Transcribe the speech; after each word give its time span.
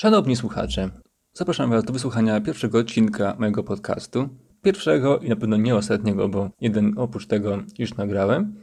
Szanowni 0.00 0.36
słuchacze, 0.36 0.90
zapraszam 1.32 1.70
Was 1.70 1.84
do 1.84 1.92
wysłuchania 1.92 2.40
pierwszego 2.40 2.78
odcinka 2.78 3.36
mojego 3.38 3.64
podcastu. 3.64 4.28
Pierwszego 4.62 5.18
i 5.18 5.28
na 5.28 5.36
pewno 5.36 5.56
nie 5.56 5.76
ostatniego, 5.76 6.28
bo 6.28 6.50
jeden 6.60 6.94
oprócz 6.96 7.26
tego 7.26 7.62
już 7.78 7.96
nagrałem. 7.96 8.54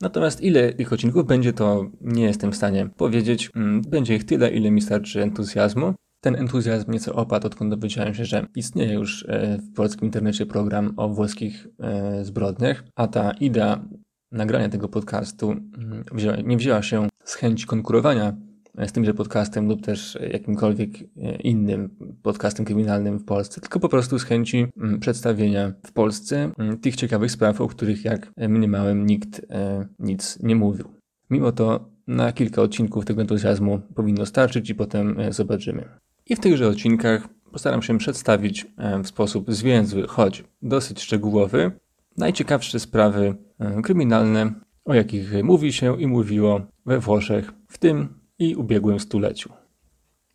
Natomiast 0.00 0.40
ile 0.40 0.72
tych 0.72 0.92
odcinków 0.92 1.26
będzie, 1.26 1.52
to 1.52 1.90
nie 2.00 2.22
jestem 2.22 2.52
w 2.52 2.56
stanie 2.56 2.90
powiedzieć. 2.96 3.50
Mm, 3.56 3.82
będzie 3.82 4.14
ich 4.14 4.24
tyle, 4.24 4.50
ile 4.50 4.70
mi 4.70 4.80
starczy 4.80 5.22
entuzjazmu. 5.22 5.94
Ten 6.20 6.36
entuzjazm 6.36 6.92
nieco 6.92 7.14
opadł, 7.14 7.46
odkąd 7.46 7.70
dowiedziałem 7.70 8.14
się, 8.14 8.24
że 8.24 8.46
istnieje 8.56 8.94
już 8.94 9.24
e, 9.28 9.58
w 9.58 9.72
polskim 9.74 10.04
internecie 10.04 10.46
program 10.46 10.94
o 10.96 11.08
włoskich 11.08 11.66
e, 11.80 12.24
zbrodniach, 12.24 12.84
a 12.94 13.08
ta 13.08 13.30
idea 13.30 13.84
nagrania 14.32 14.68
tego 14.68 14.88
podcastu 14.88 15.50
mm, 15.50 16.04
nie 16.44 16.56
wzięła 16.56 16.82
się 16.82 17.08
z 17.24 17.34
chęci 17.34 17.66
konkurowania 17.66 18.49
z 18.86 18.92
tymże 18.92 19.14
podcastem 19.14 19.68
lub 19.68 19.82
też 19.82 20.18
jakimkolwiek 20.32 20.90
e, 21.00 21.36
innym 21.36 21.90
podcastem 22.22 22.66
kryminalnym 22.66 23.18
w 23.18 23.24
Polsce, 23.24 23.60
tylko 23.60 23.80
po 23.80 23.88
prostu 23.88 24.18
z 24.18 24.24
chęci 24.24 24.66
mm, 24.76 25.00
przedstawienia 25.00 25.72
w 25.86 25.92
Polsce 25.92 26.50
mm, 26.58 26.78
tych 26.78 26.96
ciekawych 26.96 27.30
spraw, 27.30 27.60
o 27.60 27.68
których 27.68 28.04
jak 28.04 28.32
mniemałem 28.36 29.06
nikt 29.06 29.40
e, 29.50 29.86
nic 29.98 30.38
nie 30.42 30.56
mówił. 30.56 30.84
Mimo 31.30 31.52
to 31.52 31.90
na 32.06 32.32
kilka 32.32 32.62
odcinków 32.62 33.04
tego 33.04 33.20
entuzjazmu 33.20 33.80
powinno 33.94 34.26
starczyć 34.26 34.70
i 34.70 34.74
potem 34.74 35.20
e, 35.20 35.32
zobaczymy. 35.32 35.88
I 36.26 36.36
w 36.36 36.40
tychże 36.40 36.68
odcinkach 36.68 37.28
postaram 37.52 37.82
się 37.82 37.98
przedstawić 37.98 38.66
w 39.04 39.08
sposób 39.08 39.52
zwięzły, 39.52 40.06
choć 40.06 40.44
dosyć 40.62 41.00
szczegółowy, 41.02 41.72
najciekawsze 42.16 42.80
sprawy 42.80 43.34
kryminalne, 43.82 44.52
o 44.84 44.94
jakich 44.94 45.42
mówi 45.42 45.72
się 45.72 46.00
i 46.00 46.06
mówiło 46.06 46.60
we 46.86 47.00
Włoszech, 47.00 47.52
w 47.68 47.78
tym 47.78 48.19
i 48.40 48.56
ubiegłym 48.56 49.00
stuleciu. 49.00 49.52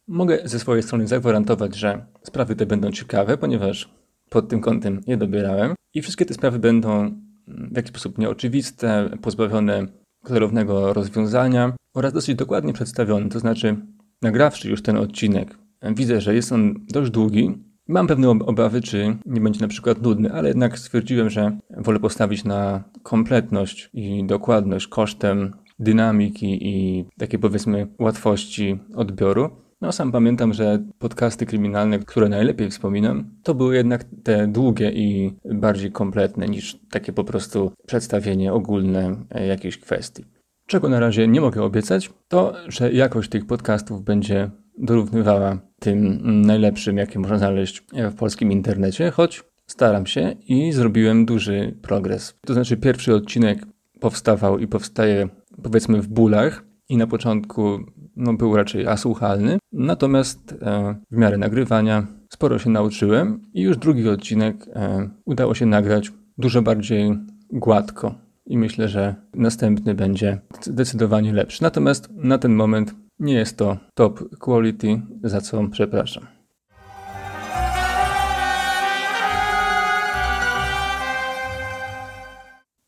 Mogę 0.08 0.40
ze 0.44 0.60
swojej 0.60 0.84
strony 0.84 1.08
zagwarantować, 1.08 1.76
że 1.76 2.06
sprawy 2.24 2.56
te 2.56 2.66
będą 2.66 2.92
ciekawe, 2.92 3.38
ponieważ 3.38 3.90
pod 4.30 4.50
tym 4.50 4.62
kątem 4.62 5.02
je 5.08 5.18
dobierałem 5.18 5.76
i 5.94 6.02
wszystkie 6.02 6.26
te 6.26 6.34
sprawy 6.34 6.60
będą 6.60 7.12
w 7.48 7.76
jakiś 7.76 7.90
sposób 7.90 8.18
nieoczywiste, 8.18 9.10
pozbawione 9.22 9.86
klarownego 10.24 10.94
rozwiązania 10.94 11.74
oraz 11.94 12.14
dosyć 12.14 12.36
dokładnie 12.36 12.74
przedstawione. 12.74 13.30
To 13.30 13.40
znaczy, 13.40 13.76
nagrawszy 14.22 14.70
już 14.70 14.82
ten 14.82 14.98
odcinek, 14.98 15.58
widzę, 15.96 16.22
że 16.22 16.36
jest 16.36 16.52
on 16.52 16.86
dość 16.90 17.12
długi. 17.12 17.58
Mam 17.88 18.08
pewne 18.08 18.30
obawy, 18.30 18.82
czy 18.82 19.18
nie 19.26 19.42
będzie 19.42 19.62
na 19.62 19.68
przykład 19.68 20.02
nudny, 20.02 20.34
ale 20.34 20.48
jednak 20.48 20.80
stwierdziłem, 20.80 21.30
że 21.30 21.58
wolę 21.78 22.00
postawić 22.00 22.44
na 22.44 22.84
kompletność 23.04 23.90
i 23.94 24.26
dokładność 24.26 24.88
kosztem 24.88 25.52
dynamiki 25.80 26.68
i 26.68 27.06
takiej 27.18 27.40
powiedzmy 27.40 27.88
łatwości 28.00 28.80
odbioru. 28.96 29.50
No 29.82 29.92
sam 29.92 30.12
pamiętam, 30.12 30.54
że 30.54 30.84
podcasty 31.00 31.46
kryminalne, 31.46 32.00
które 32.00 32.30
najlepiej 32.30 32.70
wspominam, 32.70 33.30
to 33.44 33.56
były 33.56 33.76
jednak 33.76 34.06
te 34.24 34.48
długie 34.48 34.92
i 34.92 35.34
bardziej 35.46 35.92
kompletne 35.92 36.48
niż 36.48 36.80
takie 36.92 37.14
po 37.14 37.24
prostu 37.24 37.72
przedstawienie 37.88 38.54
ogólne 38.54 39.16
jakiejś 39.48 39.78
kwestii. 39.78 40.26
Czego 40.68 40.90
na 40.90 41.00
razie 41.00 41.28
nie 41.28 41.42
mogę 41.42 41.64
obiecać, 41.64 42.10
to 42.28 42.54
że 42.68 42.94
jakość 42.94 43.30
tych 43.30 43.46
podcastów 43.46 44.04
będzie 44.04 44.52
dorównywała 44.78 45.58
tym 45.80 46.22
najlepszym, 46.42 46.98
jakie 46.98 47.20
można 47.20 47.38
znaleźć 47.38 47.84
w 48.12 48.16
polskim 48.16 48.52
internecie, 48.52 49.12
choć 49.12 49.44
staram 49.68 50.06
się 50.06 50.36
i 50.48 50.72
zrobiłem 50.72 51.26
duży 51.26 51.78
progres. 51.82 52.40
To 52.46 52.54
znaczy, 52.54 52.78
pierwszy 52.78 53.16
odcinek 53.16 53.66
powstawał 54.00 54.60
i 54.60 54.68
powstaje 54.68 55.30
powiedzmy 55.64 56.02
w 56.02 56.08
bólach 56.08 56.64
i 56.90 56.98
na 56.98 57.08
początku 57.08 57.80
no, 58.16 58.34
był 58.34 58.56
raczej 58.56 58.88
asłuchalny, 58.88 59.58
natomiast 59.72 60.56
e, 60.62 60.96
w 61.12 61.18
miarę 61.18 61.38
nagrywania 61.38 62.08
sporo 62.30 62.60
się 62.60 62.70
nauczyłem 62.70 63.42
i 63.54 63.62
już 63.62 63.78
drugi 63.78 64.10
odcinek 64.10 64.68
e, 64.68 65.10
udało 65.26 65.56
się 65.56 65.66
nagrać 65.66 66.12
dużo 66.38 66.62
bardziej 66.62 67.18
gładko 67.52 68.16
i 68.46 68.58
myślę, 68.58 68.90
że 68.90 69.16
następny 69.34 69.96
będzie 69.96 70.40
zdecydowanie 70.62 71.34
lepszy. 71.34 71.64
Natomiast 71.64 72.10
na 72.12 72.38
ten 72.38 72.56
moment 72.56 72.96
nie 73.20 73.34
jest 73.34 73.58
to 73.58 73.78
top 73.94 74.38
quality, 74.38 75.02
za 75.24 75.42
co 75.42 75.68
przepraszam. 75.68 76.35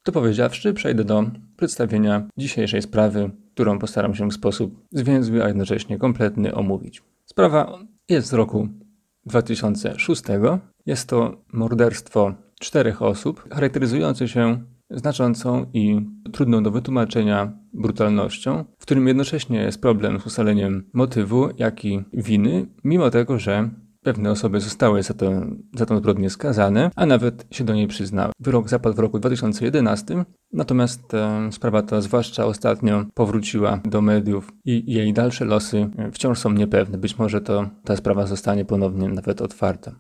To 0.08 0.12
powiedziawszy, 0.12 0.74
przejdę 0.74 1.04
do 1.04 1.26
przedstawienia 1.58 2.28
dzisiejszej 2.38 2.82
sprawy, 2.82 3.32
którą 3.54 3.80
postaram 3.80 4.16
się 4.16 4.30
w 4.30 4.34
sposób 4.34 4.86
zwięzły, 4.92 5.44
a 5.44 5.48
jednocześnie 5.48 5.98
kompletny 5.98 6.56
omówić. 6.56 7.04
Sprawa 7.26 7.80
jest 8.10 8.28
z 8.28 8.34
roku 8.34 8.68
2006. 9.26 10.24
Jest 10.86 11.10
to 11.10 11.42
morderstwo 11.54 12.34
czterech 12.60 13.02
osób, 13.02 13.54
charakteryzujące 13.54 14.28
się 14.28 14.64
znaczącą 14.90 15.66
i 15.74 16.02
trudną 16.34 16.64
do 16.64 16.72
wytłumaczenia 16.72 17.54
brutalnością, 17.74 18.66
w 18.80 18.82
którym 18.82 19.08
jednocześnie 19.08 19.60
jest 19.60 19.82
problem 19.82 20.20
z 20.20 20.26
ustaleniem 20.26 20.90
motywu, 20.94 21.50
jak 21.58 21.86
i 21.86 22.04
winy, 22.14 22.66
mimo 22.84 23.10
tego, 23.10 23.40
że 23.40 23.70
Pewne 24.08 24.32
osoby 24.32 24.60
zostały 24.60 25.04
za, 25.04 25.14
to, 25.14 25.32
za 25.76 25.86
tą 25.86 25.98
zbrodnię 25.98 26.30
skazane, 26.30 26.92
a 26.96 27.06
nawet 27.06 27.46
się 27.52 27.64
do 27.64 27.74
niej 27.74 27.88
przyznały. 27.88 28.32
Wyrok 28.40 28.70
zapadł 28.70 28.96
w 28.96 29.00
roku 29.00 29.20
2011, 29.20 30.26
natomiast 30.54 31.14
e, 31.14 31.50
sprawa 31.52 31.82
ta, 31.82 32.02
zwłaszcza 32.02 32.46
ostatnio, 32.46 33.06
powróciła 33.14 33.80
do 33.86 34.02
mediów 34.02 34.52
i 34.66 34.94
jej 34.94 35.14
dalsze 35.14 35.46
losy 35.46 35.90
e, 35.98 36.12
wciąż 36.12 36.40
są 36.40 36.52
niepewne. 36.52 36.98
Być 36.98 37.18
może 37.18 37.42
to 37.42 37.70
ta 37.84 37.96
sprawa 37.96 38.28
zostanie 38.28 38.66
ponownie 38.66 39.10
nawet 39.10 39.42
otwarta. 39.42 39.96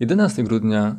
11 0.00 0.42
grudnia 0.42 0.96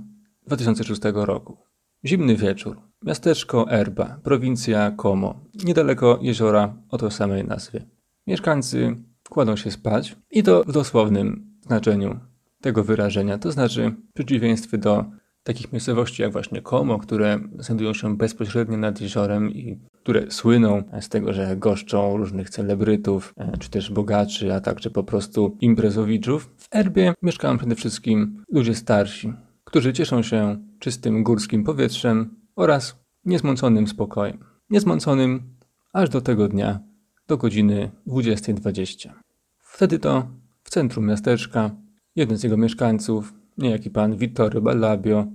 2006 0.48 1.02
roku. 1.14 1.58
Zimny 2.06 2.36
wieczór. 2.36 2.78
Miasteczko 3.04 3.72
Erba, 3.72 4.20
prowincja 4.24 4.92
Como, 4.92 5.40
niedaleko 5.66 6.20
jeziora 6.22 6.74
o 6.90 6.98
tej 6.98 7.12
samej 7.12 7.46
nazwie. 7.46 7.86
Mieszkańcy 8.28 8.96
kładą 9.30 9.56
się 9.56 9.72
spać 9.72 10.16
i 10.32 10.44
to 10.44 10.64
w 10.64 10.72
dosłownym 10.72 11.58
znaczeniu 11.62 12.20
tego 12.62 12.84
wyrażenia, 12.84 13.38
to 13.38 13.52
znaczy 13.52 13.96
w 14.10 14.14
przeciwieństwie 14.14 14.78
do 14.78 15.06
takich 15.44 15.72
miejscowości 15.72 16.22
jak 16.22 16.32
właśnie 16.32 16.62
Como, 16.62 17.00
które 17.00 17.40
znajdują 17.60 17.94
się 17.94 18.18
bezpośrednio 18.18 18.78
nad 18.78 19.02
jeziorem 19.02 19.52
i 19.52 19.80
które 20.04 20.32
słyną 20.32 20.84
z 21.02 21.10
tego, 21.10 21.34
że 21.34 21.58
goszczą 21.58 22.18
różnych 22.18 22.50
celebrytów, 22.50 23.34
e, 23.38 23.58
czy 23.58 23.70
też 23.70 23.92
bogaczy, 23.92 24.54
a 24.54 24.62
także 24.62 24.90
po 24.90 25.04
prostu 25.04 25.58
imprezowiczów. 25.62 26.54
W 26.58 26.68
Erbie 26.76 27.14
mieszkają 27.22 27.58
przede 27.58 27.76
wszystkim 27.76 28.44
ludzie 28.52 28.76
starsi, 28.76 29.34
którzy 29.64 29.94
cieszą 29.94 30.22
się 30.24 30.58
czystym 30.86 31.24
górskim 31.24 31.64
powietrzem 31.64 32.36
oraz 32.56 33.00
niezmąconym 33.26 33.88
spokojem. 33.88 34.38
Niezmąconym 34.70 35.58
aż 35.94 36.10
do 36.10 36.22
tego 36.22 36.48
dnia, 36.48 36.80
do 37.28 37.38
godziny 37.38 37.92
20.20. 38.08 39.10
Wtedy 39.60 40.00
to 40.00 40.28
w 40.64 40.70
centrum 40.70 41.06
miasteczka 41.06 41.72
jeden 42.16 42.38
z 42.38 42.44
jego 42.44 42.58
mieszkańców, 42.58 43.34
niejaki 43.58 43.90
pan 43.90 44.18
Vittorio 44.18 44.62
Ballabio, 44.62 45.26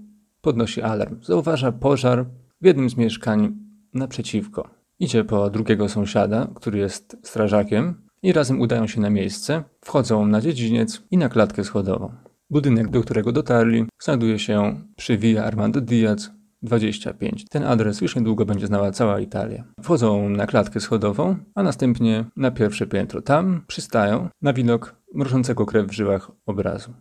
podnosi 0.41 0.83
alarm. 0.83 1.23
Zauważa 1.23 1.73
pożar 1.73 2.27
w 2.61 2.67
jednym 2.67 2.91
z 2.91 2.97
mieszkań 2.97 3.57
naprzeciwko. 3.95 4.71
Idzie 4.99 5.25
po 5.25 5.51
drugiego 5.51 5.89
sąsiada, 5.89 6.49
który 6.55 6.79
jest 6.79 7.17
strażakiem 7.23 7.95
i 8.23 8.33
razem 8.33 8.61
udają 8.61 8.87
się 8.87 9.01
na 9.01 9.11
miejsce, 9.11 9.65
wchodzą 9.81 10.27
na 10.27 10.41
dziedziniec 10.41 11.03
i 11.11 11.19
na 11.19 11.29
klatkę 11.29 11.65
schodową. 11.65 12.30
Budynek, 12.51 12.91
do 12.91 13.01
którego 13.01 13.33
dotarli, 13.33 13.85
znajduje 14.03 14.39
się 14.39 14.81
przy 14.97 15.19
Via 15.19 15.45
Armando 15.45 15.81
Diaz 15.81 16.31
25. 16.63 17.45
Ten 17.51 17.65
adres 17.65 18.01
już 18.01 18.17
niedługo 18.17 18.47
będzie 18.47 18.67
znała 18.67 18.93
cała 18.93 19.21
Italia. 19.21 19.65
Wchodzą 19.83 20.29
na 20.29 20.47
klatkę 20.47 20.81
schodową, 20.81 21.37
a 21.55 21.63
następnie 21.63 22.25
na 22.37 22.51
pierwsze 22.51 22.87
piętro. 22.87 23.23
Tam 23.23 23.65
przystają 23.67 24.29
na 24.43 24.53
widok 24.53 24.97
mrożącego 25.15 25.67
krew 25.67 25.87
w 25.87 25.93
żyłach 25.93 26.31
obrazu. 26.47 26.93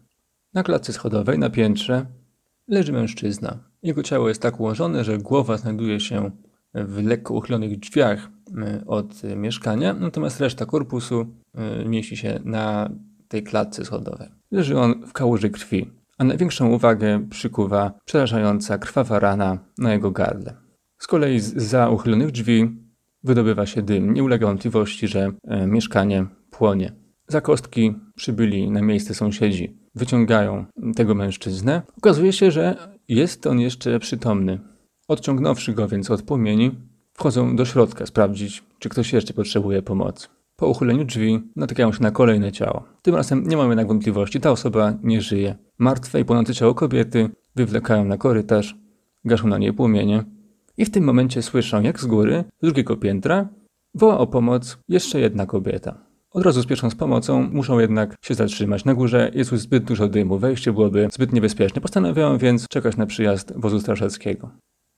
Na 0.53 0.63
klatce 0.63 0.93
schodowej, 0.93 1.39
na 1.39 1.49
piętrze, 1.49 2.05
leży 2.67 2.93
mężczyzna. 2.93 3.57
Jego 3.83 4.03
ciało 4.03 4.29
jest 4.29 4.41
tak 4.41 4.59
ułożone, 4.59 5.03
że 5.03 5.17
głowa 5.17 5.57
znajduje 5.57 5.99
się 5.99 6.31
w 6.73 7.03
lekko 7.03 7.33
uchylonych 7.33 7.79
drzwiach 7.79 8.29
e, 8.57 8.83
od 8.85 9.23
mieszkania, 9.35 9.93
natomiast 9.93 10.39
reszta 10.39 10.65
korpusu 10.65 11.25
e, 11.55 11.85
mieści 11.85 12.17
się 12.17 12.39
na 12.43 12.89
tej 13.27 13.43
klatce 13.43 13.85
schodowej. 13.85 14.38
Leży 14.51 14.79
on 14.79 15.05
w 15.07 15.13
kałuży 15.13 15.49
krwi, 15.49 15.91
a 16.17 16.23
największą 16.23 16.69
uwagę 16.69 17.27
przykuwa 17.29 17.91
przerażająca 18.05 18.77
krwawa 18.77 19.19
rana 19.19 19.59
na 19.77 19.93
jego 19.93 20.11
gardle. 20.11 20.53
Z 20.97 21.07
kolei 21.07 21.39
za 21.39 21.89
uchylonych 21.89 22.31
drzwi 22.31 22.69
wydobywa 23.23 23.65
się 23.65 23.81
dym. 23.81 24.13
Nie 24.13 24.23
ulega 24.23 24.47
wątpliwości, 24.47 25.07
że 25.07 25.31
e, 25.43 25.67
mieszkanie 25.67 26.25
płonie. 26.51 26.91
Za 27.27 27.41
kostki 27.41 27.95
przybyli 28.15 28.71
na 28.71 28.81
miejsce 28.81 29.13
sąsiedzi. 29.13 29.77
Wyciągają 29.95 30.65
tego 30.95 31.15
mężczyznę. 31.15 31.81
Okazuje 31.97 32.33
się, 32.33 32.51
że 32.51 32.75
jest 33.07 33.47
on 33.47 33.59
jeszcze 33.59 33.99
przytomny. 33.99 34.59
Odciągnąwszy 35.07 35.73
go 35.73 35.87
więc 35.87 36.11
od 36.11 36.21
płomieni, 36.21 36.71
wchodzą 37.13 37.55
do 37.55 37.65
środka 37.65 38.05
sprawdzić, 38.05 38.63
czy 38.79 38.89
ktoś 38.89 39.13
jeszcze 39.13 39.33
potrzebuje 39.33 39.81
pomocy. 39.81 40.27
Po 40.59 40.67
uchyleniu 40.67 41.05
drzwi 41.05 41.39
natykają 41.55 41.91
się 41.91 42.03
na 42.03 42.11
kolejne 42.11 42.51
ciało. 42.51 42.83
Tym 43.01 43.15
razem 43.15 43.47
nie 43.47 43.57
mamy 43.57 43.69
jednak 43.69 43.87
wątpliwości, 43.87 44.39
ta 44.39 44.51
osoba 44.51 44.93
nie 45.03 45.21
żyje. 45.21 45.55
Martwe 45.77 46.19
i 46.19 46.25
płonące 46.25 46.53
ciało 46.53 46.73
kobiety 46.73 47.29
wywlekają 47.55 48.05
na 48.05 48.17
korytarz, 48.17 48.77
gaszą 49.25 49.47
na 49.47 49.57
niej 49.57 49.73
płomienie 49.73 50.23
i 50.77 50.85
w 50.85 50.91
tym 50.91 51.03
momencie 51.03 51.41
słyszą, 51.41 51.81
jak 51.81 51.99
z 51.99 52.05
góry, 52.05 52.43
z 52.61 52.65
drugiego 52.65 52.97
piętra, 52.97 53.49
woła 53.95 54.17
o 54.17 54.27
pomoc 54.27 54.77
jeszcze 54.87 55.19
jedna 55.19 55.45
kobieta. 55.45 56.05
Od 56.31 56.43
razu 56.43 56.63
spieszą 56.63 56.89
z 56.89 56.95
pomocą, 56.95 57.49
muszą 57.51 57.79
jednak 57.79 58.15
się 58.21 58.33
zatrzymać. 58.33 58.85
Na 58.85 58.93
górze 58.93 59.31
jest 59.33 59.51
już 59.51 59.61
zbyt 59.61 59.83
dużo 59.83 60.07
dymu, 60.07 60.39
wejście 60.39 60.73
byłoby 60.73 61.07
zbyt 61.11 61.33
niebezpieczne. 61.33 61.81
Postanawiają 61.81 62.37
więc 62.37 62.67
czekać 62.67 62.97
na 62.97 63.05
przyjazd 63.05 63.53
wozu 63.55 63.79
straszeckiego. 63.79 64.49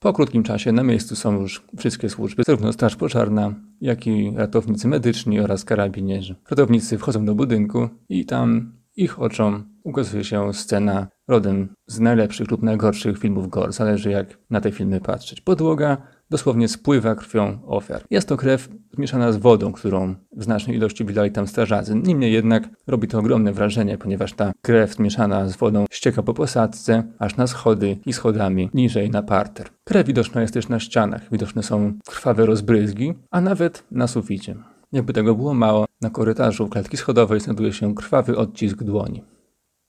Po 0.02 0.12
krótkim 0.12 0.42
czasie 0.42 0.72
na 0.72 0.82
miejscu 0.82 1.16
są 1.16 1.40
już 1.40 1.62
wszystkie 1.78 2.08
służby, 2.08 2.42
zarówno 2.46 2.72
Straż 2.72 2.96
Pożarna, 2.96 3.54
jak 3.80 4.06
i 4.06 4.32
ratownicy 4.36 4.88
medyczni 4.88 5.40
oraz 5.40 5.64
karabinierzy. 5.64 6.34
Ratownicy 6.50 6.98
wchodzą 6.98 7.24
do 7.24 7.34
budynku 7.34 7.88
i 8.08 8.26
tam 8.26 8.72
ich 8.96 9.20
oczom 9.20 9.64
ukazuje 9.84 10.24
się 10.24 10.54
scena 10.54 11.06
rodem 11.28 11.68
z 11.86 12.00
najlepszych 12.00 12.50
lub 12.50 12.62
najgorszych 12.62 13.18
filmów 13.18 13.48
gore, 13.48 13.72
zależy 13.72 14.10
jak 14.10 14.38
na 14.50 14.60
te 14.60 14.72
filmy 14.72 15.00
patrzeć. 15.00 15.40
Podłoga 15.40 15.96
dosłownie 16.32 16.68
spływa 16.68 17.14
krwią 17.14 17.58
ofiar. 17.66 18.02
Jest 18.10 18.28
to 18.28 18.36
krew 18.36 18.68
zmieszana 18.94 19.32
z 19.32 19.36
wodą, 19.36 19.72
którą 19.72 20.14
w 20.36 20.44
znacznej 20.44 20.76
ilości 20.76 21.04
wylali 21.04 21.30
tam 21.30 21.46
strażacy. 21.46 21.94
Niemniej 21.94 22.32
jednak 22.32 22.68
robi 22.86 23.08
to 23.08 23.18
ogromne 23.18 23.52
wrażenie, 23.52 23.98
ponieważ 23.98 24.32
ta 24.32 24.52
krew 24.62 24.94
zmieszana 24.94 25.48
z 25.48 25.56
wodą 25.56 25.84
ścieka 25.90 26.22
po 26.22 26.34
posadzce, 26.34 27.02
aż 27.18 27.36
na 27.36 27.46
schody 27.46 27.98
i 28.06 28.12
schodami 28.12 28.70
niżej 28.74 29.10
na 29.10 29.22
parter. 29.22 29.68
Krew 29.84 30.06
widoczna 30.06 30.40
jest 30.40 30.54
też 30.54 30.68
na 30.68 30.80
ścianach, 30.80 31.22
widoczne 31.32 31.62
są 31.62 31.92
krwawe 32.06 32.46
rozbryzgi, 32.46 33.14
a 33.30 33.40
nawet 33.40 33.84
na 33.90 34.06
suficie. 34.06 34.54
Jakby 34.92 35.12
tego 35.12 35.34
było 35.34 35.54
mało, 35.54 35.86
na 36.00 36.10
korytarzu 36.10 36.68
klatki 36.68 36.96
schodowej 36.96 37.40
znajduje 37.40 37.72
się 37.72 37.94
krwawy 37.94 38.36
odcisk 38.36 38.82
dłoni. 38.82 39.22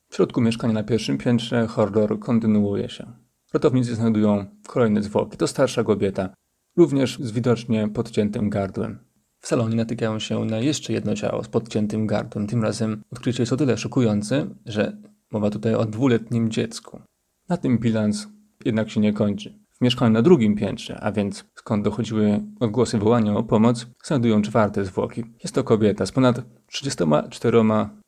W 0.09 0.15
środku 0.15 0.41
mieszkania 0.41 0.73
na 0.73 0.83
pierwszym 0.83 1.17
piętrze 1.17 1.67
horror 1.67 2.19
kontynuuje 2.19 2.89
się. 2.89 3.22
Ratownicy 3.53 3.95
znajdują 3.95 4.45
kolejne 4.67 5.03
zwłoki. 5.03 5.37
To 5.37 5.47
starsza 5.47 5.83
kobieta, 5.83 6.29
również 6.77 7.19
z 7.19 7.31
widocznie 7.31 7.87
podciętym 7.87 8.49
gardłem. 8.49 8.99
W 9.39 9.47
salonie 9.47 9.75
natykają 9.75 10.19
się 10.19 10.45
na 10.45 10.57
jeszcze 10.57 10.93
jedno 10.93 11.15
ciało 11.15 11.43
z 11.43 11.47
podciętym 11.47 12.07
gardłem. 12.07 12.47
Tym 12.47 12.63
razem 12.63 13.01
odkrycie 13.11 13.43
jest 13.43 13.53
o 13.53 13.57
tyle 13.57 13.77
szokujące, 13.77 14.47
że 14.65 14.97
mowa 15.31 15.49
tutaj 15.49 15.75
o 15.75 15.85
dwuletnim 15.85 16.51
dziecku. 16.51 17.01
Na 17.49 17.57
tym 17.57 17.77
bilans 17.77 18.27
jednak 18.65 18.89
się 18.89 18.99
nie 18.99 19.13
kończy. 19.13 19.59
W 19.73 19.81
mieszkaniu 19.81 20.13
na 20.13 20.21
drugim 20.21 20.55
piętrze, 20.55 20.99
a 21.01 21.11
więc 21.11 21.45
skąd 21.55 21.83
dochodziły 21.83 22.41
odgłosy 22.59 22.97
wołania 22.97 23.35
o 23.35 23.43
pomoc, 23.43 23.87
znajdują 24.03 24.41
czwarte 24.41 24.85
zwłoki. 24.85 25.23
Jest 25.43 25.55
to 25.55 25.63
kobieta 25.63 26.05
z 26.05 26.11
ponad 26.11 26.41
34 26.67 27.57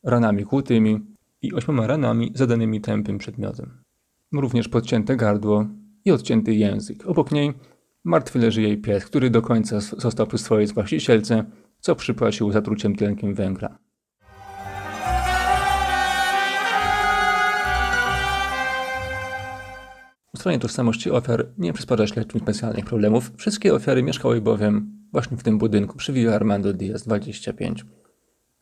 ranami 0.04 0.44
kłutymi 0.44 1.00
i 1.42 1.54
8 1.54 1.80
ranami 1.80 2.32
zadanymi 2.34 2.80
tępym 2.80 3.18
przedmiotem 3.18 3.85
również 4.32 4.68
podcięte 4.68 5.16
gardło 5.16 5.66
i 6.04 6.12
odcięty 6.12 6.54
język. 6.54 7.06
Obok 7.06 7.32
niej 7.32 7.52
martwy 8.04 8.38
leży 8.38 8.62
jej 8.62 8.78
pies, 8.78 9.04
który 9.04 9.30
do 9.30 9.42
końca 9.42 9.80
został 9.80 10.26
przy 10.26 10.38
swojej 10.38 10.66
właścicielce, 10.66 11.44
co 11.80 11.96
przypłacił 11.96 12.52
zatruciem 12.52 12.96
tlenkiem 12.96 13.34
węgla. 13.34 13.78
Ustalenie 20.34 20.60
tożsamości 20.60 21.10
ofiar 21.10 21.46
nie 21.58 21.72
przysparza 21.72 22.06
śledczym 22.06 22.40
specjalnych 22.40 22.84
problemów. 22.84 23.32
Wszystkie 23.36 23.74
ofiary 23.74 24.02
mieszkały 24.02 24.40
bowiem 24.40 24.96
właśnie 25.12 25.36
w 25.36 25.42
tym 25.42 25.58
budynku 25.58 25.96
przy 25.96 26.12
Villa 26.12 26.34
Armando 26.34 26.72
Diaz 26.72 27.02
25. 27.02 27.84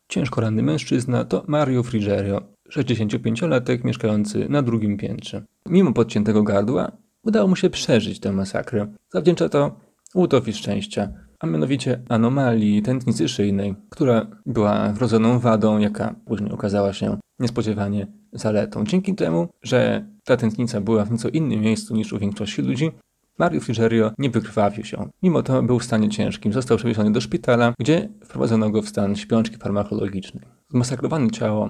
Ciężko 0.07 0.41
ranny 0.41 0.63
mężczyzna 0.63 1.25
to 1.25 1.43
Mario 1.47 1.83
Frigerio, 1.83 2.54
65-latek 2.69 3.83
mieszkający 3.83 4.49
na 4.49 4.61
drugim 4.61 4.97
piętrze. 4.97 5.41
Mimo 5.69 5.93
podciętego 5.93 6.43
gardła 6.43 6.91
udało 7.23 7.47
mu 7.47 7.55
się 7.55 7.69
przeżyć 7.69 8.19
tę 8.19 8.31
masakrę. 8.31 8.87
Zawdzięcza 9.09 9.49
to 9.49 9.79
łutowi 10.15 10.53
szczęścia, 10.53 11.09
a 11.39 11.47
mianowicie 11.47 12.01
anomalii 12.09 12.81
tętnicy 12.81 13.27
szyjnej, 13.27 13.75
która 13.89 14.27
była 14.45 14.93
wrodzoną 14.93 15.39
wadą, 15.39 15.79
jaka 15.79 16.15
później 16.25 16.51
okazała 16.51 16.93
się 16.93 17.17
niespodziewanie 17.39 18.07
zaletą. 18.33 18.83
Dzięki 18.85 19.15
temu, 19.15 19.47
że 19.63 20.05
ta 20.23 20.37
tętnica 20.37 20.81
była 20.81 21.05
w 21.05 21.11
nieco 21.11 21.29
innym 21.29 21.59
miejscu 21.59 21.95
niż 21.95 22.13
u 22.13 22.19
większości 22.19 22.61
ludzi, 22.61 22.91
Mario 23.39 23.61
Frigerio 23.61 24.11
nie 24.17 24.29
wykrwawił 24.29 24.83
się. 24.83 25.09
Mimo 25.23 25.43
to 25.43 25.63
był 25.63 25.79
w 25.79 25.83
stanie 25.83 26.09
ciężkim. 26.09 26.53
Został 26.53 26.77
przewieziony 26.77 27.11
do 27.11 27.21
szpitala, 27.21 27.73
gdzie 27.79 28.09
wprowadzono 28.23 28.69
go 28.69 28.81
w 28.81 28.89
stan 28.89 29.15
śpiączki 29.15 29.57
farmakologicznej. 29.57 30.43
Zmasakrowane 30.69 31.31
ciało, 31.31 31.69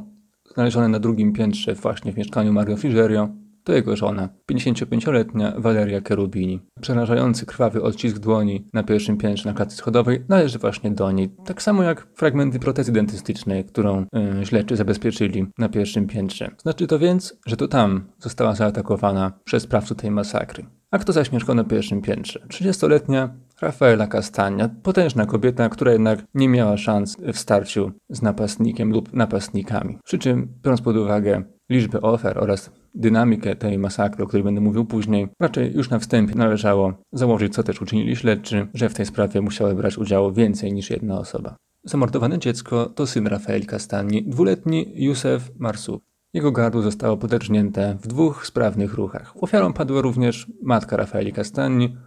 znalezione 0.55 0.87
na 0.87 0.99
drugim 0.99 1.33
piętrze 1.33 1.75
właśnie 1.75 2.13
w 2.13 2.17
mieszkaniu 2.17 2.53
Mario 2.53 2.77
Frigerio, 2.77 3.29
to 3.65 3.73
jego 3.73 3.95
żona, 3.95 4.29
55-letnia 4.51 5.53
Valeria 5.57 6.01
Cherubini. 6.07 6.61
Przerażający 6.81 7.45
krwawy 7.45 7.83
odcisk 7.83 8.19
dłoni 8.19 8.67
na 8.73 8.83
pierwszym 8.83 9.17
piętrze 9.17 9.49
na 9.49 9.55
klatce 9.55 9.77
schodowej 9.77 10.25
należy 10.29 10.59
właśnie 10.59 10.91
do 10.91 11.11
niej. 11.11 11.29
Tak 11.45 11.61
samo 11.61 11.83
jak 11.83 12.07
fragmenty 12.15 12.59
protezy 12.59 12.91
dentystycznej, 12.91 13.65
którą 13.65 14.05
yy, 14.39 14.45
śledczy 14.45 14.75
zabezpieczyli 14.75 15.45
na 15.57 15.69
pierwszym 15.69 16.07
piętrze. 16.07 16.51
Znaczy 16.61 16.87
to 16.87 16.99
więc, 16.99 17.37
że 17.45 17.57
to 17.57 17.67
tam 17.67 18.03
została 18.19 18.55
zaatakowana 18.55 19.31
przez 19.43 19.63
sprawców 19.63 19.97
tej 19.97 20.11
masakry. 20.11 20.65
A 20.91 20.97
kto 20.97 21.13
zaś 21.13 21.31
mieszkał 21.31 21.55
na 21.55 21.63
pierwszym 21.63 22.01
piętrze? 22.01 22.39
30-letnia 22.49 23.29
Rafaela 23.61 24.07
Castania, 24.07 24.69
potężna 24.83 25.25
kobieta, 25.25 25.69
która 25.69 25.91
jednak 25.91 26.19
nie 26.33 26.49
miała 26.49 26.77
szans 26.77 27.17
w 27.33 27.37
starciu 27.37 27.91
z 28.09 28.21
napastnikiem 28.21 28.91
lub 28.91 29.13
napastnikami. 29.13 29.97
Przy 30.03 30.19
czym, 30.19 30.47
biorąc 30.63 30.81
pod 30.81 30.97
uwagę 30.97 31.43
liczbę 31.69 32.01
ofiar 32.01 32.37
oraz 32.37 32.71
dynamikę 32.95 33.55
tej 33.55 33.77
masakry, 33.77 34.23
o 34.23 34.27
której 34.27 34.43
będę 34.43 34.61
mówił 34.61 34.85
później, 34.85 35.27
raczej 35.39 35.73
już 35.73 35.89
na 35.89 35.99
wstępie 35.99 36.35
należało 36.35 36.93
założyć, 37.11 37.53
co 37.53 37.63
też 37.63 37.81
uczynili 37.81 38.15
śledczy, 38.15 38.67
że 38.73 38.89
w 38.89 38.93
tej 38.93 39.05
sprawie 39.05 39.41
musiały 39.41 39.75
brać 39.75 39.97
udział 39.97 40.33
więcej 40.33 40.73
niż 40.73 40.89
jedna 40.89 41.19
osoba. 41.19 41.55
Zamordowane 41.83 42.39
dziecko 42.39 42.85
to 42.85 43.07
syn 43.07 43.27
Rafael 43.27 43.65
Castani, 43.65 44.23
dwuletni 44.23 44.91
Józef 44.95 45.51
Marsów. 45.59 46.01
Jego 46.33 46.51
gardło 46.51 46.81
zostało 46.81 47.17
podrżnięte 47.17 47.97
w 48.01 48.07
dwóch 48.07 48.47
sprawnych 48.47 48.93
ruchach. 48.93 49.33
Ofiarą 49.43 49.73
padła 49.73 50.01
również 50.01 50.47
matka 50.63 50.97
Rafaeli 50.97 51.33
Castani, 51.33 51.97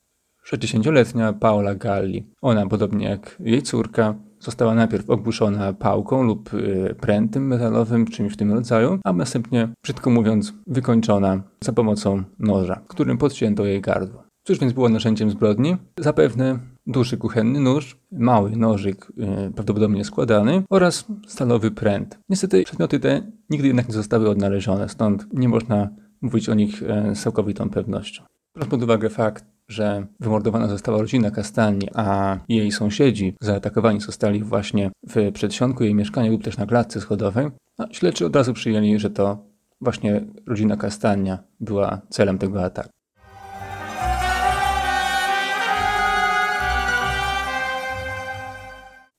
60-letnia 0.52 1.32
Paola 1.32 1.74
Galli. 1.74 2.26
Ona, 2.42 2.66
podobnie 2.66 3.08
jak 3.08 3.36
jej 3.40 3.62
córka, 3.62 4.14
została 4.40 4.74
najpierw 4.74 5.10
ogłuszona 5.10 5.72
pałką 5.72 6.22
lub 6.22 6.54
y, 6.54 6.94
prętem 7.00 7.46
metalowym, 7.46 8.06
czymś 8.06 8.32
w 8.32 8.36
tym 8.36 8.52
rodzaju, 8.52 8.98
a 9.04 9.12
następnie, 9.12 9.68
brzydko 9.82 10.10
mówiąc, 10.10 10.54
wykończona 10.66 11.42
za 11.64 11.72
pomocą 11.72 12.22
noża, 12.38 12.80
którym 12.88 13.18
podcięto 13.18 13.64
jej 13.64 13.80
gardło. 13.80 14.22
Cóż 14.44 14.58
więc 14.58 14.72
było 14.72 14.88
narzędziem 14.88 15.30
zbrodni? 15.30 15.76
Zapewne 16.00 16.58
duży 16.86 17.16
kuchenny 17.16 17.60
nóż, 17.60 17.98
mały 18.12 18.56
nożyk, 18.56 19.12
yy, 19.16 19.50
prawdopodobnie 19.54 20.04
składany 20.04 20.62
oraz 20.70 21.04
stalowy 21.26 21.70
pręt. 21.70 22.18
Niestety 22.28 22.64
przedmioty 22.64 23.00
te 23.00 23.22
nigdy 23.50 23.66
jednak 23.66 23.88
nie 23.88 23.94
zostały 23.94 24.30
odnalezione, 24.30 24.88
stąd 24.88 25.26
nie 25.32 25.48
można 25.48 25.88
mówić 26.20 26.48
o 26.48 26.54
nich 26.54 26.82
yy, 26.82 27.14
z 27.14 27.22
całkowitą 27.22 27.70
pewnością. 27.70 28.22
Biorąc 28.56 28.70
pod 28.70 28.82
uwagę 28.82 29.10
fakt, 29.10 29.44
że 29.68 30.06
wymordowana 30.20 30.68
została 30.68 30.98
rodzina 30.98 31.30
Kastani, 31.30 31.88
a 31.94 32.38
jej 32.48 32.72
sąsiedzi 32.72 33.34
zaatakowani 33.40 34.00
zostali 34.00 34.42
właśnie 34.42 34.90
w 35.08 35.32
przedsionku 35.32 35.84
jej 35.84 35.94
mieszkania 35.94 36.30
lub 36.30 36.44
też 36.44 36.56
na 36.56 36.66
klatce 36.66 37.00
schodowej, 37.00 37.46
no, 37.78 37.86
śledczy 37.92 38.26
od 38.26 38.36
razu 38.36 38.52
przyjęli, 38.52 38.98
że 38.98 39.10
to 39.10 39.46
właśnie 39.80 40.24
rodzina 40.46 40.76
Kastania 40.76 41.38
była 41.60 42.00
celem 42.08 42.38
tego 42.38 42.64
ataku. 42.64 42.90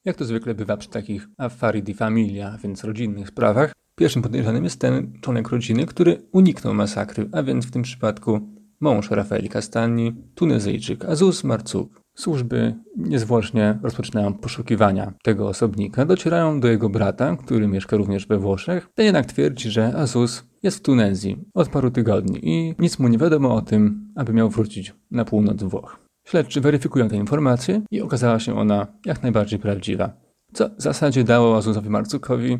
Jak 0.06 0.16
to 0.16 0.26
zwykle 0.26 0.56
bywa 0.56 0.78
przy 0.78 0.90
takich 0.90 1.28
affari 1.38 1.84
di 1.84 1.94
familia, 1.94 2.58
więc 2.64 2.84
rodzinnych 2.84 3.28
sprawach, 3.28 3.74
pierwszym 3.96 4.22
podejrzanym 4.22 4.64
jest 4.64 4.82
ten 4.82 5.14
członek 5.22 5.50
rodziny, 5.50 5.86
który 5.86 6.22
uniknął 6.32 6.74
masakry, 6.74 7.30
a 7.32 7.44
więc 7.44 7.66
w 7.66 7.72
tym 7.72 7.82
przypadku 7.82 8.59
mąż 8.82 9.12
Rafaeli 9.12 9.50
Castani, 9.50 10.16
Tunezyjczyk 10.36 11.06
Azus 11.06 11.44
Marcuk. 11.44 12.02
Służby 12.16 12.76
niezwłocznie 12.98 13.80
rozpoczynają 13.84 14.34
poszukiwania 14.34 15.14
tego 15.24 15.48
osobnika, 15.48 16.06
docierają 16.06 16.60
do 16.60 16.68
jego 16.68 16.90
brata, 16.90 17.36
który 17.36 17.68
mieszka 17.68 17.98
również 17.98 18.28
we 18.28 18.38
Włoszech. 18.38 18.90
Ten 18.96 19.06
jednak 19.06 19.26
twierdzi, 19.26 19.70
że 19.70 19.96
Azus 19.96 20.44
jest 20.64 20.78
w 20.78 20.82
Tunezji 20.82 21.38
od 21.54 21.70
paru 21.70 21.92
tygodni 21.92 22.40
i 22.44 22.76
nic 22.80 23.00
mu 23.00 23.08
nie 23.08 23.18
wiadomo 23.18 23.56
o 23.56 23.62
tym, 23.62 24.12
aby 24.16 24.34
miał 24.34 24.50
wrócić 24.50 24.94
na 25.12 25.26
północ 25.26 25.64
Włoch. 25.64 26.00
Śledczy 26.28 26.62
weryfikują 26.62 27.10
tę 27.10 27.16
informację 27.16 27.82
i 27.92 28.02
okazała 28.02 28.40
się 28.40 28.60
ona 28.60 28.88
jak 29.06 29.24
najbardziej 29.24 29.60
prawdziwa. 29.60 30.14
Co 30.54 30.70
w 30.70 30.82
zasadzie 30.82 31.24
dało 31.24 31.58
Azusowi 31.58 31.90
Marcukowi 31.90 32.60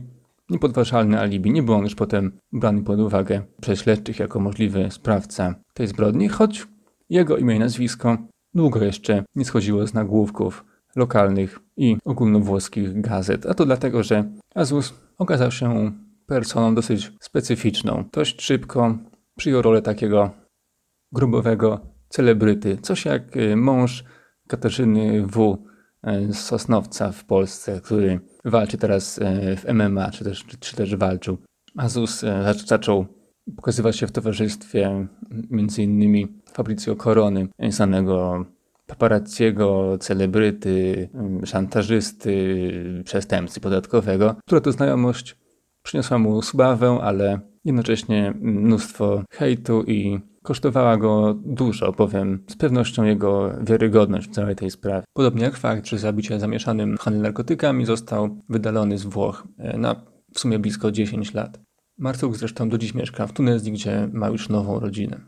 niepodważalne 0.50 1.20
alibi. 1.20 1.52
Nie 1.52 1.64
był 1.64 1.76
on 1.76 1.84
już 1.84 1.96
potem 1.96 2.32
brany 2.52 2.84
pod 2.84 3.00
uwagę 3.00 3.42
przez 3.62 3.80
śledczych 3.80 4.20
jako 4.20 4.40
możliwy 4.40 4.92
sprawca 4.92 5.56
tej 5.74 5.88
zbrodni, 5.88 6.28
choć 6.28 6.68
jego 7.10 7.38
imię 7.38 7.56
i 7.56 7.60
nazwisko 7.60 8.18
długo 8.54 8.84
jeszcze 8.84 9.24
nie 9.36 9.46
schodziło 9.46 9.88
z 9.88 9.94
nagłówków 9.94 10.66
lokalnych 10.96 11.60
i 11.78 11.98
ogólnowłoskich 12.06 13.02
gazet. 13.02 13.46
A 13.46 13.54
to 13.54 13.66
dlatego, 13.66 14.04
że 14.04 14.32
Azus 14.56 14.94
okazał 15.18 15.52
się 15.52 15.92
personą 16.26 16.76
dosyć 16.76 17.12
specyficzną. 17.22 18.04
Dość 18.14 18.42
szybko 18.42 18.98
przyjął 19.38 19.62
rolę 19.62 19.82
takiego 19.82 20.32
grubowego 21.12 21.80
celebryty. 22.10 22.78
Coś 22.82 23.06
jak 23.06 23.38
y, 23.38 23.56
mąż 23.56 24.04
Katarzyny 24.48 25.28
W. 25.28 25.58
Z 26.30 26.38
Sosnowca 26.38 27.12
w 27.12 27.26
Polsce, 27.26 27.82
który 27.82 28.20
walczy 28.46 28.78
teraz 28.78 29.18
y, 29.18 29.22
w 29.58 29.66
MMA, 29.74 30.12
czy 30.12 30.24
też, 30.24 30.46
czy 30.60 30.76
też 30.76 30.96
walczył. 30.96 31.38
Azus 31.78 32.26
zaczął 32.66 33.06
pokazywać 33.56 33.98
się 33.98 34.08
w 34.08 34.12
towarzystwie 34.12 35.08
innymi 35.78 36.28
Fabrizio 36.54 36.96
Corony, 36.96 37.48
znanego 37.70 38.46
paparazziego, 38.88 39.98
celebryty, 39.98 41.10
szantażysty, 41.46 43.04
przestępcy 43.06 43.60
podatkowego, 43.60 44.36
która 44.46 44.62
to 44.62 44.72
znajomość 44.72 45.38
przyniosła 45.84 46.18
mu 46.18 46.42
sławę, 46.42 47.00
ale 47.02 47.40
jednocześnie 47.66 48.34
mnóstwo 48.42 49.24
hejtu 49.32 49.84
i 49.84 50.20
kosztowała 50.50 50.98
go 50.98 51.34
dużo, 51.46 51.92
bowiem 51.92 52.44
z 52.48 52.56
pewnością 52.56 53.04
jego 53.04 53.52
wiarygodność 53.62 54.30
w 54.30 54.32
całej 54.32 54.56
tej 54.56 54.72
sprawie. 54.72 55.04
Podobnie 55.14 55.44
jak 55.44 55.58
fakt, 55.58 55.88
że 55.88 55.98
za 55.98 56.14
zamieszanym 56.38 56.98
w 56.98 57.02
handel 57.02 57.22
narkotykami 57.22 57.86
został 57.86 58.42
wydalony 58.50 58.98
z 58.98 59.04
Włoch 59.04 59.48
e, 59.58 59.78
na 59.78 60.06
w 60.34 60.40
sumie 60.40 60.60
blisko 60.60 60.92
10 60.92 61.34
lat. 61.34 61.60
Marcuk 61.98 62.38
zresztą 62.38 62.70
do 62.70 62.78
dziś 62.78 62.94
mieszka 62.94 63.28
w 63.28 63.34
Tunezji, 63.34 63.72
gdzie 63.72 64.10
ma 64.14 64.28
już 64.28 64.50
nową 64.50 64.80
rodzinę. 64.80 65.20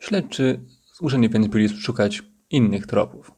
Śledczy 0.00 0.60
zmuszeni 0.98 1.28
więc 1.28 1.46
byli 1.46 1.68
szukać 1.68 2.22
innych 2.50 2.86
tropów. 2.86 3.32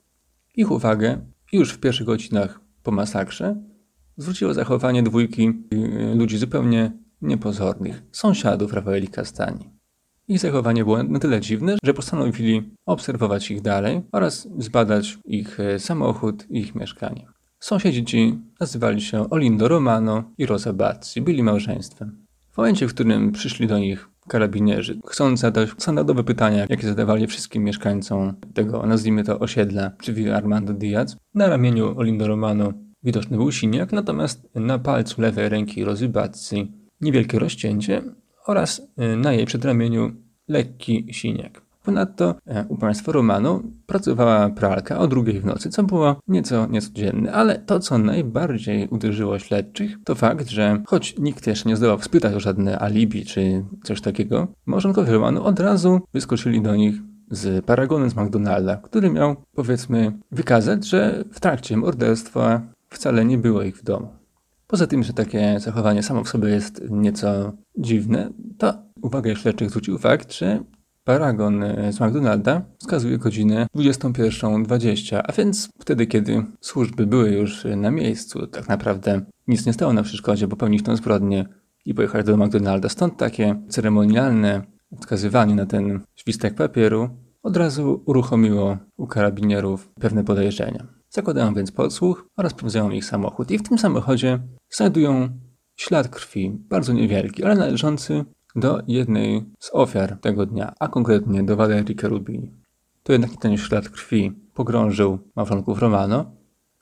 Ich 0.54 0.70
uwagę 0.70 1.26
już 1.52 1.72
w 1.72 1.80
pierwszych 1.80 2.06
godzinach 2.06 2.60
po 2.82 2.90
masakrze 2.90 3.77
zwróciło 4.18 4.54
zachowanie 4.54 5.02
dwójki 5.02 5.52
y, 5.74 6.14
ludzi 6.14 6.38
zupełnie 6.38 6.92
niepozornych, 7.22 8.02
sąsiadów 8.12 8.72
Rafaeli 8.72 9.08
Castani. 9.08 9.78
Ich 10.28 10.38
zachowanie 10.38 10.84
było 10.84 11.02
na 11.02 11.18
tyle 11.18 11.40
dziwne, 11.40 11.76
że 11.84 11.94
postanowili 11.94 12.70
obserwować 12.86 13.50
ich 13.50 13.62
dalej 13.62 14.00
oraz 14.12 14.48
zbadać 14.58 15.18
ich 15.24 15.60
e, 15.60 15.78
samochód 15.78 16.46
i 16.50 16.58
ich 16.58 16.74
mieszkanie. 16.74 17.26
Sąsiedzi 17.60 18.04
ci 18.04 18.38
nazywali 18.60 19.00
się 19.00 19.30
Olindo 19.30 19.68
Romano 19.68 20.24
i 20.38 20.46
Rosa 20.46 20.72
Bazzi, 20.72 21.20
byli 21.20 21.42
małżeństwem. 21.42 22.26
W 22.50 22.56
momencie, 22.56 22.88
w 22.88 22.94
którym 22.94 23.32
przyszli 23.32 23.66
do 23.66 23.78
nich 23.78 24.08
karabinierzy, 24.28 24.98
chcąc 25.06 25.40
zadać 25.40 25.70
standardowe 25.78 26.24
pytania, 26.24 26.66
jakie 26.68 26.86
zadawali 26.86 27.26
wszystkim 27.26 27.64
mieszkańcom 27.64 28.34
tego, 28.54 28.86
nazwijmy 28.86 29.24
to, 29.24 29.38
osiedla, 29.38 29.90
czyli 30.00 30.30
Armando 30.30 30.72
Diaz, 30.72 31.16
na 31.34 31.48
ramieniu 31.48 31.98
Olindo 31.98 32.26
Romano 32.26 32.72
widoczny 33.02 33.36
był 33.36 33.52
siniak, 33.52 33.92
natomiast 33.92 34.48
na 34.54 34.78
palcu 34.78 35.22
lewej 35.22 35.48
ręki 35.48 35.84
Rosy 35.84 36.08
Bazzi 36.08 36.72
niewielkie 37.00 37.38
rozcięcie, 37.38 38.02
oraz 38.48 38.82
y, 39.12 39.16
na 39.16 39.32
jej 39.32 39.46
przedramieniu 39.46 40.12
lekki 40.48 41.06
siniak. 41.10 41.68
Ponadto 41.84 42.34
e, 42.46 42.64
u 42.68 42.76
państwa 42.76 43.12
Romano 43.12 43.62
pracowała 43.86 44.50
pralka 44.50 44.98
o 44.98 45.08
drugiej 45.08 45.40
w 45.40 45.44
nocy, 45.44 45.70
co 45.70 45.82
było 45.82 46.20
nieco 46.28 46.66
niecodzienne, 46.66 47.32
ale 47.32 47.58
to, 47.58 47.80
co 47.80 47.98
najbardziej 47.98 48.88
uderzyło 48.88 49.38
śledczych, 49.38 49.96
to 50.04 50.14
fakt, 50.14 50.48
że 50.48 50.82
choć 50.86 51.18
nikt 51.18 51.46
jeszcze 51.46 51.68
nie 51.68 51.76
zdołał 51.76 52.02
spytać 52.02 52.34
o 52.34 52.40
żadne 52.40 52.78
alibi 52.78 53.24
czy 53.24 53.64
coś 53.82 54.00
takiego, 54.00 54.48
małżonkowie 54.66 55.12
Romano 55.12 55.44
od 55.44 55.60
razu 55.60 56.00
wyskoczyli 56.14 56.62
do 56.62 56.76
nich 56.76 56.94
z 57.30 57.64
paragonem 57.64 58.10
z 58.10 58.16
McDonalda, 58.16 58.76
który 58.76 59.10
miał, 59.10 59.36
powiedzmy, 59.54 60.12
wykazać, 60.32 60.86
że 60.86 61.24
w 61.32 61.40
trakcie 61.40 61.76
morderstwa 61.76 62.62
wcale 62.88 63.24
nie 63.24 63.38
było 63.38 63.62
ich 63.62 63.76
w 63.76 63.84
domu. 63.84 64.08
Poza 64.66 64.86
tym, 64.86 65.02
że 65.02 65.12
takie 65.12 65.60
zachowanie 65.60 66.02
samo 66.02 66.24
w 66.24 66.28
sobie 66.28 66.48
jest 66.48 66.82
nieco 66.90 67.52
dziwne, 67.78 68.30
to 68.58 68.74
uwagę 69.02 69.36
śledczych 69.36 69.70
zwrócił 69.70 69.98
fakt, 69.98 70.32
że 70.32 70.60
paragon 71.04 71.64
z 71.90 72.00
McDonalda 72.00 72.62
wskazuje 72.78 73.18
godzinę 73.18 73.66
21.20, 73.76 75.20
a 75.24 75.32
więc 75.32 75.68
wtedy, 75.78 76.06
kiedy 76.06 76.44
służby 76.60 77.06
były 77.06 77.30
już 77.30 77.66
na 77.76 77.90
miejscu, 77.90 78.46
tak 78.46 78.68
naprawdę 78.68 79.20
nic 79.46 79.66
nie 79.66 79.72
stało 79.72 79.92
na 79.92 80.02
przeszkodzie 80.02 80.48
popełnić 80.48 80.82
tę 80.82 80.96
zbrodnię 80.96 81.48
i 81.84 81.94
pojechać 81.94 82.26
do 82.26 82.36
McDonalda. 82.36 82.88
Stąd 82.88 83.16
takie 83.16 83.62
ceremonialne 83.68 84.62
wskazywanie 85.00 85.54
na 85.54 85.66
ten 85.66 86.00
świstek 86.16 86.54
papieru 86.54 87.10
od 87.42 87.56
razu 87.56 88.02
uruchomiło 88.06 88.78
u 88.96 89.06
karabinierów 89.06 89.88
pewne 90.00 90.24
podejrzenia. 90.24 90.97
Zakładają 91.10 91.54
więc 91.54 91.72
podsłuch 91.72 92.28
oraz 92.36 92.52
sprawdzają 92.52 92.90
ich 92.90 93.04
samochód 93.04 93.50
i 93.50 93.58
w 93.58 93.68
tym 93.68 93.78
samochodzie 93.78 94.38
znajdują 94.70 95.28
ślad 95.76 96.08
krwi, 96.08 96.50
bardzo 96.68 96.92
niewielki, 96.92 97.44
ale 97.44 97.54
należący 97.54 98.24
do 98.56 98.82
jednej 98.86 99.44
z 99.58 99.70
ofiar 99.72 100.18
tego 100.20 100.46
dnia, 100.46 100.72
a 100.78 100.88
konkretnie 100.88 101.42
do 101.42 101.56
Valerii 101.56 101.96
Cherubini. 101.96 102.52
To 103.02 103.12
jednak 103.12 103.30
ten 103.40 103.56
ślad 103.56 103.88
krwi 103.88 104.32
pogrążył 104.54 105.18
małżonków 105.36 105.78
Romano, 105.78 106.30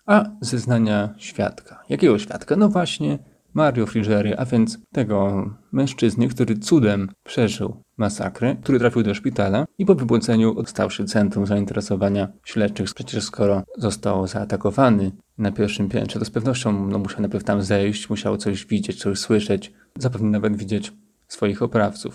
a 0.06 0.25
zeznania 0.40 1.14
świadka. 1.16 1.83
Jakiego 1.88 2.18
świadka? 2.18 2.56
No 2.56 2.68
właśnie 2.68 3.18
Mario 3.56 3.86
Frigeri, 3.86 4.34
a 4.34 4.44
więc 4.44 4.78
tego 4.92 5.50
mężczyzny, 5.72 6.28
który 6.28 6.58
cudem 6.58 7.08
przeżył 7.25 7.82
masakrę, 7.96 8.56
który 8.62 8.78
trafił 8.78 9.02
do 9.02 9.14
szpitala 9.14 9.66
i 9.78 9.86
po 9.86 9.94
wybudzeniu 9.94 10.64
stał 10.66 10.90
się 10.90 11.04
centrum 11.04 11.46
zainteresowania 11.46 12.28
śledczych. 12.44 12.94
Przecież 12.94 13.25
skoro 13.25 13.62
został 13.76 14.26
zaatakowany 14.26 15.12
na 15.38 15.52
pierwszym 15.52 15.88
piętrze, 15.88 16.18
to 16.18 16.25
z 16.25 16.30
pewnością 16.30 16.88
no, 16.88 16.98
musiał 16.98 17.20
najpierw 17.20 17.44
tam 17.44 17.62
zejść, 17.62 18.10
musiał 18.10 18.36
coś 18.36 18.66
widzieć, 18.66 19.00
coś 19.00 19.18
słyszeć, 19.18 19.72
zapewne 19.98 20.30
nawet 20.30 20.56
widzieć 20.56 20.92
swoich 21.28 21.62
oprawców. 21.62 22.14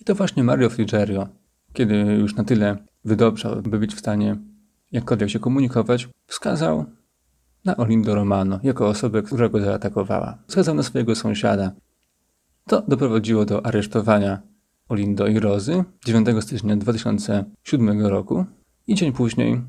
I 0.00 0.04
to 0.04 0.14
właśnie 0.14 0.44
Mario 0.44 0.70
Frigerio, 0.70 1.28
kiedy 1.72 1.94
już 1.94 2.34
na 2.34 2.44
tyle 2.44 2.76
wydobrzał, 3.04 3.62
by 3.62 3.78
być 3.78 3.94
w 3.94 3.98
stanie 3.98 4.36
jakkolwiek 4.92 5.30
się 5.30 5.38
komunikować, 5.38 6.08
wskazał 6.26 6.84
na 7.64 7.76
Olindo 7.76 8.14
Romano 8.14 8.60
jako 8.62 8.88
osobę, 8.88 9.22
która 9.22 9.48
go 9.48 9.60
zaatakowała. 9.60 10.38
Wskazał 10.46 10.74
na 10.74 10.82
swojego 10.82 11.14
sąsiada. 11.14 11.72
To 12.66 12.82
doprowadziło 12.88 13.44
do 13.44 13.66
aresztowania 13.66 14.42
Olindo 14.88 15.26
i 15.26 15.40
Rozy 15.40 15.84
9 16.04 16.28
stycznia 16.40 16.76
2007 16.76 18.06
roku 18.06 18.44
i 18.86 18.94
dzień 18.94 19.12
później 19.12 19.62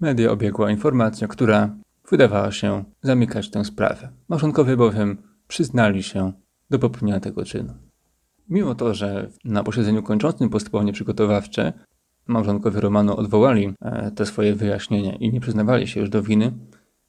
media 0.00 0.30
obiegła 0.30 0.70
informacja, 0.70 1.28
która 1.28 1.76
wydawała 2.10 2.52
się 2.52 2.84
zamykać 3.02 3.50
tę 3.50 3.64
sprawę. 3.64 4.08
Małżonkowie 4.28 4.76
bowiem 4.76 5.16
przyznali 5.48 6.02
się 6.02 6.32
do 6.70 6.78
popełnienia 6.78 7.20
tego 7.20 7.44
czynu. 7.44 7.74
Mimo 8.48 8.74
to, 8.74 8.94
że 8.94 9.30
na 9.44 9.62
posiedzeniu 9.62 10.02
kończącym 10.02 10.48
postępowanie 10.48 10.92
przygotowawcze 10.92 11.72
małżonkowie 12.26 12.80
Romano 12.80 13.16
odwołali 13.16 13.74
e, 13.80 14.10
te 14.10 14.26
swoje 14.26 14.54
wyjaśnienia 14.54 15.16
i 15.16 15.32
nie 15.32 15.40
przyznawali 15.40 15.88
się 15.88 16.00
już 16.00 16.10
do 16.10 16.22
winy, 16.22 16.52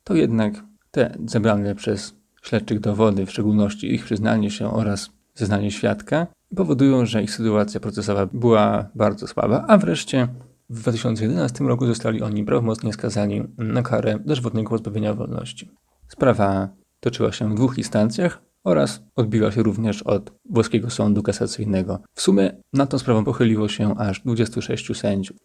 to 0.07 0.15
jednak 0.15 0.53
te 0.91 1.17
zebrane 1.25 1.75
przez 1.75 2.15
śledczych 2.41 2.79
dowody, 2.79 3.25
w 3.25 3.31
szczególności 3.31 3.93
ich 3.93 4.05
przyznanie 4.05 4.51
się 4.51 4.71
oraz 4.71 5.09
zeznanie 5.35 5.71
świadka, 5.71 6.27
powodują, 6.55 7.05
że 7.05 7.23
ich 7.23 7.31
sytuacja 7.31 7.79
procesowa 7.79 8.25
była 8.25 8.89
bardzo 8.95 9.27
słaba, 9.27 9.65
a 9.67 9.77
wreszcie 9.77 10.27
w 10.69 10.81
2011 10.81 11.63
roku 11.63 11.85
zostali 11.85 12.21
oni 12.21 12.45
prawomocnie 12.45 12.93
skazani 12.93 13.43
na 13.57 13.81
karę 13.81 14.19
dożywotnego 14.25 14.69
pozbawienia 14.69 15.13
wolności. 15.13 15.71
Sprawa 16.07 16.69
toczyła 16.99 17.31
się 17.31 17.49
w 17.51 17.55
dwóch 17.55 17.77
instancjach 17.77 18.41
oraz 18.63 19.03
odbiła 19.15 19.51
się 19.51 19.63
również 19.63 20.03
od 20.03 20.31
włoskiego 20.49 20.89
sądu 20.89 21.23
kasacyjnego. 21.23 21.99
W 22.13 22.21
sumie 22.21 22.51
nad 22.73 22.89
tą 22.89 22.99
sprawą 22.99 23.23
pochyliło 23.23 23.67
się 23.67 23.95
aż 23.97 24.21
26 24.21 24.97
sędziów. 24.97 25.37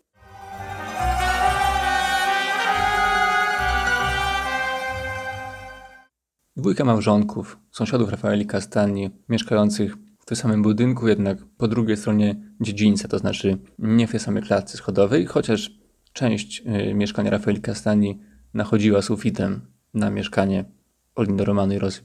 Dwójka 6.56 6.84
małżonków, 6.84 7.58
sąsiadów 7.70 8.10
Rafaeli 8.10 8.46
Castani, 8.46 9.10
mieszkających 9.28 9.96
w 10.18 10.24
tym 10.24 10.36
samym 10.36 10.62
budynku, 10.62 11.08
jednak 11.08 11.38
po 11.56 11.68
drugiej 11.68 11.96
stronie 11.96 12.36
dziedzińca, 12.60 13.08
to 13.08 13.18
znaczy 13.18 13.58
nie 13.78 14.06
w 14.06 14.10
tej 14.10 14.20
samej 14.20 14.42
klatce 14.42 14.76
schodowej, 14.78 15.26
chociaż 15.26 15.70
część 16.12 16.62
y, 16.90 16.94
mieszkania 16.94 17.30
Rafaeli 17.30 17.60
Castani 17.60 18.20
nachodziła 18.54 19.02
sufitem 19.02 19.60
na 19.94 20.10
mieszkanie 20.10 20.64
Olindo 21.14 21.44
Romano 21.44 21.74
i 21.74 21.78
Rosy 21.78 22.02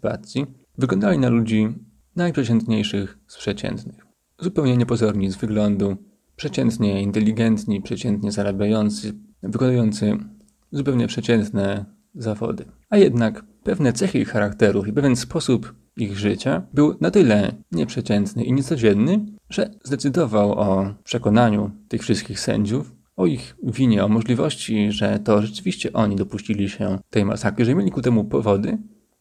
wyglądali 0.78 1.20
na 1.20 1.30
ludzi 1.30 1.76
najprzeciętniejszych 2.16 3.18
z 3.28 3.38
przeciętnych. 3.38 4.06
Zupełnie 4.40 4.78
niepozorni 4.78 5.32
z 5.32 5.36
wyglądu, 5.36 5.98
przeciętnie 6.36 7.02
inteligentni, 7.02 7.82
przeciętnie 7.82 8.32
zarabiający, 8.32 9.14
wykonujący 9.44 10.18
zupełnie 10.72 11.08
przeciętne 11.08 11.86
zawody. 12.16 12.66
A 12.90 12.98
jednak 12.98 13.46
pewne 13.68 13.94
cechy 13.94 14.20
ich 14.20 14.30
charakterów 14.30 14.88
i 14.88 14.94
pewien 14.94 15.16
sposób 15.16 15.74
ich 15.98 16.18
życia 16.20 16.62
był 16.74 16.96
na 17.02 17.12
tyle 17.12 17.52
nieprzeciętny 17.72 18.44
i 18.44 18.54
niecodzienny, 18.54 19.26
że 19.50 19.70
zdecydował 19.84 20.52
o 20.52 20.94
przekonaniu 21.04 21.72
tych 21.88 22.02
wszystkich 22.02 22.40
sędziów, 22.40 22.96
o 23.16 23.26
ich 23.26 23.56
winie, 23.64 24.06
o 24.06 24.08
możliwości, 24.08 24.92
że 24.92 25.20
to 25.20 25.42
rzeczywiście 25.42 25.94
oni 25.94 26.16
dopuścili 26.16 26.70
się 26.70 27.00
tej 27.10 27.26
masakry, 27.26 27.66
że 27.66 27.76
mieli 27.76 27.92
ku 27.92 28.02
temu 28.02 28.24
powody 28.24 28.78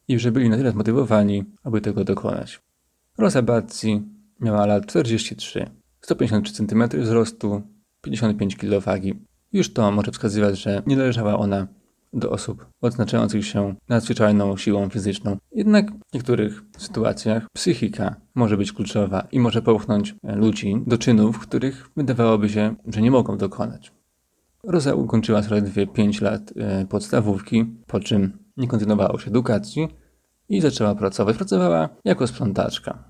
i 0.08 0.18
że 0.18 0.32
byli 0.32 0.48
na 0.48 0.56
tyle 0.56 0.70
zmotywowani, 0.70 1.44
aby 1.64 1.80
tego 1.80 2.04
dokonać. 2.04 2.60
Rosa 3.18 3.42
Bazzi 3.42 4.02
miała 4.40 4.66
lat 4.66 4.86
43, 4.86 5.70
153 6.00 6.52
cm 6.52 6.88
wzrostu, 7.00 7.62
55 8.02 8.56
kg 8.56 8.84
wagi. 8.84 9.14
Już 9.52 9.72
to 9.72 9.92
może 9.92 10.12
wskazywać, 10.12 10.58
że 10.58 10.82
nie 10.86 10.96
należała 10.96 11.38
ona 11.38 11.66
do 12.16 12.30
osób 12.30 12.66
odznaczających 12.80 13.46
się 13.46 13.74
nadzwyczajną 13.88 14.56
siłą 14.56 14.88
fizyczną. 14.88 15.36
Jednak 15.52 15.90
w 15.90 16.14
niektórych 16.14 16.62
sytuacjach 16.78 17.46
psychika 17.52 18.16
może 18.34 18.56
być 18.56 18.72
kluczowa 18.72 19.26
i 19.32 19.40
może 19.40 19.62
popchnąć 19.62 20.14
ludzi 20.22 20.82
do 20.86 20.98
czynów, 20.98 21.38
których 21.38 21.90
wydawałoby 21.96 22.48
się, 22.48 22.74
że 22.86 23.02
nie 23.02 23.10
mogą 23.10 23.36
dokonać. 23.36 23.92
Rosa 24.64 24.94
ukończyła 24.94 25.42
zaledwie 25.42 25.86
5 25.86 26.20
lat 26.20 26.52
e, 26.56 26.86
podstawówki, 26.86 27.64
po 27.86 28.00
czym 28.00 28.38
nie 28.56 28.68
kontynuowała 28.68 29.12
już 29.12 29.28
edukacji 29.28 29.88
i 30.48 30.60
zaczęła 30.60 30.94
pracować. 30.94 31.36
Pracowała 31.36 31.88
jako 32.04 32.26
sprzątaczka. 32.26 33.04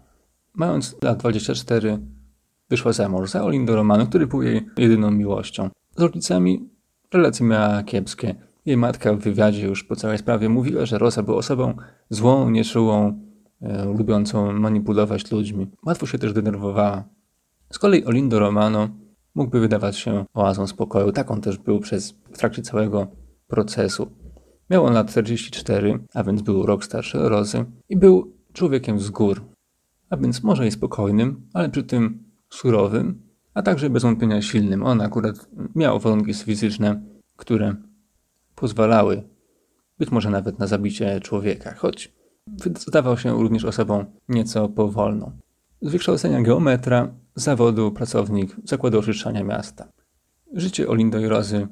Mając 0.55 0.97
lat 1.03 1.19
24, 1.19 1.99
wyszła 2.71 2.93
za 2.93 3.09
mąż 3.09 3.31
za 3.31 3.45
Olindo 3.45 3.77
Romano, 3.77 4.07
który 4.07 4.27
był 4.27 4.43
jej 4.43 4.67
jedyną 4.77 5.11
miłością. 5.11 5.71
Z 5.97 6.01
rodzicami 6.01 6.69
relacje 7.13 7.47
miała 7.47 7.83
kiepskie. 7.83 8.35
Jej 8.67 8.77
matka 8.77 9.15
w 9.15 9.19
wywiadzie 9.19 9.67
już 9.67 9.85
po 9.85 9.97
całej 9.97 10.19
sprawie 10.19 10.49
mówiła, 10.49 10.87
że 10.87 10.99
Rosa 10.99 11.23
była 11.23 11.37
osobą 11.37 11.75
złą, 12.11 12.51
nieczułą, 12.51 13.21
e, 13.63 13.85
lubiącą 13.85 14.53
manipulować 14.53 15.31
ludźmi. 15.31 15.67
Łatwo 15.87 16.07
się 16.07 16.19
też 16.19 16.33
denerwowała. 16.33 17.05
Z 17.73 17.79
kolei 17.79 18.05
Olindo 18.05 18.39
Romano 18.39 18.89
mógłby 19.35 19.61
wydawać 19.61 19.97
się 19.97 20.25
oazą 20.35 20.67
spokoju. 20.67 21.13
Tak 21.13 21.31
on 21.31 21.41
też 21.41 21.59
był 21.59 21.81
przez 21.81 22.11
w 22.11 22.39
trakcie 22.39 22.63
całego 22.63 23.07
procesu. 23.47 24.11
Miał 24.71 24.85
on 24.85 24.95
lat 24.95 25.11
44, 25.11 25.99
a 26.15 26.25
więc 26.25 26.43
był 26.43 26.67
rok 26.67 26.85
starszy 26.85 27.21
od 27.21 27.29
Rosy 27.29 27.65
i 27.89 27.97
był 27.97 28.33
człowiekiem 28.53 29.01
z 29.01 29.11
gór, 29.11 29.45
a 30.11 30.17
więc 30.17 30.43
może 30.43 30.67
i 30.67 30.71
spokojnym, 30.71 31.49
ale 31.55 31.69
przy 31.69 31.83
tym 31.83 32.25
surowym, 32.51 33.23
a 33.55 33.63
także 33.63 33.91
bez 33.91 34.03
wątpienia 34.03 34.43
silnym. 34.43 34.83
On 34.83 35.01
akurat 35.01 35.49
miał 35.75 36.01
warunki 36.01 36.35
fizyczne, 36.35 37.03
które 37.37 37.75
pozwalały 38.57 39.23
być 39.99 40.11
może 40.11 40.31
nawet 40.31 40.59
na 40.59 40.67
zabicie 40.67 41.21
człowieka, 41.21 41.75
choć 41.75 42.13
zdawał 42.79 43.19
się 43.19 43.43
również 43.43 43.65
osobą 43.65 44.05
nieco 44.29 44.69
powolną. 44.69 45.33
Z 45.83 45.91
wykształcenia 45.91 46.43
geometra, 46.43 47.15
zawodu 47.35 47.93
pracownik 47.93 48.57
zakładu 48.65 48.99
oczyszczania 48.99 49.45
miasta. 49.45 49.89
Życie 50.53 50.89
Olindo 50.89 51.19
i 51.19 51.27
Rozy 51.27 51.69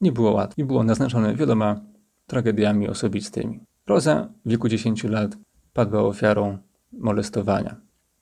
nie 0.00 0.12
było 0.12 0.32
łatwe 0.32 0.62
i 0.62 0.64
było 0.64 0.84
naznaczone 0.84 1.34
wieloma 1.34 1.80
tragediami 2.26 2.88
osobistymi. 2.88 3.60
Roza 3.86 4.28
w 4.44 4.50
wieku 4.50 4.68
10 4.68 5.04
lat 5.04 5.36
padła 5.72 6.02
ofiarą 6.02 6.58
molestowania. 6.92 7.76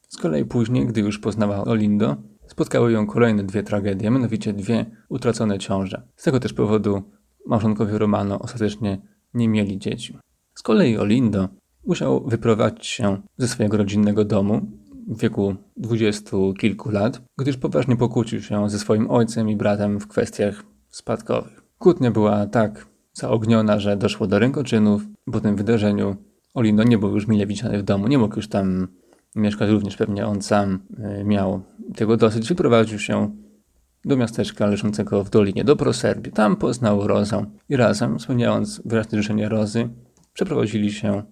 Z 0.08 0.16
kolei 0.16 0.44
później, 0.44 0.86
gdy 0.86 1.00
już 1.00 1.18
poznała 1.18 1.64
Olindo, 1.64 2.16
spotkały 2.46 2.92
ją 2.92 3.06
kolejne 3.06 3.44
dwie 3.44 3.62
tragedie, 3.62 4.10
mianowicie 4.10 4.52
dwie 4.52 4.86
utracone 5.08 5.58
ciąże. 5.58 6.02
Z 6.16 6.22
tego 6.22 6.40
też 6.40 6.52
powodu 6.52 7.02
małżonkowie 7.46 7.98
Romano 7.98 8.38
ostatecznie 8.38 8.98
nie 9.34 9.48
mieli 9.48 9.78
dzieci. 9.78 10.18
Z 10.54 10.62
kolei 10.62 10.98
Olindo 10.98 11.48
musiał 11.86 12.24
wyprowadzić 12.26 12.86
się 12.86 13.22
ze 13.38 13.48
swojego 13.48 13.76
rodzinnego 13.76 14.24
domu 14.24 14.60
w 15.08 15.20
wieku 15.20 15.54
dwudziestu 15.76 16.54
kilku 16.58 16.90
lat, 16.90 17.22
gdyż 17.38 17.56
poważnie 17.56 17.96
pokłócił 17.96 18.42
się 18.42 18.70
ze 18.70 18.78
swoim 18.78 19.10
ojcem 19.10 19.50
i 19.50 19.56
bratem 19.56 20.00
w 20.00 20.08
kwestiach 20.08 20.64
spadkowych. 20.90 21.62
Kłótnia 21.78 22.10
była 22.10 22.46
tak 22.46 22.86
zaogniona, 23.12 23.80
że 23.80 23.96
doszło 23.96 24.26
do 24.26 24.38
rękoczynów. 24.38 25.02
Po 25.32 25.40
tym 25.40 25.56
wydarzeniu 25.56 26.16
Olindo 26.54 26.82
nie 26.82 26.98
był 26.98 27.14
już 27.14 27.26
mile 27.26 27.46
widziany 27.46 27.78
w 27.78 27.82
domu, 27.82 28.08
nie 28.08 28.18
mógł 28.18 28.36
już 28.36 28.48
tam 28.48 28.88
mieszkać, 29.34 29.70
również 29.70 29.96
pewnie 29.96 30.26
on 30.26 30.42
sam 30.42 30.78
e, 30.98 31.24
miał 31.24 31.62
tego 31.96 32.16
dosyć. 32.16 32.48
Wyprowadził 32.48 32.98
się 32.98 33.30
do 34.06 34.16
miasteczka 34.16 34.66
leżącego 34.66 35.24
w 35.24 35.30
dolinie, 35.30 35.64
do 35.64 35.76
Proserbii. 35.76 36.32
Tam 36.32 36.56
poznał 36.56 37.06
Rozę 37.06 37.46
i 37.68 37.76
razem, 37.76 38.20
spełniając 38.20 38.82
wyraźne 38.84 39.22
życzenie 39.22 39.48
Rozy, 39.48 39.88
przeprowadzili 40.32 40.92
się 40.92 41.22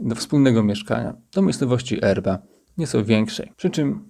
do 0.00 0.14
wspólnego 0.14 0.62
mieszkania, 0.62 1.14
do 1.34 1.42
miejscowości 1.42 2.04
Erba, 2.04 2.38
nieco 2.78 3.04
większej. 3.04 3.52
Przy 3.56 3.70
czym 3.70 4.04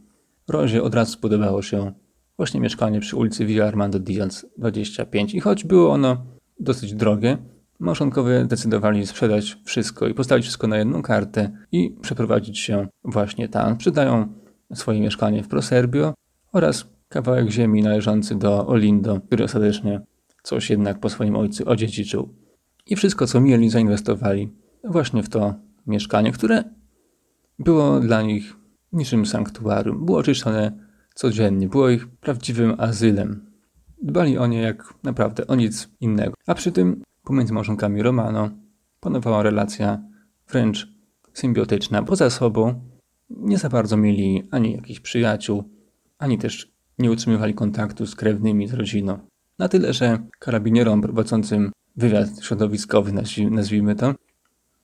Rozie 0.48 0.82
od 0.82 0.94
razu 0.94 1.12
spodobało 1.12 1.62
się 1.62 1.92
właśnie 2.36 2.60
mieszkanie 2.60 3.00
przy 3.00 3.16
ulicy 3.16 3.46
Villa 3.46 3.66
Armando 3.66 3.98
Diaz 3.98 4.46
25 4.58 5.34
i 5.34 5.40
choć 5.40 5.64
było 5.64 5.92
ono 5.92 6.16
dosyć 6.60 6.94
drogie, 6.94 7.38
małżonkowie 7.78 8.44
decydowali 8.44 9.06
sprzedać 9.06 9.56
wszystko 9.64 10.08
i 10.08 10.14
postawić 10.14 10.44
wszystko 10.44 10.66
na 10.66 10.76
jedną 10.76 11.02
kartę 11.02 11.50
i 11.72 11.96
przeprowadzić 12.02 12.58
się 12.58 12.88
właśnie 13.04 13.48
tam. 13.48 13.74
Sprzedają 13.74 14.28
swoje 14.74 15.00
mieszkanie 15.00 15.42
w 15.42 15.48
Proserbio 15.48 16.14
oraz 16.52 16.95
kawałek 17.08 17.50
ziemi 17.50 17.82
należący 17.82 18.34
do 18.34 18.66
Olindo, 18.66 19.20
który 19.20 19.44
ostatecznie 19.44 20.00
coś 20.42 20.70
jednak 20.70 21.00
po 21.00 21.08
swoim 21.08 21.36
ojcu 21.36 21.68
odziedziczył. 21.68 22.34
I 22.86 22.96
wszystko, 22.96 23.26
co 23.26 23.40
mieli, 23.40 23.70
zainwestowali 23.70 24.52
właśnie 24.84 25.22
w 25.22 25.28
to 25.28 25.54
mieszkanie, 25.86 26.32
które 26.32 26.64
było 27.58 28.00
dla 28.00 28.22
nich 28.22 28.56
niczym 28.92 29.26
sanktuarium. 29.26 30.04
Było 30.06 30.18
oczyszczone 30.18 30.72
codziennie, 31.14 31.68
było 31.68 31.90
ich 31.90 32.08
prawdziwym 32.08 32.74
azylem. 32.78 33.50
Dbali 34.02 34.38
o 34.38 34.46
nie 34.46 34.60
jak 34.60 34.94
naprawdę 35.02 35.46
o 35.46 35.54
nic 35.54 35.88
innego. 36.00 36.34
A 36.46 36.54
przy 36.54 36.72
tym 36.72 37.02
pomiędzy 37.24 37.52
małżonkami 37.52 38.02
Romano 38.02 38.50
panowała 39.00 39.42
relacja 39.42 40.02
wręcz 40.48 40.88
symbiotyczna. 41.32 42.02
Poza 42.02 42.30
sobą 42.30 42.80
nie 43.30 43.58
za 43.58 43.68
bardzo 43.68 43.96
mieli 43.96 44.42
ani 44.50 44.72
jakichś 44.72 45.00
przyjaciół, 45.00 45.64
ani 46.18 46.38
też 46.38 46.75
nie 46.98 47.10
utrzymywali 47.10 47.54
kontaktu 47.54 48.06
z 48.06 48.14
krewnymi, 48.14 48.68
z 48.68 48.74
rodziną. 48.74 49.18
Na 49.58 49.68
tyle, 49.68 49.92
że 49.92 50.18
karabinierom 50.38 51.02
prowadzącym 51.02 51.72
wywiad 51.96 52.28
środowiskowy, 52.42 53.12
nazwijmy 53.50 53.94
to, 53.94 54.14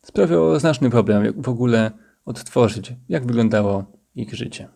sprawiało 0.02 0.60
znaczny 0.60 0.90
problem, 0.90 1.24
jak 1.24 1.42
w 1.42 1.48
ogóle 1.48 1.90
odtworzyć, 2.24 2.94
jak 3.08 3.26
wyglądało 3.26 3.84
ich 4.14 4.34
życie. 4.34 4.68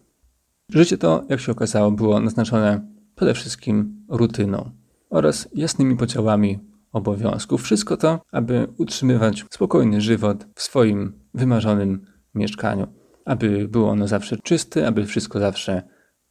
Życie 0.70 0.98
to, 0.98 1.24
jak 1.28 1.40
się 1.40 1.52
okazało, 1.52 1.90
było 1.90 2.20
naznaczone 2.20 2.80
przede 3.14 3.34
wszystkim 3.34 4.04
rutyną 4.08 4.70
oraz 5.10 5.48
jasnymi 5.54 5.96
podziałami 5.96 6.58
obowiązków. 6.92 7.62
Wszystko 7.62 7.96
to, 7.96 8.20
aby 8.32 8.66
utrzymywać 8.78 9.44
spokojny 9.50 10.00
żywot 10.00 10.46
w 10.54 10.62
swoim 10.62 11.12
wymarzonym 11.34 12.06
mieszkaniu, 12.34 12.86
aby 13.24 13.68
było 13.68 13.90
ono 13.90 14.08
zawsze 14.08 14.36
czyste, 14.36 14.86
aby 14.86 15.06
wszystko 15.06 15.40
zawsze 15.40 15.82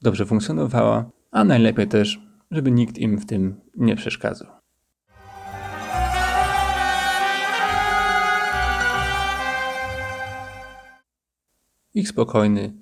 dobrze 0.01 0.25
funkcjonowało, 0.25 1.11
a 1.31 1.43
najlepiej 1.43 1.87
też, 1.87 2.19
żeby 2.51 2.71
nikt 2.71 2.97
im 2.97 3.17
w 3.17 3.25
tym 3.25 3.61
nie 3.75 3.95
przeszkadzał. 3.95 4.47
Ich 11.93 12.09
spokojny, 12.09 12.73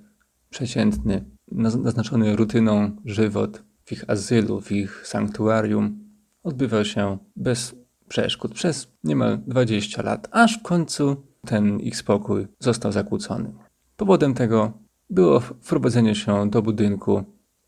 przeciętny, 0.50 1.26
naznaczony 1.52 2.36
rutyną 2.36 2.96
żywot 3.06 3.64
w 3.86 3.92
ich 3.92 4.10
azylu, 4.10 4.62
w 4.62 4.72
ich 4.72 5.08
sanktuarium 5.08 6.04
odbywał 6.44 6.86
się 6.86 7.18
bez 7.36 7.76
przeszkód 8.08 8.54
przez 8.54 8.88
niemal 9.04 9.40
20 9.48 10.02
lat, 10.02 10.28
aż 10.32 10.60
w 10.60 10.62
końcu 10.62 11.24
ten 11.46 11.80
ich 11.80 11.98
spokój 11.98 12.48
został 12.60 12.92
zakłócony. 12.92 13.54
Powodem 13.98 14.34
tego 14.34 14.83
było 15.14 15.40
wprowadzenie 15.40 16.16
się 16.16 16.50
do 16.50 16.62
budynku 16.62 17.24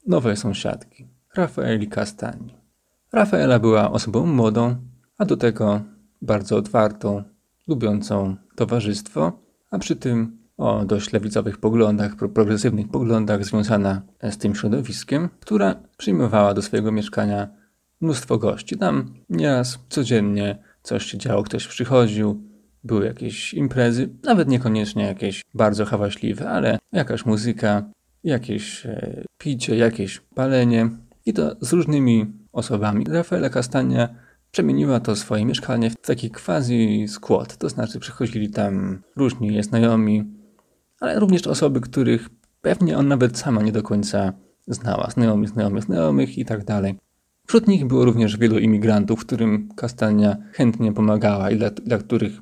nowej 0.08 0.38
sąsiadki, 0.38 1.08
Rafaeli 1.36 1.88
Castani. 1.88 2.54
Rafaela 3.14 3.60
była 3.60 3.92
osobą 3.92 4.26
młodą, 4.26 4.76
a 5.18 5.26
do 5.26 5.38
tego 5.38 5.82
bardzo 6.22 6.58
otwartą, 6.58 7.24
lubiącą 7.68 8.36
towarzystwo, 8.56 9.40
a 9.72 9.80
przy 9.80 9.96
tym 9.96 10.38
o 10.58 10.86
dość 10.86 11.14
lewicowych 11.14 11.58
poglądach, 11.58 12.16
progresywnych 12.16 12.88
poglądach 12.88 13.46
związana 13.46 14.02
z 14.24 14.38
tym 14.38 14.56
środowiskiem, 14.56 15.30
która 15.40 15.76
przyjmowała 15.98 16.54
do 16.54 16.62
swojego 16.62 16.92
mieszkania 16.92 17.48
mnóstwo 18.02 18.38
gości. 18.38 18.78
Tam 18.78 19.14
nieraz 19.30 19.80
codziennie 19.90 20.58
coś 20.84 21.06
się 21.06 21.18
działo, 21.18 21.44
ktoś 21.44 21.68
przychodził, 21.68 22.44
były 22.86 23.06
jakieś 23.06 23.54
imprezy, 23.54 24.10
nawet 24.24 24.48
niekoniecznie 24.48 25.04
jakieś 25.04 25.42
bardzo 25.54 25.86
hałaśliwe, 25.86 26.50
ale 26.50 26.80
jakaś 26.92 27.26
muzyka, 27.26 27.84
jakieś 28.24 28.86
e, 28.86 29.24
picie, 29.38 29.78
jakieś 29.78 30.20
palenie 30.20 30.90
i 31.26 31.34
to 31.34 31.56
z 31.62 31.74
różnymi 31.74 32.26
osobami. 32.52 33.06
Rafaela 33.10 33.50
Castania 33.50 34.10
przemieniła 34.52 35.00
to 35.00 35.16
swoje 35.16 35.46
mieszkanie 35.46 35.90
w 35.90 35.96
taki 35.96 36.32
quasi 36.32 37.08
skład, 37.08 37.58
to 37.58 37.70
znaczy 37.70 38.00
przychodzili 38.00 38.50
tam 38.50 39.02
różni 39.16 39.64
znajomi, 39.64 40.24
ale 41.00 41.20
również 41.20 41.48
osoby, 41.48 41.82
których 41.82 42.30
pewnie 42.62 42.98
on 42.98 43.08
nawet 43.08 43.38
sama 43.38 43.62
nie 43.62 43.72
do 43.72 43.84
końca 43.84 44.34
znała, 44.68 45.10
znajomych, 45.10 45.50
znajomych, 45.50 45.84
znajomych 45.84 46.38
i 46.38 46.46
tak 46.46 46.66
dalej. 46.66 46.96
Wśród 47.48 47.68
nich 47.68 47.86
było 47.86 48.06
również 48.06 48.38
wielu 48.38 48.60
imigrantów, 48.60 49.20
którym 49.20 49.70
Kastania 49.76 50.38
chętnie 50.52 50.94
pomagała 50.94 51.52
i 51.52 51.58
dla, 51.58 51.70
dla 51.70 51.98
których 51.98 52.40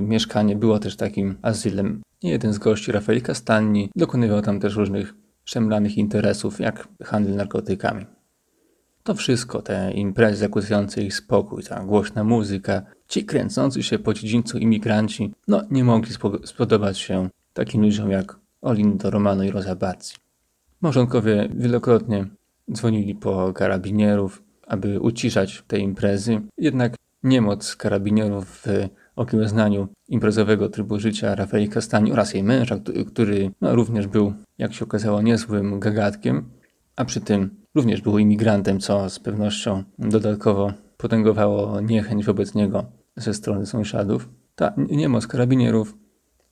mieszkanie 0.00 0.56
było 0.56 0.78
też 0.78 0.96
takim 0.96 1.36
azylem. 1.42 2.02
Jeden 2.22 2.52
z 2.52 2.58
gości, 2.58 2.92
Rafael 2.92 3.22
Castagni, 3.22 3.90
dokonywał 3.96 4.42
tam 4.42 4.60
też 4.60 4.76
różnych 4.76 5.14
szemranych 5.44 5.98
interesów, 5.98 6.60
jak 6.60 6.88
handel 7.04 7.36
narkotykami. 7.36 8.06
To 9.02 9.14
wszystko, 9.14 9.62
te 9.62 9.92
imprezy 9.92 10.36
zakłócające 10.36 11.02
ich 11.02 11.14
spokój, 11.14 11.62
ta 11.62 11.84
głośna 11.84 12.24
muzyka, 12.24 12.82
ci 13.08 13.24
kręcący 13.24 13.82
się 13.82 13.98
po 13.98 14.14
dziedzińcu 14.14 14.58
imigranci, 14.58 15.32
no 15.48 15.62
nie 15.70 15.84
mogli 15.84 16.12
spodobać 16.44 16.98
się 16.98 17.28
takim 17.52 17.82
ludziom 17.82 18.10
jak 18.10 18.36
Olindo 18.62 19.10
Romano 19.10 19.44
i 19.44 19.50
Rosa 19.50 19.76
Bazzi. 19.76 20.14
Małżonkowie 20.80 21.48
wielokrotnie 21.54 22.26
dzwonili 22.72 23.14
po 23.14 23.52
karabinierów, 23.52 24.42
aby 24.66 25.00
uciszać 25.00 25.62
te 25.66 25.78
imprezy, 25.78 26.40
jednak 26.58 26.96
niemoc 27.22 27.76
karabinierów 27.76 28.62
w 28.66 28.88
okiełznaniu 29.16 29.88
imprezowego 30.08 30.68
trybu 30.68 30.98
życia 30.98 31.34
Rafaeli 31.34 31.68
Castani 31.68 32.12
oraz 32.12 32.34
jej 32.34 32.42
męża, 32.42 32.76
który 33.06 33.50
no, 33.60 33.74
również 33.74 34.06
był, 34.06 34.32
jak 34.58 34.74
się 34.74 34.84
okazało, 34.84 35.22
niezłym 35.22 35.80
gagatkiem, 35.80 36.50
a 36.96 37.04
przy 37.04 37.20
tym 37.20 37.50
również 37.74 38.00
był 38.00 38.18
imigrantem, 38.18 38.80
co 38.80 39.10
z 39.10 39.18
pewnością 39.18 39.82
dodatkowo 39.98 40.72
potęgowało 40.96 41.80
niechęć 41.80 42.24
wobec 42.24 42.54
niego 42.54 42.84
ze 43.16 43.34
strony 43.34 43.66
sąsiadów. 43.66 44.28
Ta 44.54 44.72
niemoc 44.76 45.26
karabinierów 45.26 45.96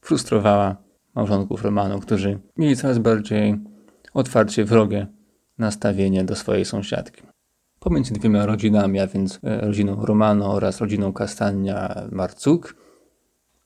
frustrowała 0.00 0.76
małżonków 1.14 1.64
Romano, 1.64 1.98
którzy 1.98 2.38
mieli 2.56 2.76
coraz 2.76 2.98
bardziej 2.98 3.58
otwarcie 4.14 4.64
wrogie 4.64 5.06
nastawienie 5.58 6.24
do 6.24 6.36
swojej 6.36 6.64
sąsiadki. 6.64 7.22
Pomiędzy 7.88 8.14
dwiema 8.14 8.46
rodzinami, 8.46 9.00
a 9.00 9.06
więc 9.06 9.40
e, 9.44 9.60
rodziną 9.60 10.06
Romano 10.06 10.52
oraz 10.52 10.80
rodziną 10.80 11.12
Castagna 11.12 12.08
Marcuk, 12.12 12.74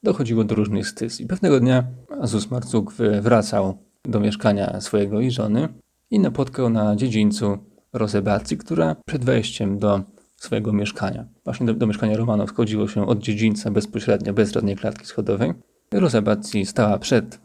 dochodziło 0.02 0.44
do 0.44 0.54
różnych 0.54 0.88
stysji. 0.88 1.26
Pewnego 1.26 1.60
dnia 1.60 1.84
Azus 2.20 2.50
Marcuk 2.50 2.92
wracał 3.20 3.78
do 4.04 4.20
mieszkania 4.20 4.80
swojego 4.80 5.20
i 5.20 5.30
żony 5.30 5.68
i 6.10 6.20
napotkał 6.20 6.70
na 6.70 6.96
dziedzińcu 6.96 7.58
Rozebacji, 7.92 8.56
która 8.58 8.96
przed 9.06 9.24
wejściem 9.24 9.78
do 9.78 10.02
swojego 10.36 10.72
mieszkania, 10.72 11.26
właśnie 11.44 11.66
do, 11.66 11.74
do 11.74 11.86
mieszkania 11.86 12.16
Romano, 12.16 12.46
wchodziło 12.46 12.88
się 12.88 13.06
od 13.06 13.18
dziedzińca 13.18 13.70
bezpośrednio, 13.70 14.32
bez 14.32 14.52
żadnej 14.52 14.76
klatki 14.76 15.06
schodowej. 15.06 15.52
Rozebacji 15.92 16.66
stała 16.66 16.98
przed 16.98 17.40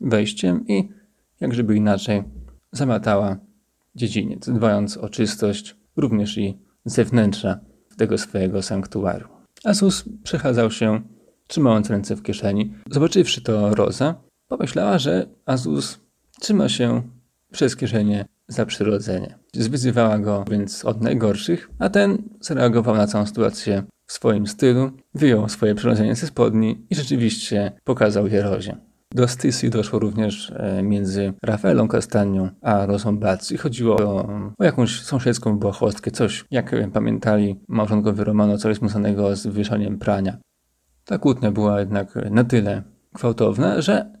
wejściem 0.00 0.64
i, 0.68 0.88
jak 1.40 1.54
żeby 1.54 1.76
inaczej, 1.76 2.22
zamiatała 2.72 3.36
dziedziniec, 3.94 4.48
dbając 4.48 4.96
o 4.96 5.08
czystość 5.08 5.79
również 6.00 6.38
i 6.38 6.58
zewnętrza 6.84 7.60
tego 7.96 8.18
swojego 8.18 8.62
sanktuarium. 8.62 9.30
Asus 9.64 10.04
przechadzał 10.22 10.70
się, 10.70 11.00
trzymając 11.46 11.90
ręce 11.90 12.16
w 12.16 12.22
kieszeni. 12.22 12.74
Zobaczywszy 12.90 13.42
to 13.42 13.74
Roza, 13.74 14.14
pomyślała, 14.48 14.98
że 14.98 15.26
Azus 15.46 16.00
trzyma 16.40 16.68
się 16.68 17.02
przez 17.52 17.76
kieszenie 17.76 18.24
za 18.48 18.66
przyrodzenie. 18.66 19.38
Zwyzywała 19.54 20.18
go 20.18 20.44
więc 20.50 20.84
od 20.84 21.00
najgorszych, 21.00 21.70
a 21.78 21.88
ten 21.88 22.22
zareagował 22.40 22.96
na 22.96 23.06
całą 23.06 23.26
sytuację 23.26 23.82
w 24.06 24.12
swoim 24.12 24.46
stylu, 24.46 24.90
wyjął 25.14 25.48
swoje 25.48 25.74
przyrodzenie 25.74 26.14
ze 26.14 26.26
spodni 26.26 26.86
i 26.90 26.94
rzeczywiście 26.94 27.72
pokazał 27.84 28.26
je 28.26 28.42
Rozie. 28.42 28.89
Do 29.14 29.28
stysji 29.28 29.70
doszło 29.70 29.98
również 29.98 30.52
e, 30.56 30.82
między 30.82 31.32
Rafaelą 31.42 31.88
Castanią 31.88 32.48
a 32.62 32.86
Rosą 32.86 33.18
Bazzi. 33.18 33.56
Chodziło 33.56 33.96
o, 33.96 34.28
o 34.58 34.64
jakąś 34.64 35.02
sąsiedzką 35.02 35.58
błahostkę, 35.58 36.10
coś, 36.10 36.44
jak 36.50 36.74
pamiętali 36.92 37.60
małżonkowie 37.68 38.24
Romano, 38.24 38.58
coś 38.58 38.76
związanego 38.76 39.36
z 39.36 39.46
wywieszaniem 39.46 39.98
prania. 39.98 40.36
Ta 41.04 41.18
kłótnia 41.18 41.50
była 41.52 41.80
jednak 41.80 42.14
na 42.30 42.44
tyle 42.44 42.82
gwałtowna, 43.12 43.80
że 43.80 44.12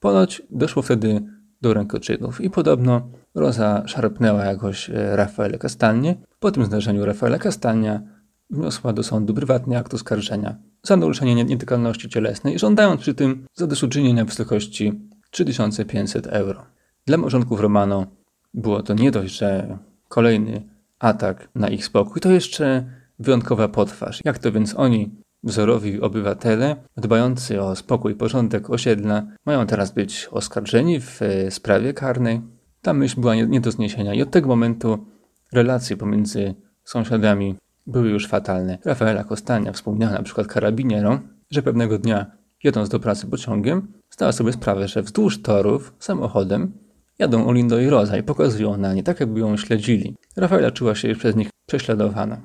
ponoć 0.00 0.42
doszło 0.50 0.82
wtedy 0.82 1.22
do 1.60 1.74
rękoczynów 1.74 2.40
i 2.40 2.50
podobno 2.50 3.10
Rosa 3.34 3.82
szarpnęła 3.86 4.44
jakoś 4.44 4.90
e, 4.90 5.16
Rafaela 5.16 5.58
Castanie. 5.58 6.16
Po 6.40 6.50
tym 6.50 6.64
zdarzeniu 6.64 7.04
Rafaela 7.04 7.38
Castania 7.38 8.02
wniosła 8.50 8.92
do 8.92 9.02
sądu 9.02 9.34
prywatny 9.34 9.78
akt 9.78 9.94
oskarżenia 9.94 10.56
za 10.88 10.96
naruszenie 10.96 11.44
nietykalności 11.44 12.08
cielesnej, 12.08 12.58
żądając 12.58 13.00
przy 13.00 13.14
tym 13.14 13.46
zadośćuczynienia 13.54 14.24
w 14.24 14.28
wysokości 14.28 15.00
3500 15.30 16.26
euro. 16.26 16.66
Dla 17.06 17.16
małżonków 17.16 17.60
Romano 17.60 18.06
było 18.54 18.82
to 18.82 18.94
nie 18.94 19.10
dość, 19.10 19.38
że 19.38 19.78
kolejny 20.08 20.62
atak 20.98 21.48
na 21.54 21.68
ich 21.68 21.84
spokój, 21.84 22.20
to 22.20 22.30
jeszcze 22.30 22.84
wyjątkowa 23.18 23.68
potwarz. 23.68 24.20
Jak 24.24 24.38
to 24.38 24.52
więc 24.52 24.74
oni, 24.76 25.10
wzorowi 25.42 26.00
obywatele, 26.00 26.76
dbający 26.96 27.62
o 27.62 27.76
spokój 27.76 28.12
i 28.12 28.16
porządek 28.16 28.70
osiedla, 28.70 29.22
mają 29.46 29.66
teraz 29.66 29.92
być 29.92 30.28
oskarżeni 30.30 31.00
w 31.00 31.22
e, 31.22 31.50
sprawie 31.50 31.92
karnej? 31.94 32.40
Ta 32.82 32.92
myśl 32.92 33.20
była 33.20 33.34
nie, 33.34 33.46
nie 33.46 33.60
do 33.60 33.70
zniesienia 33.70 34.14
i 34.14 34.22
od 34.22 34.30
tego 34.30 34.48
momentu 34.48 35.06
relacje 35.52 35.96
pomiędzy 35.96 36.54
sąsiadami 36.84 37.56
były 37.88 38.08
już 38.08 38.26
fatalne. 38.26 38.78
Rafaela 38.84 39.24
Kostania 39.24 39.72
wspomniała 39.72 40.12
na 40.12 40.22
przykład 40.22 40.46
karabinierą, 40.46 41.18
że 41.50 41.62
pewnego 41.62 41.98
dnia, 41.98 42.26
jedąc 42.64 42.88
do 42.88 43.00
pracy 43.00 43.26
pociągiem, 43.26 43.92
zdała 44.10 44.32
sobie 44.32 44.52
sprawę, 44.52 44.88
że 44.88 45.02
wzdłuż 45.02 45.42
torów 45.42 45.94
samochodem 45.98 46.72
jadą 47.18 47.46
Olindo 47.46 47.80
i 47.80 47.88
Roza 47.88 48.16
i 48.16 48.22
pokazują 48.22 48.76
na 48.76 48.94
nie, 48.94 49.02
tak 49.02 49.20
jakby 49.20 49.40
ją 49.40 49.56
śledzili. 49.56 50.16
Rafaela 50.36 50.70
czuła 50.70 50.94
się 50.94 51.14
przez 51.14 51.36
nich 51.36 51.50
prześladowana. 51.66 52.40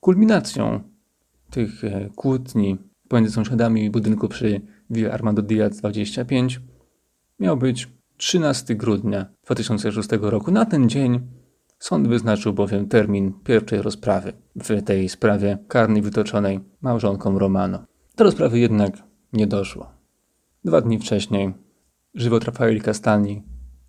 Kulminacją 0.00 0.80
tych 1.50 1.84
e, 1.84 2.08
kłótni 2.16 2.78
pomiędzy 3.08 3.32
sąsiadami 3.32 3.90
budynku 3.90 4.28
przy 4.28 4.60
Villa 4.90 5.12
Armando 5.12 5.42
Diaz 5.42 5.76
25 5.76 6.60
miał 7.40 7.56
być 7.56 7.88
13 8.16 8.74
grudnia 8.74 9.26
2006 9.44 10.08
roku. 10.20 10.50
Na 10.50 10.66
ten 10.66 10.88
dzień 10.88 11.20
Sąd 11.84 12.08
wyznaczył 12.08 12.52
bowiem 12.52 12.88
termin 12.88 13.32
pierwszej 13.32 13.82
rozprawy 13.82 14.32
w 14.56 14.82
tej 14.82 15.08
sprawie 15.08 15.58
karnej 15.68 16.02
wytoczonej 16.02 16.60
małżonkom 16.80 17.36
Romano. 17.36 17.84
Do 18.16 18.24
rozprawy 18.24 18.58
jednak 18.58 19.02
nie 19.32 19.46
doszło. 19.46 19.90
Dwa 20.64 20.80
dni 20.80 20.98
wcześniej 20.98 21.54
żywot 22.14 22.44
Rafaeli 22.44 22.80
Castani 22.80 23.42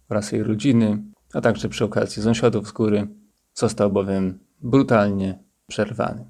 oraz 0.09 0.31
jej 0.31 0.43
rodziny, 0.43 1.03
a 1.33 1.41
także 1.41 1.69
przy 1.69 1.85
okazji 1.85 2.23
sąsiadów 2.23 2.67
z 2.67 2.71
góry 2.71 3.07
został 3.53 3.91
bowiem 3.91 4.39
brutalnie 4.61 5.39
przerwany. 5.67 6.25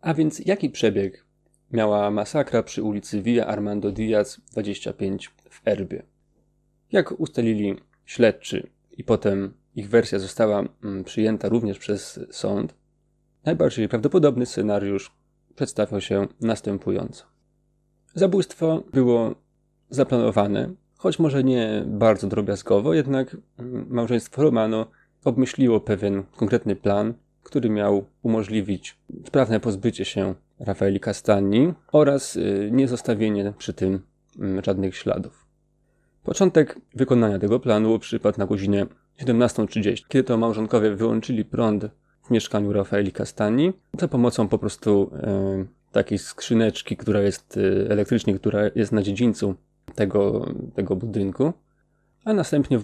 A 0.00 0.14
więc 0.14 0.38
jaki 0.38 0.70
przebieg 0.70 1.29
miała 1.72 2.10
masakra 2.10 2.62
przy 2.62 2.82
ulicy 2.82 3.22
Villa 3.22 3.46
Armando 3.46 3.90
Diaz 3.92 4.40
25 4.52 5.30
w 5.50 5.60
Erbie. 5.68 6.02
Jak 6.92 7.20
ustalili 7.20 7.76
śledczy 8.04 8.66
i 8.96 9.04
potem 9.04 9.54
ich 9.74 9.88
wersja 9.88 10.18
została 10.18 10.64
mm, 10.84 11.04
przyjęta 11.04 11.48
również 11.48 11.78
przez 11.78 12.20
sąd, 12.30 12.74
najbardziej 13.44 13.88
prawdopodobny 13.88 14.46
scenariusz 14.46 15.12
przedstawiał 15.54 16.00
się 16.00 16.28
następująco. 16.40 17.24
Zabójstwo 18.14 18.84
było 18.92 19.34
zaplanowane, 19.90 20.70
choć 20.98 21.18
może 21.18 21.44
nie 21.44 21.84
bardzo 21.86 22.26
drobiazgowo, 22.26 22.94
jednak 22.94 23.36
mm, 23.58 23.86
małżeństwo 23.90 24.42
Romano 24.42 24.86
obmyśliło 25.24 25.80
pewien 25.80 26.22
konkretny 26.36 26.76
plan, 26.76 27.14
który 27.42 27.70
miał 27.70 28.04
umożliwić 28.22 28.98
sprawne 29.26 29.60
pozbycie 29.60 30.04
się 30.04 30.34
Rafaeli 30.60 31.00
Castagni 31.00 31.72
oraz 31.92 32.36
y, 32.36 32.68
niezostawienie 32.72 33.52
przy 33.58 33.72
tym 33.72 34.02
mm, 34.38 34.64
żadnych 34.64 34.96
śladów. 34.96 35.46
Początek 36.24 36.80
wykonania 36.94 37.38
tego 37.38 37.60
planu 37.60 37.98
przypadł 37.98 38.38
na 38.38 38.46
godzinę 38.46 38.86
17.30, 39.22 40.04
kiedy 40.08 40.24
to 40.24 40.36
małżonkowie 40.36 40.90
wyłączyli 40.90 41.44
prąd 41.44 41.86
w 42.22 42.30
mieszkaniu 42.30 42.72
Rafaeli 42.72 43.12
Castagni 43.12 43.72
za 43.98 44.08
pomocą 44.08 44.48
po 44.48 44.58
prostu 44.58 45.10
e, 45.14 45.64
takiej 45.92 46.18
skrzyneczki, 46.18 46.96
która 46.96 47.20
jest 47.20 47.56
e, 47.56 47.90
elektrycznie, 47.90 48.34
która 48.34 48.60
jest 48.74 48.92
na 48.92 49.02
dziedzińcu 49.02 49.54
tego, 49.94 50.46
tego 50.74 50.96
budynku, 50.96 51.52
a 52.24 52.32
następnie 52.32 52.80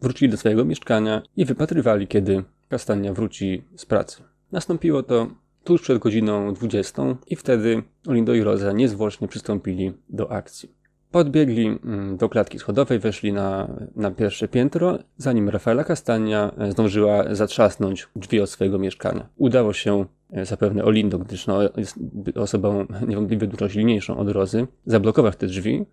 wrócili 0.00 0.30
do 0.30 0.36
swojego 0.36 0.64
mieszkania 0.64 1.22
i 1.36 1.44
wypatrywali, 1.44 2.06
kiedy 2.06 2.44
Castagna 2.70 3.12
wróci 3.12 3.62
z 3.76 3.86
pracy. 3.86 4.22
Nastąpiło 4.52 5.02
to 5.02 5.30
tuż 5.66 5.82
przed 5.82 5.98
godziną 5.98 6.54
20 6.54 7.02
i 7.26 7.36
wtedy 7.36 7.82
Olindo 8.08 8.34
i 8.34 8.42
Rosa 8.42 8.72
niezwłocznie 8.72 9.28
przystąpili 9.28 9.92
do 10.08 10.32
akcji. 10.32 10.76
Podbiegli 11.10 11.66
mm, 11.66 12.16
do 12.16 12.28
klatki 12.28 12.58
schodowej, 12.58 12.98
weszli 12.98 13.32
na, 13.32 13.68
na 13.96 14.10
pierwsze 14.10 14.48
piętro, 14.48 14.98
zanim 15.16 15.48
Rafaela 15.48 15.84
Castania 15.84 16.50
e, 16.58 16.72
zdążyła 16.72 17.34
zatrzasnąć 17.34 18.08
drzwi 18.16 18.40
od 18.40 18.50
swojego 18.50 18.78
mieszkania. 18.78 19.28
Udało 19.36 19.72
się 19.72 20.04
zapewne 20.42 20.84
Olindo, 20.84 21.18
gdyż 21.18 21.46
no, 21.46 21.62
jest 21.62 21.98
osobą 22.34 22.86
niewątpliwie 23.08 23.46
dużo 23.46 23.68
silniejszą 23.68 24.16
od 24.18 24.28
Rozy, 24.28 24.66
zablokować 24.86 25.36
te 25.36 25.46
drzwi 25.46 25.86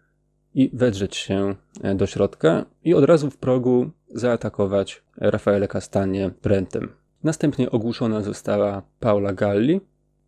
i 0.53 0.69
wedrzeć 0.73 1.15
się 1.15 1.55
do 1.95 2.05
środka 2.05 2.65
i 2.83 2.93
od 2.93 3.03
razu 3.03 3.29
w 3.29 3.38
progu 3.38 3.89
zaatakować 4.09 5.03
Rafaele 5.17 5.67
Castanie 5.67 6.31
Brentem. 6.43 7.02
Następnie 7.23 7.71
ogłuszona 7.71 8.21
została 8.21 8.81
Paula 8.99 9.33
Galli 9.33 9.81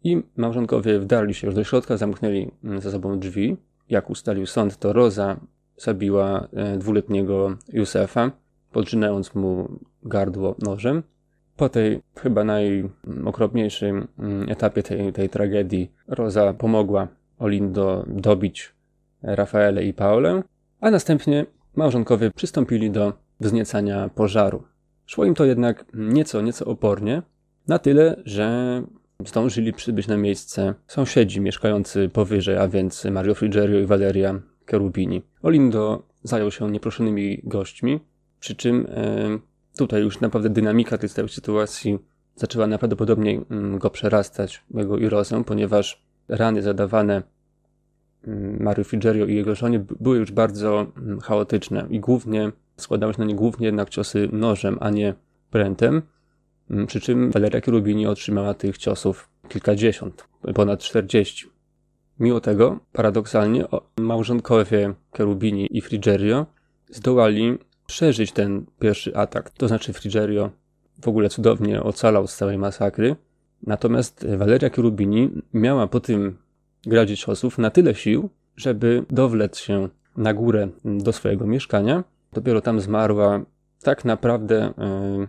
i 0.03 0.23
małżonkowie 0.38 0.99
wdarli 0.99 1.34
się 1.34 1.47
już 1.47 1.55
do 1.55 1.63
środka, 1.63 1.97
zamknęli 1.97 2.51
za 2.77 2.91
sobą 2.91 3.19
drzwi. 3.19 3.58
Jak 3.89 4.10
ustalił 4.10 4.45
sąd, 4.45 4.77
to 4.77 4.93
Roza 4.93 5.39
zabiła 5.77 6.47
e, 6.53 6.77
dwuletniego 6.77 7.58
Józefa, 7.73 8.31
podrzynając 8.71 9.36
mu 9.36 9.79
gardło 10.03 10.55
nożem. 10.60 11.03
Po 11.58 11.69
tej 11.69 12.01
chyba 12.15 12.43
najokropniejszym 12.43 14.08
mm, 14.19 14.49
etapie 14.49 14.84
tej, 14.84 15.13
tej 15.13 15.29
tragedii 15.29 15.91
Roza 16.08 16.53
pomogła 16.53 17.08
Olindo 17.39 18.05
dobić 18.08 18.73
Rafaele 19.21 19.86
i 19.86 19.93
Paulę, 19.93 20.43
a 20.81 20.91
następnie 20.91 21.45
małżonkowie 21.75 22.31
przystąpili 22.31 22.91
do 22.91 23.13
wzniecania 23.39 24.10
pożaru. 24.10 24.63
Szło 25.06 25.26
im 25.26 25.34
to 25.34 25.46
jednak 25.46 25.86
nieco, 25.94 26.41
nieco 26.41 26.65
opornie, 26.65 27.22
na 27.68 27.80
tyle, 27.80 28.22
że 28.26 28.82
zdążyli 29.26 29.74
przybyć 29.74 30.08
na 30.08 30.18
miejsce 30.18 30.74
sąsiedzi 30.88 31.41
mieszkający 31.41 32.10
powyżej, 32.10 32.58
a 32.58 32.68
więc 32.68 33.06
Mario 33.06 33.36
Frigerio 33.36 33.80
i 33.80 33.86
Valeria 33.86 34.39
Cherubini. 34.72 35.22
Olindo 35.41 36.04
zajął 36.24 36.52
się 36.52 36.72
nieproszonymi 36.72 37.41
gośćmi, 37.44 38.00
przy 38.39 38.56
czym 38.56 38.88
e, 38.89 39.39
tutaj 39.78 40.02
już 40.02 40.20
naprawdę 40.20 40.50
dynamika 40.50 40.98
tej 40.98 41.10
całej 41.10 41.30
sytuacji 41.30 42.00
zaczęła 42.36 42.68
najprawdopodobniej 42.68 43.41
mm, 43.50 43.78
go 43.80 43.89
przerastać, 43.89 44.63
jego 44.74 44.98
Irosę, 44.98 45.44
ponieważ 45.44 46.06
rany 46.28 46.62
zadawane 46.62 47.24
mm, 48.28 48.63
Mario 48.63 48.84
Frigerio 48.84 49.26
i 49.26 49.36
jego 49.36 49.56
żonie 49.56 49.80
były 50.00 50.18
już 50.18 50.32
bardzo 50.32 50.86
mm, 50.98 51.20
chaotyczne 51.20 51.88
i 51.89 52.00
głównie 52.00 52.52
składały 52.77 53.13
się 53.13 53.19
na 53.19 53.25
nie 53.25 53.35
głównie 53.35 53.65
jednak 53.65 53.89
ciosy 53.89 54.29
nożem, 54.31 54.77
a 54.81 54.89
nie 54.89 55.13
prętem. 55.51 56.01
Przy 56.88 57.01
czym 57.01 57.31
Valeria 57.31 57.61
Cherubini 57.61 58.07
otrzymała 58.07 58.53
tych 58.53 58.77
ciosów 58.77 59.29
kilkadziesiąt, 59.49 60.27
ponad 60.55 60.79
czterdzieści. 60.79 61.45
Mimo 62.19 62.39
tego, 62.39 62.79
paradoksalnie, 62.93 63.65
małżonkowie 63.97 64.93
Cherubini 65.17 65.77
i 65.77 65.81
Frigerio 65.81 66.45
zdołali 66.89 67.57
przeżyć 67.88 68.31
ten 68.31 68.65
pierwszy 68.79 69.17
atak. 69.17 69.49
To 69.49 69.67
znaczy 69.67 69.93
Frigerio 69.93 70.51
w 71.01 71.07
ogóle 71.07 71.29
cudownie 71.29 71.83
ocalał 71.83 72.27
z 72.27 72.35
całej 72.35 72.57
masakry. 72.57 73.15
Natomiast 73.67 74.27
Valeria 74.38 74.69
Cherubini 74.69 75.29
miała 75.53 75.88
po 75.88 75.99
tym 75.99 76.38
gradzie 76.85 77.17
ciosów 77.17 77.57
na 77.57 77.69
tyle 77.69 77.95
sił, 77.95 78.29
żeby 78.55 79.05
dowlec 79.09 79.57
się 79.57 79.89
na 80.17 80.33
górę 80.33 80.67
do 80.85 81.13
swojego 81.13 81.47
mieszkania. 81.47 82.03
Dopiero 82.36 82.62
tam 82.62 82.80
zmarła 82.80 83.41
tak 83.84 84.06
naprawdę 84.06 84.74
yy, 84.78 85.28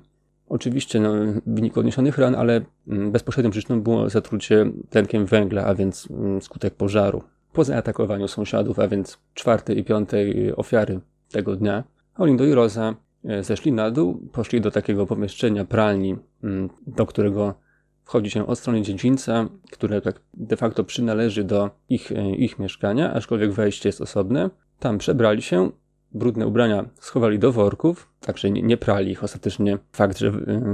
Oczywiście 0.48 1.00
no, 1.00 1.12
w 1.46 1.54
wyniku 1.54 1.80
odniesionych 1.80 2.18
ran, 2.18 2.34
ale 2.34 2.60
mm, 2.88 3.12
bezpośrednią 3.12 3.50
przyczyną 3.50 3.80
było 3.80 4.08
zatrucie 4.08 4.70
tlenkiem 4.90 5.26
węgla, 5.26 5.64
a 5.64 5.74
więc 5.74 6.08
mm, 6.10 6.42
skutek 6.42 6.74
pożaru. 6.74 7.22
Po 7.52 7.64
zaatakowaniu 7.64 8.28
sąsiadów, 8.28 8.78
a 8.78 8.88
więc 8.88 9.18
czwartej 9.34 9.78
i 9.78 9.84
piątej 9.84 10.56
ofiary 10.56 11.00
tego 11.30 11.56
dnia, 11.56 11.84
Olindo 12.18 12.44
i 12.44 12.54
Rosa 12.54 12.94
e, 13.24 13.44
zeszli 13.44 13.72
na 13.72 13.90
dół, 13.90 14.20
poszli 14.32 14.60
do 14.60 14.70
takiego 14.70 15.06
pomieszczenia 15.06 15.64
pralni, 15.64 16.16
mm, 16.44 16.70
do 16.86 17.06
którego 17.06 17.54
wchodzi 18.04 18.30
się 18.30 18.46
od 18.46 18.58
strony 18.58 18.82
dziedzińca, 18.82 19.48
które 19.70 20.00
tak 20.00 20.20
de 20.34 20.56
facto 20.56 20.84
przynależy 20.84 21.44
do 21.44 21.70
ich, 21.88 22.12
e, 22.12 22.30
ich 22.30 22.58
mieszkania, 22.58 23.14
aczkolwiek 23.14 23.52
wejście 23.52 23.88
jest 23.88 24.00
osobne. 24.00 24.50
Tam 24.78 24.98
przebrali 24.98 25.42
się, 25.42 25.70
brudne 26.16 26.46
ubrania 26.46 26.84
schowali 27.00 27.38
do 27.38 27.52
worków, 27.52 28.08
także 28.20 28.50
nie, 28.50 28.62
nie 28.62 28.76
prali 28.76 29.10
ich 29.10 29.24
ostatecznie. 29.24 29.78
Fakt, 29.92 30.18
że 30.18 30.28
y, 30.28 30.32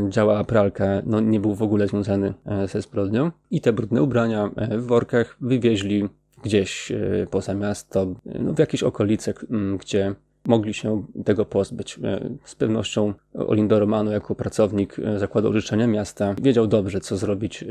działa 0.09 0.45
pralka, 0.45 0.85
no, 1.07 1.21
nie 1.21 1.41
był 1.41 1.55
w 1.55 1.63
ogóle 1.63 1.89
związany 1.89 2.35
e, 2.47 2.69
ze 2.69 2.83
zbrodnią. 2.83 3.31
I 3.51 3.61
te 3.61 3.73
brudne 3.73 4.03
ubrania 4.03 4.51
e, 4.57 4.79
w 4.79 4.87
workach 4.87 5.37
wywieźli 5.41 6.09
gdzieś 6.43 6.93
e, 6.93 7.27
poza 7.31 7.55
miasto, 7.55 8.07
no, 8.41 8.53
w 8.53 8.59
jakieś 8.59 8.83
okolice, 8.83 9.35
gdzie 9.81 10.15
mogli 10.47 10.75
się 10.75 11.03
tego 11.25 11.45
pozbyć. 11.45 12.01
Z 12.45 12.55
pewnością 12.55 13.15
Olindo 13.35 13.81
Romano, 13.81 14.11
jako 14.11 14.35
pracownik 14.35 14.97
zakładu 15.17 15.53
życzenia 15.53 15.87
miasta, 15.87 16.35
wiedział 16.43 16.67
dobrze, 16.67 17.01
co 17.01 17.17
zrobić 17.17 17.65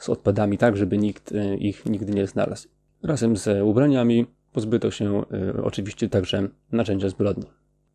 z 0.00 0.08
odpadami, 0.08 0.58
tak, 0.58 0.76
żeby 0.76 0.98
nikt 0.98 1.32
ich 1.58 1.86
nigdy 1.86 2.12
nie 2.12 2.26
znalazł. 2.26 2.68
Razem 3.02 3.36
z 3.36 3.62
ubraniami 3.62 4.26
Pozbyto 4.52 4.90
się 4.90 5.22
y, 5.56 5.62
oczywiście 5.62 6.08
także 6.08 6.48
narzędzia 6.72 7.08
zbrodni. 7.08 7.44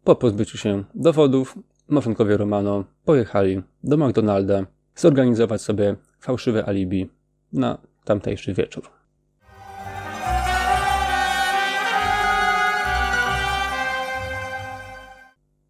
Po 0.04 0.16
pozbyciu 0.16 0.58
się 0.58 0.84
dowodów, 0.96 1.56
małżonkowie 1.88 2.38
Romano 2.38 2.84
pojechali 3.06 3.62
do 3.84 3.98
McDonalda 3.98 4.66
zorganizować 4.96 5.62
sobie 5.62 5.96
fałszywe 6.20 6.66
alibi 6.66 7.10
na 7.54 7.78
tamtejszy 8.04 8.54
wieczór. 8.54 8.90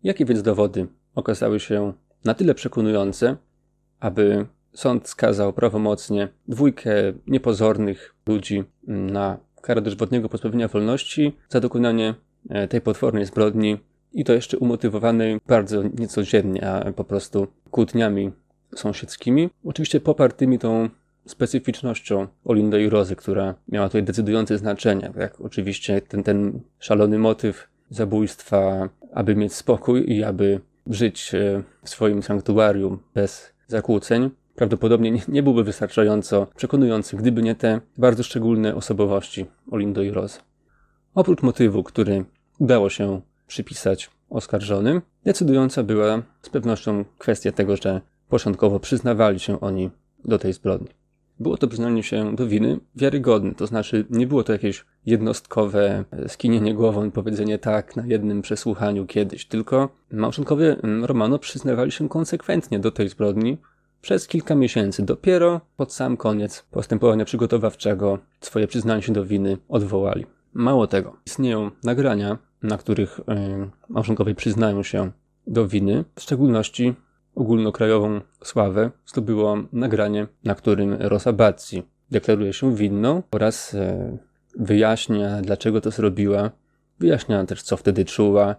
Jakie 0.04 0.26
więc 0.26 0.41
dowody 0.41 0.88
okazały 1.15 1.60
się 1.60 1.93
na 2.26 2.34
tyle 2.34 2.56
przekonujące, 2.56 3.38
aby 4.00 4.45
sąd 4.73 5.08
skazał 5.08 5.54
prawomocnie 5.54 6.30
dwójkę 6.47 6.91
niepozornych 7.28 8.15
ludzi 8.28 8.63
na 8.88 9.46
kara 9.62 9.82
dożywotniego 9.82 10.30
pozbawienia 10.30 10.67
wolności 10.67 11.36
za 11.50 11.60
dokonanie 11.60 12.13
e, 12.50 12.67
tej 12.67 12.82
potwornej 12.82 13.26
zbrodni 13.26 13.78
i 14.13 14.24
to 14.24 14.34
jeszcze 14.34 14.58
umotywowanej 14.58 15.39
bardzo 15.48 15.84
niecodziennie, 15.84 16.67
a 16.67 16.91
po 16.91 17.04
prostu 17.04 17.48
kłótniami 17.72 18.32
sąsiedzkimi. 18.76 19.50
Oczywiście 19.65 20.00
popartymi 20.00 20.60
tą 20.60 20.89
specyficznością 21.26 22.28
Olinda 22.46 22.78
i 22.78 22.89
Rozy, 22.89 23.15
która 23.15 23.56
miała 23.67 23.88
tutaj 23.88 24.04
decydujące 24.04 24.58
znaczenie. 24.58 25.12
Jak 25.17 25.41
oczywiście 25.41 26.02
ten, 26.02 26.24
ten 26.24 26.60
szalony 26.80 27.20
motyw 27.20 27.67
zabójstwa, 27.89 28.89
aby 29.13 29.36
mieć 29.36 29.54
spokój 29.54 30.12
i 30.13 30.24
aby 30.24 30.62
żyć 30.88 31.36
e, 31.36 31.63
w 31.84 31.89
swoim 31.89 32.24
sanktuarium 32.24 33.00
bez 33.13 33.54
zakłóceń, 33.67 34.30
prawdopodobnie 34.58 35.12
nie, 35.12 35.22
nie 35.28 35.43
byłby 35.43 35.63
wystarczająco 35.63 36.48
przekonujący, 36.56 37.17
gdyby 37.17 37.43
nie 37.43 37.56
te 37.56 37.82
bardzo 37.98 38.24
szczególne 38.24 38.76
osobowości 38.76 39.46
Olindo 39.72 40.02
i 40.02 40.12
Rose. 40.12 40.39
Oprócz 41.15 41.41
motywu, 41.41 41.84
który 41.84 42.26
udało 42.60 42.89
się 42.89 43.22
przypisać 43.48 44.10
oskarżonym, 44.30 45.02
decydująca 45.26 45.84
była 45.84 46.22
z 46.41 46.50
pewnością 46.50 47.06
kwestia 47.17 47.52
tego, 47.52 47.78
że 47.78 48.02
początkowo 48.30 48.80
przyznawali 48.80 49.39
się 49.39 49.60
oni 49.60 49.89
do 50.26 50.39
tej 50.39 50.54
zbrodni. 50.54 50.88
Było 51.39 51.58
to 51.58 51.67
przyznanie 51.67 52.04
się 52.04 52.36
do 52.36 52.48
winy 52.48 52.80
wiarygodne, 52.96 53.56
to 53.56 53.67
znaczy 53.67 54.06
nie 54.10 54.28
było 54.28 54.43
to 54.43 54.54
jakieś 54.54 54.86
jednostkowe 55.06 56.04
skinienie 56.28 56.74
głową 56.74 57.12
powiedzenie 57.12 57.60
tak 57.60 57.96
na 57.96 58.06
jednym 58.06 58.41
przesłuchaniu 58.41 59.06
kiedyś, 59.06 59.46
tylko 59.46 59.89
małżonkowie 60.12 60.76
Romano 61.02 61.39
przyznawali 61.39 61.91
się 61.91 62.10
konsekwentnie 62.10 62.80
do 62.80 62.91
tej 62.91 63.10
zbrodni, 63.10 63.58
przez 64.01 64.27
kilka 64.27 64.55
miesięcy. 64.55 65.05
Dopiero 65.05 65.62
pod 65.77 65.93
sam 65.93 66.17
koniec 66.17 66.65
postępowania 66.71 67.25
przygotowawczego 67.25 68.19
swoje 68.41 68.67
przyznanie 68.67 69.01
się 69.01 69.13
do 69.13 69.25
winy 69.25 69.57
odwołali. 69.69 70.25
Mało 70.53 70.88
tego, 70.88 71.15
istnieją 71.25 71.71
nagrania, 71.83 72.38
na 72.63 72.77
których 72.77 73.19
yy, 73.27 73.69
małżonkowie 73.89 74.36
przyznają 74.36 74.83
się 74.83 75.12
do 75.47 75.67
winy, 75.67 76.05
w 76.15 76.21
szczególności 76.21 76.93
ogólnokrajową 77.36 78.21
sławę 78.43 78.91
zdobyło 79.05 79.57
nagranie, 79.73 80.27
na 80.43 80.55
którym 80.55 80.93
Rosa 80.99 81.33
Bazzi 81.33 81.83
deklaruje 82.12 82.53
się 82.53 82.75
winną 82.75 83.23
oraz 83.31 83.73
yy, 83.73 84.17
wyjaśnia, 84.60 85.41
dlaczego 85.41 85.81
to 85.81 85.91
zrobiła, 85.91 86.51
wyjaśnia 86.99 87.45
też, 87.45 87.62
co 87.62 87.77
wtedy 87.77 88.05
czuła. 88.05 88.55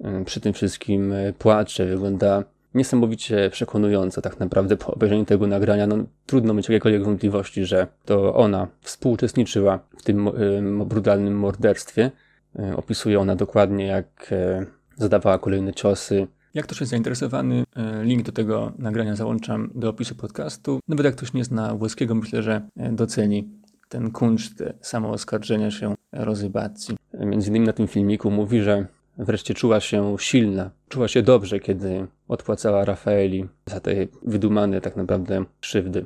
Yy, 0.00 0.24
przy 0.24 0.40
tym 0.40 0.52
wszystkim 0.52 1.14
płacze, 1.38 1.86
wygląda 1.86 2.44
niesamowicie 2.76 3.50
przekonujące 3.52 4.22
tak 4.22 4.40
naprawdę 4.40 4.76
po 4.76 4.94
obejrzeniu 4.94 5.24
tego 5.24 5.46
nagrania. 5.46 5.86
No, 5.86 5.96
trudno 6.26 6.54
mieć 6.54 6.68
jakiekolwiek 6.68 7.04
wątpliwości, 7.04 7.64
że 7.64 7.86
to 8.04 8.34
ona 8.34 8.68
współuczestniczyła 8.80 9.78
w 9.98 10.02
tym 10.02 10.30
brutalnym 10.86 11.38
morderstwie. 11.38 12.10
E, 12.58 12.76
opisuje 12.76 13.20
ona 13.20 13.36
dokładnie, 13.36 13.86
jak 13.86 14.28
e, 14.32 14.66
zadawała 14.96 15.38
kolejne 15.38 15.72
ciosy. 15.72 16.26
Jak 16.54 16.66
ktoś 16.66 16.80
jest 16.80 16.90
zainteresowany, 16.90 17.64
e, 17.76 18.04
link 18.04 18.22
do 18.22 18.32
tego 18.32 18.72
nagrania 18.78 19.16
załączam 19.16 19.70
do 19.74 19.88
opisu 19.88 20.14
podcastu. 20.14 20.80
Nawet 20.88 21.06
jak 21.06 21.16
ktoś 21.16 21.32
nie 21.32 21.44
zna 21.44 21.74
włoskiego, 21.74 22.14
myślę, 22.14 22.42
że 22.42 22.62
doceni 22.92 23.48
ten 23.88 24.10
kunszt 24.10 24.64
samooskarżenia 24.80 25.70
się 25.70 25.94
rozybacji. 26.12 26.96
Między 27.20 27.48
innymi 27.50 27.66
na 27.66 27.72
tym 27.72 27.88
filmiku 27.88 28.30
mówi, 28.30 28.62
że 28.62 28.86
Wreszcie 29.18 29.54
czuła 29.54 29.80
się 29.80 30.16
silna, 30.18 30.70
czuła 30.88 31.08
się 31.08 31.22
dobrze, 31.22 31.60
kiedy 31.60 32.06
odpłacała 32.28 32.84
Rafaeli 32.84 33.46
za 33.66 33.80
te 33.80 33.90
wydumane 34.22 34.80
tak 34.80 34.96
naprawdę 34.96 35.44
krzywdy. 35.60 36.04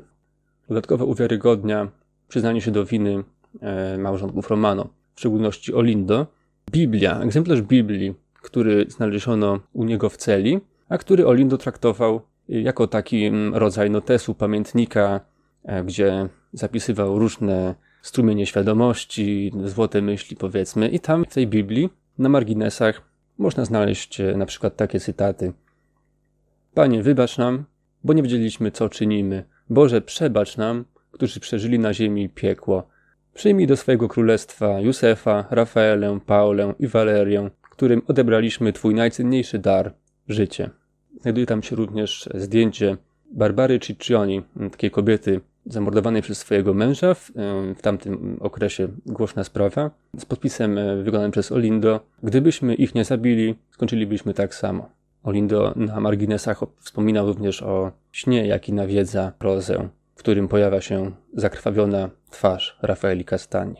dodatkowo 0.68 1.05
uwiarygodnia 1.05 1.88
przyznanie 2.29 2.61
się 2.61 2.70
do 2.70 2.85
winy 2.85 3.25
e, 3.61 3.99
małżonków 3.99 4.51
Romano, 4.51 4.88
w 5.14 5.20
szczególności 5.20 5.75
Olindo. 5.75 6.27
Biblia, 6.70 7.20
egzemplarz 7.20 7.62
Biblii, 7.62 8.14
który 8.42 8.87
znaleziono 8.88 9.61
u 9.73 9.85
niego 9.85 10.09
w 10.09 10.16
celi, 10.16 10.61
a 10.88 10.99
który 10.99 11.27
Olindo 11.27 11.59
traktował 11.59 12.20
jako 12.49 12.87
taki 12.87 13.25
mm, 13.25 13.55
rodzaj 13.55 13.90
notesu, 13.90 14.35
pamiętnika, 14.35 15.20
e, 15.64 15.85
gdzie 15.85 16.29
zapisywał 16.53 17.18
różne 17.18 17.75
strumienie 18.03 18.46
świadomości, 18.46 19.53
złote 19.64 20.03
myśli 20.03 20.37
powiedzmy 20.37 20.88
i 20.88 21.01
tam 21.01 21.25
w 21.25 21.35
tej 21.35 21.46
Biblii 21.46 22.00
na 22.21 22.29
marginesach 22.29 23.03
można 23.39 23.65
znaleźć 23.65 24.21
e, 24.21 24.37
na 24.37 24.47
przykład 24.47 24.77
takie 24.77 25.01
cytaty. 25.01 25.53
Panie, 26.75 27.03
wybacz 27.03 27.39
nam, 27.39 27.65
bo 28.05 28.13
nie 28.13 28.23
wiedzieliśmy, 28.23 28.71
co 28.71 28.89
czynimy. 28.89 29.45
Boże, 29.71 30.01
przebacz 30.01 30.57
nam, 30.57 30.85
którzy 31.11 31.41
przeżyli 31.41 31.79
na 31.79 31.95
ziemi 31.95 32.29
piekło. 32.29 32.89
Przyjmij 33.35 33.67
do 33.67 33.77
swojego 33.77 34.09
królestwa 34.09 34.81
Józefa, 34.81 35.47
Rafaelę, 35.51 36.19
Paulę 36.27 36.75
i 36.79 36.87
Walerię, 36.87 37.51
którym 37.71 38.03
odebraliśmy 38.09 38.73
Twój 38.73 38.95
najcenniejszy 38.95 39.59
dar 39.59 39.95
życie. 40.29 40.71
Znajduje 41.21 41.47
tam 41.47 41.63
się 41.63 41.77
również 41.77 42.29
zdjęcie 42.35 42.97
Barbary 43.33 43.81
Ciccioni, 43.81 44.43
takiej 44.71 44.91
kobiety 44.91 45.41
zamordowanej 45.73 46.23
przez 46.23 46.39
swojego 46.39 46.75
męża 46.75 47.15
w, 47.15 47.31
w 47.77 47.83
tamtym 47.83 48.37
okresie 48.41 48.89
głośna 49.07 49.45
sprawa, 49.45 49.91
z 50.19 50.25
podpisem 50.25 50.79
e, 50.79 51.03
wykonanym 51.03 51.31
przez 51.31 51.53
Olindo. 51.53 52.01
Gdybyśmy 52.23 52.75
ich 52.75 52.95
nie 52.95 53.05
zabili, 53.05 53.55
skończylibyśmy 53.71 54.35
tak 54.35 54.55
samo. 54.55 54.89
Olindo 55.23 55.73
na 55.77 56.01
marginesach 56.01 56.61
wspominał 56.79 57.27
również 57.27 57.63
o 57.63 57.93
śnie, 58.13 58.47
jaki 58.47 58.73
nawiedza 58.73 59.33
prozę, 59.39 59.89
w 60.15 60.19
którym 60.19 60.49
pojawia 60.49 60.81
się 60.81 61.11
zakrwawiona 61.35 62.11
twarz 62.31 62.79
Rafaeli 62.83 63.25
Castani. 63.25 63.75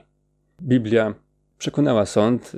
Biblia 0.63 1.15
przekonała 1.59 2.07
sąd, 2.07 2.57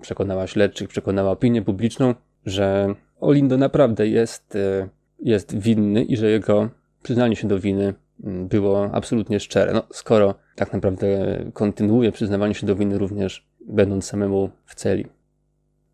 przekonała 0.00 0.46
śledczych, 0.46 0.88
przekonała 0.88 1.30
opinię 1.30 1.62
publiczną, 1.62 2.14
że 2.46 2.94
Olindo 3.20 3.56
naprawdę 3.56 4.08
jest, 4.08 4.56
e, 4.56 4.88
jest 5.22 5.58
winny 5.58 6.04
i 6.04 6.16
że 6.16 6.30
jego 6.30 6.68
przyznanie 7.02 7.36
się 7.36 7.48
do 7.48 7.58
winy 7.58 7.94
było 8.24 8.90
absolutnie 8.92 9.40
szczere. 9.40 9.72
No, 9.72 9.82
skoro 9.92 10.34
tak 10.56 10.72
naprawdę 10.72 11.06
kontynuuje 11.52 12.12
przyznawanie 12.12 12.54
się 12.54 12.66
do 12.66 12.76
winy 12.76 12.98
również 12.98 13.46
będąc 13.66 14.04
samemu 14.04 14.50
w 14.66 14.74
celi. 14.74 15.06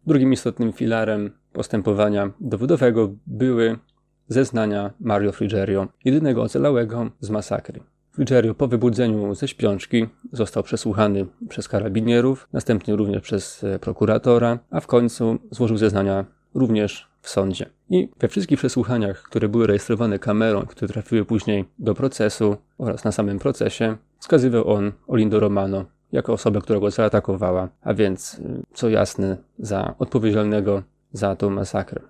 Drugim 0.07 0.33
istotnym 0.33 0.73
filarem 0.73 1.31
postępowania 1.53 2.31
dowodowego 2.41 3.15
były 3.27 3.79
zeznania 4.29 4.93
Mario 5.01 5.33
Frigerio, 5.33 5.89
jedynego 6.05 6.43
ocalałego 6.43 7.11
z 7.21 7.31
masakry. 7.31 7.81
Frigerio 8.13 8.55
po 8.55 8.69
wybudzeniu 8.69 9.35
ze 9.35 9.49
śpiączki 9.49 10.07
został 10.33 10.63
przesłuchany 10.63 11.27
przez 11.49 11.69
karabinierów, 11.69 12.49
następnie 12.53 12.97
również 12.97 13.23
przez 13.23 13.65
prokuratora, 13.81 14.59
a 14.71 14.81
w 14.81 14.87
końcu 14.87 15.39
złożył 15.51 15.77
zeznania 15.77 16.25
również 16.55 17.09
w 17.27 17.29
sądzie. 17.29 17.67
I 17.91 18.09
we 18.21 18.29
wszystkich 18.29 18.59
przesłuchaniach, 18.59 19.23
które 19.23 19.49
były 19.49 19.67
rejestrowane 19.67 20.19
kamerą, 20.19 20.63
które 20.63 20.89
trafiły 20.89 21.25
później 21.25 21.65
do 21.79 21.95
procesu 21.95 22.57
oraz 22.79 23.05
na 23.05 23.13
samym 23.13 23.39
procesie, 23.39 23.97
wskazywał 24.19 24.71
on 24.71 24.93
Olindo 25.07 25.41
Romano 25.41 25.85
jako 26.13 26.33
osobę, 26.33 26.61
która 26.61 26.81
go 26.81 26.91
zaatakowała, 26.91 27.69
a 27.83 27.95
więc, 27.95 28.41
co 28.75 28.89
jasne, 28.89 29.37
za 29.59 29.95
odpowiedzialnego 29.99 30.83
za 31.13 31.37
tą 31.37 31.51
masakrę. 31.51 32.01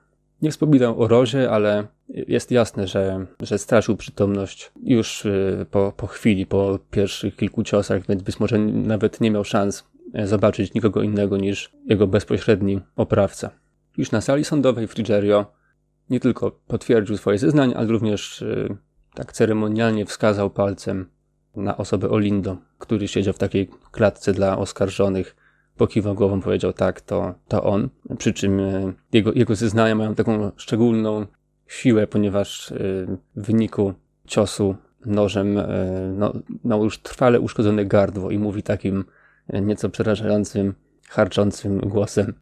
Nie 0.42 0.50
wspominał 0.50 1.02
o 1.02 1.09
Rozie, 1.09 1.50
ale 1.50 1.87
jest 2.09 2.50
jasne, 2.50 2.87
że, 2.87 3.26
że 3.40 3.59
stracił 3.59 3.96
przytomność 3.96 4.72
już 4.83 5.24
y, 5.24 5.66
po, 5.70 5.92
po 5.96 6.07
chwili, 6.07 6.46
po 6.46 6.79
pierwszych 6.90 7.37
kilku 7.37 7.62
ciosach, 7.62 8.07
więc 8.07 8.22
być 8.22 8.40
może 8.40 8.59
nawet 8.59 9.20
nie 9.20 9.31
miał 9.31 9.44
szans 9.44 9.85
e, 10.14 10.26
zobaczyć 10.26 10.74
nikogo 10.74 11.02
innego 11.02 11.37
niż 11.37 11.70
jego 11.87 12.07
bezpośredni 12.07 12.81
oprawca. 12.96 13.50
Już 13.96 14.11
na 14.11 14.20
sali 14.20 14.44
sądowej 14.44 14.88
Frigerio 14.88 15.46
nie 16.11 16.20
tylko 16.20 16.50
potwierdził 16.50 17.16
swoje 17.16 17.38
zeznania, 17.38 17.76
ale 17.76 17.88
również 17.88 18.42
y, 18.42 18.76
tak 19.14 19.32
ceremonialnie 19.32 20.06
wskazał 20.06 20.50
palcem 20.50 21.11
na 21.56 21.76
osobę 21.76 22.11
Olindo, 22.11 22.56
który 22.78 23.09
siedział 23.09 23.35
w 23.35 23.38
takiej 23.38 23.70
klatce 23.90 24.32
dla 24.32 24.59
oskarżonych. 24.59 25.37
Pokiwał 25.76 26.14
głową, 26.14 26.40
powiedział 26.40 26.72
tak, 26.72 27.00
to, 27.00 27.35
to 27.48 27.62
on. 27.62 27.88
Przy 28.18 28.32
czym 28.32 28.61
y, 28.61 28.94
jego, 29.12 29.32
jego 29.32 29.54
zeznania 29.54 29.94
mają 29.94 30.14
taką 30.14 30.52
szczególną 30.56 31.26
siłę, 31.66 32.06
ponieważ 32.06 32.70
y, 32.70 33.06
w 33.37 33.46
wyniku 33.46 33.94
ciosu 34.26 34.76
nożem 35.06 35.59
no, 36.12 36.32
no 36.64 36.85
już 36.85 36.98
trwale 36.98 37.40
uszkodzone 37.40 37.85
gardło 37.85 38.30
i 38.30 38.38
mówi 38.38 38.62
takim 38.62 39.04
nieco 39.62 39.88
przerażającym, 39.88 40.74
harczącym 41.09 41.78
głosem. 41.78 42.35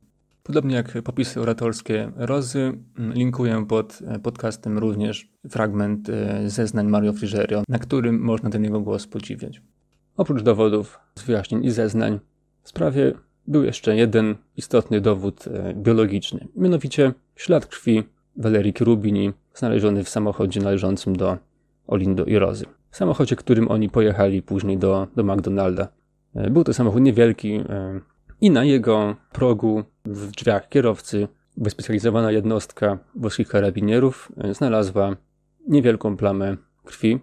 Podobnie 0.47 0.75
jak 0.75 1.03
popisy 1.05 1.41
oratorskie 1.41 2.13
Rozy, 2.17 2.73
linkuję 2.99 3.65
pod 3.69 3.99
podcastem 4.23 4.79
również 4.79 5.29
fragment 5.51 6.09
e, 6.09 6.51
zeznań 6.51 6.87
Mario 6.87 7.13
Frigerio, 7.13 7.63
na 7.69 7.79
którym 7.79 8.21
można 8.21 8.51
ten 8.51 8.65
jego 8.65 8.81
głos 8.81 9.07
podziwiać. 9.07 9.63
Oprócz 10.17 10.43
dowodów 10.43 10.99
wyjaśnień 11.27 11.65
i 11.65 11.71
zeznań, 11.71 12.21
w 12.63 12.69
sprawie 12.69 13.13
był 13.47 13.65
jeszcze 13.65 13.97
jeden 13.97 14.35
istotny 14.57 15.01
dowód 15.01 15.45
e, 15.47 15.75
biologiczny, 15.75 16.49
mianowicie 16.57 17.13
ślad 17.37 17.67
krwi 17.67 18.03
Valerii 18.37 18.75
Rubini 18.81 19.33
znaleziony 19.55 20.05
w 20.05 20.09
samochodzie 20.09 20.61
należącym 20.61 21.17
do 21.17 21.39
Olindo 21.87 22.25
i 22.25 22.39
Rozy. 22.39 22.65
W 22.91 22.97
samochodzie, 22.97 23.37
którym 23.37 23.71
oni 23.71 23.89
pojechali 23.91 24.43
później 24.43 24.79
do, 24.79 25.09
do 25.17 25.25
McDonalda. 25.25 25.89
E, 26.35 26.51
był 26.51 26.65
to 26.65 26.75
samochód 26.75 27.03
niewielki, 27.03 27.61
i 28.41 28.51
na 28.51 28.65
jego 28.65 29.17
progu 29.33 29.85
w 30.05 30.31
drzwiach 30.31 30.69
kierowcy 30.69 31.29
wyspecjalizowana 31.57 32.33
jednostka 32.33 32.99
włoskich 33.15 33.49
karabinierów 33.49 34.33
e, 34.37 34.55
znalazła 34.55 35.17
niewielką 35.69 36.17
plamę 36.17 36.57
krwi, 36.85 37.19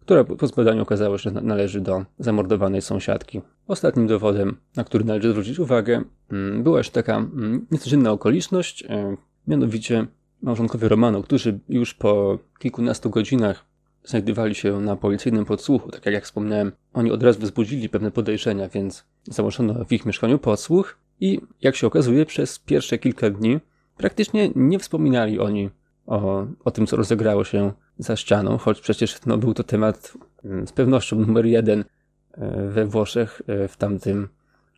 która 0.00 0.24
po 0.24 0.46
zbadaniu 0.46 0.82
okazało 0.82 1.18
się, 1.18 1.30
że 1.30 1.40
należy 1.40 1.80
do 1.80 2.04
zamordowanej 2.18 2.82
sąsiadki. 2.82 3.40
Ostatnim 3.66 4.06
dowodem, 4.06 4.56
na 4.76 4.84
który 4.84 5.04
należy 5.04 5.30
zwrócić 5.30 5.58
uwagę, 5.58 6.02
mm, 6.30 6.62
była 6.62 6.78
jeszcze 6.78 6.92
taka 7.02 7.16
mm, 7.16 7.66
niecodzienna 7.70 8.12
okoliczność, 8.12 8.84
e, 8.88 9.16
mianowicie 9.46 10.06
małżonkowie 10.42 10.88
Romano, 10.88 11.22
którzy 11.22 11.58
już 11.68 11.94
po 11.94 12.38
kilkunastu 12.58 13.10
godzinach 13.10 13.64
znajdowali 14.04 14.54
się 14.54 14.80
na 14.80 14.96
policyjnym 14.96 15.44
podsłuchu. 15.44 15.90
Tak 15.90 16.06
jak, 16.06 16.14
jak 16.14 16.24
wspomniałem, 16.24 16.72
oni 16.94 17.10
od 17.10 17.22
razu 17.22 17.40
wzbudzili 17.40 17.88
pewne 17.88 18.10
podejrzenia, 18.10 18.68
więc 18.68 19.04
założono 19.24 19.84
w 19.84 19.92
ich 19.92 20.06
mieszkaniu 20.06 20.38
podsłuch 20.38 20.96
i 21.20 21.40
jak 21.60 21.76
się 21.76 21.86
okazuje, 21.86 22.26
przez 22.26 22.58
pierwsze 22.58 22.98
kilka 22.98 23.30
dni 23.30 23.60
praktycznie 23.96 24.50
nie 24.56 24.78
wspominali 24.78 25.40
oni 25.40 25.70
o, 26.06 26.46
o 26.64 26.70
tym, 26.70 26.86
co 26.86 26.96
rozegrało 26.96 27.44
się 27.44 27.72
za 27.98 28.16
ścianą, 28.16 28.58
choć 28.58 28.80
przecież 28.80 29.26
no, 29.26 29.38
był 29.38 29.54
to 29.54 29.62
temat 29.62 30.12
mm, 30.44 30.66
z 30.66 30.72
pewnością 30.72 31.16
numer 31.16 31.46
jeden 31.46 31.84
e, 32.32 32.68
we 32.68 32.86
Włoszech 32.86 33.42
e, 33.46 33.68
w 33.68 33.76
tamtym 33.76 34.28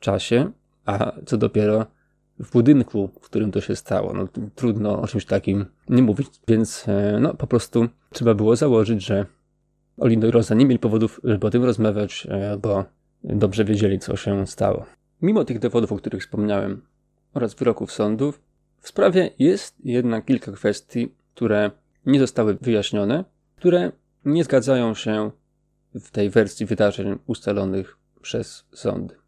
czasie, 0.00 0.50
a 0.86 1.12
co 1.26 1.36
dopiero 1.36 1.86
w 2.38 2.52
budynku, 2.52 3.10
w 3.20 3.24
którym 3.24 3.52
to 3.52 3.60
się 3.60 3.76
stało. 3.76 4.12
No, 4.14 4.28
trudno 4.54 5.00
o 5.00 5.06
czymś 5.06 5.26
takim 5.26 5.66
nie 5.88 6.02
mówić, 6.02 6.28
więc 6.48 6.84
e, 6.88 7.18
no, 7.20 7.34
po 7.34 7.46
prostu 7.46 7.88
trzeba 8.10 8.34
było 8.34 8.56
założyć, 8.56 9.04
że 9.06 9.26
Olindo 9.96 10.26
i 10.26 10.30
Rosa 10.30 10.54
nie 10.54 10.66
mieli 10.66 10.78
powodów, 10.78 11.20
żeby 11.24 11.46
o 11.46 11.50
tym 11.50 11.64
rozmawiać, 11.64 12.26
e, 12.30 12.56
bo 12.56 12.84
dobrze 13.24 13.64
wiedzieli, 13.64 13.98
co 13.98 14.16
się 14.16 14.46
stało. 14.46 14.86
Mimo 15.22 15.44
tych 15.44 15.58
dowodów, 15.58 15.92
o 15.92 15.96
których 15.96 16.22
wspomniałem, 16.22 16.82
oraz 17.34 17.54
wyroków 17.54 17.92
sądów, 17.92 18.40
w 18.80 18.88
sprawie 18.88 19.30
jest 19.38 19.76
jednak 19.84 20.24
kilka 20.24 20.52
kwestii, 20.52 21.14
które 21.34 21.70
nie 22.06 22.20
zostały 22.20 22.54
wyjaśnione, 22.60 23.24
które 23.56 23.92
nie 24.24 24.44
zgadzają 24.44 24.94
się 24.94 25.30
w 25.94 26.10
tej 26.10 26.30
wersji 26.30 26.66
wydarzeń 26.66 27.18
ustalonych 27.26 27.98
przez 28.22 28.64
sądy. 28.72 29.23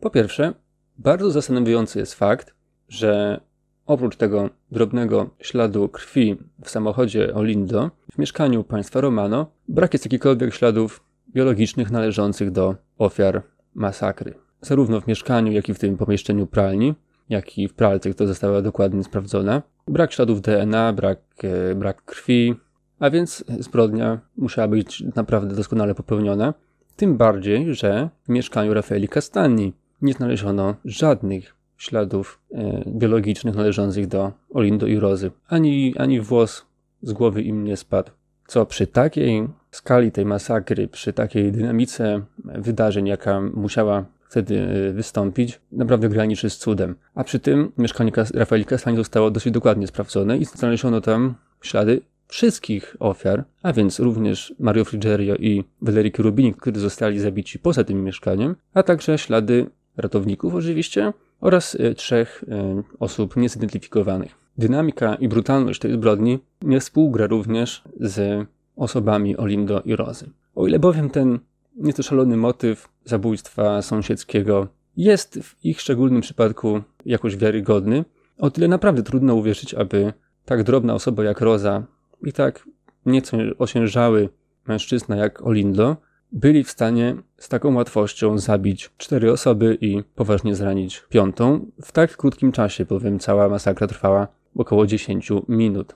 Po 0.00 0.10
pierwsze, 0.10 0.54
bardzo 0.98 1.30
zastanawiający 1.30 1.98
jest 1.98 2.14
fakt, 2.14 2.54
że 2.88 3.40
oprócz 3.86 4.16
tego 4.16 4.50
drobnego 4.72 5.30
śladu 5.40 5.88
krwi 5.88 6.36
w 6.64 6.70
samochodzie 6.70 7.34
Olindo, 7.34 7.90
w 8.12 8.18
mieszkaniu 8.18 8.64
państwa 8.64 9.00
Romano, 9.00 9.50
brak 9.68 9.92
jest 9.92 10.04
jakichkolwiek 10.04 10.54
śladów 10.54 11.02
biologicznych 11.34 11.90
należących 11.90 12.50
do 12.50 12.74
ofiar 12.98 13.42
masakry. 13.74 14.34
Zarówno 14.60 15.00
w 15.00 15.06
mieszkaniu, 15.06 15.52
jak 15.52 15.68
i 15.68 15.74
w 15.74 15.78
tym 15.78 15.96
pomieszczeniu 15.96 16.46
pralni, 16.46 16.94
jak 17.28 17.58
i 17.58 17.68
w 17.68 17.74
pralce, 17.74 18.10
która 18.10 18.26
została 18.26 18.62
dokładnie 18.62 19.04
sprawdzona. 19.04 19.62
Brak 19.88 20.12
śladów 20.12 20.40
DNA, 20.40 20.92
brak, 20.92 21.18
e, 21.42 21.74
brak 21.74 22.04
krwi, 22.04 22.54
a 22.98 23.10
więc 23.10 23.44
zbrodnia 23.60 24.20
musiała 24.36 24.68
być 24.68 25.00
naprawdę 25.16 25.54
doskonale 25.54 25.94
popełniona. 25.94 26.54
Tym 26.96 27.16
bardziej, 27.16 27.74
że 27.74 28.08
w 28.24 28.28
mieszkaniu 28.28 28.74
Rafaeli 28.74 29.08
Castani 29.08 29.72
nie 30.02 30.12
znaleziono 30.12 30.74
żadnych 30.84 31.54
śladów 31.76 32.40
e, 32.52 32.82
biologicznych 32.86 33.54
należących 33.54 34.06
do 34.06 34.32
Olindo 34.50 34.86
i 34.86 34.98
Rozy. 34.98 35.30
Ani, 35.48 35.94
ani 35.98 36.20
włos 36.20 36.66
z 37.02 37.12
głowy 37.12 37.42
im 37.42 37.64
nie 37.64 37.76
spadł. 37.76 38.10
Co 38.46 38.66
przy 38.66 38.86
takiej 38.86 39.48
skali 39.70 40.12
tej 40.12 40.24
masakry, 40.24 40.88
przy 40.88 41.12
takiej 41.12 41.52
dynamice 41.52 42.20
wydarzeń, 42.44 43.06
jaka 43.06 43.40
musiała 43.40 44.04
wtedy 44.28 44.60
e, 44.60 44.92
wystąpić, 44.92 45.60
naprawdę 45.72 46.08
graniczy 46.08 46.50
z 46.50 46.58
cudem. 46.58 46.94
A 47.14 47.24
przy 47.24 47.38
tym 47.38 47.72
mieszkanie 47.78 48.12
Rafaeli 48.34 48.64
Castani 48.64 48.96
zostało 48.96 49.30
dosyć 49.30 49.52
dokładnie 49.52 49.86
sprawdzone 49.86 50.38
i 50.38 50.44
znaleziono 50.44 51.00
tam 51.00 51.34
ślady 51.62 52.00
wszystkich 52.28 52.96
ofiar, 52.98 53.44
a 53.62 53.72
więc 53.72 53.98
również 53.98 54.54
Mario 54.58 54.84
Frigerio 54.84 55.36
i 55.36 55.64
Valerii 55.82 56.12
Rubini, 56.18 56.54
którzy 56.54 56.80
zostali 56.80 57.18
zabici 57.18 57.58
poza 57.58 57.84
tym 57.84 58.04
mieszkaniem, 58.04 58.56
a 58.74 58.82
także 58.82 59.18
ślady 59.18 59.66
ratowników 59.98 60.54
oczywiście 60.54 61.12
oraz 61.40 61.76
e, 61.80 61.94
trzech 61.94 62.44
e, 62.48 62.82
osób 62.98 63.36
niezidentyfikowanych. 63.36 64.34
Dynamika 64.58 65.14
i 65.14 65.28
brutalność 65.28 65.80
tej 65.80 65.92
zbrodni 65.92 66.38
nie 66.62 66.80
współgra 66.80 67.26
również 67.26 67.82
z 68.00 68.46
osobami 68.76 69.36
Olindo 69.36 69.80
i 69.80 69.96
Rozy. 69.96 70.30
O 70.54 70.66
ile 70.66 70.78
bowiem 70.78 71.10
ten 71.10 71.38
nieco 71.76 72.02
szalony 72.02 72.36
motyw 72.36 72.88
zabójstwa 73.04 73.82
sąsiedzkiego 73.82 74.68
jest 74.96 75.38
w 75.42 75.64
ich 75.64 75.80
szczególnym 75.80 76.20
przypadku 76.20 76.82
jakoś 77.06 77.36
wiarygodny, 77.36 78.04
o 78.38 78.50
tyle 78.50 78.68
naprawdę 78.68 79.02
trudno 79.02 79.34
uwierzyć, 79.34 79.74
aby 79.74 80.12
tak 80.44 80.62
drobna 80.62 80.94
osoba 80.94 81.24
jak 81.24 81.40
Roza 81.40 81.82
i 82.22 82.32
tak 82.32 82.68
nieco 83.06 83.36
osiężały 83.58 84.28
mężczyzna 84.68 85.16
jak 85.16 85.46
Olindo 85.46 85.96
byli 86.32 86.64
w 86.64 86.70
stanie 86.70 87.16
z 87.36 87.48
taką 87.48 87.74
łatwością 87.74 88.38
zabić 88.38 88.90
cztery 88.96 89.32
osoby 89.32 89.78
i 89.80 90.02
poważnie 90.14 90.54
zranić 90.54 91.02
piątą 91.08 91.66
w 91.82 91.92
tak 91.92 92.16
krótkim 92.16 92.52
czasie, 92.52 92.84
bowiem 92.84 93.18
cała 93.18 93.48
masakra 93.48 93.86
trwała 93.86 94.28
około 94.56 94.86
10 94.86 95.28
minut. 95.48 95.94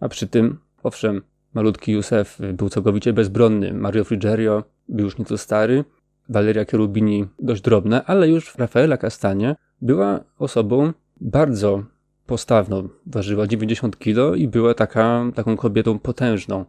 A 0.00 0.08
przy 0.08 0.26
tym, 0.26 0.58
owszem, 0.82 1.22
malutki 1.54 1.92
Józef 1.92 2.38
był 2.54 2.68
całkowicie 2.68 3.12
bezbronny, 3.12 3.74
Mario 3.74 4.04
Frigerio 4.04 4.64
był 4.88 5.04
już 5.04 5.18
nieco 5.18 5.38
stary, 5.38 5.84
Valeria 6.28 6.64
Cherubini 6.64 7.26
dość 7.38 7.62
drobna, 7.62 8.04
ale 8.04 8.28
już 8.28 8.54
Rafaela 8.58 8.96
Castanie 8.96 9.56
była 9.82 10.20
osobą 10.38 10.92
bardzo 11.20 11.84
postawną. 12.26 12.88
Ważyła 13.06 13.46
90 13.46 13.98
kg 13.98 14.36
i 14.36 14.48
była 14.48 14.74
taka, 14.74 15.24
taką 15.34 15.56
kobietą 15.56 15.98
potężną. 15.98 16.64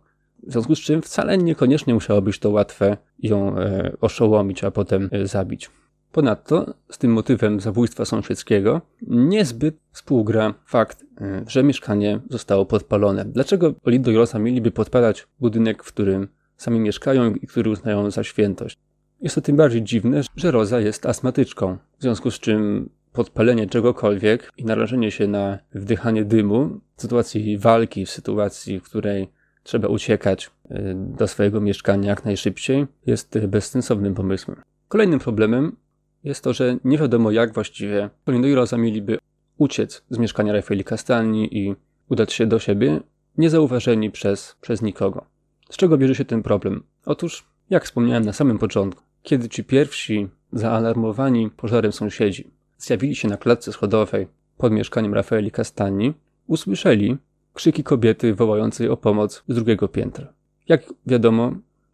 W 0.47 0.51
związku 0.51 0.75
z 0.75 0.79
czym 0.79 1.01
wcale 1.01 1.37
niekoniecznie 1.37 1.93
musiało 1.93 2.21
być 2.21 2.39
to 2.39 2.49
łatwe 2.49 2.97
ją 3.19 3.57
e, 3.57 3.91
oszołomić, 4.01 4.63
a 4.63 4.71
potem 4.71 5.09
e, 5.11 5.27
zabić. 5.27 5.69
Ponadto 6.11 6.73
z 6.89 6.97
tym 6.97 7.11
motywem 7.11 7.59
zabójstwa 7.59 8.05
sąsiedzkiego 8.05 8.81
niezbyt 9.07 9.75
współgra 9.91 10.53
fakt, 10.65 11.05
e, 11.21 11.43
że 11.47 11.63
mieszkanie 11.63 12.19
zostało 12.29 12.65
podpalone. 12.65 13.25
Dlaczego 13.25 13.73
Olindo 13.83 14.11
i 14.11 14.15
Rosa 14.15 14.39
mieliby 14.39 14.71
podpalać 14.71 15.27
budynek, 15.39 15.83
w 15.83 15.87
którym 15.87 16.27
sami 16.57 16.79
mieszkają 16.79 17.33
i 17.33 17.47
który 17.47 17.69
uznają 17.69 18.11
za 18.11 18.23
świętość? 18.23 18.77
Jest 19.21 19.35
to 19.35 19.41
tym 19.41 19.55
bardziej 19.55 19.83
dziwne, 19.83 20.21
że 20.35 20.51
Rosa 20.51 20.79
jest 20.79 21.05
astmatyczką, 21.05 21.77
w 21.99 22.01
związku 22.01 22.31
z 22.31 22.39
czym 22.39 22.89
podpalenie 23.13 23.67
czegokolwiek 23.67 24.51
i 24.57 24.65
narażenie 24.65 25.11
się 25.11 25.27
na 25.27 25.59
wdychanie 25.75 26.25
dymu 26.25 26.79
w 26.95 27.01
sytuacji 27.01 27.57
walki, 27.57 28.05
w 28.05 28.09
sytuacji, 28.09 28.79
w 28.79 28.83
której 28.83 29.27
trzeba 29.65 29.87
uciekać 29.87 30.51
y, 30.71 30.93
do 30.95 31.27
swojego 31.27 31.61
mieszkania 31.61 32.09
jak 32.09 32.25
najszybciej, 32.25 32.87
jest 33.05 33.39
bezsensownym 33.47 34.15
pomysłem. 34.15 34.61
Kolejnym 34.87 35.19
problemem 35.19 35.75
jest 36.23 36.43
to, 36.43 36.53
że 36.53 36.77
nie 36.83 36.97
wiadomo 36.97 37.31
jak 37.31 37.53
właściwie 37.53 38.09
i 38.27 38.55
Rosa 38.55 38.77
mieliby 38.77 39.17
uciec 39.57 40.03
z 40.09 40.17
mieszkania 40.17 40.53
Rafaeli 40.53 40.83
Castani 40.83 41.57
i 41.57 41.75
udać 42.09 42.33
się 42.33 42.45
do 42.45 42.59
siebie 42.59 42.99
niezauważeni 43.37 44.11
przez, 44.11 44.55
przez 44.61 44.81
nikogo. 44.81 45.25
Z 45.69 45.77
czego 45.77 45.97
bierze 45.97 46.15
się 46.15 46.25
ten 46.25 46.43
problem? 46.43 46.83
Otóż, 47.05 47.45
jak 47.69 47.85
wspomniałem 47.85 48.25
na 48.25 48.33
samym 48.33 48.57
początku, 48.57 49.03
kiedy 49.23 49.49
ci 49.49 49.63
pierwsi 49.63 50.29
zaalarmowani 50.53 51.49
pożarem 51.49 51.91
sąsiedzi 51.91 52.51
zjawili 52.77 53.15
się 53.15 53.27
na 53.27 53.37
klatce 53.37 53.71
schodowej 53.71 54.27
pod 54.57 54.73
mieszkaniem 54.73 55.13
Rafaeli 55.13 55.51
Castani, 55.51 56.13
usłyszeli 56.47 57.17
krzyki 57.55 57.83
kobiety 57.83 58.35
wołającej 58.35 58.89
o 58.89 58.97
pomoc 58.97 59.43
z 59.47 59.55
drugiego 59.55 59.87
piętra. 59.87 60.33
Jak 60.67 60.83
wiadomo, 61.05 61.51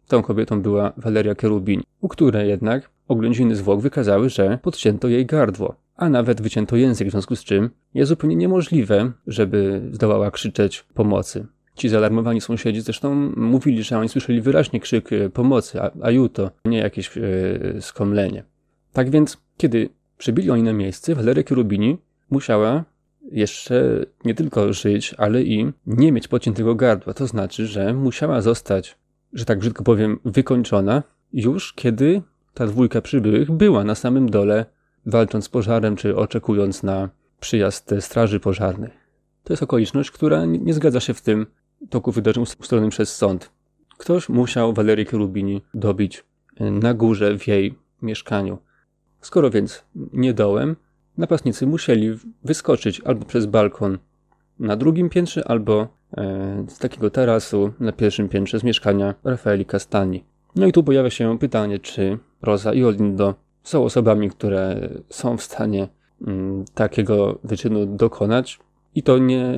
tą 0.08 0.22
kobietą 0.22 0.62
była 0.62 0.92
Valeria 0.96 1.34
Cherubini, 1.40 1.82
u 2.00 2.08
której 2.08 2.48
jednak 2.48 2.90
oględziny 3.08 3.56
zwłok 3.56 3.80
wykazały, 3.80 4.28
że 4.30 4.58
podcięto 4.62 5.08
jej 5.08 5.26
gardło, 5.26 5.74
a 5.96 6.08
nawet 6.08 6.40
wycięto 6.40 6.76
język, 6.76 7.08
w 7.08 7.10
związku 7.10 7.36
z 7.36 7.44
czym 7.44 7.70
jest 7.94 8.08
zupełnie 8.08 8.36
niemożliwe, 8.36 9.12
żeby 9.26 9.82
zdołała 9.92 10.30
krzyczeć 10.30 10.84
pomocy. 10.94 11.46
Ci 11.74 11.88
zaalarmowani 11.88 12.40
sąsiedzi 12.40 12.80
zresztą 12.80 13.14
mówili, 13.36 13.82
że 13.82 13.98
oni 13.98 14.08
słyszeli 14.08 14.40
wyraźnie 14.40 14.80
krzyk 14.80 15.12
e, 15.12 15.30
pomocy, 15.30 15.78
ajuto, 16.02 16.50
nie 16.64 16.78
jakieś 16.78 17.18
e, 17.18 17.20
skomlenie. 17.80 18.44
Tak 18.92 19.10
więc, 19.10 19.36
kiedy 19.56 19.88
Przybyli 20.22 20.50
oni 20.50 20.62
na 20.62 20.72
miejsce, 20.72 21.14
Valeria 21.14 21.42
Cherubini 21.48 21.98
musiała 22.30 22.84
jeszcze 23.30 24.06
nie 24.24 24.34
tylko 24.34 24.72
żyć, 24.72 25.14
ale 25.18 25.42
i 25.42 25.72
nie 25.86 26.12
mieć 26.12 26.28
pociętego 26.28 26.74
gardła. 26.74 27.14
To 27.14 27.26
znaczy, 27.26 27.66
że 27.66 27.94
musiała 27.94 28.40
zostać, 28.40 28.98
że 29.32 29.44
tak 29.44 29.58
brzydko 29.58 29.84
powiem, 29.84 30.18
wykończona 30.24 31.02
już 31.32 31.72
kiedy 31.72 32.22
ta 32.54 32.66
dwójka 32.66 33.00
przybyłych 33.00 33.50
była 33.50 33.84
na 33.84 33.94
samym 33.94 34.30
dole, 34.30 34.66
walcząc 35.06 35.44
z 35.44 35.48
pożarem 35.48 35.96
czy 35.96 36.16
oczekując 36.16 36.82
na 36.82 37.08
przyjazd 37.40 37.94
straży 38.00 38.40
pożarnej. 38.40 38.90
To 39.44 39.52
jest 39.52 39.62
okoliczność, 39.62 40.10
która 40.10 40.44
nie 40.44 40.74
zgadza 40.74 41.00
się 41.00 41.14
w 41.14 41.20
tym 41.20 41.46
toku 41.90 42.12
wydarzeń 42.12 42.42
ustalonym 42.42 42.90
przez 42.90 43.16
sąd. 43.16 43.50
Ktoś 43.98 44.28
musiał 44.28 44.72
Walerię 44.72 45.04
Cherubini 45.04 45.62
dobić 45.74 46.24
na 46.60 46.94
górze 46.94 47.38
w 47.38 47.46
jej 47.46 47.78
mieszkaniu. 48.02 48.58
Skoro 49.20 49.50
więc 49.50 49.84
nie 49.94 50.34
dołem, 50.34 50.76
napastnicy 51.18 51.66
musieli 51.66 52.18
wyskoczyć 52.44 53.00
albo 53.00 53.24
przez 53.24 53.46
balkon 53.46 53.98
na 54.58 54.76
drugim 54.76 55.10
piętrze, 55.10 55.48
albo 55.48 55.88
e, 56.16 56.64
z 56.68 56.78
takiego 56.78 57.10
tarasu 57.10 57.72
na 57.80 57.92
pierwszym 57.92 58.28
piętrze 58.28 58.58
z 58.58 58.64
mieszkania 58.64 59.14
Rafaeli 59.24 59.66
Castani. 59.66 60.24
No 60.56 60.66
i 60.66 60.72
tu 60.72 60.84
pojawia 60.84 61.10
się 61.10 61.38
pytanie, 61.38 61.78
czy 61.78 62.18
Rosa 62.42 62.74
i 62.74 62.84
Olindo 62.84 63.34
są 63.62 63.84
osobami, 63.84 64.30
które 64.30 64.88
są 65.08 65.36
w 65.36 65.42
stanie 65.42 65.88
mm, 66.26 66.64
takiego 66.74 67.38
wyczynu 67.44 67.86
dokonać 67.86 68.58
i 68.94 69.02
to 69.02 69.18
nie 69.18 69.54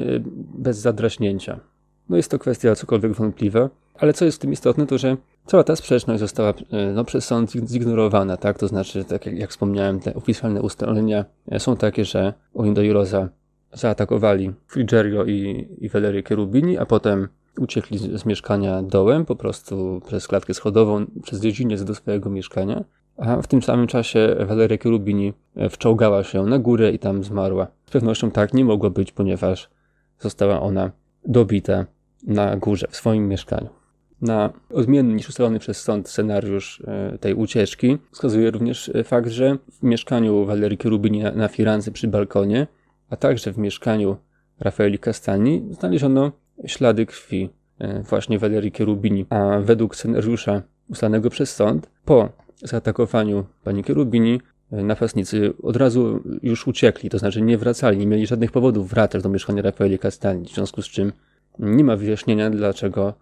bez 0.55 0.79
zadraśnięcia. 0.79 1.61
No 2.09 2.17
jest 2.17 2.31
to 2.31 2.39
kwestia 2.39 2.75
cokolwiek 2.75 3.13
wątpliwa, 3.13 3.71
ale 3.95 4.13
co 4.13 4.25
jest 4.25 4.39
w 4.39 4.41
tym 4.41 4.53
istotne, 4.53 4.87
to 4.87 4.99
że 4.99 5.17
cała 5.47 5.65
ta 5.65 5.77
sprzeczność 5.77 6.21
została 6.21 6.51
e, 6.51 6.93
no, 6.93 7.05
przez 7.05 7.25
sąd 7.25 7.51
zignorowana, 7.51 8.37
tak? 8.37 8.59
To 8.59 8.69
znaczy, 8.69 9.05
tak 9.05 9.27
jak, 9.27 9.39
jak 9.39 9.51
wspomniałem, 9.51 10.01
te 10.01 10.15
oficjalne 10.15 10.63
ustalenia 10.63 11.25
e, 11.51 11.61
są 11.61 11.77
takie, 11.77 12.05
że 12.05 12.35
Olindo 12.55 12.83
i 12.83 12.93
Rosa 12.93 13.29
zaatakowali 13.73 14.53
Frigerio 14.67 15.25
i, 15.25 15.69
i 15.79 15.89
Valerie 15.89 16.23
Cherubini, 16.23 16.79
a 16.79 16.87
potem 16.87 17.29
uciekli 17.59 17.99
z, 17.99 18.21
z, 18.21 18.27
mieszkania 18.27 18.83
dołem, 18.83 19.25
po 19.25 19.37
prostu 19.37 20.01
przez 20.07 20.29
klatkę 20.29 20.55
schodową, 20.55 21.07
przez 21.23 21.41
dziedziniec 21.41 21.85
do 21.85 21.95
swojego 21.95 22.31
mieszkania. 22.31 22.85
A 23.17 23.43
w 23.43 23.47
tym 23.47 23.63
samym 23.63 23.87
czasie 23.87 24.37
Valeria 24.47 24.79
Cherubini 24.79 25.33
e, 25.57 25.69
wczołgała 25.69 26.25
się 26.25 26.47
na 26.47 26.59
górę 26.59 26.93
i 26.93 26.99
tam 26.99 27.25
zmarła. 27.25 27.67
Z 27.87 27.91
pewnością 27.91 28.31
tak 28.31 28.55
nie 28.55 28.65
mogło 28.65 28.91
być, 28.91 29.13
ponieważ 29.13 29.71
została 30.19 30.61
ona 30.61 30.91
dobita 31.27 31.87
na 32.27 32.57
górze, 32.57 32.87
w 32.91 32.97
swoim 32.97 33.29
mieszkaniu. 33.29 33.84
Na 34.25 34.53
odmienny 34.71 35.15
niż 35.15 35.29
ustalony 35.29 35.59
przez 35.59 35.83
sąd 35.83 36.09
scenariusz 36.09 36.83
e, 36.87 37.19
tej 37.19 37.35
ucieczki. 37.35 37.99
Wskazuje 38.11 38.51
również 38.51 38.91
e, 38.95 39.05
fakt, 39.05 39.31
że 39.31 39.57
w 39.73 39.83
mieszkaniu 39.83 40.45
Valerii 40.45 40.79
Cherubini 40.83 41.23
na, 41.23 41.33
na 41.33 41.49
Firenze 41.49 41.91
przy 41.91 42.09
balkonie, 42.09 42.67
a 43.11 43.17
także 43.17 43.53
w 43.53 43.59
mieszkaniu 43.59 44.17
Rafaeli 44.61 44.99
Castani 44.99 45.69
znaleziono 45.71 46.33
ślady 46.67 47.07
krwi 47.07 47.51
e, 47.79 48.03
właśnie 48.03 48.39
Valerii 48.39 48.71
Cherubini, 48.71 49.27
a 49.31 49.61
według 49.61 49.97
scenariusza 49.97 50.63
ustalanego 50.91 51.31
przez 51.31 51.55
sąd, 51.55 51.91
po 52.05 52.29
zaatakowaniu 52.63 53.45
pani 53.65 53.83
Cherubini 53.83 54.41
napastnicy 54.71 55.53
od 55.63 55.77
razu 55.77 56.21
już 56.43 56.67
uciekli, 56.67 57.11
to 57.11 57.19
znaczy 57.19 57.43
nie 57.43 57.59
wracali, 57.59 57.99
nie 57.99 58.07
mieli 58.07 58.27
żadnych 58.27 58.53
powodów 58.53 58.91
wracać 58.91 59.23
do 59.23 59.29
mieszkania 59.29 59.63
Rafaeli 59.63 59.99
Castani, 59.99 60.45
w 60.45 60.55
związku 60.55 60.83
z 60.83 60.87
czym 60.87 61.13
nie 61.59 61.85
ma 61.85 61.97
wyjaśnienia, 61.97 62.51
dlaczego 62.51 63.15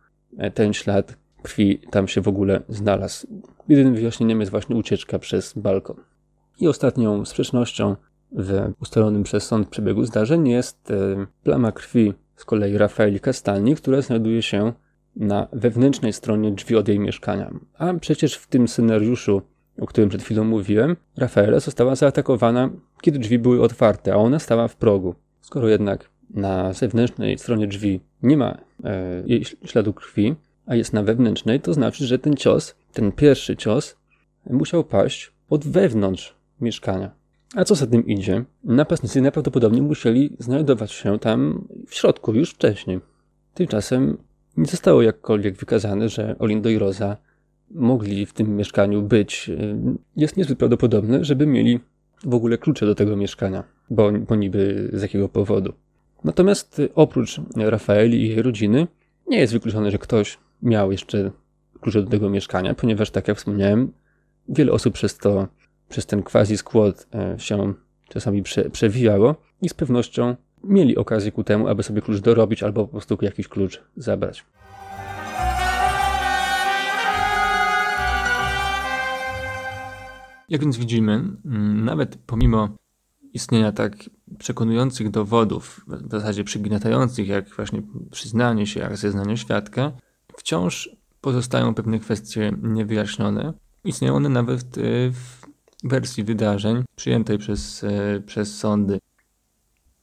ten 0.54 0.72
ślad 0.72 1.16
krwi 1.42 1.80
tam 1.90 2.08
się 2.08 2.20
w 2.20 2.28
ogóle 2.28 2.62
znalazł. 2.68 3.26
Jedynym 3.68 3.94
wyjaśnieniem 3.94 4.40
jest 4.40 4.50
właśnie 4.50 4.76
ucieczka 4.76 5.18
przez 5.18 5.52
balkon. 5.56 5.96
I 6.60 6.68
ostatnią 6.68 7.24
sprzecznością 7.24 7.96
w 8.32 8.72
ustalonym 8.80 9.22
przez 9.22 9.44
sąd 9.44 9.68
przebiegu 9.68 10.04
zdarzeń 10.04 10.48
jest 10.48 10.90
e, 10.90 11.26
plama 11.42 11.72
krwi 11.72 12.14
z 12.36 12.44
kolei 12.44 12.78
Rafaeli 12.78 13.20
Castalni, 13.20 13.76
która 13.76 14.02
znajduje 14.02 14.42
się 14.42 14.72
na 15.16 15.48
wewnętrznej 15.52 16.12
stronie 16.12 16.52
drzwi 16.52 16.76
od 16.76 16.88
jej 16.88 16.98
mieszkania. 16.98 17.50
A 17.78 17.94
przecież 17.94 18.34
w 18.34 18.46
tym 18.46 18.68
scenariuszu 18.68 19.42
o 19.80 19.86
którym 19.86 20.08
przed 20.08 20.22
chwilą 20.22 20.44
mówiłem, 20.44 20.96
Rafaela 21.16 21.60
została 21.60 21.94
zaatakowana, 21.94 22.70
kiedy 23.00 23.18
drzwi 23.18 23.38
były 23.38 23.62
otwarte, 23.62 24.12
a 24.12 24.16
ona 24.16 24.38
stała 24.38 24.68
w 24.68 24.76
progu. 24.76 25.14
Skoro 25.40 25.68
jednak 25.68 26.10
na 26.30 26.72
zewnętrznej 26.72 27.38
stronie 27.38 27.66
drzwi 27.66 28.00
nie 28.22 28.36
ma 28.36 28.50
e, 28.50 28.58
jej 29.26 29.44
śladu 29.44 29.92
krwi, 29.92 30.34
a 30.66 30.74
jest 30.74 30.92
na 30.92 31.02
wewnętrznej, 31.02 31.60
to 31.60 31.74
znaczy, 31.74 32.06
że 32.06 32.18
ten 32.18 32.36
cios, 32.36 32.74
ten 32.92 33.12
pierwszy 33.12 33.56
cios, 33.56 33.96
musiał 34.50 34.84
paść 34.84 35.32
od 35.50 35.66
wewnątrz 35.66 36.34
mieszkania. 36.60 37.10
A 37.54 37.64
co 37.64 37.74
za 37.74 37.86
tym 37.86 38.06
idzie? 38.06 38.44
Napastnicy 38.64 39.20
najprawdopodobniej 39.20 39.82
musieli 39.82 40.36
znajdować 40.38 40.92
się 40.92 41.18
tam 41.18 41.68
w 41.86 41.94
środku 41.94 42.34
już 42.34 42.50
wcześniej. 42.50 43.00
Tymczasem 43.54 44.18
nie 44.56 44.66
zostało 44.66 45.02
jakkolwiek 45.02 45.56
wykazane, 45.56 46.08
że 46.08 46.36
Olindo 46.38 46.68
i 46.68 46.78
Rosa 46.78 47.16
mogli 47.70 48.26
w 48.26 48.32
tym 48.32 48.56
mieszkaniu 48.56 49.02
być. 49.02 49.50
Jest 50.16 50.36
niezbyt 50.36 50.58
prawdopodobne, 50.58 51.24
żeby 51.24 51.46
mieli 51.46 51.80
w 52.24 52.34
ogóle 52.34 52.58
klucze 52.58 52.86
do 52.86 52.94
tego 52.94 53.16
mieszkania, 53.16 53.64
bo, 53.90 54.12
bo 54.12 54.36
niby 54.36 54.90
z 54.92 55.02
jakiego 55.02 55.28
powodu. 55.28 55.72
Natomiast 56.24 56.82
oprócz 56.94 57.40
Rafaeli 57.56 58.22
i 58.22 58.28
jej 58.28 58.42
rodziny, 58.42 58.86
nie 59.26 59.38
jest 59.38 59.52
wykluczone, 59.52 59.90
że 59.90 59.98
ktoś 59.98 60.38
miał 60.62 60.92
jeszcze 60.92 61.30
klucze 61.80 62.02
do 62.02 62.10
tego 62.10 62.30
mieszkania, 62.30 62.74
ponieważ, 62.74 63.10
tak 63.10 63.28
jak 63.28 63.36
wspomniałem, 63.36 63.92
wiele 64.48 64.72
osób 64.72 64.94
przez 64.94 65.18
to, 65.18 65.48
przez 65.88 66.06
ten 66.06 66.22
quasi 66.22 66.56
skład 66.56 67.06
e, 67.14 67.38
się 67.38 67.74
czasami 68.08 68.42
prze, 68.42 68.70
przewijało 68.70 69.34
i 69.62 69.68
z 69.68 69.74
pewnością 69.74 70.36
mieli 70.64 70.96
okazję 70.96 71.32
ku 71.32 71.44
temu, 71.44 71.68
aby 71.68 71.82
sobie 71.82 72.02
klucz 72.02 72.20
dorobić 72.20 72.62
albo 72.62 72.84
po 72.84 72.90
prostu 72.90 73.18
jakiś 73.22 73.48
klucz 73.48 73.82
zabrać. 73.96 74.44
Jak 80.48 80.60
więc 80.60 80.78
widzimy, 80.78 81.22
nawet 81.74 82.16
pomimo 82.26 82.68
istnienia 83.34 83.72
tak 83.72 83.92
przekonujących 84.38 85.10
dowodów, 85.10 85.84
w 85.86 86.10
zasadzie 86.10 86.44
przygniatających, 86.44 87.28
jak 87.28 87.48
właśnie 87.48 87.82
przyznanie 88.10 88.66
się, 88.66 88.80
jak 88.80 88.96
zeznanie 88.96 89.36
świadka, 89.36 89.92
wciąż 90.36 90.90
pozostają 91.20 91.74
pewne 91.74 91.98
kwestie 91.98 92.52
niewyjaśnione. 92.62 93.52
Istnieją 93.84 94.16
one 94.16 94.28
nawet 94.28 94.66
w 95.10 95.42
wersji 95.84 96.24
wydarzeń 96.24 96.84
przyjętej 96.96 97.38
przez, 97.38 97.84
e, 97.84 98.20
przez 98.26 98.58
sądy. 98.58 98.98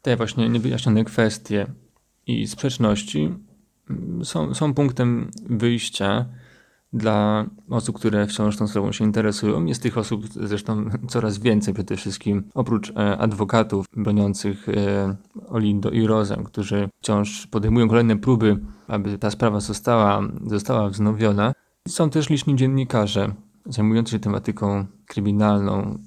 Te 0.01 0.17
właśnie 0.17 0.49
niewyjaśnione 0.49 1.03
kwestie 1.03 1.67
i 2.27 2.47
sprzeczności 2.47 3.33
mm, 3.89 4.25
są, 4.25 4.53
są 4.53 4.73
punktem 4.73 5.31
wyjścia 5.49 6.25
dla 6.93 7.45
osób, 7.69 7.95
które 7.95 8.27
wciąż 8.27 8.57
tą 8.57 8.67
sprawą 8.67 8.91
się 8.91 9.05
interesują. 9.05 9.65
Jest 9.65 9.83
tych 9.83 9.97
osób 9.97 10.25
zresztą 10.27 10.89
coraz 11.07 11.37
więcej 11.37 11.73
przede 11.73 11.95
wszystkim, 11.95 12.43
oprócz 12.53 12.89
e, 12.89 13.17
adwokatów 13.17 13.85
broniących 13.97 14.69
e, 14.69 15.15
Olindo 15.47 15.89
i 15.89 16.07
Rozę, 16.07 16.43
którzy 16.45 16.89
wciąż 17.01 17.47
podejmują 17.47 17.87
kolejne 17.89 18.17
próby, 18.17 18.59
aby 18.87 19.17
ta 19.17 19.31
sprawa 19.31 19.59
została, 19.59 20.21
została 20.45 20.89
wznowiona. 20.89 21.53
Są 21.87 22.09
też 22.09 22.29
liczni 22.29 22.55
dziennikarze 22.55 23.33
zajmujący 23.65 24.11
się 24.11 24.19
tematyką 24.19 24.85
kryminalną 25.05 25.97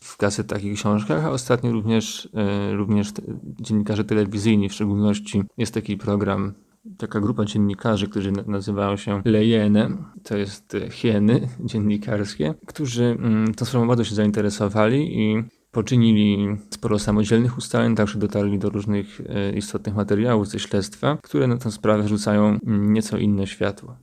w 0.00 0.18
gazetach 0.18 0.64
i 0.64 0.74
książkach, 0.74 1.24
a 1.24 1.30
ostatnio 1.30 1.72
również, 1.72 2.28
e, 2.34 2.72
również 2.72 3.12
dziennikarze 3.60 4.04
telewizyjni, 4.04 4.68
w 4.68 4.72
szczególności 4.72 5.42
jest 5.58 5.74
taki 5.74 5.96
program 5.96 6.52
taka 6.98 7.20
grupa 7.20 7.44
dziennikarzy, 7.44 8.08
którzy 8.08 8.32
nazywają 8.32 8.96
się 8.96 9.22
Lejene, 9.24 9.88
to 10.22 10.36
jest 10.36 10.74
e, 10.74 10.90
hieny 10.90 11.48
dziennikarskie, 11.60 12.54
którzy 12.66 13.04
mm, 13.04 13.54
tą 13.54 13.64
sprawą 13.64 13.88
bardzo 13.88 14.04
się 14.04 14.14
zainteresowali 14.14 15.20
i 15.20 15.44
poczynili 15.70 16.56
sporo 16.70 16.98
samodzielnych 16.98 17.58
ustaleń, 17.58 17.96
także 17.96 18.18
dotarli 18.18 18.58
do 18.58 18.70
różnych 18.70 19.20
e, 19.20 19.52
istotnych 19.52 19.94
materiałów 19.94 20.48
ze 20.48 20.58
śledztwa, 20.58 21.18
które 21.22 21.46
na 21.46 21.56
tę 21.56 21.70
sprawę 21.70 22.08
rzucają 22.08 22.44
mm, 22.66 22.92
nieco 22.92 23.18
inne 23.18 23.46
światło. 23.46 23.96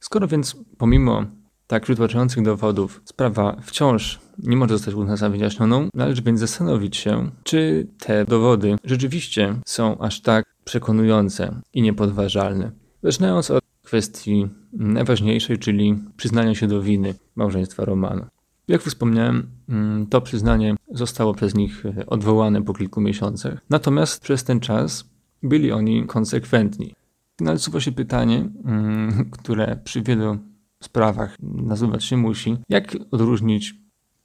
Skoro 0.00 0.28
więc 0.28 0.56
pomimo 0.78 1.24
tak 1.66 1.82
przytłaczających 1.82 2.42
dowodów 2.42 3.02
sprawa 3.04 3.56
wciąż 3.62 4.20
nie 4.38 4.56
może 4.56 4.74
zostać 4.74 4.94
uznana 4.94 5.30
wyjaśnioną, 5.30 5.88
należy 5.94 6.22
więc 6.22 6.40
zastanowić 6.40 6.96
się, 6.96 7.30
czy 7.44 7.88
te 7.98 8.24
dowody 8.24 8.76
rzeczywiście 8.84 9.54
są 9.66 9.98
aż 9.98 10.20
tak 10.20 10.44
przekonujące 10.68 11.60
i 11.74 11.82
niepodważalne. 11.82 12.70
Zaczynając 13.02 13.50
od 13.50 13.64
kwestii 13.82 14.48
najważniejszej, 14.72 15.58
czyli 15.58 15.98
przyznania 16.16 16.54
się 16.54 16.66
do 16.66 16.82
winy 16.82 17.14
małżeństwa 17.36 17.84
Romano. 17.84 18.26
Jak 18.68 18.82
wspomniałem, 18.82 19.50
mm, 19.68 20.06
to 20.06 20.20
przyznanie 20.20 20.74
zostało 20.92 21.34
przez 21.34 21.54
nich 21.54 21.84
odwołane 22.06 22.62
po 22.62 22.74
kilku 22.74 23.00
miesiącach. 23.00 23.60
Natomiast 23.70 24.22
przez 24.22 24.44
ten 24.44 24.60
czas 24.60 25.10
byli 25.42 25.72
oni 25.72 26.06
konsekwentni. 26.06 26.94
Nasuwa 27.40 27.80
się 27.80 27.92
pytanie, 27.92 28.48
mm, 28.64 29.30
które 29.30 29.80
przy 29.84 30.02
wielu 30.02 30.38
sprawach 30.82 31.36
nazywać 31.42 32.04
się 32.04 32.16
musi. 32.16 32.56
Jak 32.68 32.96
odróżnić 33.10 33.74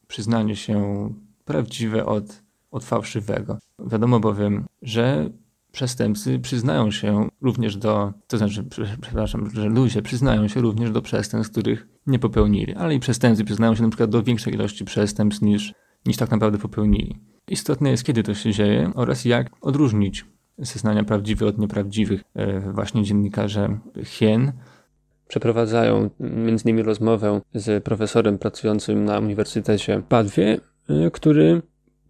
przyznanie 0.08 0.56
się 0.56 1.10
prawdziwe 1.46 2.06
od, 2.06 2.44
od 2.72 2.84
fałszywego? 2.84 3.58
Wiadomo 3.80 4.20
bowiem, 4.20 4.66
że 4.82 5.30
przestępcy 5.74 6.40
przyznają 6.40 6.92
się 6.92 7.30
również 7.42 7.78
do, 7.78 8.14
to 8.28 8.38
znaczy, 8.38 8.64
przepraszam, 9.02 9.50
że 9.50 9.70
ludzie 9.70 10.02
przyznają 10.02 10.48
się 10.48 10.62
również 10.62 10.92
do 10.92 11.02
przestępstw, 11.02 11.52
których 11.52 11.88
nie 12.08 12.20
popełnili, 12.20 12.76
ale 12.76 12.96
i 12.96 13.00
przestępcy 13.00 13.44
przyznają 13.44 13.76
się 13.76 13.84
na 13.84 13.90
przykład 13.90 14.10
do 14.10 14.24
większej 14.24 14.54
ilości 14.54 14.86
przestępstw 14.86 15.42
niż, 15.42 15.74
niż 16.06 16.18
tak 16.18 16.32
naprawdę 16.32 16.58
popełnili. 16.58 17.20
Istotne 17.48 17.90
jest, 17.90 18.04
kiedy 18.04 18.24
to 18.24 18.34
się 18.34 18.52
dzieje 18.52 18.92
oraz 18.96 19.26
jak 19.26 19.50
odróżnić 19.62 20.26
zeznania 20.58 21.04
prawdziwe 21.04 21.46
od 21.46 21.58
nieprawdziwych. 21.58 22.24
E, 22.36 22.72
właśnie 22.74 23.04
dziennikarze 23.04 23.80
Hien 24.04 24.52
przeprowadzają 25.28 26.10
między 26.20 26.64
innymi 26.64 26.84
rozmowę 26.84 27.42
z 27.54 27.84
profesorem 27.84 28.38
pracującym 28.38 29.06
na 29.06 29.20
Uniwersytecie 29.20 30.02
Padwie, 30.10 30.60
y, 30.90 31.12
który 31.12 31.62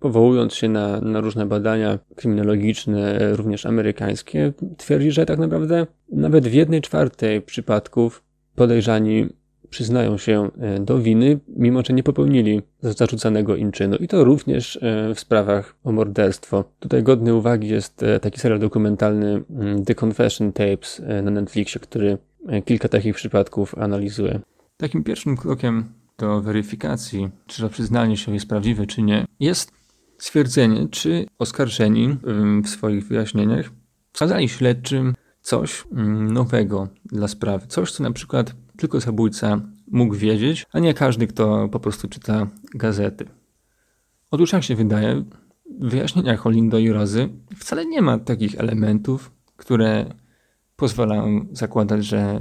powołując 0.03 0.53
się 0.53 0.69
na, 0.69 1.01
na 1.01 1.21
różne 1.21 1.45
badania 1.45 1.99
kryminologiczne, 2.15 3.35
również 3.35 3.65
amerykańskie, 3.65 4.53
twierdzi, 4.77 5.11
że 5.11 5.25
tak 5.25 5.39
naprawdę 5.39 5.87
nawet 6.11 6.47
w 6.47 6.53
jednej 6.53 6.81
czwartej 6.81 7.41
przypadków 7.41 8.23
podejrzani 8.55 9.29
przyznają 9.69 10.17
się 10.17 10.49
y, 10.77 10.79
do 10.79 10.99
winy, 10.99 11.39
mimo 11.47 11.81
że 11.85 11.93
nie 11.93 12.03
popełnili 12.03 12.61
zarzucanego 12.81 13.55
im 13.55 13.71
czynu. 13.71 13.95
I 13.95 14.07
to 14.07 14.23
również 14.23 14.75
y, 14.75 14.81
w 15.15 15.19
sprawach 15.19 15.75
o 15.83 15.91
morderstwo. 15.91 16.63
Tutaj 16.79 17.03
godny 17.03 17.35
uwagi 17.35 17.67
jest 17.67 18.05
taki 18.21 18.39
serial 18.39 18.59
dokumentalny 18.59 19.43
mm, 19.49 19.85
The 19.85 19.95
Confession 19.95 20.53
Tapes 20.53 21.01
na 21.23 21.31
Netflixie, 21.31 21.81
który 21.81 22.17
E, 22.47 22.61
kilka 22.61 22.87
takich 22.87 23.15
przypadków 23.15 23.77
analizuję. 23.77 24.39
Takim 24.77 25.03
pierwszym 25.03 25.37
krokiem 25.37 25.83
do 26.17 26.41
weryfikacji, 26.41 27.29
czy 27.47 27.61
to 27.61 27.69
przyznanie 27.69 28.17
się 28.17 28.33
jest 28.33 28.47
prawdziwe, 28.47 28.87
czy 28.87 29.01
nie, 29.01 29.25
jest 29.39 29.71
stwierdzenie, 30.17 30.87
czy 30.87 31.25
oskarżeni 31.39 32.17
w 32.63 32.69
swoich 32.69 33.07
wyjaśnieniach 33.07 33.71
wskazali 34.13 34.49
śledczym 34.49 35.15
coś 35.41 35.83
nowego 36.29 36.87
dla 37.05 37.27
sprawy. 37.27 37.67
Coś, 37.67 37.91
co 37.91 38.03
na 38.03 38.11
przykład 38.11 38.55
tylko 38.77 38.99
zabójca 38.99 39.61
mógł 39.91 40.15
wiedzieć, 40.15 40.65
a 40.71 40.79
nie 40.79 40.93
każdy, 40.93 41.27
kto 41.27 41.69
po 41.69 41.79
prostu 41.79 42.07
czyta 42.07 42.47
gazety. 42.75 43.25
Otóż, 44.31 44.53
jak 44.53 44.63
się 44.63 44.75
wydaje, 44.75 45.23
w 45.79 45.89
wyjaśnieniach 45.89 46.47
Olindo 46.47 46.77
i 46.77 46.89
Rozy 46.89 47.29
wcale 47.55 47.85
nie 47.85 48.01
ma 48.01 48.19
takich 48.19 48.59
elementów, 48.59 49.31
które 49.57 50.05
pozwalają 50.75 51.45
zakładać, 51.51 52.05
że, 52.05 52.39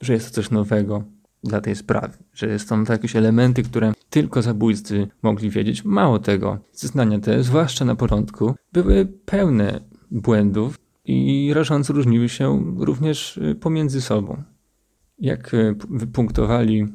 że 0.00 0.12
jest 0.12 0.28
to 0.28 0.34
coś 0.34 0.50
nowego 0.50 1.04
dla 1.44 1.60
tej 1.60 1.76
sprawy, 1.76 2.18
że 2.34 2.58
są 2.58 2.84
to 2.84 2.92
jakieś 2.92 3.16
elementy, 3.16 3.62
które 3.62 3.92
tylko 4.10 4.42
zabójcy 4.42 5.08
mogli 5.22 5.50
wiedzieć. 5.50 5.84
Mało 5.84 6.18
tego, 6.18 6.58
zeznania 6.72 7.18
te, 7.18 7.42
zwłaszcza 7.42 7.84
na 7.84 7.96
początku, 7.96 8.54
były 8.72 9.06
pełne 9.06 9.80
błędów 10.10 10.78
i 11.04 11.50
rażąco 11.54 11.92
różniły 11.92 12.28
się 12.28 12.74
również 12.76 13.36
y, 13.36 13.54
pomiędzy 13.54 14.00
sobą. 14.00 14.42
Jak 15.18 15.54
y, 15.54 15.76
wypunktowali 15.90 16.86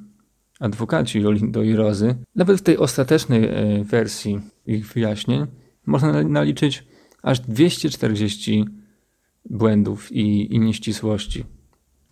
adwokaci 0.59 1.25
Olindo 1.25 1.63
i 1.63 1.75
Rozy, 1.75 2.15
nawet 2.35 2.59
w 2.59 2.61
tej 2.63 2.77
ostatecznej 2.77 3.43
y, 3.79 3.83
wersji 3.83 4.39
ich 4.65 4.93
wyjaśnień 4.93 5.45
można 5.85 6.23
naliczyć 6.23 6.87
aż 7.23 7.39
240 7.39 8.65
błędów 9.49 10.11
i, 10.11 10.55
i 10.55 10.59
nieścisłości. 10.59 11.43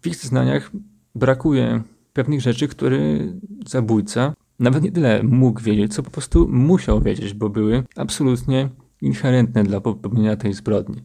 W 0.02 0.08
ich 0.08 0.16
zeznaniach 0.16 0.72
brakuje 1.16 1.84
pewnych 2.14 2.42
rzeczy, 2.42 2.68
które 2.68 3.00
zabójca 3.68 4.34
nawet 4.60 4.84
nie 4.84 4.92
tyle 4.92 5.24
mógł 5.24 5.62
wiedzieć, 5.62 5.94
co 5.94 6.04
po 6.04 6.12
prostu 6.12 6.48
musiał 6.48 7.02
wiedzieć, 7.02 7.34
bo 7.34 7.50
były 7.50 7.84
absolutnie 7.96 8.70
inherentne 9.02 9.64
dla 9.64 9.82
popełnienia 9.82 10.36
tej 10.36 10.54
zbrodni. 10.54 11.02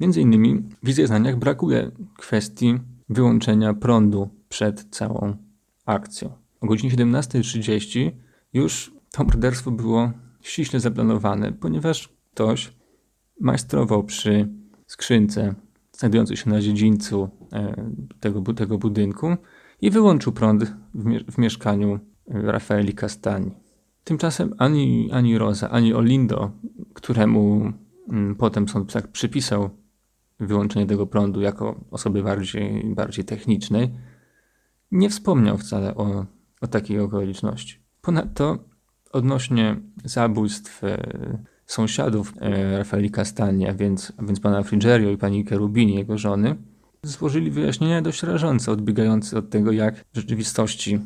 Między 0.00 0.20
innymi 0.20 0.62
w 0.82 0.88
ich 0.88 0.94
zeznaniach 0.94 1.36
brakuje 1.36 1.90
kwestii 2.18 2.78
wyłączenia 3.08 3.74
prądu 3.74 4.28
przed 4.48 4.86
całą 4.90 5.36
akcją. 5.86 6.32
o 6.60 6.66
godzinie 6.66 6.96
17.30 6.96 8.10
już 8.52 8.92
to 9.10 9.24
morderstwo 9.24 9.70
było 9.70 10.12
ściśle 10.40 10.80
zaplanowane, 10.80 11.52
ponieważ 11.52 12.08
ktoś 12.32 12.72
majstrował 13.40 14.04
przy 14.04 14.48
skrzynce 14.86 15.54
znajdującej 15.92 16.36
się 16.36 16.50
na 16.50 16.60
dziedzińcu 16.60 17.28
e, 17.52 17.90
tego, 18.20 18.54
tego 18.54 18.78
budynku 18.78 19.36
i 19.82 19.90
wyłączył 19.90 20.32
prąd 20.32 20.64
w, 20.94 21.32
w 21.32 21.38
mieszkaniu 21.38 21.98
Rafaeli 22.26 22.94
Castani. 22.94 23.50
Tymczasem 24.04 24.54
ani, 24.58 25.10
ani 25.12 25.38
Rosa, 25.38 25.70
ani 25.70 25.94
Olindo, 25.94 26.50
któremu 26.94 27.72
mm, 28.08 28.34
potem 28.36 28.68
sąd 28.68 28.92
tak 28.92 29.08
przypisał 29.08 29.70
wyłączenie 30.40 30.86
tego 30.86 31.06
prądu 31.06 31.40
jako 31.40 31.80
osoby 31.90 32.22
bardziej, 32.22 32.84
bardziej 32.94 33.24
technicznej, 33.24 33.90
nie 34.90 35.10
wspomniał 35.10 35.58
wcale 35.58 35.94
o, 35.94 36.26
o 36.60 36.66
takiej 36.66 37.00
okoliczności. 37.00 37.78
Ponadto 38.00 38.58
odnośnie 39.12 39.76
zabójstw 40.04 40.84
e, 40.84 41.38
sąsiadów 41.66 42.34
e, 42.40 42.78
Rafaeli 42.78 43.10
Castani, 43.10 43.68
a 43.68 43.74
więc, 43.74 44.12
a 44.16 44.22
więc 44.22 44.40
pana 44.40 44.62
Frigerio 44.62 45.10
i 45.10 45.16
pani 45.16 45.44
Cherubini, 45.44 45.94
jego 45.94 46.18
żony, 46.18 46.56
złożyli 47.06 47.50
wyjaśnienia 47.50 48.02
dość 48.02 48.22
rażące, 48.22 48.72
odbiegające 48.72 49.38
od 49.38 49.50
tego, 49.50 49.72
jak 49.72 50.04
w 50.12 50.16
rzeczywistości 50.16 51.00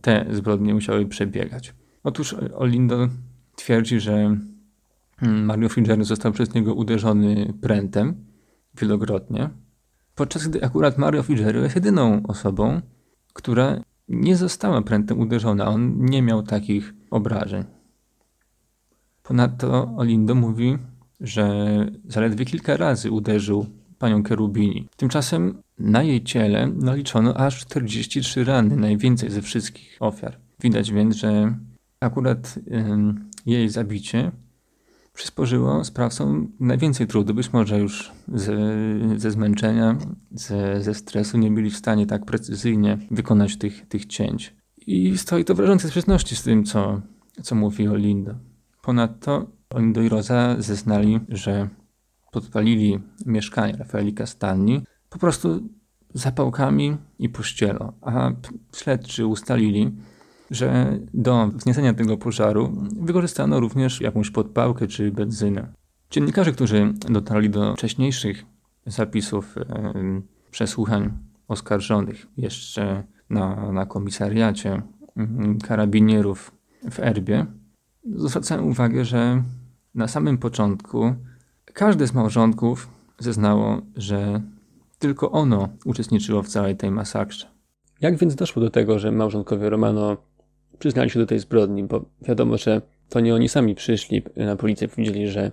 te 0.00 0.26
zbrodnie 0.30 0.74
musiały 0.74 1.06
przebiegać. 1.06 1.74
Otóż 2.04 2.36
Olindo 2.54 3.08
twierdzi, 3.56 4.00
że 4.00 4.36
mm, 5.22 5.44
Mario 5.44 5.68
Frigerio 5.68 6.04
został 6.04 6.32
przez 6.32 6.54
niego 6.54 6.74
uderzony 6.74 7.54
prętem 7.60 8.24
wielokrotnie, 8.74 9.50
podczas 10.14 10.48
gdy 10.48 10.64
akurat 10.64 10.98
Mario 10.98 11.22
Frigerio 11.22 11.62
jest 11.62 11.74
jedyną 11.74 12.22
osobą, 12.22 12.80
która 13.32 13.80
nie 14.08 14.36
została 14.36 14.82
prętem 14.82 15.20
uderzona. 15.20 15.68
On 15.68 16.04
nie 16.04 16.22
miał 16.22 16.42
takich 16.42 16.94
obrażeń. 17.10 17.64
Ponadto 19.22 19.94
Olindo 19.96 20.34
mówi, 20.34 20.78
że 21.20 21.66
zaledwie 22.08 22.44
kilka 22.44 22.76
razy 22.76 23.10
uderzył 23.10 23.79
panią 24.00 24.22
Kerubini. 24.22 24.88
Tymczasem 24.96 25.62
na 25.78 26.02
jej 26.02 26.24
ciele 26.24 26.66
naliczono 26.66 27.34
aż 27.34 27.60
43 27.60 28.44
rany, 28.44 28.76
najwięcej 28.76 29.30
ze 29.30 29.42
wszystkich 29.42 29.96
ofiar. 30.00 30.36
Widać 30.60 30.92
więc, 30.92 31.16
że 31.16 31.54
akurat 32.00 32.58
jej 33.46 33.68
zabicie 33.68 34.32
przysporzyło 35.12 35.84
sprawcom 35.84 36.52
najwięcej 36.60 37.06
trudu. 37.06 37.34
Być 37.34 37.52
może 37.52 37.78
już 37.78 38.12
ze, 38.28 38.56
ze 39.16 39.30
zmęczenia, 39.30 39.96
ze, 40.30 40.82
ze 40.82 40.94
stresu 40.94 41.38
nie 41.38 41.50
byli 41.50 41.70
w 41.70 41.76
stanie 41.76 42.06
tak 42.06 42.24
precyzyjnie 42.24 42.98
wykonać 43.10 43.56
tych, 43.56 43.88
tych 43.88 44.06
cięć. 44.06 44.54
I 44.86 45.18
stoi 45.18 45.44
to 45.44 45.54
w 45.54 45.60
rażącej 45.60 45.90
sprzeczności 45.90 46.36
z 46.36 46.42
tym, 46.42 46.64
co, 46.64 47.00
co 47.42 47.54
mówi 47.54 47.88
Olindo. 47.88 48.34
Ponadto 48.82 49.46
Olindo 49.70 50.02
i 50.02 50.08
Rosa 50.08 50.56
zeznali, 50.58 51.20
że 51.28 51.68
podpalili 52.30 52.98
mieszkanie 53.26 53.76
Rafaeli 53.76 54.14
Castanni 54.14 54.82
po 55.10 55.18
prostu 55.18 55.60
zapałkami 56.14 56.96
i 57.18 57.28
pościelą, 57.28 57.92
a 58.00 58.30
śledczy 58.76 59.26
ustalili, 59.26 59.92
że 60.50 60.98
do 61.14 61.48
wzniecenia 61.48 61.94
tego 61.94 62.16
pożaru 62.16 62.72
wykorzystano 63.00 63.60
również 63.60 64.00
jakąś 64.00 64.30
podpałkę 64.30 64.86
czy 64.86 65.12
benzynę. 65.12 65.72
Dziennikarze, 66.10 66.52
którzy 66.52 66.94
dotarli 67.08 67.50
do 67.50 67.74
wcześniejszych 67.74 68.44
zapisów 68.86 69.58
e, 69.58 69.92
przesłuchań 70.50 71.12
oskarżonych 71.48 72.26
jeszcze 72.36 73.04
na, 73.30 73.72
na 73.72 73.86
komisariacie 73.86 74.82
mm, 75.16 75.58
karabinierów 75.58 76.52
w 76.90 77.00
Erbie, 77.00 77.46
zwracają 78.16 78.62
uwagę, 78.62 79.04
że 79.04 79.42
na 79.94 80.08
samym 80.08 80.38
początku 80.38 81.14
każde 81.72 82.06
z 82.06 82.14
małżonków 82.14 82.88
zeznało, 83.18 83.82
że 83.96 84.40
tylko 84.98 85.30
ono 85.30 85.68
uczestniczyło 85.84 86.42
w 86.42 86.48
całej 86.48 86.76
tej 86.76 86.90
masakrze. 86.90 87.46
Jak 88.00 88.16
więc 88.16 88.34
doszło 88.34 88.62
do 88.62 88.70
tego, 88.70 88.98
że 88.98 89.12
małżonkowie 89.12 89.70
Romano 89.70 90.16
przyznali 90.78 91.10
się 91.10 91.20
do 91.20 91.26
tej 91.26 91.38
zbrodni? 91.38 91.84
Bo 91.84 92.04
wiadomo, 92.22 92.56
że 92.56 92.82
to 93.08 93.20
nie 93.20 93.34
oni 93.34 93.48
sami 93.48 93.74
przyszli 93.74 94.22
na 94.36 94.56
policję, 94.56 94.88
powiedzieli, 94.88 95.28
że 95.28 95.50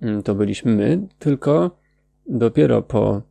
mm, 0.00 0.22
to 0.22 0.34
byliśmy 0.34 0.72
my, 0.72 1.08
tylko 1.18 1.70
dopiero 2.26 2.82
po 2.82 3.22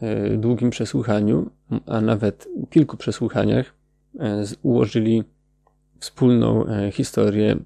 e, 0.00 0.36
długim 0.36 0.70
przesłuchaniu, 0.70 1.50
a 1.86 2.00
nawet 2.00 2.48
kilku 2.70 2.96
przesłuchaniach, 2.96 3.74
e, 4.20 4.44
ułożyli 4.62 5.24
wspólną 5.98 6.66
e, 6.66 6.92
historię, 6.92 7.56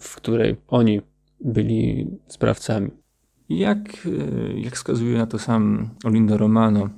w 0.00 0.16
której 0.16 0.56
oni 0.68 1.00
byli 1.40 2.10
sprawcami. 2.26 2.90
Jak, 3.48 4.06
e, 4.06 4.60
jak 4.60 4.74
wskazuje 4.74 5.18
na 5.18 5.26
to 5.26 5.38
sam 5.38 5.90
Olindo 6.04 6.36
Romano, 6.36 6.88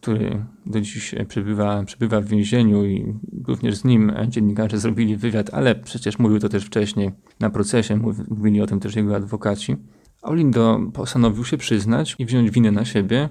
który 0.00 0.44
do 0.66 0.80
dziś 0.80 1.14
przebywa, 1.28 1.84
przebywa 1.84 2.20
w 2.20 2.24
więzieniu 2.24 2.84
i 2.84 3.14
również 3.48 3.76
z 3.76 3.84
nim 3.84 4.12
dziennikarze 4.28 4.78
zrobili 4.78 5.16
wywiad, 5.16 5.54
ale 5.54 5.74
przecież 5.74 6.18
mówił 6.18 6.38
to 6.38 6.48
też 6.48 6.64
wcześniej 6.64 7.10
na 7.40 7.50
procesie, 7.50 7.96
mówili 8.30 8.60
o 8.60 8.66
tym 8.66 8.80
też 8.80 8.96
jego 8.96 9.16
adwokaci. 9.16 9.76
Olindo 10.22 10.80
postanowił 10.92 11.44
się 11.44 11.56
przyznać 11.56 12.16
i 12.18 12.26
wziąć 12.26 12.50
winę 12.50 12.70
na 12.70 12.84
siebie, 12.84 13.28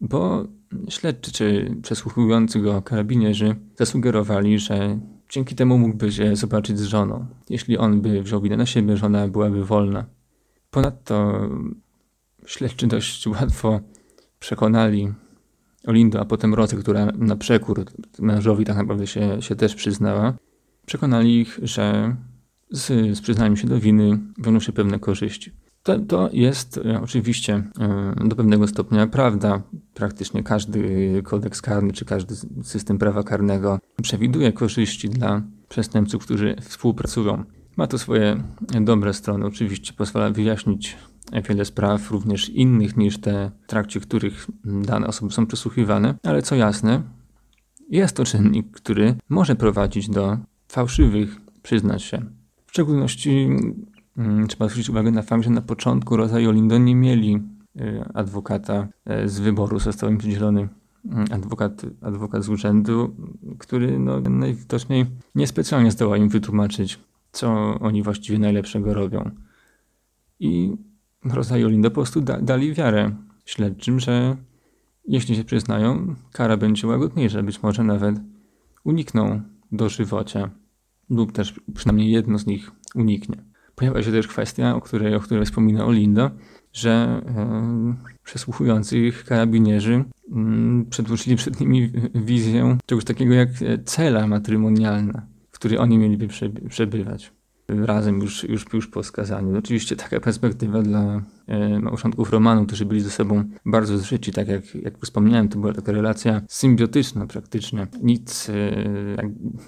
bo 0.00 0.44
śledczy 0.88 1.32
czy 1.32 1.76
przesłuchujący 1.82 2.60
go 2.60 2.82
karabinierzy 2.82 3.56
zasugerowali, 3.76 4.58
że 4.58 4.98
dzięki 5.30 5.54
temu 5.54 5.78
mógłby 5.78 6.12
się 6.12 6.36
zobaczyć 6.36 6.78
z 6.78 6.82
żoną. 6.82 7.26
Jeśli 7.50 7.78
on 7.78 8.00
by 8.00 8.22
wziął 8.22 8.40
winę 8.40 8.56
na 8.56 8.66
siebie, 8.66 8.96
żona 8.96 9.28
byłaby 9.28 9.64
wolna. 9.64 10.06
Ponadto 10.70 11.48
śledczy 12.46 12.86
dość 12.86 13.26
łatwo 13.26 13.80
przekonali 14.38 15.12
Olindo, 15.86 16.20
a 16.20 16.24
potem 16.24 16.54
Rozę, 16.54 16.76
która 16.76 17.06
na 17.06 17.36
przekór 17.36 17.84
mężowi 18.18 18.64
tak 18.64 18.76
naprawdę 18.76 19.06
się, 19.06 19.42
się 19.42 19.56
też 19.56 19.74
przyznała, 19.74 20.34
przekonali 20.86 21.40
ich, 21.40 21.58
że 21.62 22.16
z, 22.70 23.16
z 23.16 23.20
przyznaniem 23.20 23.56
się 23.56 23.68
do 23.68 23.80
winy 23.80 24.18
wiążą 24.38 24.60
się 24.60 24.72
pewne 24.72 24.98
korzyści. 24.98 25.52
To, 25.82 25.98
to 25.98 26.30
jest 26.32 26.78
e, 26.78 27.00
oczywiście 27.02 27.62
e, 27.80 28.28
do 28.28 28.36
pewnego 28.36 28.66
stopnia 28.66 29.06
prawda. 29.06 29.62
Praktycznie 29.94 30.42
każdy 30.42 31.22
kodeks 31.24 31.62
karny 31.62 31.92
czy 31.92 32.04
każdy 32.04 32.34
system 32.62 32.98
prawa 32.98 33.22
karnego 33.22 33.78
przewiduje 34.02 34.52
korzyści 34.52 35.08
dla 35.08 35.42
przestępców, 35.68 36.24
którzy 36.24 36.56
współpracują 36.60 37.44
ma 37.80 37.86
to 37.86 37.98
swoje 37.98 38.42
dobre 38.80 39.14
strony. 39.14 39.46
Oczywiście 39.46 39.92
pozwala 39.92 40.30
wyjaśnić 40.30 40.96
wiele 41.48 41.64
spraw, 41.64 42.10
również 42.10 42.48
innych 42.48 42.96
niż 42.96 43.18
te, 43.18 43.50
w 43.62 43.66
trakcie 43.66 44.00
których 44.00 44.46
dane 44.64 45.06
osoby 45.06 45.32
są 45.32 45.46
przesłuchiwane, 45.46 46.14
ale 46.22 46.42
co 46.42 46.54
jasne, 46.54 47.02
jest 47.88 48.16
to 48.16 48.24
czynnik, 48.24 48.70
który 48.70 49.14
może 49.28 49.56
prowadzić 49.56 50.08
do 50.08 50.38
fałszywych 50.68 51.40
przyznać 51.62 52.02
się. 52.02 52.22
W 52.66 52.70
szczególności 52.70 53.48
hmm, 54.16 54.48
trzeba 54.48 54.68
zwrócić 54.68 54.90
uwagę 54.90 55.10
na 55.10 55.22
fakt, 55.22 55.44
że 55.44 55.50
na 55.50 55.62
początku 55.62 56.16
Rosa 56.16 56.40
i 56.40 56.46
Olindo 56.46 56.78
nie 56.78 56.94
mieli 56.94 57.42
y, 57.80 58.04
adwokata 58.14 58.88
y, 59.24 59.28
z 59.28 59.40
wyboru, 59.40 59.78
został 59.78 60.10
im 60.10 60.18
przydzielony 60.18 60.68
mm, 61.10 61.24
adwokat, 61.30 61.82
adwokat 62.00 62.42
z 62.44 62.48
urzędu, 62.48 63.16
który 63.58 63.98
no, 63.98 64.20
najwidoczniej 64.20 65.06
niespecjalnie 65.34 65.90
zdołał 65.90 66.16
im 66.16 66.28
wytłumaczyć 66.28 66.98
co 67.32 67.78
oni 67.80 68.02
właściwie 68.02 68.38
najlepszego 68.38 68.94
robią. 68.94 69.30
I 70.40 70.76
Rosa 71.24 71.58
i 71.58 71.64
Olinda 71.64 71.90
po 71.90 71.94
prostu 71.94 72.20
da, 72.20 72.40
dali 72.40 72.74
wiarę 72.74 73.16
śledczym, 73.44 74.00
że 74.00 74.36
jeśli 75.08 75.36
się 75.36 75.44
przyznają, 75.44 76.14
kara 76.32 76.56
będzie 76.56 76.86
łagodniejsza, 76.86 77.42
być 77.42 77.62
może 77.62 77.84
nawet 77.84 78.16
unikną 78.84 79.42
dożywocia 79.72 80.50
lub 81.10 81.32
też 81.32 81.60
przynajmniej 81.74 82.10
jedno 82.10 82.38
z 82.38 82.46
nich 82.46 82.70
uniknie. 82.94 83.36
Pojawia 83.74 84.02
się 84.02 84.12
też 84.12 84.28
kwestia, 84.28 84.76
o 84.76 84.80
której, 84.80 85.14
o 85.14 85.20
której 85.20 85.44
wspomina 85.44 85.84
Olinda, 85.84 86.30
że 86.72 87.22
yy, 88.06 88.12
przesłuchujący 88.22 88.98
ich 88.98 89.24
karabinierzy 89.24 90.04
yy, 90.28 90.84
przedłożyli 90.90 91.36
przed 91.36 91.60
nimi 91.60 91.92
wizję 92.14 92.78
czegoś 92.86 93.04
takiego 93.04 93.34
jak 93.34 93.48
cela 93.84 94.26
matrymonialna 94.26 95.26
której 95.60 95.78
oni 95.78 95.98
mieliby 95.98 96.28
przebywać 96.68 97.32
razem 97.68 98.20
już, 98.20 98.44
już, 98.44 98.64
już 98.72 98.86
po 98.86 99.02
skazaniu. 99.02 99.58
Oczywiście 99.58 99.96
taka 99.96 100.20
perspektywa 100.20 100.82
dla 100.82 101.22
e, 101.46 101.80
małżonków 101.80 102.30
Romanu, 102.30 102.66
którzy 102.66 102.84
byli 102.84 103.00
ze 103.00 103.10
sobą 103.10 103.44
bardzo 103.66 103.98
zżyci, 103.98 104.32
tak 104.32 104.48
jak, 104.48 104.74
jak 104.74 104.98
wspomniałem, 104.98 105.48
to 105.48 105.58
była 105.58 105.72
taka 105.72 105.92
relacja 105.92 106.42
symbiotyczna 106.48 107.26
praktycznie. 107.26 107.86
Nic, 108.02 108.48
e, 108.48 108.52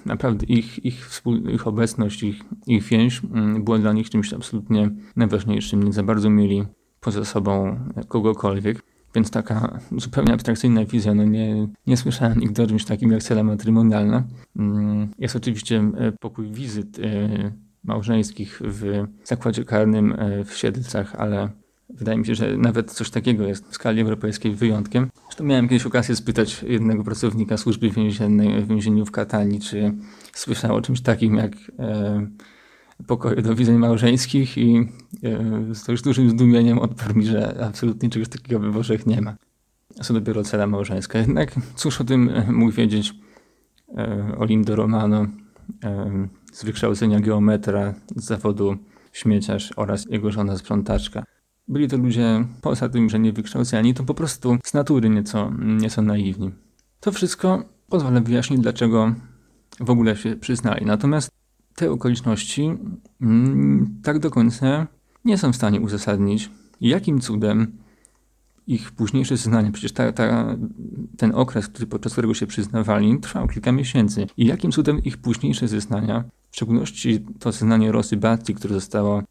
naprawdę 0.05 0.45
ich, 0.45 0.85
ich, 0.85 1.07
wspól, 1.07 1.41
ich 1.49 1.67
obecność, 1.67 2.23
ich, 2.23 2.41
ich 2.67 2.83
więź 2.83 3.21
mm, 3.33 3.63
była 3.63 3.79
dla 3.79 3.93
nich 3.93 4.09
czymś 4.09 4.33
absolutnie 4.33 4.89
najważniejszym. 5.15 5.83
Nie 5.83 5.93
za 5.93 6.03
bardzo 6.03 6.29
mieli 6.29 6.63
poza 6.99 7.25
sobą 7.25 7.79
kogokolwiek. 8.07 8.92
Więc 9.15 9.31
taka 9.31 9.79
zupełnie 9.97 10.33
abstrakcyjna 10.33 10.85
wizja, 10.85 11.13
no 11.13 11.23
nie, 11.23 11.67
nie 11.87 11.97
słyszałem 11.97 12.39
nigdy 12.39 12.63
o 12.63 12.67
czymś 12.67 12.85
takim 12.85 13.11
jak 13.11 13.23
cela 13.23 13.43
matrymonialna. 13.43 14.23
Mm, 14.55 15.11
jest 15.19 15.35
oczywiście 15.35 15.91
e, 15.97 16.11
pokój 16.19 16.51
wizyt 16.51 16.99
e, 16.99 17.51
małżeńskich 17.83 18.61
w 18.65 19.05
zakładzie 19.23 19.65
karnym 19.65 20.15
e, 20.17 20.43
w 20.43 20.57
Siedlcach, 20.57 21.15
ale 21.15 21.49
wydaje 21.89 22.17
mi 22.17 22.25
się, 22.25 22.35
że 22.35 22.57
nawet 22.57 22.91
coś 22.91 23.09
takiego 23.09 23.47
jest 23.47 23.67
w 23.69 23.73
skali 23.73 24.01
europejskiej 24.01 24.55
wyjątkiem. 24.55 25.09
Zresztą 25.25 25.43
miałem 25.43 25.67
kiedyś 25.67 25.85
okazję 25.85 26.15
spytać 26.15 26.63
jednego 26.67 27.03
pracownika 27.03 27.57
służby 27.57 27.89
więziennej 27.89 28.61
w 28.61 28.67
więzieniu 28.67 29.05
w 29.05 29.11
Katani, 29.11 29.59
czy 29.59 29.93
słyszał 30.33 30.75
o 30.75 30.81
czymś 30.81 31.01
takim 31.01 31.35
jak 31.35 31.51
pokoju 33.07 33.41
do 33.41 33.55
widzeń 33.55 33.77
małżeńskich 33.77 34.57
i 34.57 34.89
e, 35.23 35.75
z 35.75 35.83
dość 35.83 36.03
dużym 36.03 36.29
zdumieniem 36.29 36.79
odparł 36.79 37.15
mi, 37.15 37.25
że 37.25 37.65
absolutnie 37.65 38.09
czegoś 38.09 38.29
takiego 38.29 38.59
we 38.59 38.71
Włoszech 38.71 39.05
nie 39.05 39.21
ma. 39.21 39.35
Co 40.01 40.13
dopiero 40.13 40.43
cela 40.43 40.67
małżeńska. 40.67 41.19
Jednak 41.19 41.55
cóż 41.75 42.01
o 42.01 42.03
tym 42.03 42.29
e, 42.29 42.51
mógł 42.51 42.71
wiedzieć 42.71 43.13
e, 43.97 44.35
Olindo 44.37 44.75
Romano 44.75 45.27
z 46.53 46.63
wykształcenia 46.63 47.19
geometra 47.19 47.93
z 48.15 48.23
zawodu 48.23 48.77
śmieciarz 49.11 49.73
oraz 49.75 50.05
jego 50.09 50.31
żona 50.31 50.57
sprzątaczka. 50.57 51.23
Byli 51.67 51.87
to 51.87 51.97
ludzie, 51.97 52.45
poza 52.61 52.89
tym, 52.89 53.09
że 53.09 53.19
nie 53.19 53.33
wykształceni, 53.33 53.93
to 53.93 54.03
po 54.03 54.13
prostu 54.13 54.57
z 54.63 54.73
natury 54.73 55.09
nieco, 55.09 55.51
nieco 55.59 56.01
naiwni. 56.01 56.51
To 56.99 57.11
wszystko 57.11 57.63
pozwala 57.89 58.21
wyjaśnić, 58.21 58.59
dlaczego 58.59 59.13
w 59.79 59.89
ogóle 59.89 60.15
się 60.15 60.35
przyznali. 60.35 60.85
Natomiast 60.85 61.31
te 61.75 61.91
okoliczności 61.91 62.71
mm, 63.21 63.99
tak 64.03 64.19
do 64.19 64.31
końca 64.31 64.87
nie 65.25 65.37
są 65.37 65.51
w 65.51 65.55
stanie 65.55 65.81
uzasadnić, 65.81 66.49
jakim 66.81 67.21
cudem 67.21 67.77
ich 68.67 68.91
późniejsze 68.91 69.37
zeznania, 69.37 69.71
przecież 69.71 69.91
ta, 69.91 70.11
ta, 70.11 70.57
ten 71.17 71.35
okres, 71.35 71.67
który, 71.67 71.87
podczas 71.87 72.11
którego 72.11 72.33
się 72.33 72.47
przyznawali, 72.47 73.19
trwał 73.19 73.47
kilka 73.47 73.71
miesięcy. 73.71 74.27
I 74.37 74.45
jakim 74.45 74.71
cudem 74.71 75.03
ich 75.03 75.17
późniejsze 75.17 75.67
zeznania, 75.67 76.23
w 76.51 76.55
szczególności 76.55 77.25
to 77.39 77.51
zeznanie 77.51 77.91
Rosy 77.91 78.17
Batti, 78.17 78.53
które 78.55 78.73
zostało 78.73 79.19
y, 79.19 79.23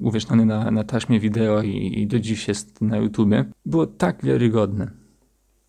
uwiecznione 0.00 0.44
na, 0.44 0.70
na 0.70 0.84
taśmie 0.84 1.20
wideo 1.20 1.62
i, 1.62 2.00
i 2.00 2.06
do 2.06 2.20
dziś 2.20 2.48
jest 2.48 2.80
na 2.80 2.96
YouTubie, 2.96 3.44
było 3.66 3.86
tak 3.86 4.24
wiarygodne. 4.24 5.03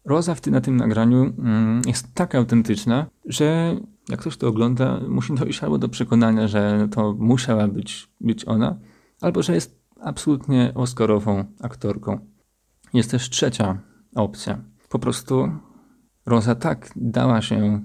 Roza 0.06 0.36
w 0.36 0.42
ty, 0.42 0.52
na 0.52 0.62
tym 0.62 0.78
nagraniu 0.78 1.34
mm, 1.40 1.82
jest 1.88 2.14
tak 2.14 2.36
autentyczna, 2.36 3.06
że 3.26 3.76
jak 4.10 4.20
ktoś 4.20 4.38
to 4.38 4.48
ogląda, 4.48 5.00
musi 5.08 5.34
dojść 5.34 5.64
albo 5.64 5.78
do 5.78 5.90
przekonania, 5.90 6.48
że 6.48 6.88
to 6.92 7.16
musiała 7.20 7.68
być, 7.68 8.10
być 8.22 8.48
ona, 8.48 8.80
albo 9.22 9.44
że 9.44 9.56
jest 9.56 9.80
absolutnie 10.02 10.72
oscarową 10.76 11.46
aktorką. 11.62 12.20
Jest 12.94 13.12
też 13.12 13.30
trzecia 13.30 13.80
opcja. 14.16 14.62
Po 14.90 15.00
prostu 15.00 15.52
Roza 16.26 16.56
tak 16.56 16.92
dała 16.96 17.42
się 17.42 17.82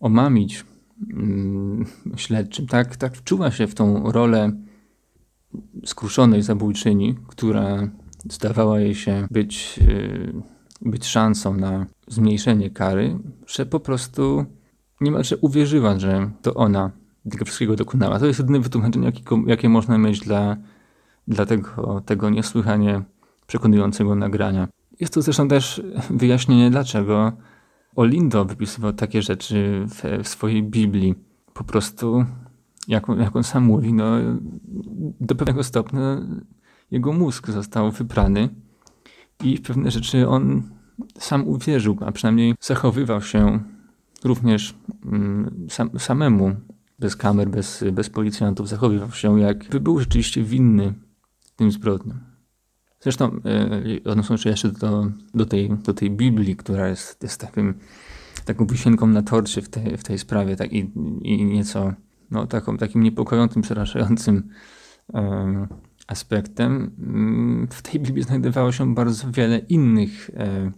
omamić 0.00 0.64
mm, 1.12 1.84
śledczym, 2.16 2.66
tak, 2.66 2.96
tak 2.96 3.16
wczuła 3.16 3.50
się 3.50 3.66
w 3.66 3.74
tą 3.74 4.12
rolę 4.12 4.52
skruszonej 5.84 6.42
zabójczyni, 6.42 7.16
która 7.28 7.88
zdawała 8.30 8.80
jej 8.80 8.94
się 8.94 9.26
być, 9.30 9.78
yy, 9.78 10.42
być 10.82 11.06
szansą 11.06 11.54
na 11.54 11.86
zmniejszenie 12.08 12.70
kary, 12.70 13.18
że 13.46 13.66
po 13.66 13.80
prostu 13.80 14.44
niemalże 15.00 15.36
uwierzyła, 15.36 15.98
że 15.98 16.30
to 16.42 16.54
ona 16.54 16.90
tego 17.30 17.44
wszystkiego 17.44 17.76
dokonała. 17.76 18.18
To 18.18 18.26
jest 18.26 18.38
jedyne 18.38 18.60
wytłumaczenie, 18.60 19.12
jakie, 19.46 19.68
można 19.68 19.98
mieć 19.98 20.20
dla, 20.20 20.56
dla 21.28 21.46
tego, 21.46 22.02
tego 22.06 22.30
niesłychanie 22.30 23.02
przekonującego 23.46 24.14
nagrania. 24.14 24.68
Jest 25.00 25.14
to 25.14 25.22
zresztą 25.22 25.48
też 25.48 25.82
wyjaśnienie, 26.10 26.70
dlaczego 26.70 27.32
Olindo 27.96 28.44
wypisywał 28.44 28.92
takie 28.92 29.22
rzeczy 29.22 29.86
w, 29.88 30.24
w 30.24 30.28
swojej 30.28 30.62
Biblii. 30.62 31.14
Po 31.54 31.64
prostu, 31.64 32.24
jak 32.88 33.04
jak 33.18 33.36
on 33.36 33.44
sam 33.44 33.64
mówi, 33.64 33.92
no, 33.92 34.04
do 35.20 35.34
pewnego 35.34 35.64
stopnia 35.64 36.20
jego 36.90 37.12
mózg 37.12 37.50
został 37.50 37.90
wyprany 37.90 38.48
i 39.42 39.56
w 39.56 39.62
pewne 39.62 39.90
rzeczy 39.90 40.28
on 40.28 40.62
sam 41.18 41.48
uwierzył, 41.48 41.96
a 42.00 42.12
przynajmniej 42.12 42.54
zachowywał 42.60 43.22
się 43.22 43.60
również 44.24 44.74
mm, 45.04 45.66
sam, 45.70 45.90
samemu, 45.98 46.56
bez 46.98 47.16
kamer, 47.16 47.48
bez, 47.48 47.84
bez 47.92 48.10
policjantów, 48.10 48.68
zachowywał 48.68 49.10
się 49.10 49.40
jakby 49.40 49.80
był 49.80 49.98
rzeczywiście 49.98 50.42
winny 50.42 50.94
tym 51.56 51.72
zbrodniom. 51.72 52.18
Zresztą 53.00 53.40
yy, 53.84 54.00
odnosząc 54.04 54.40
się 54.40 54.50
jeszcze 54.50 54.72
do, 54.72 55.10
do, 55.34 55.46
tej, 55.46 55.70
do 55.70 55.94
tej 55.94 56.10
Biblii, 56.10 56.56
która 56.56 56.88
jest, 56.88 57.22
jest 57.22 57.40
takim, 57.40 57.74
taką 58.44 58.66
wisienką 58.66 59.06
na 59.06 59.22
torcie 59.22 59.62
w, 59.62 59.68
tej 59.68 59.96
w 59.96 60.04
tej 60.04 60.18
sprawie 60.18 60.56
tak, 60.56 60.72
i, 60.72 60.90
i 61.22 61.44
nieco 61.44 61.92
no, 62.30 62.46
taką, 62.46 62.76
takim 62.76 63.02
niepokojącym, 63.02 63.62
przerażającym 63.62 64.48
yy, 65.14 65.68
aspektem, 66.10 66.90
yy, 67.60 67.76
w 67.76 67.82
tej 67.82 68.00
Biblii 68.00 68.22
znajdowało 68.24 68.72
się 68.72 68.94
bardzo 68.94 69.30
wiele 69.30 69.58
innych 69.58 70.30
yy, 70.34 70.72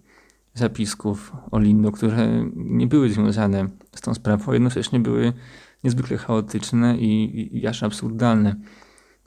zapisków 0.54 1.32
Olindo, 1.50 1.92
które 1.92 2.50
nie 2.56 2.86
były 2.86 3.10
związane 3.10 3.66
z 3.94 4.00
tą 4.00 4.14
sprawą, 4.14 4.50
a 4.50 4.54
jednocześnie 4.54 5.00
były 5.00 5.32
niezwykle 5.84 6.16
chaotyczne 6.16 6.98
i, 6.98 7.48
i 7.58 7.66
aż 7.66 7.82
absurdalne. 7.82 8.56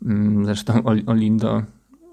Mm, 0.06 0.46
zresztą 0.46 0.84
Olindo 1.06 1.64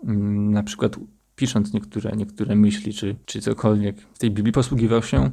mm, 0.05 0.53
na 0.53 0.63
przykład 0.63 0.97
pisząc 1.37 1.73
niektóre, 1.73 2.13
niektóre 2.17 2.57
myśli 2.57 2.95
czy, 2.95 3.17
czy 3.25 3.41
cokolwiek 3.41 4.01
w 4.01 4.19
tej 4.19 4.31
Biblii 4.31 4.53
posługiwał 4.53 5.03
się 5.03 5.31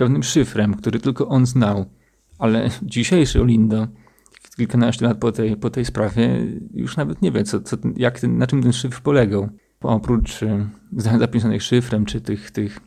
pewnym 0.00 0.22
szyfrem, 0.22 0.74
który 0.74 1.00
tylko 1.00 1.28
on 1.28 1.46
znał. 1.46 1.84
Ale 2.38 2.70
dzisiejszy 2.82 3.40
Olindo, 3.40 3.86
kilkanaście 4.56 5.06
lat 5.06 5.18
po 5.18 5.32
tej, 5.32 5.56
po 5.56 5.70
tej 5.70 5.84
sprawie, 5.84 6.46
już 6.74 6.96
nawet 6.96 7.22
nie 7.22 7.32
wie, 7.32 7.44
co, 7.44 7.60
co, 7.60 7.76
jak 7.96 8.20
ten, 8.20 8.38
na 8.38 8.46
czym 8.46 8.62
ten 8.62 8.72
szyfr 8.72 9.00
polegał. 9.00 9.48
Oprócz 9.80 10.42
y, 10.42 10.66
zapisanych 11.18 11.62
szyfrem, 11.62 12.04
czy 12.04 12.20
tych, 12.20 12.50
tych 12.50 12.80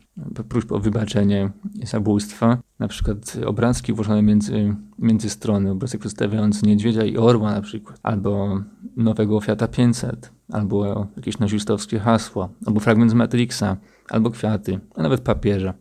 próśb 0.48 0.72
o 0.72 0.78
wybaczenie 0.78 1.50
zabójstwa, 1.84 2.58
na 2.78 2.88
przykład 2.88 3.36
obrazki 3.46 3.92
włożone 3.92 4.22
między, 4.22 4.74
między 4.98 5.30
strony, 5.30 5.70
obrazek 5.70 6.00
przedstawiający 6.00 6.66
niedźwiedzia 6.66 7.04
i 7.04 7.16
orła 7.16 7.50
na 7.50 7.60
przykład, 7.60 7.98
albo 8.02 8.60
nowego 8.96 9.40
Fiata 9.40 9.68
500, 9.68 10.32
albo 10.52 11.06
jakieś 11.16 11.38
nazistowskie 11.38 11.98
hasło, 11.98 12.48
albo 12.66 12.80
fragment 12.80 13.10
z 13.10 13.14
Matrixa, 13.14 13.76
albo 14.10 14.30
kwiaty, 14.30 14.80
a 14.94 15.02
nawet 15.02 15.20
papieża. 15.20 15.74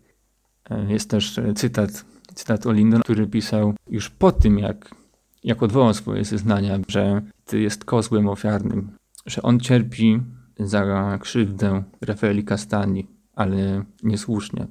E, 0.69 0.91
jest 0.91 1.09
też 1.09 1.39
cytat, 1.55 2.05
cytat 2.33 2.65
o 2.67 2.71
Lindon, 2.71 3.01
który 3.01 3.27
pisał 3.27 3.73
już 3.89 4.09
po 4.09 4.31
tym, 4.31 4.59
jak, 4.59 4.95
jak 5.43 5.63
odwołał 5.63 5.93
swoje 5.93 6.25
zeznania, 6.25 6.79
że 6.87 7.21
ty 7.45 7.61
jest 7.61 7.85
kozłem 7.85 8.27
ofiarnym, 8.27 8.91
że 9.25 9.41
on 9.41 9.59
cierpi 9.59 10.21
za 10.59 11.17
krzywdę 11.21 11.83
Rafaeli 12.01 12.43
Castani, 12.43 13.07
ale 13.35 13.83
niesłusznie. 14.03 14.67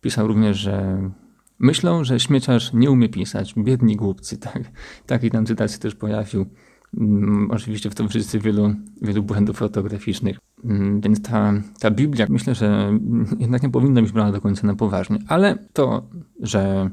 Pisał 0.00 0.26
również, 0.26 0.58
że 0.58 1.10
myślą, 1.58 2.04
że 2.04 2.20
śmieciarz 2.20 2.72
nie 2.72 2.90
umie 2.90 3.08
pisać, 3.08 3.54
biedni 3.56 3.96
głupcy. 3.96 4.38
Tak, 4.52 4.62
taki 5.06 5.30
tam 5.30 5.46
cytat 5.46 5.72
się 5.72 5.78
też 5.78 5.94
pojawił. 5.94 6.46
Mm, 6.98 7.50
oczywiście 7.50 7.90
w 7.90 7.94
towarzystwie 7.94 8.38
wielu, 8.38 8.74
wielu 9.02 9.22
błędów 9.22 9.62
ortograficznych. 9.62 10.38
Mm, 10.64 11.00
więc 11.00 11.22
ta, 11.22 11.52
ta 11.80 11.90
Biblia, 11.90 12.26
myślę, 12.28 12.54
że 12.54 12.98
jednak 13.38 13.62
nie 13.62 13.70
powinna 13.70 14.02
być 14.02 14.12
brana 14.12 14.32
do 14.32 14.40
końca 14.40 14.66
na 14.66 14.74
poważnie. 14.74 15.18
Ale 15.28 15.58
to, 15.72 16.08
że 16.40 16.90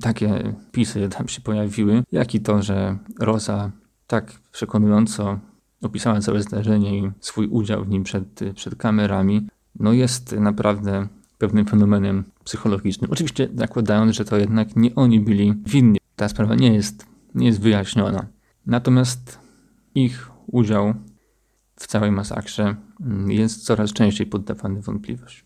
takie 0.00 0.54
pisy 0.72 1.08
tam 1.08 1.28
się 1.28 1.40
pojawiły, 1.40 2.02
jak 2.12 2.34
i 2.34 2.40
to, 2.40 2.62
że 2.62 2.98
Rosa 3.20 3.70
tak 4.06 4.32
przekonująco 4.52 5.38
opisała 5.82 6.20
całe 6.20 6.42
zdarzenie 6.42 6.98
i 6.98 7.10
swój 7.20 7.46
udział 7.46 7.84
w 7.84 7.88
nim 7.88 8.04
przed, 8.04 8.40
przed 8.54 8.76
kamerami, 8.76 9.46
no 9.78 9.92
jest 9.92 10.32
naprawdę 10.32 11.08
pewnym 11.38 11.66
fenomenem 11.66 12.24
psychologicznym. 12.44 13.10
Oczywiście 13.10 13.48
zakładając, 13.54 14.16
że 14.16 14.24
to 14.24 14.36
jednak 14.36 14.76
nie 14.76 14.94
oni 14.94 15.20
byli 15.20 15.54
winni. 15.66 15.98
Ta 16.16 16.28
sprawa 16.28 16.54
nie 16.54 16.74
jest, 16.74 17.06
nie 17.34 17.46
jest 17.46 17.60
wyjaśniona. 17.60 18.26
Natomiast 18.66 19.38
ich 19.94 20.30
udział 20.46 20.94
w 21.76 21.86
całej 21.86 22.12
masakrze 22.12 22.76
jest 23.26 23.64
coraz 23.64 23.92
częściej 23.92 24.26
poddawany 24.26 24.80
wątpliwość. 24.80 25.44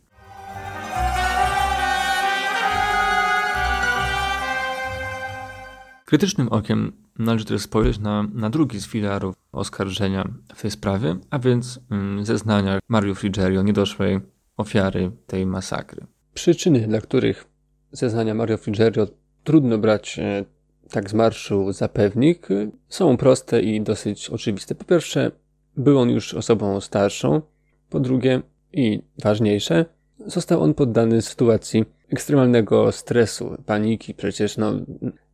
Krytycznym 6.06 6.48
okiem 6.48 6.92
należy 7.18 7.44
też 7.44 7.62
spojrzeć 7.62 7.98
na, 7.98 8.22
na 8.34 8.50
drugi 8.50 8.80
z 8.80 8.86
filarów 8.86 9.34
oskarżenia 9.52 10.28
w 10.54 10.62
tej 10.62 10.70
sprawie, 10.70 11.16
a 11.30 11.38
więc 11.38 11.80
mm, 11.90 12.24
zeznania 12.24 12.78
Mario 12.88 13.14
Frigerio, 13.14 13.62
niedoszłej 13.62 14.20
ofiary 14.56 15.10
tej 15.26 15.46
masakry. 15.46 16.06
Przyczyny, 16.34 16.80
dla 16.80 17.00
których 17.00 17.44
zeznania 17.92 18.34
Mario 18.34 18.56
Frigerio 18.56 19.06
trudno 19.44 19.78
brać 19.78 20.18
e, 20.18 20.44
tak 20.90 21.10
z 21.10 21.14
marszu 21.14 21.72
za 21.72 21.88
pewnik, 21.88 22.48
są 22.88 23.16
proste 23.16 23.62
i 23.62 23.80
dosyć 23.80 24.30
oczywiste. 24.30 24.74
Po 24.74 24.84
pierwsze, 24.84 25.30
był 25.76 25.98
on 25.98 26.10
już 26.10 26.34
osobą 26.34 26.80
starszą. 26.80 27.42
Po 27.90 28.00
drugie, 28.00 28.42
i 28.72 29.02
ważniejsze, 29.22 29.84
został 30.26 30.62
on 30.62 30.74
poddany 30.74 31.22
sytuacji 31.22 31.84
ekstremalnego 32.08 32.92
stresu, 32.92 33.56
paniki. 33.66 34.14
Przecież 34.14 34.56
no, 34.56 34.72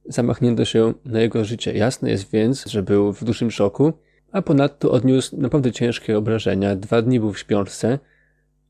zamachnięto 0.04 0.64
się 0.64 0.94
na 1.04 1.20
jego 1.20 1.44
życie. 1.44 1.72
Jasne 1.72 2.10
jest 2.10 2.30
więc, 2.30 2.66
że 2.66 2.82
był 2.82 3.12
w 3.12 3.24
dużym 3.24 3.50
szoku, 3.50 3.92
a 4.32 4.42
ponadto 4.42 4.90
odniósł 4.90 5.36
naprawdę 5.36 5.72
ciężkie 5.72 6.18
obrażenia. 6.18 6.76
Dwa 6.76 7.02
dni 7.02 7.20
był 7.20 7.32
w 7.32 7.38
śpiączce 7.38 7.98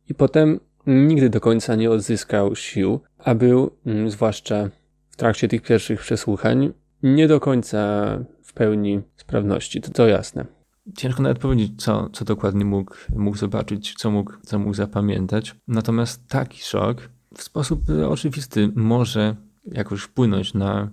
i 0.09 0.15
potem 0.15 0.61
nigdy 0.87 1.31
do 1.31 1.41
końca 1.41 1.75
nie 1.75 1.91
odzyskał 1.91 2.57
sił, 2.57 3.01
a 3.19 3.35
był, 3.35 3.71
mm, 3.87 4.11
zwłaszcza 4.11 4.71
w 5.11 5.17
trakcie 5.17 5.49
tych 5.49 5.63
pierwszych 5.63 6.01
przesłuchań, 6.01 6.73
nie 7.03 7.29
do 7.29 7.41
końca 7.41 7.79
w 8.43 8.53
pełni 8.53 9.03
sprawności. 9.17 9.81
To, 9.81 9.91
to 9.91 10.09
jasne. 10.09 10.45
Ciężko 10.97 11.23
nawet 11.23 11.39
powiedzieć, 11.39 11.73
co, 11.83 12.09
co 12.13 12.25
dokładnie 12.25 12.65
mógł, 12.65 12.95
mógł 13.17 13.37
zobaczyć, 13.37 13.95
co 13.95 14.11
mógł, 14.11 14.33
co 14.43 14.59
mógł 14.59 14.75
zapamiętać. 14.75 15.55
Natomiast 15.69 16.29
taki 16.29 16.63
szok 16.63 17.09
w 17.37 17.43
sposób 17.43 17.81
oczywisty 18.09 18.73
może 18.75 19.37
jakoś 19.65 20.01
wpłynąć 20.01 20.55
na, 20.55 20.91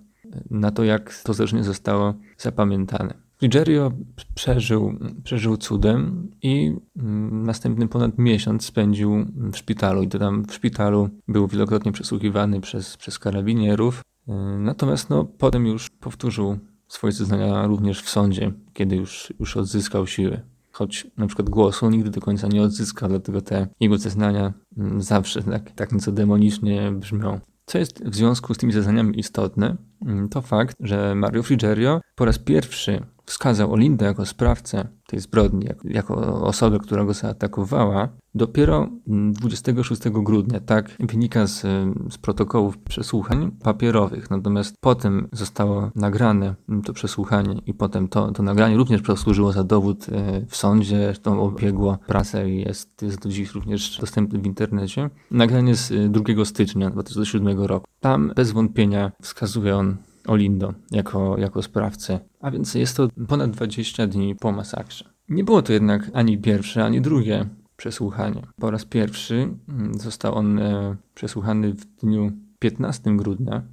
na 0.49 0.71
to, 0.71 0.83
jak 0.83 1.21
to 1.23 1.33
zdarzenie 1.33 1.63
zostało 1.63 2.13
zapamiętane. 2.37 3.29
Frigerio 3.39 3.91
przeżył, 4.35 4.93
przeżył 5.23 5.57
cudem 5.57 6.31
i 6.41 6.75
mm, 6.97 7.43
następny 7.43 7.87
ponad 7.87 8.17
miesiąc 8.17 8.65
spędził 8.65 9.25
w 9.53 9.57
szpitalu. 9.57 10.03
I 10.03 10.07
to 10.07 10.19
tam 10.19 10.45
w 10.45 10.53
szpitalu 10.53 11.09
był 11.27 11.47
wielokrotnie 11.47 11.91
przesłuchiwany 11.91 12.61
przez, 12.61 12.97
przez 12.97 13.19
karabinierów. 13.19 14.01
Y, 14.01 14.31
natomiast 14.59 15.09
no, 15.09 15.25
potem 15.25 15.65
już 15.65 15.89
powtórzył 15.89 16.57
swoje 16.87 17.13
zeznania 17.13 17.67
również 17.67 18.01
w 18.01 18.09
sądzie, 18.09 18.51
kiedy 18.73 18.95
już, 18.95 19.33
już 19.39 19.57
odzyskał 19.57 20.07
siły. 20.07 20.41
Choć 20.71 21.07
na 21.17 21.27
przykład 21.27 21.49
głosu 21.49 21.89
nigdy 21.89 22.09
do 22.09 22.21
końca 22.21 22.47
nie 22.47 22.61
odzyskał, 22.61 23.09
dlatego 23.09 23.41
te 23.41 23.67
jego 23.79 23.97
zeznania 23.97 24.53
mm, 24.77 25.01
zawsze 25.01 25.43
tak, 25.43 25.71
tak 25.71 25.91
nieco 25.91 26.11
demonicznie 26.11 26.91
brzmią. 26.91 27.39
Co 27.69 27.77
jest 27.77 28.03
w 28.05 28.15
związku 28.15 28.53
z 28.53 28.57
tymi 28.57 28.73
zeznaniami 28.73 29.19
istotne, 29.19 29.77
mm, 30.05 30.29
to 30.29 30.41
fakt, 30.41 30.77
że 30.79 31.15
Mario 31.15 31.43
Frigerio 31.43 32.01
po 32.15 32.25
raz 32.25 32.39
pierwszy 32.39 33.05
wskazał 33.29 33.73
Olindę 33.73 34.05
jako 34.05 34.25
sprawcę 34.25 34.87
tej 35.07 35.19
zbrodni, 35.19 35.67
jako 35.83 36.43
osobę, 36.43 36.79
która 36.79 37.05
go 37.05 37.13
zaatakowała, 37.13 38.09
dopiero 38.35 38.89
26 39.07 40.01
grudnia. 40.09 40.59
Tak 40.59 40.97
wynika 40.99 41.47
z, 41.47 41.61
z 42.09 42.17
protokołów 42.17 42.77
przesłuchań 42.77 43.51
papierowych. 43.63 44.29
Natomiast 44.29 44.75
potem 44.81 45.27
zostało 45.31 45.91
nagrane 45.95 46.55
to 46.85 46.93
przesłuchanie 46.93 47.61
i 47.65 47.73
potem 47.73 48.07
to, 48.07 48.31
to 48.31 48.43
nagranie 48.43 48.77
również 48.77 49.01
posłużyło 49.01 49.51
za 49.51 49.63
dowód 49.63 50.05
e, 50.09 50.45
w 50.47 50.55
sądzie, 50.55 51.13
to 51.21 51.41
obiegło 51.41 51.97
prasę 52.07 52.49
i 52.49 52.61
jest, 52.61 53.01
jest 53.01 53.23
do 53.23 53.29
dziś 53.29 53.51
również 53.51 53.99
dostępny 53.99 54.39
w 54.39 54.45
internecie. 54.45 55.09
Nagranie 55.31 55.75
z 55.75 56.11
2 56.11 56.45
stycznia 56.45 56.89
2007 56.89 57.59
roku. 57.59 57.87
Tam 57.99 58.31
bez 58.35 58.51
wątpienia 58.51 59.11
wskazuje 59.21 59.75
on 59.75 59.97
Olindo 60.29 60.73
jako, 60.91 61.37
jako 61.37 61.61
sprawcę, 61.61 62.19
a 62.41 62.51
więc 62.51 62.75
jest 62.75 62.97
to 62.97 63.07
ponad 63.27 63.51
20 63.51 64.07
dni 64.07 64.35
po 64.35 64.51
masakrze. 64.51 65.05
Nie 65.29 65.43
było 65.43 65.61
to 65.61 65.73
jednak 65.73 66.11
ani 66.13 66.37
pierwsze, 66.37 66.83
ani 66.83 67.01
drugie 67.01 67.45
przesłuchanie. 67.75 68.41
Po 68.59 68.71
raz 68.71 68.85
pierwszy 68.85 69.49
mm, 69.69 69.93
został 69.99 70.35
on 70.35 70.59
e, 70.59 70.95
przesłuchany 71.13 71.73
w 71.73 71.85
dniu 71.85 72.31
15 72.59 73.15
grudnia 73.15 73.63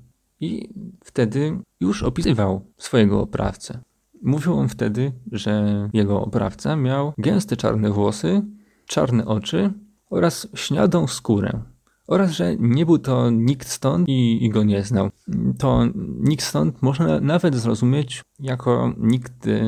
i 0.40 0.68
wtedy 1.04 1.59
już 1.80 2.02
opisywał 2.02 2.61
swojego 2.78 3.20
oprawcę. 3.20 3.78
Mówił 4.22 4.54
on 4.54 4.68
wtedy, 4.68 5.12
że 5.32 5.88
jego 5.92 6.22
oprawca 6.22 6.76
miał 6.76 7.12
gęste 7.18 7.57
czarne 7.57 7.90
włosy, 7.90 8.42
czarne 8.86 9.26
oczy 9.26 9.72
oraz 10.11 10.48
śniadą 10.54 11.07
skórę 11.07 11.62
oraz 12.07 12.30
że 12.30 12.57
nie 12.59 12.86
był 12.86 12.98
to 12.98 13.30
nikt 13.30 13.68
stąd 13.68 14.09
i, 14.09 14.44
i, 14.44 14.50
go 14.50 14.64
nie 14.64 14.82
znał. 14.82 15.11
To 15.59 15.84
nikt 16.20 16.44
stąd 16.44 16.82
można 16.82 17.20
nawet 17.20 17.54
zrozumieć 17.54 18.22
jako 18.38 18.94
nikt 18.98 19.46
e, 19.46 19.61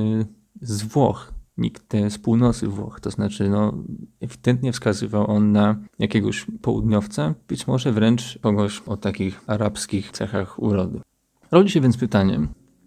z 0.61 0.83
Włoch, 0.83 1.33
nikt 1.57 1.93
z 2.09 2.19
północy 2.19 2.69
Włoch. 2.69 3.01
To 3.01 3.11
znaczy, 3.11 3.51
no, 3.51 3.85
ewidentnie 4.21 4.73
wskazywał 4.73 5.31
on 5.31 5.53
na 5.53 5.77
jakiegoś 5.99 6.47
południowca, 6.63 7.35
być 7.49 7.67
może 7.67 7.93
wręcz 7.93 8.39
kogoś 8.43 8.83
o 8.87 8.97
takich 8.97 9.41
arabskich 9.47 10.11
cechach 10.11 10.63
urody. 10.63 11.01
Rodzi 11.51 11.73
się 11.73 11.81
więc 11.81 11.97
pytanie, 11.97 12.41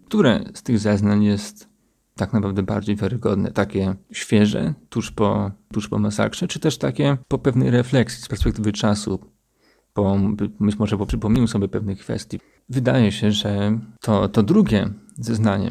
które 0.06 0.44
z 0.54 0.62
tych 0.62 0.78
zeznań 0.78 1.24
jest 1.24 1.68
tak 2.14 2.32
naprawdę 2.32 2.62
bardziej 2.62 2.96
wiarygodne, 2.96 3.52
takie 3.52 3.94
świeże, 4.12 4.74
tuż 4.88 5.10
po, 5.10 5.50
tuż 5.72 5.88
po 5.88 5.98
masakrze, 5.98 6.48
czy 6.48 6.60
też 6.60 6.78
takie 6.78 7.16
po 7.28 7.38
pewnej 7.38 7.70
refleksji 7.70 8.22
z 8.22 8.28
perspektywy 8.28 8.72
czasu, 8.72 9.18
po, 9.92 10.18
być 10.60 10.78
może 10.78 10.98
po 10.98 11.06
przypomnieniu 11.06 11.46
sobie 11.46 11.68
pewnych 11.68 11.98
kwestii. 11.98 12.40
Wydaje 12.68 13.12
się, 13.12 13.32
że 13.32 13.78
to, 14.00 14.28
to 14.28 14.42
drugie 14.42 14.90
zeznanie 15.14 15.70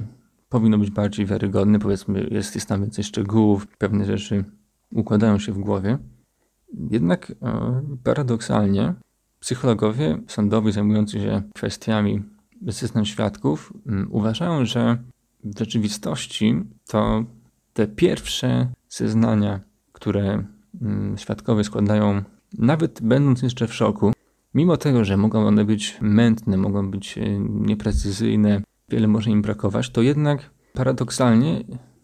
powinno 0.50 0.78
być 0.78 0.92
bardziej 0.92 1.26
wiarygodne, 1.26 1.80
powiedzmy, 1.80 2.28
jest, 2.32 2.56
jest 2.56 2.68
tam 2.68 2.82
więcej 2.82 3.04
szczegółów, 3.04 3.68
pewne 3.78 4.06
rzeczy 4.06 4.44
układają 4.92 5.40
się 5.40 5.52
w 5.52 5.60
głowie. 5.60 5.98
Jednak 6.90 7.32
e, 7.32 7.82
paradoksalnie 8.04 8.94
psychologowie 9.40 10.22
sądowi 10.28 10.72
zajmujący 10.72 11.20
się 11.20 11.42
kwestiami 11.54 12.24
zeznań 12.68 13.06
świadków 13.06 13.74
m, 13.88 14.08
uważają, 14.12 14.66
że 14.66 14.98
w 15.44 15.60
rzeczywistości 15.60 16.64
to 16.88 17.24
te 17.74 17.88
pierwsze 17.88 18.68
zeznania, 18.90 19.60
które 19.92 20.44
m, 20.82 21.16
świadkowie 21.18 21.64
składają 21.64 22.24
nawet 22.58 23.02
będąc 23.02 23.42
jeszcze 23.42 23.68
w 23.68 23.74
szoku, 23.74 24.12
mimo 24.54 24.78
tego, 24.78 25.06
że 25.06 25.18
mogą 25.18 25.48
one 25.48 25.66
być 25.66 25.98
mętne, 26.02 26.58
mogą 26.58 26.92
być 26.92 27.18
e, 27.18 27.40
nieprecyzyjne, 27.40 28.62
wiele 28.90 29.08
może 29.08 29.32
im 29.32 29.42
brakować, 29.42 29.90
to 29.90 30.02
jednak 30.02 30.52
paradoksalnie 30.74 31.64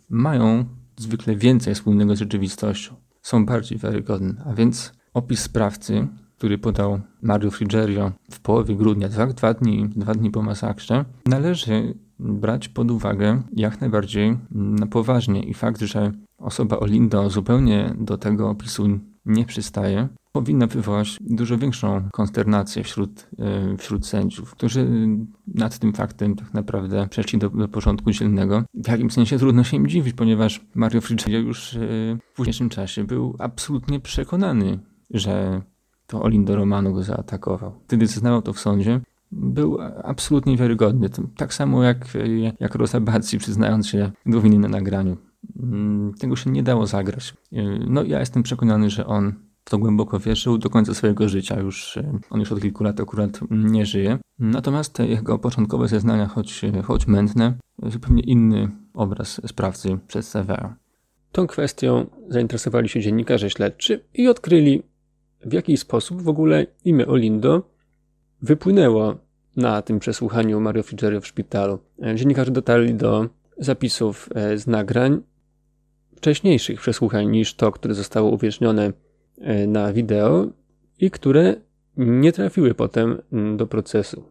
mają 0.09 0.65
zwykle 0.97 1.35
więcej 1.35 1.75
wspólnego 1.75 2.15
z 2.15 2.19
rzeczywistością. 2.19 2.95
Są 3.21 3.45
bardziej 3.45 3.77
wiarygodne. 3.77 4.43
A 4.45 4.53
więc 4.53 4.93
opis 5.13 5.39
sprawcy, 5.39 6.07
który 6.37 6.57
podał 6.57 7.01
Mario 7.21 7.51
Frigerio 7.51 8.11
w 8.31 8.39
połowie 8.39 8.75
grudnia, 8.75 9.09
dwa, 9.09 9.27
dwa, 9.27 9.53
dni, 9.53 9.89
dwa 9.95 10.13
dni 10.13 10.31
po 10.31 10.41
masakrze, 10.41 11.05
należy 11.25 11.93
brać 12.19 12.69
pod 12.69 12.91
uwagę 12.91 13.41
jak 13.53 13.81
najbardziej 13.81 14.37
na 14.51 14.87
poważnie. 14.87 15.43
I 15.43 15.53
fakt, 15.53 15.81
że 15.81 16.11
osoba 16.37 16.79
Olindo 16.79 17.29
zupełnie 17.29 17.95
do 17.99 18.17
tego 18.17 18.49
opisu 18.49 18.99
nie 19.28 19.45
przystaje, 19.45 20.07
powinna 20.32 20.67
wywołać 20.67 21.17
dużo 21.21 21.57
większą 21.57 22.09
konsternację 22.11 22.84
wśród, 22.84 23.30
e, 23.39 23.78
wśród 23.78 24.07
sędziów, 24.07 24.51
którzy 24.51 24.88
nad 25.47 25.80
tym 25.80 25.93
faktem 25.93 26.36
tak 26.36 26.53
naprawdę 26.53 27.07
przeszli 27.09 27.39
do, 27.39 27.49
do 27.49 27.67
porządku 27.67 28.11
dziennego. 28.11 28.63
W 28.73 28.88
jakim 28.88 29.11
sensie 29.11 29.38
trudno 29.38 29.63
się 29.63 29.78
im 29.78 29.88
dziwić, 29.88 30.13
ponieważ 30.13 30.61
Mario 30.75 31.01
Frigerio 31.01 31.39
już 31.39 31.75
e, 31.75 31.80
w 32.32 32.36
późniejszym 32.36 32.69
czasie 32.69 33.03
był 33.03 33.36
absolutnie 33.39 33.99
przekonany, 33.99 34.80
że 35.11 35.61
to 36.07 36.23
Olindo 36.23 36.55
Romano 36.55 36.91
go 36.91 37.03
zaatakował. 37.03 37.73
Wtedy 37.88 38.07
zeznawał 38.07 38.41
to 38.41 38.53
w 38.53 38.59
sądzie. 38.59 39.01
Był 39.32 39.78
absolutnie 40.03 40.57
wiarygodny. 40.57 41.09
Tak 41.38 41.53
samo 41.53 41.84
jak, 41.84 42.07
jak 42.59 42.75
Rosa 42.75 42.99
Bazzi, 42.99 43.38
przyznając 43.38 43.88
się 43.88 44.11
do 44.25 44.41
winy 44.41 44.59
na 44.59 44.67
nagraniu. 44.67 45.17
Mm, 45.59 46.13
tego 46.13 46.35
się 46.35 46.49
nie 46.49 46.63
dało 46.63 46.88
zagrać. 46.88 47.33
E, 47.53 47.63
no 47.88 48.03
ja 48.03 48.19
jestem 48.19 48.43
przekonany, 48.43 48.89
że 48.89 49.05
on 49.05 49.33
w 49.65 49.69
to 49.69 49.77
głęboko 49.77 50.19
wierzył 50.19 50.57
do 50.57 50.69
końca 50.69 50.93
swojego 50.93 51.29
życia. 51.29 51.59
Już, 51.59 51.97
e, 51.97 52.19
on 52.29 52.39
już 52.39 52.51
od 52.51 52.61
kilku 52.61 52.83
lat 52.83 52.99
akurat 52.99 53.39
nie 53.49 53.85
żyje. 53.85 54.17
Natomiast 54.39 54.99
jego 54.99 55.39
początkowe 55.39 55.88
zeznania, 55.88 56.27
choć, 56.27 56.61
choć 56.83 57.07
mętne, 57.07 57.53
zupełnie 57.83 58.23
inny 58.23 58.71
obraz 58.93 59.41
sprawcy 59.47 59.97
przedstawiają. 60.07 60.73
Tą 61.31 61.47
kwestią 61.47 62.05
zainteresowali 62.29 62.89
się 62.89 63.01
dziennikarze 63.01 63.49
śledczy 63.49 64.03
i 64.13 64.27
odkryli, 64.27 64.83
w 65.45 65.53
jaki 65.53 65.77
sposób 65.77 66.21
w 66.21 66.29
ogóle 66.29 66.65
imię 66.85 67.07
Olindo 67.07 67.69
wypłynęło 68.41 69.15
na 69.55 69.81
tym 69.81 69.99
przesłuchaniu 69.99 70.59
Mario 70.59 70.83
Frigerio 70.83 71.21
w 71.21 71.27
szpitalu. 71.27 71.79
Dziennikarze 72.15 72.51
dotarli 72.51 72.93
do 72.93 73.29
zapisów 73.60 74.30
e, 74.36 74.58
z 74.58 74.68
nagrań 74.68 75.22
wcześniejszych 76.16 76.80
przesłuchań 76.80 77.28
niż 77.30 77.55
to, 77.55 77.72
które 77.72 77.93
zostało 77.93 78.32
uwiecznione 78.32 78.93
e, 79.38 79.68
na 79.68 79.93
wideo 79.93 80.47
i 80.99 81.12
które 81.12 81.55
nie 81.97 82.32
trafiły 82.32 82.74
potem 82.74 83.22
mm, 83.32 83.58
do 83.58 83.68
procesu. 83.68 84.24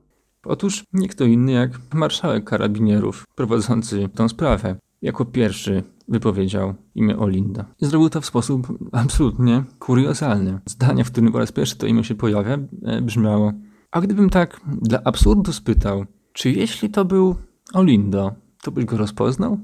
Otóż 0.44 0.84
nie 0.92 1.08
kto 1.08 1.24
inny 1.24 1.52
jak 1.52 1.70
marszałek 1.94 2.44
karabinierów 2.44 3.24
prowadzący 3.34 4.08
tę 4.14 4.28
sprawę 4.28 4.76
jako 5.02 5.24
pierwszy 5.24 5.82
wypowiedział 6.08 6.74
imię 6.94 7.18
Olinda. 7.18 7.64
I 7.80 7.86
zrobił 7.86 8.10
to 8.10 8.20
w 8.20 8.26
sposób 8.26 8.78
absolutnie 8.92 9.64
kuriozalny. 9.78 10.58
Zdanie, 10.66 11.04
w 11.04 11.10
którym 11.12 11.32
po 11.32 11.38
raz 11.38 11.52
pierwszy 11.52 11.76
to 11.76 11.86
imię 11.86 12.04
się 12.04 12.14
pojawia, 12.14 12.58
e, 12.82 13.02
brzmiało 13.02 13.52
a 13.96 14.00
gdybym 14.00 14.30
tak 14.30 14.60
dla 14.82 15.00
absurdu 15.04 15.52
spytał, 15.52 16.04
czy 16.32 16.50
jeśli 16.50 16.90
to 16.90 17.04
był 17.04 17.36
Olindo, 17.74 18.34
to 18.66 18.72
byś 18.72 18.84
go 18.84 18.96
rozpoznał? 18.96 19.58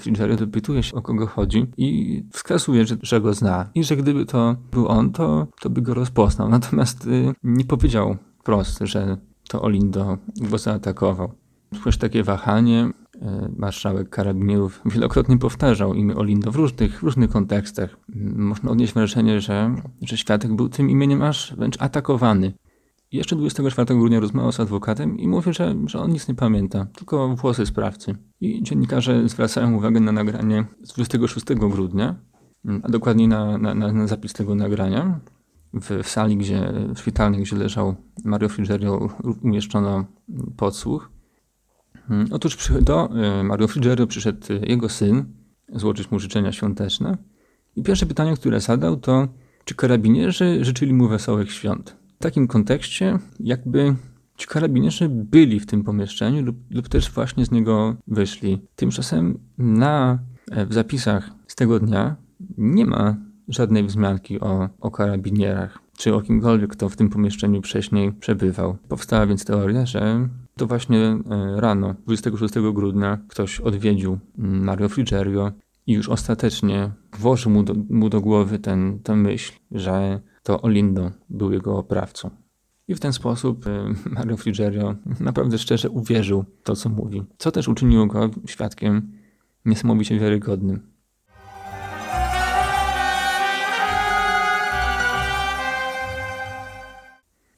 Fitzgerald 0.00 0.40
dopytuje 0.40 0.82
się, 0.82 0.96
o 0.96 1.02
kogo 1.02 1.26
chodzi 1.26 1.66
i 1.76 2.22
wskazuje, 2.32 2.86
że, 2.86 2.96
że 3.02 3.20
go 3.20 3.34
zna 3.34 3.70
i 3.74 3.84
że 3.84 3.96
gdyby 3.96 4.26
to 4.26 4.56
był 4.72 4.88
on, 4.88 5.12
to, 5.12 5.46
to 5.60 5.70
by 5.70 5.82
go 5.82 5.94
rozpoznał. 5.94 6.48
Natomiast 6.58 7.06
y, 7.06 7.34
nie 7.42 7.64
powiedział 7.64 8.16
wprost, 8.38 8.78
że 8.82 9.16
to 9.48 9.62
Olindo 9.62 10.18
go 10.36 10.58
zaatakował. 10.58 11.32
Słyszę 11.82 11.98
takie 11.98 12.22
wahanie. 12.22 12.90
Y, 13.14 13.20
marszałek 13.56 14.08
karabinierów 14.08 14.82
wielokrotnie 14.86 15.38
powtarzał 15.38 15.94
imię 15.94 16.16
Olindo 16.16 16.50
w 16.50 16.56
różnych, 16.56 16.98
w 16.98 17.02
różnych 17.02 17.30
kontekstach. 17.30 17.96
Można 18.36 18.70
odnieść 18.70 18.94
wrażenie, 18.94 19.40
że, 19.40 19.74
że 20.02 20.16
świadek 20.16 20.56
był 20.56 20.68
tym 20.68 20.90
imieniem 20.90 21.22
aż 21.22 21.54
wręcz 21.56 21.82
atakowany. 21.82 22.52
Jeszcze 23.12 23.36
24 23.36 23.94
grudnia 23.94 24.20
rozmawiał 24.20 24.52
z 24.52 24.60
adwokatem 24.60 25.18
i 25.18 25.28
mówi, 25.28 25.52
że, 25.52 25.74
że 25.86 25.98
on 25.98 26.10
nic 26.10 26.28
nie 26.28 26.34
pamięta, 26.34 26.86
tylko 26.96 27.36
włosy 27.36 27.66
sprawcy. 27.66 28.14
I 28.40 28.62
dziennikarze 28.62 29.28
zwracają 29.28 29.74
uwagę 29.74 30.00
na 30.00 30.12
nagranie 30.12 30.64
z 30.82 30.92
26 30.92 31.46
grudnia, 31.46 32.16
a 32.82 32.88
dokładniej 32.88 33.28
na, 33.28 33.58
na, 33.58 33.74
na 33.74 34.06
zapis 34.06 34.32
tego 34.32 34.54
nagrania. 34.54 35.20
W, 35.74 36.02
w, 36.02 36.08
sali 36.08 36.36
gdzie, 36.36 36.72
w 36.94 36.98
szpitalnej, 36.98 37.42
gdzie 37.42 37.56
leżał 37.56 37.96
Mario 38.24 38.48
Frigerio, 38.48 39.08
umieszczono 39.42 40.04
podsłuch. 40.56 41.10
Otóż 42.30 42.72
do 42.80 43.10
e, 43.10 43.44
Mario 43.44 43.68
Frigerio 43.68 44.06
przyszedł 44.06 44.46
jego 44.62 44.88
syn, 44.88 45.24
złożyć 45.72 46.10
mu 46.10 46.18
życzenia 46.18 46.52
świąteczne. 46.52 47.18
I 47.76 47.82
pierwsze 47.82 48.06
pytanie, 48.06 48.34
które 48.34 48.60
zadał, 48.60 48.96
to 48.96 49.28
czy 49.64 49.74
karabinierzy 49.74 50.64
życzyli 50.64 50.94
mu 50.94 51.08
wesołych 51.08 51.52
świąt? 51.52 51.97
Takim 52.18 52.46
kontekście, 52.46 53.18
jakby 53.40 53.94
ci 54.36 54.46
karabinierzy 54.46 55.08
byli 55.08 55.60
w 55.60 55.66
tym 55.66 55.84
pomieszczeniu 55.84 56.42
lub, 56.42 56.56
lub 56.70 56.88
też 56.88 57.10
właśnie 57.10 57.44
z 57.44 57.50
niego 57.50 57.96
wyszli. 58.06 58.58
Tymczasem 58.76 59.38
na, 59.58 60.18
e, 60.50 60.66
w 60.66 60.72
zapisach 60.72 61.30
z 61.46 61.54
tego 61.54 61.80
dnia 61.80 62.16
nie 62.58 62.86
ma 62.86 63.16
żadnej 63.48 63.84
wzmianki 63.84 64.40
o, 64.40 64.68
o 64.80 64.90
karabinierach 64.90 65.78
czy 65.98 66.14
o 66.14 66.20
kimkolwiek, 66.20 66.70
kto 66.70 66.88
w 66.88 66.96
tym 66.96 67.08
pomieszczeniu 67.08 67.62
wcześniej 67.62 68.12
przebywał. 68.12 68.76
Powstała 68.88 69.26
więc 69.26 69.44
teoria, 69.44 69.86
że 69.86 70.28
to 70.56 70.66
właśnie 70.66 70.98
e, 70.98 71.20
rano, 71.56 71.94
26 72.06 72.54
grudnia, 72.72 73.18
ktoś 73.28 73.60
odwiedził 73.60 74.18
mm, 74.38 74.64
Mario 74.64 74.88
Frigerio 74.88 75.52
i 75.86 75.92
już 75.92 76.08
ostatecznie 76.08 76.90
włożył 77.18 77.52
mu 77.52 77.62
do, 77.62 77.74
mu 77.90 78.08
do 78.08 78.20
głowy 78.20 78.58
ten, 78.58 78.98
tę 79.02 79.16
myśl, 79.16 79.52
że 79.70 80.20
to 80.48 80.62
Olindo 80.62 81.10
był 81.30 81.52
jego 81.52 81.78
oprawcą. 81.78 82.30
I 82.88 82.94
w 82.94 83.00
ten 83.00 83.12
sposób 83.12 83.66
e, 83.66 83.94
Mario 84.10 84.36
Frigerio 84.36 84.94
naprawdę 85.20 85.58
szczerze 85.58 85.90
uwierzył 85.90 86.44
to, 86.62 86.76
co 86.76 86.88
mówi, 86.88 87.22
co 87.38 87.52
też 87.52 87.68
uczyniło 87.68 88.06
go 88.06 88.30
świadkiem 88.46 89.12
niesamowicie 89.64 90.18
wiarygodnym. 90.18 90.80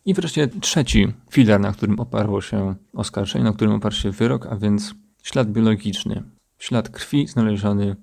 I 0.04 0.14
wreszcie 0.14 0.48
trzeci 0.48 1.12
filar, 1.30 1.60
na 1.60 1.72
którym 1.72 2.00
oparło 2.00 2.40
się 2.40 2.74
oskarżenie, 2.94 3.44
na 3.44 3.52
którym 3.52 3.74
oparł 3.74 3.94
się 3.94 4.10
wyrok, 4.10 4.46
a 4.46 4.56
więc 4.56 4.94
ślad 5.22 5.52
biologiczny. 5.52 6.22
Ślad 6.58 6.88
krwi 6.88 7.26
znaleziony 7.26 7.96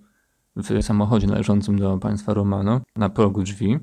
w 0.55 0.83
samochodzie 0.83 1.27
należącym 1.27 1.79
do 1.79 1.97
państwa 1.97 2.33
Romano 2.33 2.81
na 2.95 3.09
progu 3.09 3.43
drzwi 3.43 3.79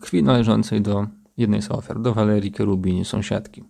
krwi 0.00 0.22
należącej 0.22 0.82
do 0.82 1.06
jednej 1.36 1.62
z 1.62 1.70
ofiar, 1.70 2.00
do 2.00 2.14
Walerii 2.14 2.52
Kerubini, 2.52 3.04
sąsiadki. 3.04 3.64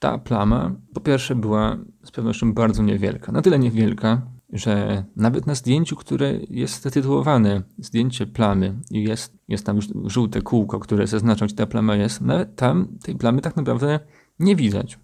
Ta 0.00 0.18
plama, 0.18 0.74
po 0.94 1.00
pierwsze, 1.00 1.34
była 1.34 1.76
z 2.04 2.10
pewnością 2.10 2.54
bardzo 2.54 2.82
niewielka. 2.82 3.32
Na 3.32 3.42
tyle 3.42 3.58
niewielka, 3.58 4.22
że 4.52 5.04
nawet 5.16 5.46
na 5.46 5.54
zdjęciu, 5.54 5.96
które 5.96 6.34
jest 6.50 6.82
zatytułowane 6.82 7.62
zdjęcie 7.78 8.26
plamy 8.26 8.74
i 8.90 9.02
jest, 9.02 9.38
jest 9.48 9.66
tam 9.66 9.78
żółte 10.04 10.42
kółko, 10.42 10.78
które 10.78 11.06
zaznacza, 11.06 11.46
gdzie 11.46 11.56
ta 11.56 11.66
plama 11.66 11.96
jest, 11.96 12.20
nawet 12.20 12.56
tam 12.56 12.88
tej 13.02 13.14
plamy 13.14 13.40
tak 13.40 13.56
naprawdę 13.56 14.00
nie 14.38 14.56
widać. 14.56 14.98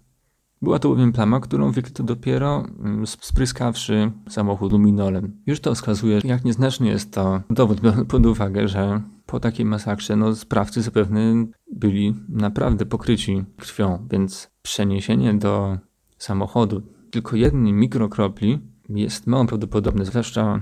Była 0.65 0.79
to 0.79 0.89
bowiem 0.89 1.11
plama, 1.11 1.39
którą 1.39 1.71
wykryto 1.71 2.03
dopiero 2.03 2.65
mm, 2.79 3.07
spryskawszy 3.07 4.11
samochód 4.29 4.71
luminolem. 4.71 5.41
Już 5.45 5.59
to 5.59 5.75
wskazuje, 5.75 6.21
jak 6.23 6.45
nieznaczny 6.45 6.87
jest 6.87 7.13
to 7.13 7.41
dowód, 7.49 7.81
biorąc 7.81 8.09
pod 8.09 8.25
uwagę, 8.25 8.67
że 8.67 9.01
po 9.25 9.39
takiej 9.39 9.65
masakrze 9.65 10.15
no, 10.15 10.35
sprawcy 10.35 10.81
zapewne 10.81 11.45
byli 11.71 12.15
naprawdę 12.29 12.85
pokryci 12.85 13.43
krwią, 13.57 14.07
więc 14.11 14.51
przeniesienie 14.61 15.33
do 15.33 15.77
samochodu 16.17 16.81
tylko 17.11 17.35
jednej 17.35 17.73
mikrokropli 17.73 18.59
jest 18.89 19.27
mało 19.27 19.45
prawdopodobne, 19.45 20.05
zwłaszcza 20.05 20.61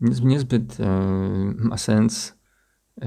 niezbyt 0.00 0.80
e, 0.80 0.86
ma 1.58 1.76
sens 1.76 2.35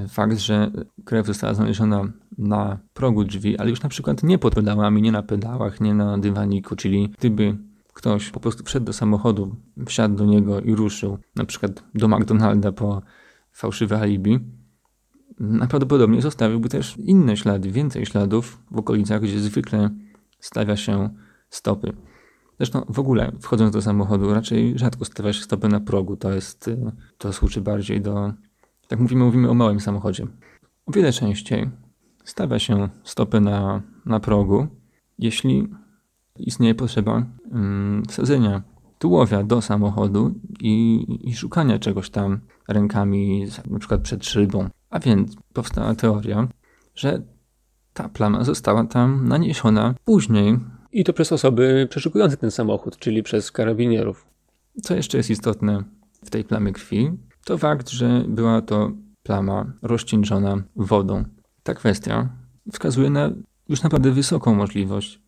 fakt, 0.10 0.38
że 0.38 0.72
krew 1.06 1.28
została 1.28 1.54
znaleziona 1.54 2.04
na 2.38 2.78
progu 2.94 3.24
drzwi, 3.24 3.58
ale 3.58 3.70
już 3.70 3.82
na 3.82 3.90
przykład 3.90 4.24
nie 4.24 4.38
pod 4.38 4.56
pedałami, 4.56 5.02
nie 5.02 5.12
na 5.12 5.24
pedałach, 5.24 5.82
nie 5.82 5.94
na 5.94 6.18
dywaniku, 6.18 6.76
czyli 6.76 7.10
gdyby 7.18 7.58
ktoś 7.94 8.30
po 8.30 8.40
prostu 8.40 8.64
wszedł 8.64 8.86
do 8.86 8.94
samochodu, 8.94 9.56
wsiadł 9.86 10.16
do 10.16 10.26
niego 10.26 10.62
i 10.62 10.76
ruszył, 10.76 11.18
na 11.36 11.46
przykład 11.46 11.84
do 11.96 12.08
McDonalda 12.08 12.72
po 12.72 13.02
fałszywe 13.52 14.00
alibi, 14.00 14.40
Najprawdopodobniej 15.40 16.22
zostawiłby 16.22 16.70
też 16.70 16.98
inne 16.98 17.38
ślady, 17.38 17.72
więcej 17.72 18.06
śladów 18.06 18.64
w 18.72 18.78
okolicach, 18.78 19.22
gdzie 19.22 19.40
zwykle 19.40 19.90
stawia 20.40 20.78
się 20.78 21.10
stopy. 21.50 21.94
Zresztą 22.58 22.86
w 22.90 23.00
ogóle 23.00 23.32
wchodząc 23.42 23.74
do 23.74 23.82
samochodu 23.82 24.34
raczej 24.34 24.80
rzadko 24.80 25.06
stawia 25.06 25.34
się 25.34 25.44
stopy 25.44 25.68
na 25.68 25.80
progu. 25.80 26.18
To 26.18 26.32
jest, 26.32 26.70
to 27.18 27.34
służy 27.34 27.62
bardziej 27.62 28.02
do, 28.02 28.34
tak 28.90 29.00
mówimy, 29.00 29.26
mówimy 29.26 29.50
o 29.50 29.54
małym 29.54 29.80
samochodzie. 29.80 30.28
O 30.86 30.92
wiele 30.92 31.12
częściej 31.12 31.70
stawia 32.24 32.60
się 32.60 32.90
stopy 33.04 33.42
na, 33.42 33.82
na 34.06 34.20
progu, 34.20 34.68
jeśli 35.20 35.68
istnieje 36.36 36.76
potrzeba 36.76 37.24
um, 37.52 38.04
wsadzenia 38.08 38.62
tułowia 39.00 39.44
do 39.44 39.62
samochodu 39.62 40.34
i, 40.60 41.06
i 41.22 41.36
szukania 41.36 41.80
czegoś 41.80 42.10
tam 42.10 42.40
rękami, 42.68 43.46
na 43.70 43.80
przykład 43.80 44.02
przed 44.02 44.26
szybą. 44.26 44.70
A 44.90 45.00
więc 45.00 45.36
powstała 45.54 45.96
teoria, 45.96 46.48
że 46.96 47.22
ta 47.94 48.10
plama 48.10 48.44
została 48.44 48.84
tam 48.84 49.28
naniesiona 49.28 49.96
później. 50.06 50.60
I 50.92 51.04
to 51.04 51.14
przez 51.14 51.32
osoby 51.32 51.88
przeszukujące 51.90 52.38
ten 52.38 52.52
samochód, 52.52 52.98
czyli 52.98 53.24
przez 53.24 53.52
karabinierów. 53.52 54.26
Co 54.84 54.96
jeszcze 54.96 55.18
jest 55.18 55.30
istotne 55.30 55.84
w 56.26 56.30
tej 56.30 56.44
plamie 56.44 56.72
krwi, 56.72 57.12
to 57.46 57.58
fakt, 57.58 57.90
że 57.90 58.24
była 58.28 58.62
to 58.62 58.92
plama 59.24 59.74
rozcieńczona 59.82 60.64
wodą. 60.76 61.24
Ta 61.64 61.74
kwestia 61.74 62.30
wskazuje 62.72 63.10
na 63.10 63.32
już 63.70 63.84
naprawdę 63.84 64.12
wysoką 64.12 64.56
możliwość, 64.56 65.22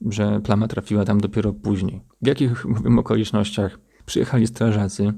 że 0.00 0.40
plama 0.40 0.68
trafiła 0.68 1.04
tam 1.04 1.20
dopiero 1.20 1.52
później. 1.52 2.00
W 2.22 2.26
jakich 2.26 2.64
mówimy 2.64 3.00
okolicznościach 3.00 3.78
przyjechali 4.06 4.46
strażacy 4.46 5.12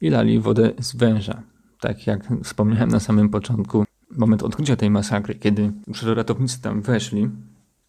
i 0.00 0.10
lali 0.10 0.40
wodę 0.40 0.72
z 0.80 0.96
węża 0.96 1.42
tak 1.84 2.06
jak 2.06 2.28
wspomniałem 2.44 2.88
na 2.88 3.00
samym 3.00 3.28
początku, 3.28 3.84
moment 4.10 4.42
odkrycia 4.42 4.76
tej 4.76 4.90
masakry, 4.90 5.34
kiedy 5.34 5.72
już 5.86 6.02
ratownicy 6.02 6.62
tam 6.62 6.82
weszli, 6.82 7.30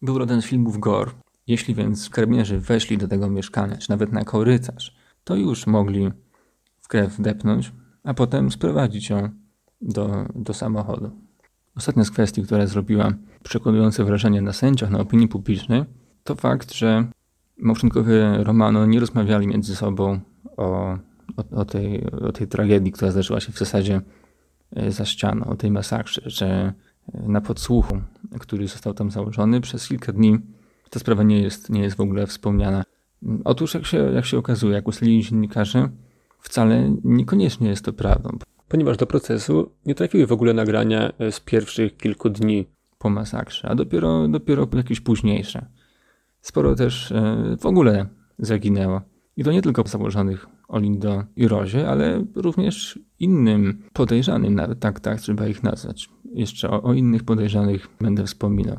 był 0.02 0.18
rodem 0.18 0.42
z 0.42 0.44
filmów 0.44 0.78
Gore. 0.78 1.10
Jeśli 1.46 1.74
więc 1.74 2.10
karabinieri 2.10 2.58
weszli 2.58 2.98
do 2.98 3.08
tego 3.08 3.30
mieszkania, 3.30 3.76
czy 3.76 3.90
nawet 3.90 4.12
na 4.12 4.24
korytarz, 4.24 4.96
to 5.24 5.36
już 5.36 5.66
mogli 5.66 6.10
w 6.86 6.88
krew 6.88 7.20
depnąć, 7.20 7.72
a 8.04 8.14
potem 8.14 8.50
sprowadzić 8.50 9.10
ją 9.10 9.30
do, 9.80 10.26
do 10.34 10.54
samochodu. 10.54 11.10
Ostatnia 11.76 12.04
z 12.04 12.10
kwestii, 12.10 12.42
która 12.42 12.66
zrobiła 12.66 13.12
przekonujące 13.42 14.04
wrażenie 14.04 14.42
na 14.42 14.52
sędziach, 14.52 14.90
na 14.90 14.98
opinii 15.00 15.28
publicznej, 15.28 15.84
to 16.24 16.34
fakt, 16.34 16.74
że 16.74 17.06
małżonkowie 17.58 18.36
Romano 18.38 18.86
nie 18.86 19.00
rozmawiali 19.00 19.46
między 19.46 19.76
sobą 19.76 20.20
o 20.56 20.98
o, 21.36 21.60
o, 21.60 21.64
tej, 21.64 22.10
o 22.10 22.32
tej 22.32 22.46
tragedii, 22.48 22.92
która 22.92 23.10
zdarzyła 23.10 23.40
się 23.40 23.52
w 23.52 23.58
zasadzie 23.58 24.00
e, 24.76 24.92
za 24.92 25.04
ścianą, 25.04 25.44
o 25.44 25.56
tej 25.56 25.70
masakrze, 25.70 26.22
że 26.24 26.46
e, 27.14 27.28
na 27.28 27.40
podsłuchu, 27.40 28.00
który 28.40 28.68
został 28.68 28.94
tam 28.94 29.10
założony, 29.10 29.60
przez 29.60 29.88
kilka 29.88 30.12
dni 30.12 30.38
ta 30.90 31.00
sprawa 31.00 31.22
nie 31.22 31.42
jest, 31.42 31.70
nie 31.70 31.80
jest 31.80 31.96
w 31.96 32.00
ogóle 32.00 32.26
wspomniana. 32.26 32.84
Otóż, 33.44 33.74
jak 33.74 33.86
się, 33.86 33.98
jak 33.98 34.24
się 34.24 34.38
okazuje, 34.38 34.74
jak 34.74 34.88
ustalili 34.88 35.22
dziennikarze, 35.22 35.88
wcale 36.40 36.96
niekoniecznie 37.04 37.68
jest 37.68 37.84
to 37.84 37.92
prawdą. 37.92 38.38
Ponieważ 38.68 38.96
do 38.96 39.06
procesu 39.06 39.70
nie 39.86 39.94
trafiły 39.94 40.26
w 40.26 40.32
ogóle 40.32 40.54
nagrania 40.54 41.12
e, 41.18 41.32
z 41.32 41.40
pierwszych 41.40 41.96
kilku 41.96 42.30
dni 42.30 42.66
po 42.98 43.10
masakrze, 43.10 43.68
a 43.68 43.74
dopiero, 43.74 44.28
dopiero 44.28 44.68
jakieś 44.76 45.00
późniejsze. 45.00 45.66
Sporo 46.40 46.74
też 46.74 47.12
w 47.60 47.66
ogóle 47.66 48.06
zaginęło. 48.38 49.00
I 49.36 49.44
to 49.44 49.52
nie 49.52 49.62
tylko 49.62 49.82
założonych 49.86 50.46
Olindo 50.68 51.24
i 51.36 51.48
Rozie, 51.48 51.88
ale 51.88 52.24
również 52.34 52.98
innym 53.18 53.82
podejrzanym, 53.92 54.54
nawet 54.54 54.80
tak, 54.80 55.00
tak 55.00 55.20
trzeba 55.20 55.46
ich 55.46 55.62
nazwać. 55.62 56.08
Jeszcze 56.34 56.70
o, 56.70 56.82
o 56.82 56.94
innych 56.94 57.24
podejrzanych 57.24 57.88
będę 58.00 58.24
wspominał. 58.24 58.76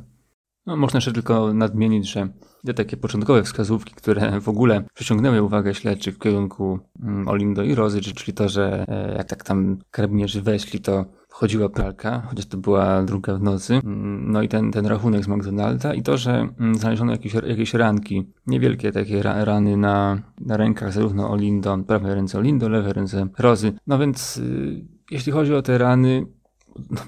No, 0.67 0.75
można 0.75 0.97
jeszcze 0.97 1.11
tylko 1.11 1.53
nadmienić, 1.53 2.11
że 2.11 2.27
te 2.65 2.73
takie 2.73 2.97
początkowe 2.97 3.43
wskazówki, 3.43 3.95
które 3.95 4.41
w 4.41 4.49
ogóle 4.49 4.83
przyciągnęły 4.93 5.41
uwagę 5.41 5.73
śledczych 5.73 6.15
w 6.15 6.19
kierunku 6.19 6.79
mm, 7.03 7.27
Olindo 7.27 7.63
i 7.63 7.75
Rozy, 7.75 8.01
czyli 8.01 8.33
to, 8.33 8.49
że 8.49 8.85
e, 8.87 9.15
jak 9.17 9.27
tak 9.27 9.43
tam 9.43 9.77
karabinierzy 9.91 10.41
weszli, 10.41 10.79
to 10.79 11.05
chodziła 11.29 11.69
pralka, 11.69 12.21
chociaż 12.29 12.45
to 12.45 12.57
była 12.57 13.03
druga 13.03 13.37
w 13.37 13.41
nocy. 13.41 13.73
Mm, 13.73 14.31
no 14.31 14.41
i 14.41 14.47
ten, 14.47 14.71
ten 14.71 14.85
rachunek 14.85 15.23
z 15.23 15.27
McDonalda 15.27 15.93
i 15.93 16.01
to, 16.01 16.17
że 16.17 16.49
mm, 16.59 16.75
znaleziono 16.75 17.11
jakieś, 17.11 17.33
jakieś 17.33 17.73
ranki, 17.73 18.31
niewielkie 18.47 18.91
takie 18.91 19.23
rany 19.23 19.77
na, 19.77 20.21
na 20.41 20.57
rękach 20.57 20.93
zarówno 20.93 21.31
Olindo, 21.31 21.77
prawej 21.77 22.15
ręce 22.15 22.37
Olindo, 22.37 22.69
lewej 22.69 22.93
ręce 22.93 23.27
Rozy. 23.37 23.73
No 23.87 23.99
więc 23.99 24.37
y, 24.37 24.85
jeśli 25.11 25.31
chodzi 25.31 25.53
o 25.53 25.61
te 25.61 25.77
rany, 25.77 26.25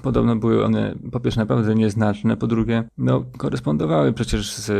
podobno 0.02 0.36
były 0.36 0.64
one 0.64 0.94
po 1.12 1.20
pierwsze 1.20 1.40
naprawdę 1.40 1.74
nieznaczne, 1.74 2.36
po 2.36 2.46
drugie 2.46 2.84
no, 2.98 3.24
korespondowały 3.36 4.12
przecież 4.12 4.52
z, 4.52 4.70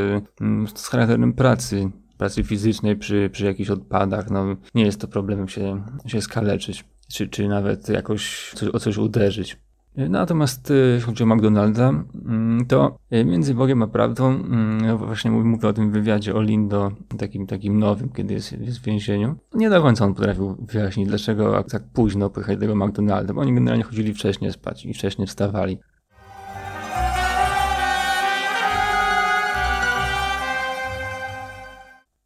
mm, 0.41 0.66
z 0.74 0.88
charakterem 0.88 1.32
pracy, 1.32 1.91
pracy 2.18 2.45
fizycznej 2.45 2.97
przy, 2.97 3.30
przy 3.32 3.45
jakichś 3.45 3.70
odpadach. 3.70 4.30
No, 4.30 4.57
nie 4.74 4.84
jest 4.84 5.01
to 5.01 5.09
problemem 5.09 5.49
się, 5.49 5.82
się 6.07 6.22
skaleczyć, 6.22 6.84
czy, 7.12 7.28
czy 7.28 7.49
nawet 7.49 7.88
jakoś 7.88 8.53
coś, 8.55 8.68
o 8.68 8.78
coś 8.78 8.97
uderzyć. 8.99 9.57
Natomiast 9.97 10.72
jeśli 10.93 11.07
chodzi 11.07 11.22
o 11.22 11.26
McDonalda, 11.26 11.88
mm, 11.88 12.66
to 12.66 12.99
e, 13.11 13.24
między 13.24 13.55
Bogiem 13.55 13.82
a 13.82 13.86
prawdą, 13.86 14.28
mm, 14.28 14.97
właśnie 14.97 15.30
mówię 15.30 15.68
o 15.68 15.72
tym 15.72 15.91
wywiadzie 15.91 16.34
o 16.34 16.43
Lindo, 16.43 16.93
takim, 17.18 17.47
takim 17.47 17.78
nowym, 17.78 18.09
kiedy 18.09 18.34
jest, 18.34 18.53
jest 18.53 18.78
w 18.78 18.84
więzieniu. 18.84 19.36
Nie 19.55 19.70
do 19.70 19.82
końca 19.82 20.05
on 20.05 20.14
potrafił 20.14 20.57
wyjaśnić, 20.72 21.09
dlaczego 21.09 21.64
tak 21.64 21.82
późno 21.93 22.30
pychać 22.30 22.61
tego 22.61 22.76
McDonalda, 22.76 23.34
bo 23.34 23.41
oni 23.41 23.55
generalnie 23.55 23.84
chodzili 23.84 24.14
wcześniej 24.14 24.53
spać 24.53 24.86
i 24.86 24.95
wcześniej 24.95 25.26
wstawali. 25.26 25.78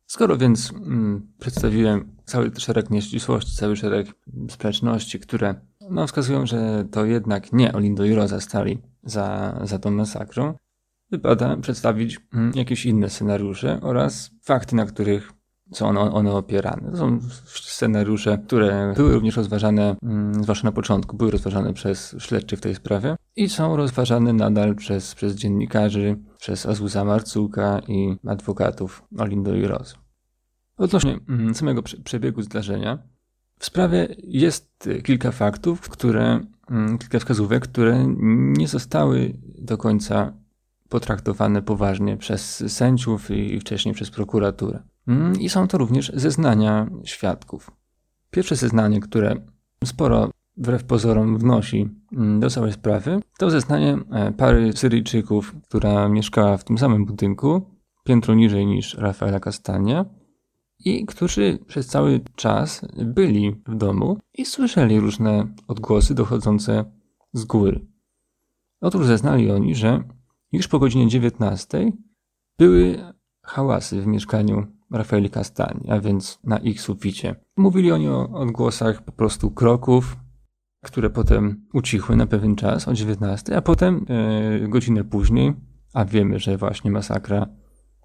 Skoro 0.07 0.37
więc 0.37 0.73
mm, 0.73 1.27
przedstawiłem 1.41 2.17
cały 2.25 2.51
szereg 2.59 2.91
nieścisłości, 2.91 3.57
cały 3.57 3.77
szereg 3.77 4.07
sprzeczności, 4.51 5.21
które 5.21 5.55
no, 5.91 6.07
wskazują, 6.07 6.47
że 6.47 6.85
to 6.91 7.05
jednak 7.05 7.53
nie 7.53 7.72
Olindo 7.72 8.05
i 8.05 8.14
Rosa 8.14 8.41
stali 8.41 8.78
za, 9.03 9.59
za 9.64 9.78
tą 9.78 9.91
masakrą, 9.91 10.55
wypada 11.11 11.57
przedstawić 11.57 12.20
mm, 12.35 12.53
jakieś 12.55 12.87
inne 12.87 13.11
scenariusze 13.11 13.80
oraz 13.82 14.30
fakty, 14.43 14.76
na 14.76 14.87
których 14.87 15.32
są 15.72 15.89
one, 15.89 16.01
one 16.01 16.32
opierane. 16.32 16.91
To 16.91 16.97
są 16.97 17.18
scenariusze, 17.47 18.39
które 18.47 18.93
były 18.97 19.14
również 19.14 19.37
rozważane, 19.37 19.97
mm, 20.03 20.45
zwłaszcza 20.45 20.68
na 20.68 20.72
początku, 20.72 21.16
były 21.16 21.30
rozważane 21.30 21.72
przez 21.72 22.16
śledczych 22.18 22.59
w 22.59 22.62
tej 22.62 22.74
sprawie 22.74 23.16
i 23.37 23.49
są 23.49 23.76
rozważane 23.76 24.32
nadal 24.32 24.74
przez, 24.74 25.14
przez 25.14 25.35
dziennikarzy, 25.35 26.16
przez 26.39 26.66
Azusa 26.66 27.05
Marcuka 27.05 27.80
i 27.89 28.16
adwokatów 28.26 29.05
Olindo 29.18 29.55
i 29.55 29.66
Rosy. 29.66 29.95
Odnośnie 30.76 31.18
mm, 31.28 31.55
samego 31.55 31.82
przebiegu 31.82 32.43
zdarzenia, 32.43 32.99
w 33.59 33.65
sprawie 33.67 34.09
jest 34.19 34.89
kilka 35.05 35.33
faktów, 35.33 35.81
które, 35.81 36.41
mm, 36.71 36.99
kilka 36.99 37.19
wskazówek, 37.19 37.63
które 37.63 38.07
nie 38.59 38.69
zostały 38.69 39.33
do 39.59 39.79
końca 39.79 40.33
potraktowane 40.89 41.63
poważnie 41.63 42.17
przez 42.17 42.73
sędziów 42.73 43.31
i 43.31 43.61
wcześniej 43.61 43.95
przez 43.95 44.11
prokuraturę. 44.11 44.83
Mm, 45.09 45.41
I 45.41 45.49
są 45.49 45.69
to 45.69 45.79
również 45.79 46.13
zeznania 46.15 46.91
świadków. 47.05 47.71
Pierwsze 48.31 48.57
zeznanie, 48.57 49.01
które 49.01 49.37
sporo 49.85 50.31
wbrew 50.57 50.85
pozorom 50.85 51.39
wnosi 51.39 51.89
do 52.41 52.51
całej 52.51 52.73
sprawy, 52.73 53.21
to 53.39 53.51
zeznanie 53.51 53.99
e, 54.13 54.33
pary 54.33 54.73
Syryjczyków, 54.73 55.55
która 55.69 56.09
mieszkała 56.09 56.57
w 56.57 56.65
tym 56.65 56.79
samym 56.79 57.05
budynku, 57.05 57.71
piętro 58.05 58.35
niżej 58.35 58.67
niż 58.67 58.95
Rafaela 58.95 59.41
Castania, 59.41 60.05
i 60.85 61.07
którzy 61.07 61.59
przez 61.66 61.87
cały 61.87 62.20
czas 62.37 62.87
byli 62.97 63.62
w 63.66 63.74
domu 63.74 64.18
i 64.35 64.45
słyszeli 64.45 65.01
różne 65.01 65.47
odgłosy 65.68 66.14
dochodzące 66.14 66.85
z 67.32 67.45
góry. 67.45 67.87
Otóż 68.80 69.07
zeznali 69.07 69.51
oni, 69.51 69.74
że 69.74 70.03
już 70.53 70.68
po 70.68 70.78
godzinie 70.78 71.09
19 71.09 71.93
były 72.59 72.99
hałasy 73.43 74.03
w 74.03 74.07
mieszkaniu 74.07 74.66
Rafaeli 74.91 75.30
Castani, 75.30 75.91
a 75.91 76.01
więc 76.01 76.39
na 76.45 76.59
ich 76.59 76.80
suficie. 76.80 77.35
Mówili 77.57 77.93
oni 77.93 78.09
o 78.09 78.30
odgłosach 78.30 79.03
po 79.03 79.12
prostu 79.12 79.51
kroków, 79.51 80.16
które 80.85 81.11
potem 81.11 81.66
ucichły 81.72 82.16
na 82.16 82.26
pewien 82.26 82.57
czas 82.57 82.89
o 82.89 82.93
19, 82.93 83.57
a 83.57 83.62
potem 83.62 84.07
e, 84.09 84.68
godzinę 84.68 85.05
później, 85.05 85.55
a 85.95 86.05
wiemy, 86.05 86.39
że 86.39 86.57
właśnie 86.57 86.91
masakra 86.91 87.47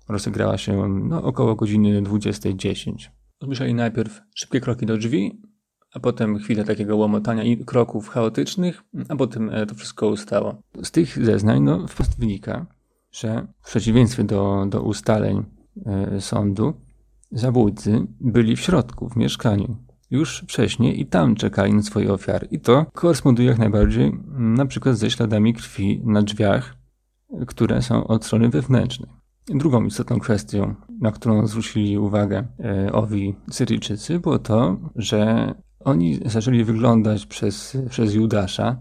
rozegrała 0.10 0.58
się 0.58 0.90
no, 0.90 1.24
około 1.24 1.56
godziny 1.56 2.02
20.10. 2.02 2.94
Usłyszeli 3.42 3.74
najpierw 3.74 4.22
szybkie 4.36 4.62
kroki 4.62 4.86
do 4.86 4.98
drzwi, 4.98 5.42
a 5.94 6.00
potem 6.00 6.38
chwilę 6.38 6.64
takiego 6.64 6.98
łomotania 6.98 7.44
i 7.44 7.66
kroków 7.66 8.10
chaotycznych, 8.10 8.84
a 9.10 9.16
potem 9.16 9.50
e, 9.50 9.66
to 9.66 9.76
wszystko 9.76 10.08
ustało. 10.08 10.62
Z 10.84 10.92
tych 10.92 11.26
zeznań 11.26 11.62
no, 11.62 11.88
wprost 11.88 12.20
wynika, 12.20 12.66
że 13.12 13.48
w 13.62 13.66
przeciwieństwie 13.68 14.24
do, 14.24 14.66
do 14.70 14.82
ustaleń 14.82 15.44
e, 15.86 16.22
sądu, 16.22 16.74
zabójcy 17.32 18.08
byli 18.22 18.56
w 18.56 18.60
środku, 18.60 19.10
w 19.10 19.16
mieszkaniu. 19.16 19.78
Już 20.12 20.40
wcześniej 20.42 21.02
i 21.02 21.06
tam 21.06 21.36
czekali 21.36 21.74
na 21.74 21.82
swoje 21.82 22.14
ofiary. 22.14 22.48
I 22.52 22.60
to 22.60 22.86
koresponduje 22.94 23.48
jak 23.48 23.58
najbardziej 23.58 24.20
na 24.38 24.66
przykład 24.66 24.98
ze 24.98 25.12
śladami 25.12 25.54
krwi 25.54 26.02
na 26.06 26.22
drzwiach, 26.22 26.76
które 27.48 27.82
są 27.82 28.08
od 28.08 28.26
strony 28.26 28.50
wewnętrznej. 28.50 29.19
Drugą 29.56 29.86
istotną 29.86 30.20
kwestią, 30.20 30.76
na 31.02 31.12
którą 31.12 31.48
zwrócili 31.48 31.98
uwagę 31.98 32.48
e, 32.60 32.92
owi 32.92 33.36
Syryjczycy, 33.52 34.20
było 34.20 34.40
to, 34.40 34.78
że 34.96 35.54
oni 35.80 36.20
zaczęli 36.26 36.64
wyglądać 36.64 37.26
przez, 37.26 37.78
przez 37.90 38.14
Judasza, 38.14 38.78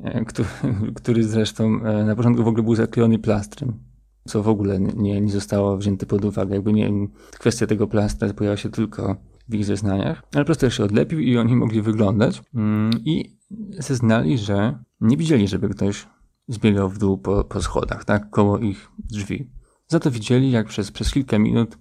e, 0.00 0.24
który, 0.24 0.48
który 1.02 1.24
zresztą 1.24 1.64
e, 1.64 2.04
na 2.04 2.16
początku 2.16 2.44
w 2.44 2.48
ogóle 2.48 2.62
był 2.62 2.74
zaklejony 2.74 3.18
plastrem, 3.18 3.72
co 4.28 4.42
w 4.42 4.48
ogóle 4.48 4.80
nie, 4.80 5.20
nie 5.20 5.32
zostało 5.32 5.76
wzięte 5.76 6.06
pod 6.06 6.24
uwagę. 6.24 6.54
Jakby 6.54 6.72
nie, 6.72 6.90
kwestia 7.38 7.66
tego 7.66 7.86
plastra 7.86 8.34
pojawia 8.34 8.56
się 8.56 8.70
tylko 8.70 9.16
w 9.48 9.54
ich 9.54 9.64
zeznaniach, 9.64 10.22
ale 10.34 10.44
po 10.44 10.46
prostu 10.46 10.70
się 10.70 10.84
odlepił 10.84 11.20
i 11.20 11.38
oni 11.38 11.56
mogli 11.56 11.82
wyglądać 11.82 12.42
mm, 12.54 12.90
i 13.04 13.36
zeznali, 13.78 14.38
że 14.38 14.78
nie 15.00 15.16
widzieli, 15.16 15.48
żeby 15.48 15.68
ktoś 15.68 16.06
zbiegał 16.48 16.88
w 16.88 16.98
dół 16.98 17.18
po, 17.18 17.44
po 17.44 17.62
schodach, 17.62 18.04
tak, 18.04 18.30
koło 18.30 18.58
ich 18.58 18.90
drzwi. 18.98 19.59
Za 19.90 20.00
to 20.00 20.10
widzieli, 20.10 20.50
jak 20.50 20.66
przez, 20.66 20.90
przez 20.90 21.12
kilka 21.12 21.38
minut 21.38 21.78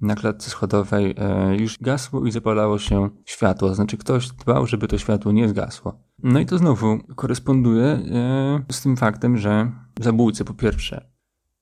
na 0.00 0.14
klatce 0.14 0.50
schodowej 0.50 1.14
e, 1.18 1.56
już 1.56 1.78
gasło 1.78 2.26
i 2.26 2.30
zapalało 2.30 2.78
się 2.78 3.10
światło. 3.24 3.74
Znaczy 3.74 3.96
ktoś 3.96 4.28
dbał, 4.28 4.66
żeby 4.66 4.88
to 4.88 4.98
światło 4.98 5.32
nie 5.32 5.48
zgasło. 5.48 6.00
No 6.22 6.40
i 6.40 6.46
to 6.46 6.58
znowu 6.58 6.98
koresponduje 7.16 7.84
e, 7.84 8.64
z 8.72 8.82
tym 8.82 8.96
faktem, 8.96 9.36
że 9.36 9.72
zabójcy 10.00 10.44
po 10.44 10.54
pierwsze 10.54 11.10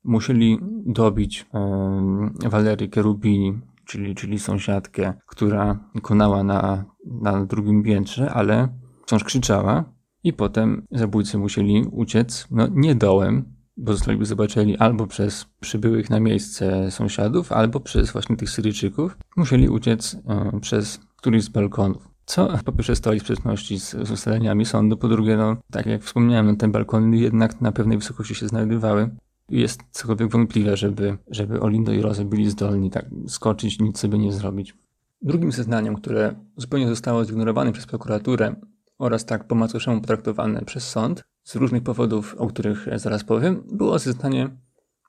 musieli 0.05 0.59
dobić 0.87 1.47
e, 1.55 2.49
Walerię 2.49 2.89
Kerubini, 2.89 3.61
czyli, 3.85 4.15
czyli 4.15 4.39
sąsiadkę, 4.39 5.15
która 5.27 5.79
konała 6.03 6.45
na, 6.45 6.85
na 7.07 7.47
drugim 7.47 7.83
piętrze, 7.83 8.33
ale 8.33 8.69
wciąż 9.03 9.25
krzyczała. 9.25 9.85
I 10.25 10.33
potem 10.33 10.87
zabójcy 10.91 11.39
musieli 11.39 11.85
uciec, 11.93 12.49
no 12.51 12.69
nie 12.71 12.95
dołem, 12.95 13.60
bo 13.81 13.93
zostaliby 13.93 14.27
zobaczeni 14.27 14.77
albo 14.77 15.07
przez 15.07 15.47
przybyłych 15.61 16.11
na 16.11 16.21
miejsce 16.21 16.91
sąsiadów, 16.91 17.53
albo 17.53 17.81
przez 17.81 18.13
właśnie 18.13 18.37
tych 18.37 18.51
Syryjczyków. 18.51 19.19
Musieli 19.37 19.69
uciec 19.69 20.17
e, 20.29 20.61
przez 20.61 21.01
któryś 21.17 21.45
z 21.45 21.49
balkonów. 21.49 22.09
Co 22.27 22.59
po 22.65 22.73
pierwsze 22.73 22.97
stoi 22.97 23.19
w 23.19 23.23
sprzeczności 23.23 23.81
z, 23.81 23.91
z 23.91 24.11
ustaleniami 24.11 24.67
sądu, 24.67 24.97
po 24.97 25.09
drugie, 25.09 25.37
no, 25.37 25.57
tak 25.71 25.87
jak 25.87 26.03
wspomniałem, 26.03 26.47
no, 26.47 26.57
te 26.57 26.69
balkony 26.69 27.17
jednak 27.17 27.61
na 27.61 27.73
pewnej 27.73 27.99
wysokości 27.99 28.35
się 28.35 28.49
znajdowały. 28.49 29.11
Jest 29.49 29.83
cokolwiek 29.91 30.31
wątpliwe, 30.31 30.77
żeby, 30.77 31.19
żeby 31.31 31.61
Olindo 31.61 31.93
i 31.93 32.01
Rose 32.01 32.25
byli 32.25 32.51
zdolni 32.51 32.91
tak 32.91 33.07
skoczyć, 33.27 33.81
nic 33.81 33.99
sobie 33.99 34.19
nie 34.19 34.33
zrobić. 34.33 34.77
Drugim 35.23 35.53
zeznaniem, 35.53 35.97
które 35.97 36.35
zupełnie 36.57 36.89
zostało 36.89 37.25
zignorowane 37.25 37.73
przez 37.73 37.87
prokuraturę 37.87 38.55
oraz 38.99 39.25
tak 39.25 39.47
po 39.47 39.55
macoszemu 39.55 40.01
potraktowane 40.01 40.63
przez 40.63 40.89
sąd, 40.89 41.25
z 41.43 41.57
różnych 41.57 41.83
powodów, 41.83 42.35
o 42.39 42.47
których 42.47 42.87
zaraz 42.97 43.25
powiem, 43.25 43.63
było 43.73 43.99
zeznanie 43.99 44.51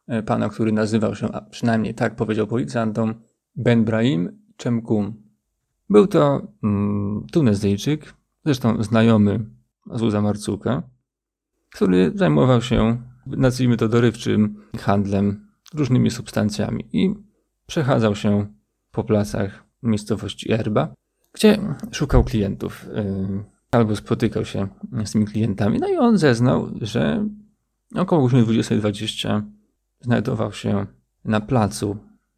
e, 0.08 0.24
pana, 0.24 0.50
który 0.50 0.72
nazywał 0.72 1.16
się, 1.16 1.32
a 1.32 1.42
przynajmniej 1.42 1.94
tak 1.94 2.16
powiedział 2.16 2.48
policjantom, 2.48 3.16
Ben 3.56 3.86
Brahim 3.86 4.42
Czemkum. 4.58 5.24
Był 5.90 6.08
to 6.08 6.48
mm, 6.64 7.26
Tunezyjczyk, 7.32 8.14
zresztą 8.46 8.84
znajomy 8.84 9.46
Azuza 9.90 10.22
Marcuka, 10.22 10.84
który 11.72 12.12
zajmował 12.16 12.62
się, 12.62 13.02
nazwijmy 13.28 13.78
to 13.78 13.88
dorywczym 13.88 14.56
handlem 14.78 15.48
różnymi 15.74 16.12
substancjami 16.12 16.90
i 16.94 17.16
przechadzał 17.68 18.16
się 18.16 18.48
po 18.92 19.04
placach 19.04 19.64
miejscowości 19.84 20.52
Erba, 20.52 20.94
gdzie 21.34 21.58
szukał 21.92 22.24
klientów. 22.24 22.86
Yy, 22.94 23.51
albo 23.72 23.96
spotykał 23.96 24.46
się 24.46 24.68
z 25.06 25.12
tymi 25.12 25.26
klientami. 25.26 25.80
No 25.80 25.88
i 25.88 25.98
on 25.98 26.18
zeznał, 26.18 26.70
że 26.82 27.28
około 27.96 28.22
godziny 28.22 28.44
20.20 28.44 29.42
znajdował 30.02 30.52
się 30.52 30.86
na 31.26 31.42
placu 31.42 31.98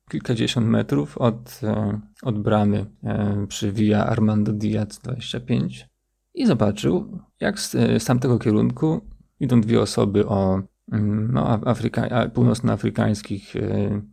kilkadziesiąt 0.09 0.67
metrów 0.67 1.17
od, 1.17 1.59
e, 1.63 1.99
od 2.23 2.39
bramy 2.39 2.85
e, 3.03 3.45
przy 3.47 3.71
Via 3.71 4.05
Armando 4.05 4.53
Diaz 4.53 4.99
25 4.99 5.89
i 6.33 6.45
zobaczył, 6.45 7.19
jak 7.39 7.59
z, 7.59 7.71
z 7.71 8.05
tamtego 8.05 8.39
kierunku 8.39 9.01
idą 9.39 9.61
dwie 9.61 9.81
osoby 9.81 10.27
o 10.27 10.61
mm, 10.91 11.31
no, 11.33 11.47
Afryka, 11.47 12.29
północnoafrykańskich 12.29 13.53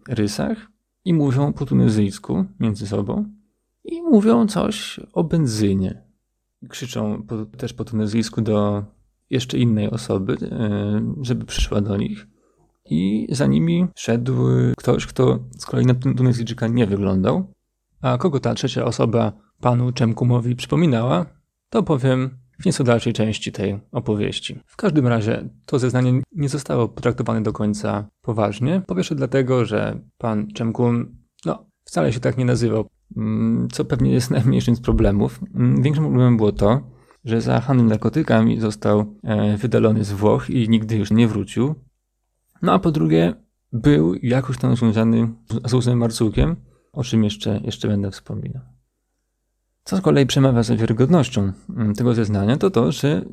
rysach 0.08 0.58
i 1.04 1.14
mówią 1.14 1.52
po 1.52 1.66
tunezyjsku 1.66 2.44
między 2.60 2.86
sobą 2.86 3.24
i 3.84 4.02
mówią 4.02 4.46
coś 4.46 5.00
o 5.12 5.24
benzynie. 5.24 6.09
Krzyczą 6.68 7.22
po, 7.22 7.46
też 7.46 7.72
po 7.72 7.84
tunezyjsku 7.84 8.40
do 8.40 8.84
jeszcze 9.30 9.58
innej 9.58 9.90
osoby, 9.90 10.36
e, 10.42 11.14
żeby 11.22 11.44
przyszła 11.44 11.80
do 11.80 11.96
nich. 11.96 12.26
I 12.84 13.26
za 13.30 13.46
nimi 13.46 13.86
szedł 13.96 14.34
ktoś, 14.76 15.06
kto 15.06 15.38
z 15.58 15.66
kolei 15.66 15.86
na 15.86 15.94
Tunezyjczyka 15.94 16.68
nie 16.68 16.86
wyglądał. 16.86 17.52
A 18.00 18.18
kogo 18.18 18.40
ta 18.40 18.54
trzecia 18.54 18.84
osoba 18.84 19.32
panu 19.60 19.92
Czemkumowi 19.92 20.56
przypominała, 20.56 21.26
to 21.70 21.82
powiem 21.82 22.38
w 22.60 22.66
nieco 22.66 22.84
dalszej 22.84 23.12
części 23.12 23.52
tej 23.52 23.80
opowieści. 23.92 24.60
W 24.66 24.76
każdym 24.76 25.06
razie 25.06 25.48
to 25.66 25.78
zeznanie 25.78 26.22
nie 26.32 26.48
zostało 26.48 26.88
potraktowane 26.88 27.42
do 27.42 27.52
końca 27.52 28.08
poważnie. 28.22 28.82
Po 28.86 28.94
pierwsze 28.94 29.14
dlatego, 29.14 29.64
że 29.64 30.00
pan 30.18 30.48
Czemkum 30.48 31.16
no, 31.44 31.66
wcale 31.84 32.12
się 32.12 32.20
tak 32.20 32.38
nie 32.38 32.44
nazywał, 32.44 32.86
co 33.72 33.84
pewnie 33.84 34.12
jest 34.12 34.30
najmniejszym 34.40 34.76
z 34.76 34.80
problemów. 34.80 35.40
Mm, 35.54 35.82
większym 35.82 36.04
problemem 36.04 36.36
było 36.36 36.52
to, 36.52 36.80
że 37.24 37.40
za 37.40 37.60
handel 37.60 37.86
narkotykami 37.86 38.60
został 38.60 39.16
e, 39.22 39.56
wydalony 39.56 40.04
z 40.04 40.12
Włoch 40.12 40.50
i 40.50 40.68
nigdy 40.68 40.96
już 40.96 41.10
nie 41.10 41.28
wrócił. 41.28 41.74
No 42.62 42.72
a 42.72 42.78
po 42.78 42.90
drugie, 42.90 43.34
był 43.72 44.14
jakoś 44.14 44.58
tam 44.58 44.76
związany 44.76 45.28
z 45.64 45.74
Uzem 45.74 45.98
Marcukiem, 45.98 46.56
o 46.92 47.04
czym 47.04 47.24
jeszcze, 47.24 47.60
jeszcze 47.64 47.88
będę 47.88 48.10
wspominał. 48.10 48.62
Co 49.84 49.96
z 49.96 50.00
kolei 50.00 50.26
przemawia 50.26 50.62
za 50.62 50.76
wiarygodnością 50.76 51.52
mm, 51.76 51.94
tego 51.94 52.14
zeznania, 52.14 52.56
to 52.56 52.70
to, 52.70 52.92
że 52.92 53.24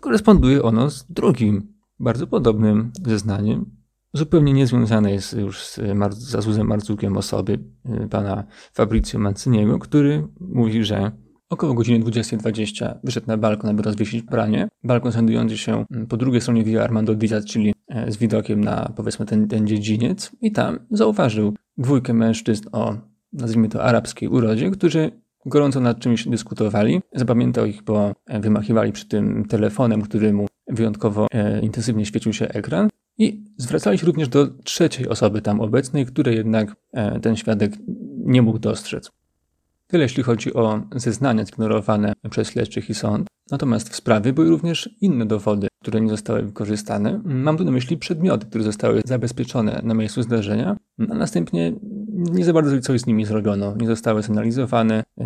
koresponduje 0.00 0.62
ono 0.62 0.90
z 0.90 1.06
drugim, 1.10 1.72
bardzo 2.00 2.26
podobnym 2.26 2.92
zeznaniem, 3.06 3.70
zupełnie 4.12 4.52
niezwiązane 4.52 5.12
jest 5.12 5.32
już 5.32 5.62
z, 5.62 5.80
z 6.10 6.34
Azuzem 6.34 6.66
Marcukiem 6.66 7.16
osoby 7.16 7.58
y, 8.04 8.08
pana 8.08 8.44
Fabrizio 8.72 9.18
Manciniego, 9.18 9.78
który 9.78 10.28
mówi, 10.40 10.84
że 10.84 11.12
Około 11.52 11.74
godziny 11.74 12.04
20.20 12.04 12.94
wyszedł 13.04 13.26
na 13.26 13.36
balkon, 13.36 13.70
aby 13.70 13.82
rozwiesić 13.82 14.22
pranie. 14.22 14.68
Balkon 14.84 15.12
znajdujący 15.12 15.58
się 15.58 15.84
mm, 15.90 16.06
po 16.06 16.16
drugiej 16.16 16.40
stronie 16.40 16.64
Villa 16.64 16.84
Armando 16.84 17.14
Diaz, 17.14 17.44
czyli 17.44 17.74
e, 17.88 18.12
z 18.12 18.16
widokiem 18.16 18.64
na 18.64 18.92
powiedzmy 18.96 19.26
ten, 19.26 19.48
ten 19.48 19.66
dziedziniec. 19.66 20.32
I 20.40 20.52
tam 20.52 20.78
zauważył 20.90 21.54
dwójkę 21.78 22.14
mężczyzn 22.14 22.68
o, 22.72 22.96
nazwijmy 23.32 23.68
to, 23.68 23.84
arabskiej 23.84 24.28
urodzie, 24.28 24.70
którzy 24.70 25.10
gorąco 25.46 25.80
nad 25.80 25.98
czymś 25.98 26.28
dyskutowali. 26.28 27.00
Zapamiętał 27.14 27.66
ich, 27.66 27.82
bo 27.82 28.12
e, 28.26 28.40
wymachiwali 28.40 28.92
przy 28.92 29.08
tym 29.08 29.44
telefonem, 29.44 30.02
który 30.02 30.32
mu 30.32 30.46
wyjątkowo 30.68 31.26
e, 31.30 31.60
intensywnie 31.60 32.06
świecił 32.06 32.32
się 32.32 32.48
ekran. 32.48 32.88
I 33.22 33.44
zwracali 33.56 33.98
się 33.98 34.06
również 34.06 34.28
do 34.28 34.46
trzeciej 34.46 35.08
osoby 35.08 35.42
tam 35.42 35.60
obecnej, 35.60 36.06
której 36.06 36.36
jednak 36.36 36.76
e, 36.92 37.20
ten 37.20 37.36
świadek 37.36 37.72
nie 38.24 38.42
mógł 38.42 38.58
dostrzec. 38.58 39.10
Tyle 39.86 40.02
jeśli 40.02 40.22
chodzi 40.22 40.54
o 40.54 40.80
zeznania 40.96 41.44
zignorowane 41.44 42.12
przez 42.30 42.50
śledczych 42.50 42.90
i 42.90 42.94
sąd. 42.94 43.26
Natomiast 43.50 43.88
w 43.88 43.96
sprawie 43.96 44.32
były 44.32 44.50
również 44.50 44.90
inne 45.00 45.26
dowody, 45.26 45.68
które 45.82 46.00
nie 46.00 46.10
zostały 46.10 46.42
wykorzystane. 46.42 47.20
Mam 47.24 47.56
tu 47.56 47.64
na 47.64 47.70
myśli 47.70 47.96
przedmioty, 47.96 48.46
które 48.46 48.64
zostały 48.64 49.02
zabezpieczone 49.04 49.80
na 49.84 49.94
miejscu 49.94 50.22
zdarzenia, 50.22 50.76
a 51.10 51.14
następnie 51.14 51.72
nie 52.12 52.44
za 52.44 52.52
bardzo 52.52 52.80
coś 52.80 53.00
z 53.00 53.06
nimi 53.06 53.24
zrobiono. 53.24 53.76
Nie 53.76 53.86
zostały 53.86 54.22
zanalizowane. 54.22 55.02
Yy, 55.16 55.24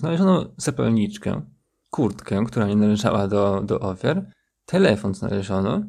znaleziono 0.00 0.46
zapalniczkę, 0.56 1.42
kurtkę, 1.90 2.44
która 2.46 2.68
nie 2.68 2.76
należała 2.76 3.28
do, 3.28 3.62
do 3.62 3.80
ofiar, 3.80 4.26
telefon 4.66 5.14
znaleziono, 5.14 5.82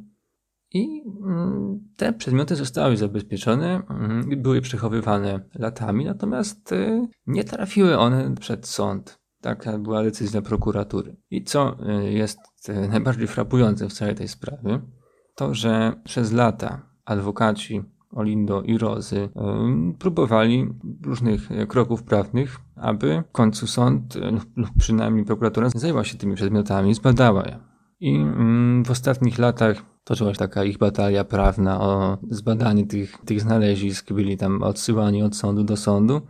i 0.73 1.03
mm, 1.23 1.79
te 1.95 2.13
przedmioty 2.13 2.55
zostały 2.55 2.97
zabezpieczone, 2.97 3.81
mm, 3.89 4.41
były 4.41 4.61
przechowywane 4.61 5.39
latami, 5.55 6.05
natomiast 6.05 6.71
y, 6.71 7.07
nie 7.27 7.43
trafiły 7.43 7.97
one 7.97 8.35
przed 8.35 8.67
sąd. 8.67 9.19
Taka 9.41 9.77
była 9.77 10.03
decyzja 10.03 10.41
prokuratury. 10.41 11.15
I 11.31 11.43
co 11.43 11.77
y, 11.89 12.11
jest 12.11 12.39
y, 12.69 12.87
najbardziej 12.87 13.27
frapujące 13.27 13.89
w 13.89 13.93
całej 13.93 14.15
tej 14.15 14.27
sprawie, 14.27 14.81
to 15.35 15.53
że 15.53 16.01
przez 16.03 16.31
lata 16.31 16.81
adwokaci 17.05 17.83
Olindo 18.11 18.61
i 18.61 18.77
Rozy 18.77 19.29
próbowali 19.99 20.67
różnych 21.05 21.49
kroków 21.67 22.03
prawnych, 22.03 22.57
aby 22.75 23.23
w 23.29 23.31
końcu 23.31 23.67
sąd 23.67 24.17
lub 24.55 24.69
przynajmniej 24.79 25.25
prokuratura 25.25 25.69
zajęła 25.75 26.03
się 26.03 26.17
tymi 26.17 26.35
przedmiotami, 26.35 26.93
zbadała 26.93 27.43
je. 27.43 27.59
I 27.99 28.15
mm, 28.15 28.85
w 28.85 28.91
ostatnich 28.91 29.39
latach 29.39 29.96
toczyła 30.07 30.33
się 30.33 30.39
taka 30.39 30.63
ich 30.63 30.77
batalia 30.77 31.23
prawna 31.23 31.81
o 31.81 32.17
zbadanie 32.29 32.87
tych, 32.87 33.17
tych 33.25 33.41
znalezisk, 33.41 34.13
byli 34.13 34.37
tam 34.37 34.63
odsyłani 34.63 35.23
od 35.23 35.35
sądu 35.35 35.63
do 35.63 35.77
sądu. 35.77 36.21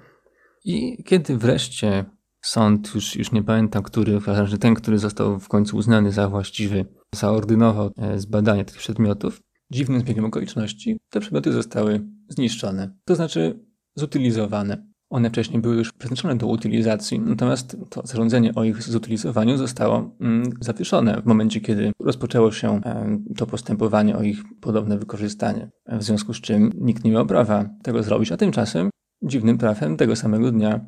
I 0.66 1.04
kiedy 1.04 1.38
wreszcie 1.38 2.06
sąd, 2.41 2.95
już, 2.95 3.16
już 3.16 3.32
nie 3.32 3.44
pamiętam, 3.44 3.84
który, 3.84 4.20
że 4.44 4.58
ten, 4.58 4.76
który 4.76 4.99
został 4.99 5.40
w 5.40 5.48
końcu 5.48 5.78
uznany 5.78 6.12
za 6.12 6.30
właściwy, 6.30 6.86
zaordynował 7.16 7.91
e, 7.98 8.20
zbadanie 8.20 8.66
tych 8.66 8.78
przedmiotów, 8.78 9.41
dziwnym 9.72 9.99
zbiegiem 9.99 10.26
okoliczności 10.26 10.98
te 11.10 11.20
przedmioty 11.20 11.52
zostały 11.52 12.08
zniszczone, 12.30 12.98
to 13.06 13.16
znaczy 13.16 13.66
zutylizowane. 13.95 14.88
One 15.09 15.29
wcześniej 15.29 15.61
były 15.61 15.75
już 15.75 15.93
przeznaczone 15.93 16.35
do 16.35 16.47
utylizacji, 16.47 17.19
natomiast 17.19 17.77
to 17.89 18.01
zarządzenie 18.07 18.55
o 18.55 18.63
ich 18.63 18.84
zutylizowaniu 18.84 19.57
zostało 19.57 20.15
mm, 20.21 20.43
zawieszone 20.61 21.21
w 21.21 21.25
momencie, 21.25 21.61
kiedy 21.61 21.91
rozpoczęło 21.99 22.51
się 22.51 22.81
e, 22.85 23.19
to 23.38 23.47
postępowanie 23.47 24.17
o 24.17 24.23
ich 24.23 24.43
podobne 24.61 24.97
wykorzystanie. 24.97 25.69
W 25.88 26.03
związku 26.03 26.34
z 26.34 26.41
czym 26.41 26.71
nikt 26.75 27.03
nie 27.03 27.11
miał 27.11 27.25
prawa 27.25 27.69
tego 27.84 28.03
zrobić, 28.03 28.31
a 28.31 28.38
tymczasem 28.38 28.89
dziwnym 29.23 29.57
prawem 29.57 29.97
tego 29.97 30.15
samego 30.15 30.51
dnia 30.51 30.85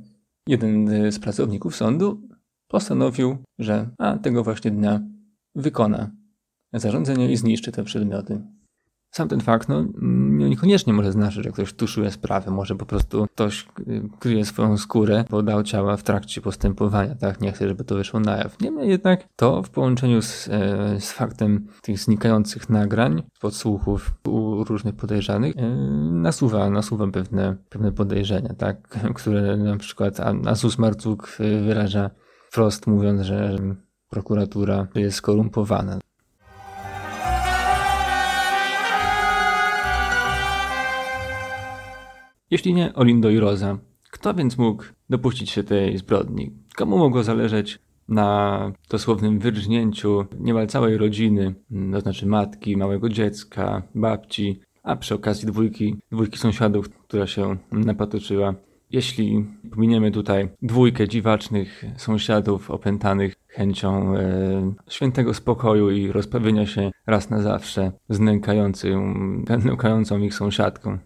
jeden 0.48 0.88
z 1.12 1.20
pracowników 1.20 1.76
sądu 1.76 2.22
postanowił, 2.68 3.38
że 3.60 3.90
a 3.98 4.18
tego 4.18 4.44
właśnie 4.44 4.72
dnia 4.72 5.02
wykona 5.56 6.12
zarządzenie 6.74 7.32
i 7.32 7.38
zniszczy 7.38 7.72
te 7.72 7.84
przedmioty. 7.84 8.42
Sam 9.12 9.28
ten 9.28 9.42
fakt, 9.42 9.70
no, 9.70 9.86
niekoniecznie 10.50 10.94
może 10.94 11.12
znaczyć, 11.12 11.44
że 11.44 11.52
ktoś 11.52 11.74
tuszuje 11.74 12.12
sprawę, 12.12 12.52
może 12.52 12.76
po 12.76 12.86
prostu 12.86 13.28
ktoś 13.28 13.68
y, 13.80 14.10
kryje 14.20 14.46
swoją 14.46 14.78
skórę, 14.78 15.26
podał 15.30 15.64
ciała 15.64 15.98
w 15.98 16.04
trakcie 16.04 16.42
postępowania, 16.42 17.16
tak? 17.16 17.42
Nie 17.42 17.52
chce, 17.52 17.68
żeby 17.68 17.84
to 17.84 17.96
wyszło 17.96 18.20
na 18.20 18.38
jaw. 18.38 18.60
Niemniej 18.62 18.90
jednak 18.90 19.28
to 19.36 19.64
w 19.64 19.70
połączeniu 19.70 20.22
z, 20.22 20.48
e, 20.48 21.00
z 21.00 21.12
faktem 21.12 21.68
tych 21.82 22.00
znikających 22.00 22.70
nagrań, 22.70 23.24
podsłuchów 23.42 24.14
u 24.28 24.64
różnych 24.64 24.96
podejrzanych, 24.96 25.58
e, 25.58 25.62
nasuwa, 26.12 26.70
nasuwa 26.70 27.08
pewne, 27.08 27.56
pewne 27.70 27.92
podejrzenia, 27.92 28.54
tak? 28.54 28.88
Które 29.18 29.58
na 29.58 29.78
przykład 29.78 30.20
Asus 30.46 30.78
Marcuk 30.78 31.38
e, 31.40 31.62
wyraża 31.62 32.10
wprost 32.50 32.88
mówiąc, 32.88 33.22
że 33.22 33.58
prokuratura 34.10 34.88
jest 34.96 35.18
skorumpowana. 35.18 36.00
Jeśli 42.52 42.74
nie 42.74 42.94
Olindo 42.94 43.30
i 43.30 43.40
Rosa, 43.40 43.78
kto 44.12 44.34
więc 44.34 44.58
mógł 44.58 44.84
dopuścić 45.10 45.50
się 45.50 45.64
tej 45.64 45.98
zbrodni? 45.98 46.52
Komu 46.76 46.98
mogło 46.98 47.24
zależeć 47.24 47.80
na 48.08 48.72
dosłownym 48.90 49.40
wyrżnięciu 49.40 50.26
niemal 50.40 50.68
całej 50.68 50.98
rodziny, 50.98 51.56
to 51.92 52.02
znaczy 52.02 52.26
matki, 52.26 52.78
małego 52.78 53.10
dziecka, 53.10 53.84
babci, 53.96 54.60
a 54.84 54.96
przy 54.96 55.16
okazji 55.16 55.48
dwójki, 55.48 55.96
dwójki 56.12 56.38
sąsiadów, 56.38 56.90
która 56.90 57.28
się 57.28 57.58
napatoczyła. 57.72 58.54
Jeśli 58.92 59.46
pominiemy 59.72 60.12
tutaj 60.12 60.50
dwójkę 60.62 61.08
dziwacznych 61.08 61.86
sąsiadów 61.98 62.72
opętanych 62.72 63.36
chęcią 63.48 64.16
e, 64.16 64.74
świętego 64.88 65.34
spokoju 65.34 65.92
i 65.92 66.12
rozprawienia 66.12 66.66
się 66.66 66.92
raz 67.08 67.30
na 67.30 67.42
zawsze 67.42 67.92
z 68.10 68.20
nękającą 69.66 70.20
ich 70.20 70.34
sąsiadką, 70.34 70.98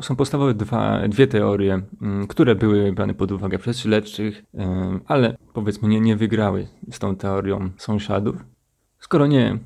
są 0.00 0.16
podstawowe 0.16 0.54
dwa, 0.54 1.08
dwie 1.08 1.26
teorie, 1.26 1.82
mm, 2.02 2.26
które 2.26 2.54
były 2.54 2.92
brane 2.92 3.14
pod 3.14 3.32
uwagę 3.32 3.58
przez 3.58 3.78
śledczych, 3.78 4.44
ale 5.06 5.36
powiedzmy 5.52 5.88
nie, 5.88 6.00
nie 6.00 6.16
wygrały 6.16 6.68
z 6.90 6.98
tą 6.98 7.16
teorią 7.16 7.70
sąsiadów. 7.76 8.36
Skoro 8.98 9.26
nie 9.26 9.58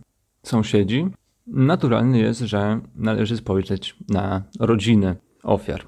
sąsiedzi, 0.42 1.10
naturalne 1.46 2.18
jest, 2.18 2.40
że 2.40 2.80
należy 2.96 3.36
spojrzeć 3.36 3.96
na 4.09 4.42
rodzinę 4.60 5.16
ofiar. 5.42 5.84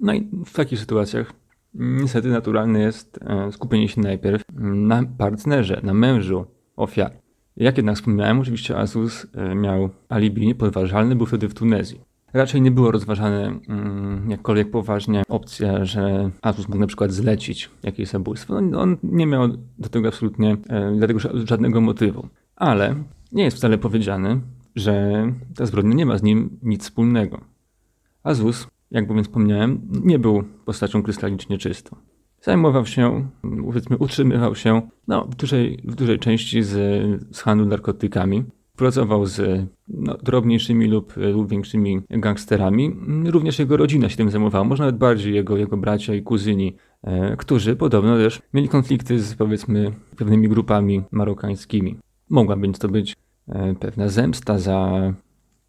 No 0.00 0.14
i 0.14 0.28
w 0.46 0.52
takich 0.52 0.78
sytuacjach 0.78 1.32
niestety 1.74 2.28
naturalne 2.28 2.80
jest 2.80 3.18
e, 3.22 3.52
skupienie 3.52 3.88
się 3.88 4.00
najpierw 4.00 4.42
na 4.58 5.02
partnerze, 5.18 5.80
na 5.82 5.94
mężu 5.94 6.46
ofiar. 6.76 7.12
Jak 7.56 7.76
jednak 7.76 7.96
wspomniałem, 7.96 8.40
oczywiście 8.40 8.78
Azus 8.78 9.26
e, 9.34 9.54
miał 9.54 9.90
alibi 10.08 10.46
niepodważalny, 10.46 11.16
był 11.16 11.26
wtedy 11.26 11.48
w 11.48 11.54
Tunezji. 11.54 12.00
Raczej 12.32 12.62
nie 12.62 12.70
było 12.70 12.90
rozważane 12.90 13.60
mm, 13.68 14.30
jakkolwiek 14.30 14.70
poważnie 14.70 15.22
opcja, 15.28 15.84
że 15.84 16.30
Azus 16.42 16.68
mógł 16.68 16.80
na 16.80 16.86
przykład 16.86 17.12
zlecić 17.12 17.70
jakieś 17.82 18.08
zabójstwo. 18.08 18.56
On, 18.56 18.74
on 18.74 18.96
nie 19.02 19.26
miał 19.26 19.48
do 19.78 19.88
tego 19.88 20.08
absolutnie 20.08 20.56
e, 20.68 20.92
dlatego 20.96 21.20
żadnego 21.44 21.80
motywu. 21.80 22.28
Ale 22.56 22.94
nie 23.32 23.44
jest 23.44 23.56
wcale 23.56 23.78
powiedziane, 23.78 24.40
że 24.76 25.22
ta 25.56 25.66
zbrodnia 25.66 25.94
nie 25.94 26.06
ma 26.06 26.18
z 26.18 26.22
nim 26.22 26.58
nic 26.62 26.82
wspólnego. 26.82 27.40
Azus, 28.22 28.68
jak 28.90 29.06
bowiem 29.06 29.24
wspomniałem, 29.24 29.88
nie 30.04 30.18
był 30.18 30.44
postacią 30.64 31.02
krystalicznie 31.02 31.58
czystą. 31.58 31.96
Zajmował 32.40 32.86
się, 32.86 33.28
powiedzmy, 33.66 33.96
utrzymywał 33.96 34.54
się 34.54 34.88
no, 35.08 35.24
w, 35.24 35.34
dużej, 35.34 35.80
w 35.84 35.94
dużej 35.94 36.18
części 36.18 36.62
z, 36.62 36.70
z 37.36 37.40
handlu 37.40 37.66
narkotykami. 37.66 38.44
Pracował 38.78 39.26
z 39.26 39.66
no, 39.88 40.16
drobniejszymi 40.22 40.86
lub, 40.86 41.14
lub 41.16 41.50
większymi 41.50 42.00
gangsterami. 42.10 42.96
Również 43.24 43.58
jego 43.58 43.76
rodzina 43.76 44.08
się 44.08 44.16
tym 44.16 44.30
zajmowała, 44.30 44.64
może 44.64 44.82
nawet 44.82 44.96
bardziej 44.96 45.34
jego, 45.34 45.56
jego 45.56 45.76
bracia 45.76 46.14
i 46.14 46.22
kuzyni, 46.22 46.76
e, 47.02 47.36
którzy 47.36 47.76
podobno 47.76 48.16
też 48.16 48.42
mieli 48.54 48.68
konflikty 48.68 49.20
z 49.20 49.34
powiedzmy 49.34 49.92
pewnymi 50.16 50.48
grupami 50.48 51.02
marokańskimi. 51.10 51.98
Mogła 52.30 52.56
więc 52.56 52.78
to 52.78 52.88
być 52.88 53.16
e, 53.48 53.74
pewna 53.74 54.08
zemsta 54.08 54.58
za 54.58 55.12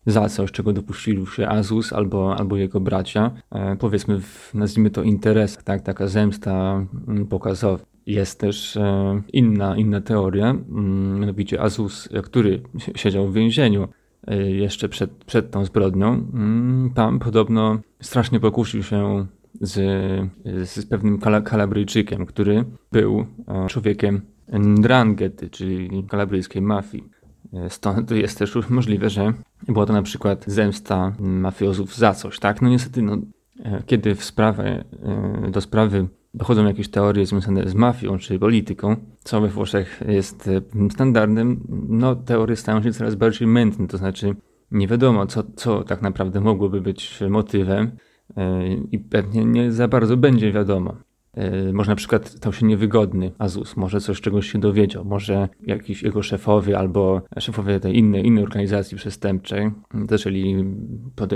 za 0.06 0.30
coś, 0.30 0.52
czego 0.52 0.74
dopuścili 0.74 1.28
się 1.28 1.48
Azus 1.48 1.94
albo, 1.94 2.36
albo 2.38 2.58
jego 2.58 2.80
bracia. 2.80 3.32
E, 3.52 3.76
powiedzmy, 3.76 4.22
w, 4.22 4.52
nazwijmy 4.54 4.90
to 4.90 5.04
interes, 5.04 5.58
tak, 5.64 5.82
taka 5.82 6.08
zemsta 6.08 6.86
mm, 7.08 7.28
pokazowa. 7.28 7.84
Jest 8.10 8.40
też 8.40 8.78
e, 8.78 9.22
inna, 9.34 9.78
inna 9.78 10.02
teoria, 10.02 10.50
mm, 10.50 11.20
mianowicie 11.20 11.62
Azus, 11.62 12.10
który 12.24 12.62
siedział 12.96 13.28
w 13.28 13.34
więzieniu 13.34 13.88
e, 14.28 14.52
jeszcze 14.52 14.90
przed, 14.90 15.12
przed 15.12 15.52
tą 15.52 15.66
zbrodnią, 15.66 16.08
mm, 16.08 16.92
tam 16.96 17.20
podobno 17.20 17.80
strasznie 18.02 18.40
pokusił 18.40 18.84
się 18.84 19.26
z, 19.62 19.74
z 20.70 20.86
pewnym 20.86 21.20
kala, 21.20 21.42
kalabryjczykiem, 21.42 22.26
który 22.26 22.66
był 22.92 23.26
e, 23.48 23.68
człowiekiem 23.68 24.22
Ndrangety, 24.54 25.50
czyli 25.50 26.04
kalabryjskiej 26.10 26.62
mafii. 26.62 27.04
Stąd 27.70 28.12
jest 28.12 28.40
też 28.40 28.58
możliwe, 28.70 29.10
że 29.10 29.34
była 29.68 29.86
to 29.86 29.94
na 29.94 30.02
przykład 30.02 30.46
zemsta 30.48 31.16
mafiozów 31.20 31.96
za 31.96 32.14
coś, 32.14 32.40
tak? 32.40 32.62
No 32.62 32.70
niestety, 32.70 33.02
no, 33.02 33.18
kiedy 33.86 34.16
w 34.16 34.24
sprawę, 34.24 34.84
do 35.52 35.62
sprawy 35.62 36.08
dochodzą 36.34 36.66
jakieś 36.66 36.90
teorie 36.90 37.26
związane 37.26 37.70
z 37.70 37.76
mafią 37.76 38.18
czy 38.18 38.40
polityką, 38.40 38.96
co 39.24 39.42
we 39.42 39.48
Włoszech 39.48 40.04
jest 40.08 40.50
standardem, 40.92 41.60
no 41.90 42.16
teorie 42.16 42.56
stają 42.56 42.84
się 42.84 42.94
coraz 42.94 43.16
bardziej 43.16 43.48
mętne, 43.48 43.88
to 43.88 43.98
znaczy 43.98 44.36
nie 44.72 44.88
wiadomo, 44.88 45.28
co, 45.28 45.44
co 45.56 45.84
tak 45.84 46.02
naprawdę 46.02 46.42
mogłoby 46.42 46.82
być 46.82 47.20
motywem 47.30 47.92
i 48.92 49.00
pewnie 49.00 49.46
nie 49.46 49.72
za 49.72 49.88
bardzo 49.88 50.18
będzie 50.18 50.52
wiadomo. 50.52 50.96
E, 51.40 51.74
może 51.74 51.92
na 51.92 51.96
przykład 51.96 52.30
stał 52.30 52.54
się 52.54 52.66
niewygodny 52.66 53.32
Azus, 53.38 53.78
może 53.78 54.02
coś 54.02 54.22
czegoś 54.22 54.52
się 54.52 54.60
dowiedział, 54.60 55.06
może 55.06 55.50
jakiś 55.68 56.04
jego 56.04 56.24
szefowie 56.24 56.78
albo 56.78 57.22
szefowie 57.40 57.80
tej 57.80 57.98
innej, 57.98 58.26
innej 58.26 58.44
organizacji 58.44 58.98
przestępczej 58.98 59.72
zaczęli 60.10 60.66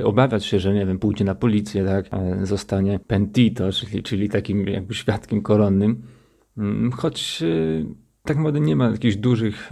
obawiać 0.03 0.45
się, 0.45 0.59
że 0.59 0.73
nie 0.73 0.85
wiem, 0.85 0.99
pójdzie 0.99 1.25
na 1.25 1.35
policję, 1.35 1.85
tak, 1.85 2.05
e, 2.11 2.45
zostanie 2.45 2.99
pentito, 2.99 3.71
czyli, 3.71 4.03
czyli 4.03 4.29
takim 4.29 4.67
jakby 4.67 4.93
świadkiem 4.93 5.41
koronnym. 5.41 6.01
Mm, 6.57 6.91
choć 6.91 7.43
e, 7.43 7.85
tak 8.23 8.37
naprawdę 8.37 8.59
nie 8.59 8.75
ma 8.75 8.89
jakichś 8.89 9.15
dużych 9.15 9.69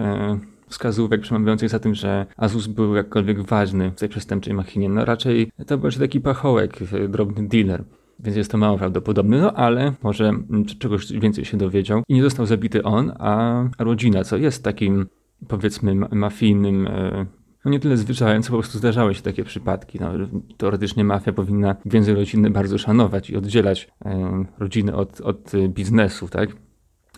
wskazówek 0.67 1.21
przemawiających 1.21 1.69
za 1.69 1.79
tym, 1.79 1.95
że 1.95 2.25
Azus 2.37 2.67
był 2.67 2.95
jakkolwiek 2.95 3.41
ważny 3.41 3.91
w 3.91 3.99
tej 3.99 4.09
przestępczej 4.09 4.53
machinie. 4.53 4.89
No 4.89 5.05
raczej 5.05 5.51
to 5.67 5.77
był 5.77 5.91
taki 5.91 6.21
pachołek, 6.21 6.79
drobny 7.09 7.47
dealer 7.47 7.83
więc 8.23 8.37
jest 8.37 8.51
to 8.51 8.57
mało 8.57 8.77
prawdopodobne, 8.77 9.37
no 9.37 9.53
ale 9.53 9.93
może 10.03 10.31
czegoś 10.79 11.11
więcej 11.11 11.45
się 11.45 11.57
dowiedział. 11.57 12.03
I 12.07 12.13
nie 12.13 12.23
został 12.23 12.45
zabity 12.45 12.83
on, 12.83 13.11
a 13.19 13.63
rodzina, 13.79 14.23
co 14.23 14.37
jest 14.37 14.63
takim 14.63 15.05
powiedzmy 15.47 15.95
mafijnym 15.95 16.87
e, 16.87 17.25
no 17.65 17.71
nie 17.71 17.79
tyle 17.79 17.97
zwyczajem, 17.97 18.43
co 18.43 18.51
po 18.51 18.57
prostu 18.57 18.77
zdarzały 18.77 19.15
się 19.15 19.21
takie 19.21 19.43
przypadki. 19.43 19.99
No, 19.99 20.11
teoretycznie 20.57 21.03
mafia 21.03 21.33
powinna 21.33 21.75
więzy 21.85 22.15
rodzinny 22.15 22.49
bardzo 22.49 22.77
szanować 22.77 23.29
i 23.29 23.37
oddzielać 23.37 23.87
e, 24.05 24.45
rodziny 24.59 24.95
od, 24.95 25.21
od 25.21 25.51
biznesu, 25.69 26.27
tak? 26.27 26.49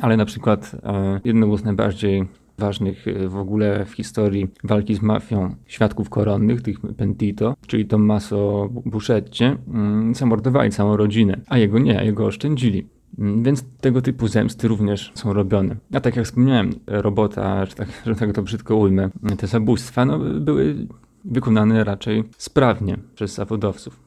Ale 0.01 0.17
na 0.17 0.25
przykład 0.25 0.75
e, 0.84 1.21
jedną 1.23 1.57
z 1.57 1.63
najbardziej 1.63 2.27
ważnych 2.57 3.07
e, 3.07 3.27
w 3.27 3.38
ogóle 3.38 3.85
w 3.85 3.91
historii 3.91 4.47
walki 4.63 4.95
z 4.95 5.01
mafią 5.01 5.55
świadków 5.65 6.09
koronnych, 6.09 6.61
tych 6.61 6.80
Pentito, 6.80 7.55
czyli 7.67 7.85
Tommaso 7.85 8.69
Buschetti, 8.85 9.43
mm, 9.43 10.15
zamordowali 10.15 10.71
całą 10.71 10.97
rodzinę, 10.97 11.41
a 11.47 11.57
jego 11.57 11.80
nie, 11.80 11.99
a 11.99 12.03
jego 12.03 12.25
oszczędzili. 12.25 12.88
Mm, 13.19 13.43
więc 13.43 13.65
tego 13.81 14.01
typu 14.01 14.27
zemsty 14.27 14.67
również 14.67 15.11
są 15.15 15.34
robione. 15.34 15.75
A 15.93 15.99
tak 15.99 16.15
jak 16.15 16.25
wspomniałem, 16.25 16.69
robota, 16.88 17.65
że 17.65 17.75
tak, 17.75 17.88
że 18.05 18.15
tak 18.15 18.34
to 18.34 18.41
brzydko 18.41 18.75
ujmę, 18.75 19.09
te 19.38 19.47
zabójstwa 19.47 20.05
no, 20.05 20.19
były 20.19 20.88
wykonane 21.25 21.84
raczej 21.84 22.23
sprawnie 22.38 22.97
przez 23.15 23.34
zawodowców. 23.34 23.99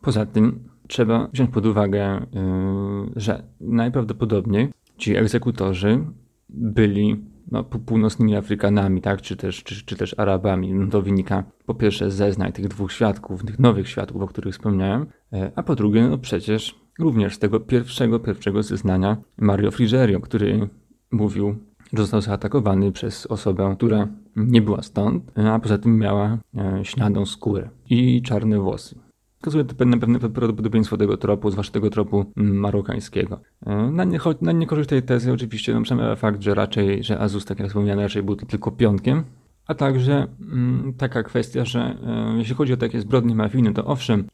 Poza 0.00 0.26
tym 0.26 0.68
trzeba 0.88 1.28
wziąć 1.32 1.50
pod 1.50 1.66
uwagę, 1.66 2.26
yy, 2.32 3.12
że 3.16 3.42
najprawdopodobniej 3.60 4.68
ci 4.96 5.16
egzekutorzy 5.16 6.04
byli 6.48 7.16
no, 7.50 7.64
północnymi 7.64 8.36
Afrykanami, 8.36 9.00
tak, 9.00 9.22
czy 9.22 9.36
też, 9.36 9.62
czy, 9.64 9.84
czy 9.84 9.96
też 9.96 10.14
Arabami. 10.18 10.74
No, 10.74 10.86
to 10.86 11.02
wynika 11.02 11.44
po 11.66 11.74
pierwsze 11.74 12.10
z 12.10 12.14
zeznań 12.14 12.52
tych 12.52 12.68
dwóch 12.68 12.92
świadków, 12.92 13.44
tych 13.44 13.58
nowych 13.58 13.88
świadków, 13.88 14.22
o 14.22 14.26
których 14.26 14.54
wspomniałem, 14.54 15.06
e, 15.32 15.52
a 15.56 15.62
po 15.62 15.74
drugie, 15.74 16.08
no 16.08 16.18
przecież 16.18 16.74
również 16.98 17.34
z 17.34 17.38
tego 17.38 17.60
pierwszego, 17.60 18.18
pierwszego 18.18 18.62
zeznania 18.62 19.16
Mario 19.36 19.70
Frigerio, 19.70 20.20
który 20.20 20.68
mówił, 21.10 21.56
że 21.92 22.02
został 22.02 22.20
zaatakowany 22.20 22.92
przez 22.92 23.26
osobę, 23.26 23.74
która 23.76 24.08
nie 24.36 24.62
była 24.62 24.82
stąd, 24.82 25.32
a 25.38 25.58
poza 25.58 25.78
tym 25.78 25.98
miała 25.98 26.38
e, 26.56 26.84
śniadą 26.84 27.26
skórę 27.26 27.68
i 27.90 28.22
czarne 28.22 28.60
włosy. 28.60 29.09
Wskazuje 29.40 29.64
to 29.64 29.74
pewne, 29.74 30.00
pewne 30.00 30.18
prawdopodobieństwo 30.18 30.96
tego 30.96 31.16
tropu, 31.16 31.50
zwłaszcza 31.50 31.72
tego 31.72 31.90
tropu 31.90 32.24
mm, 32.36 32.56
marokańskiego. 32.56 33.40
E, 33.66 33.90
na, 33.90 34.04
nie, 34.04 34.18
na 34.40 34.52
niekorzyść 34.52 34.88
tej 34.88 35.02
tezy 35.02 35.32
oczywiście 35.32 35.74
no, 35.74 35.82
przemawia 35.82 36.16
fakt, 36.16 36.42
że 36.42 36.54
raczej, 36.54 37.04
że 37.04 37.18
Azus, 37.18 37.44
tak 37.44 37.58
jak 37.58 37.68
wspomniałem, 37.68 38.00
raczej 38.00 38.22
był 38.22 38.36
tylko 38.36 38.70
pionkiem, 38.70 39.24
a 39.66 39.74
także 39.74 40.26
mm, 40.52 40.94
taka 40.98 41.22
kwestia, 41.22 41.64
że 41.64 41.80
e, 41.80 42.38
jeśli 42.38 42.54
chodzi 42.54 42.72
o 42.72 42.76
takie 42.76 43.00
zbrodnie 43.00 43.34
mafijne, 43.34 43.72
to 43.72 43.84
owszem, 43.84 44.24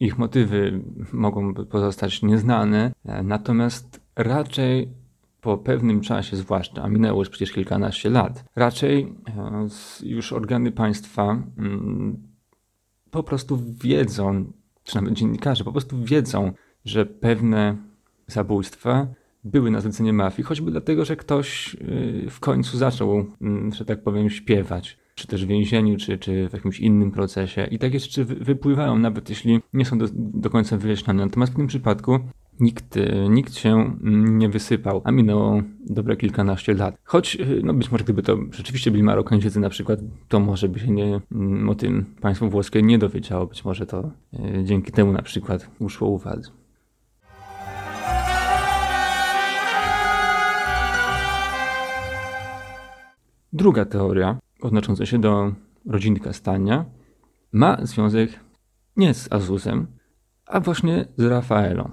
ich 0.00 0.18
motywy 0.18 0.80
mogą 1.12 1.54
pozostać 1.54 2.22
nieznane, 2.22 2.92
e, 3.04 3.22
natomiast 3.22 4.00
raczej 4.16 4.88
po 5.40 5.58
pewnym 5.58 6.00
czasie 6.00 6.36
zwłaszcza, 6.36 6.82
a 6.82 6.88
minęło 6.88 7.20
już 7.20 7.28
przecież 7.28 7.52
kilkanaście 7.52 8.10
lat, 8.10 8.44
raczej 8.56 9.14
e, 9.28 9.68
już 10.02 10.32
organy 10.32 10.72
państwa 10.72 11.42
mm, 11.58 12.27
po 13.10 13.22
prostu 13.22 13.58
wiedzą, 13.82 14.52
czy 14.84 14.96
nawet 14.96 15.12
dziennikarze 15.12 15.64
po 15.64 15.72
prostu 15.72 16.04
wiedzą, 16.04 16.52
że 16.84 17.06
pewne 17.06 17.76
zabójstwa 18.26 19.06
były 19.44 19.70
na 19.70 19.80
zlecenie 19.80 20.12
mafii, 20.12 20.46
choćby 20.46 20.70
dlatego, 20.70 21.04
że 21.04 21.16
ktoś 21.16 21.74
y, 21.74 22.26
w 22.30 22.40
końcu 22.40 22.78
zaczął, 22.78 23.26
mm, 23.40 23.72
że 23.72 23.84
tak 23.84 24.02
powiem, 24.02 24.30
śpiewać, 24.30 24.98
czy 25.14 25.26
też 25.26 25.44
w 25.44 25.48
więzieniu, 25.48 25.96
czy, 25.96 26.18
czy 26.18 26.48
w 26.48 26.52
jakimś 26.52 26.80
innym 26.80 27.10
procesie. 27.10 27.68
I 27.70 27.78
takie 27.78 28.00
rzeczy 28.00 28.24
wypływają, 28.24 28.98
nawet 28.98 29.30
jeśli 29.30 29.60
nie 29.72 29.84
są 29.84 29.98
do, 29.98 30.06
do 30.14 30.50
końca 30.50 30.76
wyjaśnione. 30.76 31.24
Natomiast 31.24 31.52
w 31.52 31.56
tym 31.56 31.66
przypadku 31.66 32.18
nikt, 32.60 32.96
y, 32.96 33.26
nikt 33.30 33.54
się 33.54 33.96
nie 34.12 34.48
wysypał, 34.48 35.00
a 35.04 35.10
minęło 35.10 35.62
dobre 35.86 36.16
kilkanaście 36.16 36.74
lat. 36.74 36.98
Choć, 37.04 37.36
y, 37.36 37.60
no 37.64 37.74
być 37.74 37.90
może 37.90 38.04
gdyby 38.04 38.22
to 38.22 38.38
rzeczywiście 38.50 38.90
byli 38.90 39.02
Marokańczycy 39.02 39.60
na 39.60 39.70
przykład, 39.70 40.00
to 40.28 40.40
może 40.40 40.68
by 40.68 40.78
się 40.78 40.90
nie, 40.90 41.20
mm, 41.32 41.68
o 41.68 41.74
tym 41.74 42.04
państwo 42.20 42.48
włoskie 42.48 42.82
nie 42.82 42.98
dowiedziało. 42.98 43.46
Być 43.46 43.64
może 43.64 43.86
to 43.86 44.10
y, 44.34 44.64
dzięki 44.64 44.92
temu 44.92 45.12
na 45.12 45.22
przykład 45.22 45.70
uszło 45.78 46.08
uwadze. 46.08 46.50
Druga 53.52 53.84
teoria, 53.84 54.38
odnosząca 54.60 55.06
się 55.06 55.18
do 55.18 55.52
rodziny 55.86 56.20
Kastania, 56.20 56.84
ma 57.52 57.78
związek 57.82 58.30
nie 58.96 59.14
z 59.14 59.32
Azuzem, 59.32 59.86
a 60.46 60.60
właśnie 60.60 61.04
z 61.16 61.24
Rafaelą 61.24 61.90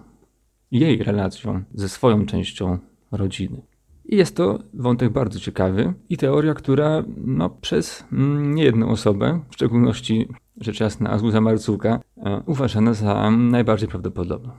jej 0.72 1.04
relacją 1.04 1.64
ze 1.74 1.90
swoją 1.90 2.26
częścią 2.26 2.80
rodziny. 3.12 3.62
I 4.06 4.16
jest 4.16 4.36
to 4.36 4.60
wątek 4.74 5.10
bardzo 5.10 5.40
ciekawy 5.40 5.94
i 6.10 6.18
teoria, 6.18 6.54
która 6.54 7.04
no, 7.18 7.50
przez 7.50 8.06
mm, 8.12 8.56
niejedną 8.56 8.90
osobę, 8.90 9.42
w 9.50 9.54
szczególności 9.54 10.28
rzecz 10.62 10.80
jasna 10.80 11.10
Azusa 11.10 11.42
Marcuka, 11.42 12.00
e, 12.18 12.42
uważana 12.46 12.94
za 12.94 13.32
najbardziej 13.32 13.90
prawdopodobną. 13.90 14.52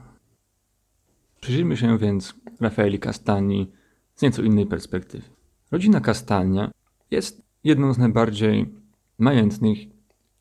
Przyjrzyjmy 1.41 1.77
się 1.77 1.97
więc 1.97 2.35
Rafaeli 2.59 2.99
Castani 2.99 3.71
z 4.15 4.21
nieco 4.21 4.41
innej 4.41 4.65
perspektywy. 4.65 5.23
Rodzina 5.71 6.01
Castania 6.01 6.71
jest 7.11 7.41
jedną 7.63 7.93
z 7.93 7.97
najbardziej 7.97 8.73
majętnych 9.17 9.77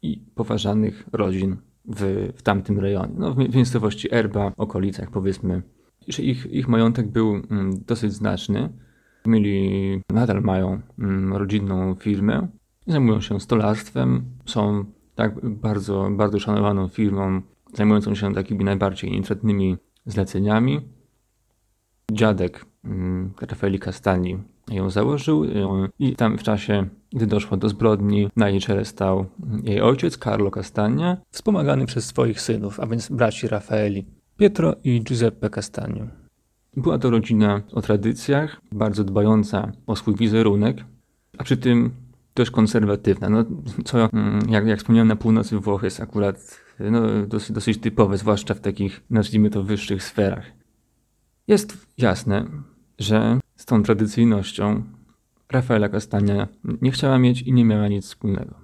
i 0.03 0.21
poważanych 0.35 1.05
rodzin 1.13 1.57
w, 1.89 2.33
w 2.37 2.43
tamtym 2.43 2.79
rejonie, 2.79 3.15
no, 3.19 3.35
w, 3.35 3.55
miejscowości 3.55 4.15
Erba, 4.15 4.53
okolicach 4.57 5.11
powiedzmy. 5.11 5.63
Ich, 6.09 6.47
ich 6.47 6.69
majątek 6.69 7.09
był 7.09 7.35
mm, 7.35 7.85
dosyć 7.87 8.13
znaczny. 8.13 8.69
Mieli, 9.27 10.03
nadal 10.11 10.43
mają 10.43 10.81
mm, 10.99 11.33
rodzinną 11.35 11.95
firmę, 11.95 12.49
zajmują 12.87 13.21
się 13.21 13.41
stolarstwem, 13.41 14.25
są 14.47 14.85
tak 15.15 15.49
bardzo, 15.49 16.09
bardzo 16.11 16.39
szanowaną 16.39 16.89
firmą, 16.89 17.43
zajmującą 17.75 18.15
się 18.15 18.35
takimi 18.35 18.65
najbardziej 18.65 19.15
intratnymi 19.15 19.77
zleceniami. 20.07 20.81
Dziadek 22.13 22.67
mm, 22.85 23.33
Rafaeli 23.41 23.79
Castani 23.79 24.39
ją 24.71 24.91
założył 24.91 25.45
i 25.99 26.17
tam 26.17 26.39
w 26.39 26.43
czasie, 26.43 26.89
gdy 27.17 27.27
doszło 27.27 27.57
do 27.57 27.69
zbrodni, 27.69 28.29
na 28.37 28.49
jej 28.49 28.61
czele 28.61 28.85
stał 28.85 29.27
jej 29.63 29.81
ojciec 29.81 30.19
Carlo 30.19 30.51
Castagna, 30.51 31.17
wspomagany 31.31 31.87
przez 31.87 32.05
swoich 32.05 32.41
synów, 32.41 32.81
a 32.81 32.87
więc 32.87 33.09
braci 33.09 33.49
Rafaeli, 33.49 34.07
Pietro 34.37 34.77
i 34.85 35.01
Giuseppe 35.01 35.51
Castagno. 35.51 36.07
Była 36.77 36.99
to 36.99 37.11
rodzina 37.11 37.63
o 37.73 37.83
tradycjach, 37.83 38.61
bardzo 38.73 39.05
dbająca 39.05 39.73
o 39.87 39.97
swój 39.97 40.15
wizerunek, 40.15 40.85
a 41.39 41.45
przy 41.45 41.57
tym 41.57 41.91
dość 42.35 42.51
konserwatywna. 42.51 43.29
No, 43.29 43.45
co, 43.85 44.09
mm, 44.13 44.41
jak, 44.49 44.67
jak 44.67 44.79
wspomniałem, 44.79 45.09
na 45.09 45.17
północy 45.17 45.59
Włoch 45.59 45.83
jest 45.83 46.01
akurat 46.01 46.61
no, 46.81 47.01
dosyć, 47.27 47.53
dosyć 47.53 47.79
typowe, 47.79 48.19
zwłaszcza 48.19 48.55
w 48.55 48.61
takich, 48.61 49.01
nazwijmy 49.11 49.51
to, 49.51 49.63
wyższych 49.63 50.03
sferach. 50.03 50.45
Jest 51.49 51.87
jasne, 51.99 52.47
że 52.99 53.41
z 53.57 53.65
tą 53.65 53.83
tradycyjnością 53.83 54.83
Rafaela 55.53 55.89
Castania 55.89 56.49
nie 56.83 56.91
chciała 56.91 57.19
mieć 57.19 57.43
i 57.43 57.53
nie 57.53 57.65
miała 57.65 57.89
nic 57.89 58.05
wspólnego. 58.05 58.55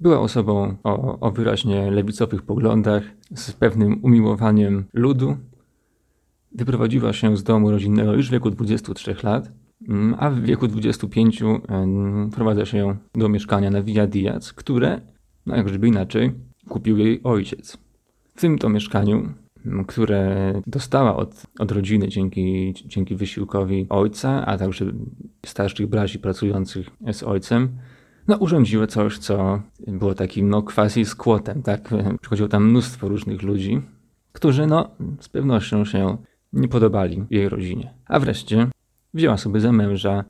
Była 0.00 0.20
osobą 0.20 0.76
o, 0.84 1.20
o 1.20 1.30
wyraźnie 1.30 1.90
lewicowych 1.90 2.42
poglądach, 2.42 3.02
z 3.34 3.52
pewnym 3.52 4.04
umiłowaniem 4.04 4.84
ludu. 4.92 5.36
Wyprowadziła 6.52 7.12
się 7.12 7.36
z 7.36 7.42
domu 7.42 7.70
rodzinnego 7.70 8.14
już 8.14 8.28
w 8.28 8.32
wieku 8.32 8.50
23 8.50 9.16
lat, 9.22 9.52
mm, 9.88 10.14
a 10.18 10.30
w 10.30 10.40
wieku 10.40 10.68
25 10.68 11.42
prowadza 12.34 12.66
się 12.66 12.96
do 13.14 13.28
mieszkania 13.28 13.70
na 13.70 13.82
Villa 13.82 14.06
Diaz, 14.06 14.52
które, 14.52 15.00
no 15.46 15.56
jak 15.56 15.68
żeby 15.68 15.88
inaczej, 15.88 16.32
kupił 16.68 16.98
jej 16.98 17.22
ojciec. 17.22 17.78
W 18.34 18.40
tym 18.40 18.58
to 18.58 18.68
mieszkaniu 18.68 19.32
które 19.86 20.52
dostała 20.66 21.16
od, 21.16 21.42
od 21.58 21.72
rodziny 21.72 22.08
dzięki, 22.08 22.74
dzięki 22.86 23.16
wysiłkowi 23.16 23.86
ojca, 23.88 24.46
a 24.46 24.58
także 24.58 24.84
starszych 25.46 25.86
braci 25.86 26.18
pracujących 26.18 26.90
z 27.12 27.22
ojcem, 27.22 27.68
no, 28.28 28.36
urządziły 28.36 28.86
coś, 28.86 29.18
co 29.18 29.62
było 29.86 30.14
takim 30.14 30.48
no, 30.48 30.62
quasi 30.62 31.04
skłotem, 31.04 31.62
tak? 31.62 31.90
Przychodziło 32.20 32.48
tam 32.48 32.70
mnóstwo 32.70 33.08
różnych 33.08 33.42
ludzi, 33.42 33.80
którzy 34.32 34.66
no, 34.66 34.90
z 35.20 35.28
pewnością 35.28 35.84
się 35.84 36.16
nie 36.52 36.68
podobali 36.68 37.24
jej 37.30 37.48
rodzinie. 37.48 37.94
A 38.06 38.20
wreszcie 38.20 38.70
wzięła 39.14 39.36
sobie 39.36 39.60
za 39.60 39.72
męża 39.72 40.24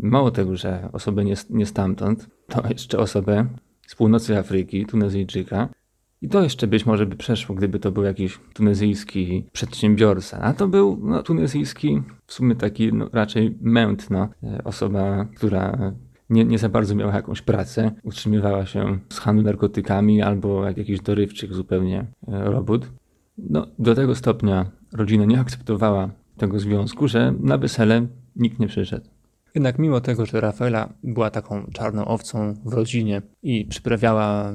mało 0.00 0.30
tego, 0.30 0.56
że 0.56 0.88
osobę 0.92 1.24
nie, 1.24 1.34
nie 1.50 1.66
stamtąd, 1.66 2.28
to 2.48 2.62
jeszcze 2.68 2.98
osobę 2.98 3.46
z 3.86 3.94
północy 3.94 4.38
Afryki, 4.38 4.86
Tunezyjczyka, 4.86 5.68
i 6.22 6.28
to 6.28 6.42
jeszcze 6.42 6.66
być 6.66 6.86
może 6.86 7.06
by 7.06 7.16
przeszło, 7.16 7.54
gdyby 7.54 7.78
to 7.78 7.92
był 7.92 8.02
jakiś 8.02 8.38
tunezyjski 8.54 9.46
przedsiębiorca. 9.52 10.40
A 10.40 10.54
to 10.54 10.68
był 10.68 10.98
no, 11.02 11.22
tunezyjski, 11.22 12.02
w 12.26 12.32
sumie 12.32 12.54
taki 12.54 12.92
no, 12.92 13.08
raczej 13.12 13.58
mętna 13.60 14.28
e, 14.42 14.64
osoba, 14.64 15.24
która 15.36 15.92
nie, 16.30 16.44
nie 16.44 16.58
za 16.58 16.68
bardzo 16.68 16.94
miała 16.94 17.14
jakąś 17.14 17.42
pracę, 17.42 17.90
utrzymywała 18.02 18.66
się 18.66 18.98
z 19.08 19.18
handlu 19.18 19.44
narkotykami 19.44 20.22
albo 20.22 20.64
jak 20.64 20.76
jakiś 20.76 21.00
dorywczych 21.00 21.54
zupełnie 21.54 21.98
e, 22.28 22.44
robót. 22.44 22.90
No, 23.38 23.66
do 23.78 23.94
tego 23.94 24.14
stopnia 24.14 24.70
rodzina 24.92 25.24
nie 25.24 25.40
akceptowała 25.40 26.10
tego 26.36 26.58
związku, 26.58 27.08
że 27.08 27.34
na 27.40 27.58
wesele 27.58 28.06
nikt 28.36 28.58
nie 28.58 28.66
przyszedł. 28.66 29.06
Jednak 29.54 29.78
mimo 29.78 30.00
tego, 30.00 30.26
że 30.26 30.40
Rafaela 30.40 30.92
była 31.02 31.30
taką 31.30 31.66
czarną 31.72 32.04
owcą 32.04 32.54
w 32.64 32.72
rodzinie 32.72 33.22
i 33.42 33.64
przyprawiała 33.64 34.52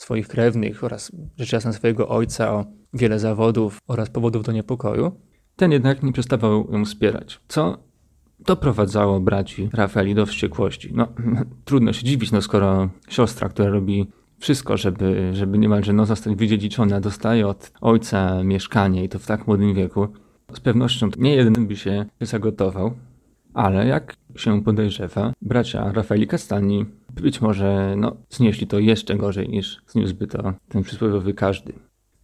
swoich 0.00 0.28
krewnych 0.28 0.84
oraz 0.84 1.12
rzecz 1.38 1.52
jasna 1.52 1.72
swojego 1.72 2.08
ojca 2.08 2.52
o 2.52 2.64
wiele 2.94 3.18
zawodów 3.18 3.78
oraz 3.88 4.10
powodów 4.10 4.44
do 4.44 4.52
niepokoju, 4.52 5.12
ten 5.56 5.72
jednak 5.72 6.02
nie 6.02 6.12
przestawał 6.12 6.72
ją 6.72 6.84
wspierać, 6.84 7.40
co 7.48 7.78
doprowadzało 8.38 9.20
braci 9.20 9.68
Rafaeli 9.72 10.14
do 10.14 10.26
wściekłości. 10.26 10.90
No, 10.94 11.08
trudno 11.64 11.92
się 11.92 12.04
dziwić, 12.04 12.32
no 12.32 12.42
skoro 12.42 12.90
siostra, 13.08 13.48
która 13.48 13.68
robi 13.68 14.06
wszystko, 14.38 14.76
żeby, 14.76 15.30
żeby 15.32 15.58
niemalże 15.58 15.92
no, 15.92 16.06
zostać 16.06 16.36
wydziedziczona, 16.36 17.00
dostaje 17.00 17.46
od 17.46 17.72
ojca 17.80 18.44
mieszkanie 18.44 19.04
i 19.04 19.08
to 19.08 19.18
w 19.18 19.26
tak 19.26 19.46
młodym 19.46 19.74
wieku, 19.74 20.08
z 20.52 20.60
pewnością 20.60 21.08
nie 21.18 21.34
jeden 21.34 21.66
by 21.66 21.76
się 21.76 22.06
zagotował, 22.20 22.94
ale 23.54 23.86
jak 23.86 24.14
się 24.36 24.62
podejrzewa, 24.62 25.32
bracia 25.42 25.92
Rafaeli 25.92 26.26
Castani 26.26 26.86
być 27.14 27.40
może 27.40 27.94
no, 27.96 28.16
znieśli 28.30 28.66
to 28.66 28.78
jeszcze 28.78 29.16
gorzej 29.16 29.48
niż 29.48 29.82
zniósłby 29.86 30.26
to 30.26 30.54
ten 30.68 30.82
przysłowiowy 30.82 31.34
każdy. 31.34 31.72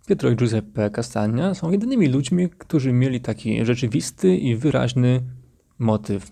Pietro 0.07 0.31
i 0.31 0.37
Giuseppe 0.37 0.91
Castagna 0.91 1.55
są 1.55 1.71
jedynymi 1.71 2.09
ludźmi, 2.09 2.49
którzy 2.59 2.93
mieli 2.93 3.21
taki 3.21 3.65
rzeczywisty 3.65 4.37
i 4.37 4.57
wyraźny 4.57 5.21
motyw 5.79 6.31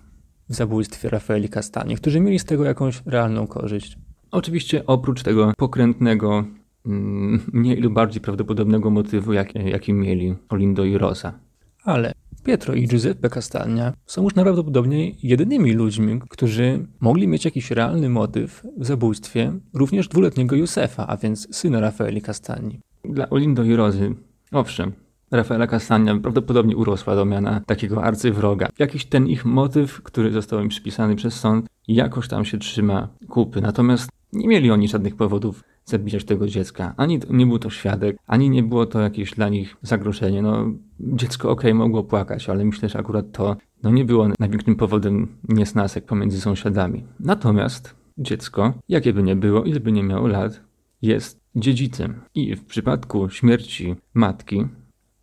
w 0.48 0.54
zabójstwie 0.54 1.08
Rafaeli 1.08 1.48
Castagni, 1.48 1.96
którzy 1.96 2.20
mieli 2.20 2.38
z 2.38 2.44
tego 2.44 2.64
jakąś 2.64 3.02
realną 3.06 3.46
korzyść. 3.46 3.98
Oczywiście 4.30 4.86
oprócz 4.86 5.22
tego 5.22 5.52
pokrętnego, 5.56 6.44
mm, 6.86 7.40
mniej 7.52 7.76
lub 7.76 7.92
bardziej 7.94 8.20
prawdopodobnego 8.20 8.90
motywu, 8.90 9.32
jak, 9.32 9.54
jaki 9.54 9.92
mieli 9.92 10.34
Olindo 10.48 10.84
i 10.84 10.98
Rosa. 10.98 11.38
Ale 11.84 12.12
Pietro 12.44 12.74
i 12.74 12.86
Giuseppe 12.88 13.28
Castagna 13.28 13.92
są 14.06 14.22
już 14.22 14.34
najprawdopodobniej 14.34 15.16
jedynymi 15.22 15.72
ludźmi, 15.72 16.20
którzy 16.28 16.86
mogli 17.00 17.28
mieć 17.28 17.44
jakiś 17.44 17.70
realny 17.70 18.08
motyw 18.08 18.62
w 18.78 18.86
zabójstwie 18.86 19.52
również 19.74 20.08
dwuletniego 20.08 20.56
Józefa, 20.56 21.06
a 21.06 21.16
więc 21.16 21.56
syna 21.56 21.80
Rafaeli 21.80 22.22
Castagni. 22.22 22.80
Dla 23.04 23.30
Olindo 23.30 23.62
i 23.62 23.76
Rozy, 23.76 24.14
owszem, 24.52 24.92
Rafaela 25.30 25.66
Castagna 25.66 26.20
prawdopodobnie 26.20 26.76
urosła 26.76 27.14
do 27.14 27.24
miana 27.24 27.60
takiego 27.66 28.04
arcywroga. 28.04 28.68
Jakiś 28.78 29.04
ten 29.06 29.26
ich 29.26 29.44
motyw, 29.44 30.02
który 30.02 30.32
został 30.32 30.60
im 30.60 30.68
przypisany 30.68 31.16
przez 31.16 31.34
sąd, 31.34 31.66
jakoś 31.88 32.28
tam 32.28 32.44
się 32.44 32.58
trzyma 32.58 33.08
kupy. 33.28 33.60
Natomiast 33.60 34.10
nie 34.32 34.48
mieli 34.48 34.70
oni 34.70 34.88
żadnych 34.88 35.16
powodów 35.16 35.64
zabijać 35.84 36.24
tego 36.24 36.46
dziecka. 36.46 36.94
Ani 36.96 37.20
nie 37.30 37.46
był 37.46 37.58
to 37.58 37.70
świadek, 37.70 38.16
ani 38.26 38.50
nie 38.50 38.62
było 38.62 38.86
to 38.86 39.00
jakieś 39.00 39.30
dla 39.30 39.48
nich 39.48 39.76
zagrożenie. 39.82 40.42
No, 40.42 40.66
dziecko 41.00 41.50
okej, 41.50 41.70
okay, 41.70 41.78
mogło 41.78 42.04
płakać, 42.04 42.48
ale 42.48 42.64
myślę, 42.64 42.88
że 42.88 42.98
akurat 42.98 43.32
to 43.32 43.56
no, 43.82 43.90
nie 43.90 44.04
było 44.04 44.28
największym 44.38 44.76
powodem 44.76 45.28
niesnasek 45.48 46.04
pomiędzy 46.04 46.40
sąsiadami. 46.40 47.04
Natomiast 47.20 47.94
dziecko, 48.18 48.74
jakie 48.88 49.12
by 49.12 49.22
nie 49.22 49.36
było, 49.36 49.64
ile 49.64 49.80
by 49.80 49.92
nie 49.92 50.02
miało 50.02 50.26
lat, 50.26 50.60
jest 51.02 51.40
dziedzicem. 51.56 52.20
I 52.34 52.56
w 52.56 52.64
przypadku 52.64 53.30
śmierci 53.30 53.94
matki, 54.14 54.66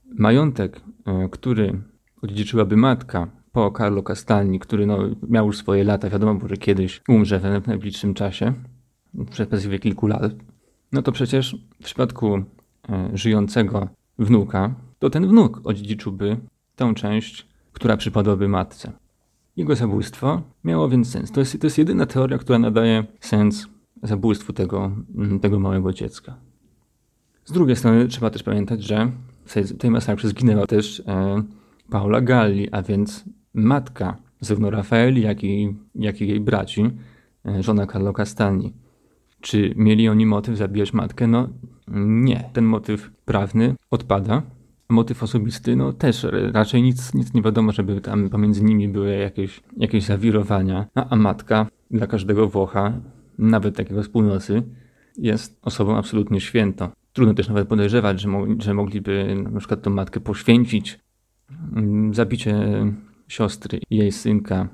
majątek, 0.06 0.82
e, 1.06 1.30
który 1.30 1.82
odziedziczyłaby 2.22 2.78
matka 2.78 3.28
po 3.52 3.72
Carlo 3.78 4.04
Castalni, 4.04 4.60
który 4.60 4.86
no, 4.86 4.98
miał 5.30 5.48
już 5.48 5.58
swoje 5.58 5.84
lata, 5.84 6.10
wiadomo, 6.10 6.48
że 6.48 6.58
kiedyś 6.58 7.02
umrze 7.08 7.40
w 7.40 7.68
najbliższym 7.68 8.14
czasie, 8.14 8.54
przez 9.14 9.48
perspektywie 9.48 9.80
kilku 9.80 10.08
lat, 10.08 10.32
no 10.92 11.02
to 11.02 11.12
przecież 11.12 11.56
w 11.82 11.84
przypadku 11.84 12.36
e, 12.36 12.44
żyjącego 13.14 13.88
wnuka, 14.20 14.76
to 15.00 15.10
ten 15.10 15.28
wnuk 15.28 15.62
odziedziczyłby 15.64 16.38
tę 16.76 16.94
część, 16.96 17.48
która 17.74 17.98
przypadłaby 17.98 18.48
matce. 18.48 18.92
Jego 19.56 19.76
zabójstwo 19.76 20.42
miało 20.64 20.90
więc 20.90 21.10
sens. 21.10 21.32
To 21.32 21.40
jest, 21.40 21.62
to 21.62 21.68
jest 21.68 21.78
jedyna 21.78 22.06
teoria, 22.06 22.38
która 22.38 22.60
nadaje 22.60 23.04
sens 23.20 23.68
zabójstwu 24.04 24.54
tego, 24.54 24.92
mm, 25.16 25.40
tego 25.40 25.60
małego 25.60 25.94
dziecka. 25.94 26.36
Z 27.46 27.52
drugiej 27.52 27.76
strony 27.76 28.08
trzeba 28.08 28.30
też 28.30 28.44
pamiętać, 28.44 28.84
że 28.84 29.12
w 29.46 29.78
tej, 29.78 29.92
masakrze 29.92 30.28
zginęła 30.30 30.68
też 30.68 31.04
e, 31.08 31.44
Paula 31.90 32.22
Galli, 32.22 32.72
a 32.72 32.82
więc 32.82 33.26
matka 33.54 34.18
zarówno 34.40 34.70
Rafaeli, 34.70 35.22
jak 35.22 35.44
i, 35.44 35.76
jak 35.96 36.22
i 36.22 36.28
jej 36.28 36.40
braci, 36.40 36.92
e, 37.46 37.64
żona 37.64 37.88
Carlo 37.88 38.14
Castagni. 38.14 38.74
Czy 39.42 39.74
mieli 39.76 40.10
oni 40.10 40.26
motyw 40.26 40.58
zabijać 40.58 40.94
matkę? 40.94 41.28
No 41.28 41.50
nie. 41.98 42.50
Ten 42.54 42.66
motyw 42.66 43.12
prawny 43.26 43.76
odpada. 43.92 44.42
Motyw 44.90 45.24
osobisty, 45.24 45.76
no 45.76 45.94
też 45.94 46.28
raczej 46.54 46.82
nic, 46.82 47.14
nic 47.14 47.34
nie 47.34 47.42
wiadomo, 47.42 47.72
żeby 47.72 48.02
tam 48.02 48.30
pomiędzy 48.30 48.64
nimi 48.64 48.90
były 48.90 49.16
jakieś, 49.16 49.62
jakieś 49.78 50.04
zawirowania. 50.04 50.88
A, 50.96 51.10
a 51.10 51.16
matka 51.16 51.68
dla 51.92 52.08
każdego 52.08 52.48
Włocha, 52.48 52.94
nawet 53.38 53.76
takiego 53.76 54.04
z 54.04 54.10
północy, 54.10 54.64
jest 55.18 55.60
osobą 55.62 55.98
absolutnie 55.98 56.42
świętą. 56.42 56.90
Trudno 57.14 57.34
też 57.34 57.48
nawet 57.48 57.68
podejrzewać, 57.68 58.22
że, 58.22 58.28
mo 58.28 58.46
że 58.60 58.74
mogliby 58.74 59.36
na 59.52 59.60
przykład 59.60 59.82
tę 59.82 59.90
matkę 59.90 60.20
poświęcić. 60.20 61.00
Mm, 61.76 62.14
zabicie 62.14 62.56
siostry 63.28 63.80
i 63.90 63.98
jej 63.98 64.12
synka 64.12 64.68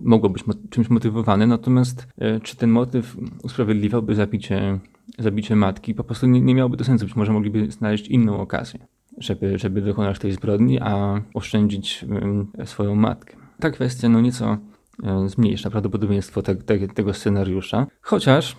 mogło 0.00 0.30
być 0.30 0.44
czymś 0.70 0.90
motywowane, 0.90 1.46
natomiast 1.46 2.08
e, 2.18 2.40
czy 2.40 2.56
ten 2.56 2.70
motyw 2.70 3.16
usprawiedliwiałby 3.42 4.14
zabicie, 4.14 4.78
zabicie 5.18 5.56
matki? 5.56 5.94
Po 5.94 6.04
prostu 6.04 6.26
nie, 6.26 6.40
nie 6.40 6.54
miałoby 6.54 6.76
to 6.76 6.84
sensu. 6.84 7.04
Być 7.04 7.16
może 7.16 7.32
mogliby 7.32 7.70
znaleźć 7.70 8.08
inną 8.08 8.40
okazję, 8.40 8.86
żeby, 9.18 9.58
żeby 9.58 9.82
dokonać 9.82 10.18
tej 10.18 10.32
zbrodni, 10.32 10.80
a 10.80 11.22
oszczędzić 11.34 12.04
swoją 12.64 12.94
matkę. 12.94 13.36
Ta 13.60 13.70
kwestia 13.70 14.08
no 14.08 14.20
nieco 14.20 14.58
e, 15.02 15.28
zmniejsza 15.28 15.70
prawdopodobieństwo 15.70 16.42
te, 16.42 16.54
te, 16.54 16.88
tego 16.88 17.14
scenariusza, 17.14 17.86
chociaż 18.00 18.56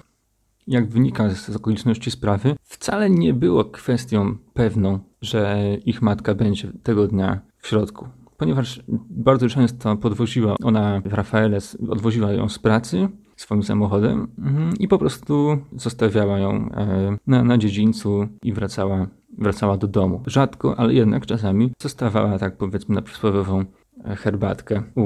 jak 0.68 0.90
wynika 0.90 1.30
z 1.30 1.56
okoliczności 1.56 2.12
sprawy, 2.12 2.56
wcale 2.64 3.10
nie 3.10 3.34
było 3.34 3.66
kwestią 3.66 4.38
pewną, 4.54 5.00
że 5.22 5.60
ich 5.86 6.02
matka 6.02 6.36
będzie 6.36 6.72
tego 6.84 7.08
dnia 7.08 7.40
w 7.58 7.68
środku 7.68 8.08
ponieważ 8.42 8.82
bardzo 9.10 9.50
często 9.50 9.98
podwoziła 9.98 10.56
ona 10.64 11.02
Rafaelę, 11.06 11.58
odwoziła 11.90 12.32
ją 12.32 12.50
z 12.50 12.60
pracy 12.60 13.08
swoim 13.36 13.64
samochodem 13.64 14.28
mhm, 14.40 14.74
i 14.80 14.88
po 14.88 14.98
prostu 14.98 15.58
zostawiała 15.76 16.40
ją 16.40 16.50
e, 16.72 17.18
na, 17.28 17.44
na 17.44 17.58
dziedzińcu 17.58 18.28
i 18.44 18.54
wracała, 18.54 19.08
wracała 19.38 19.78
do 19.78 19.88
domu. 19.88 20.24
Rzadko, 20.28 20.80
ale 20.80 20.94
jednak 20.94 21.26
czasami 21.26 21.72
zostawała 21.82 22.40
tak 22.40 22.58
powiedzmy 22.58 22.96
na 22.96 23.02
przysłowiową 23.02 23.66
e, 24.06 24.16
herbatkę 24.16 24.84
u, 24.96 25.04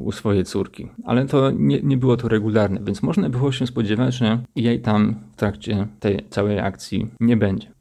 u 0.00 0.12
swojej 0.12 0.44
córki. 0.44 0.88
Ale 1.04 1.26
to 1.26 1.50
nie, 1.50 1.80
nie 1.82 1.96
było 1.96 2.16
to 2.16 2.28
regularne, 2.28 2.80
więc 2.84 3.02
można 3.02 3.28
było 3.30 3.52
się 3.52 3.66
spodziewać, 3.66 4.14
że 4.14 4.38
jej 4.56 4.80
tam 4.80 5.14
w 5.32 5.36
trakcie 5.36 5.86
tej 6.00 6.26
całej 6.30 6.58
akcji 6.58 7.10
nie 7.20 7.36
będzie. 7.36 7.77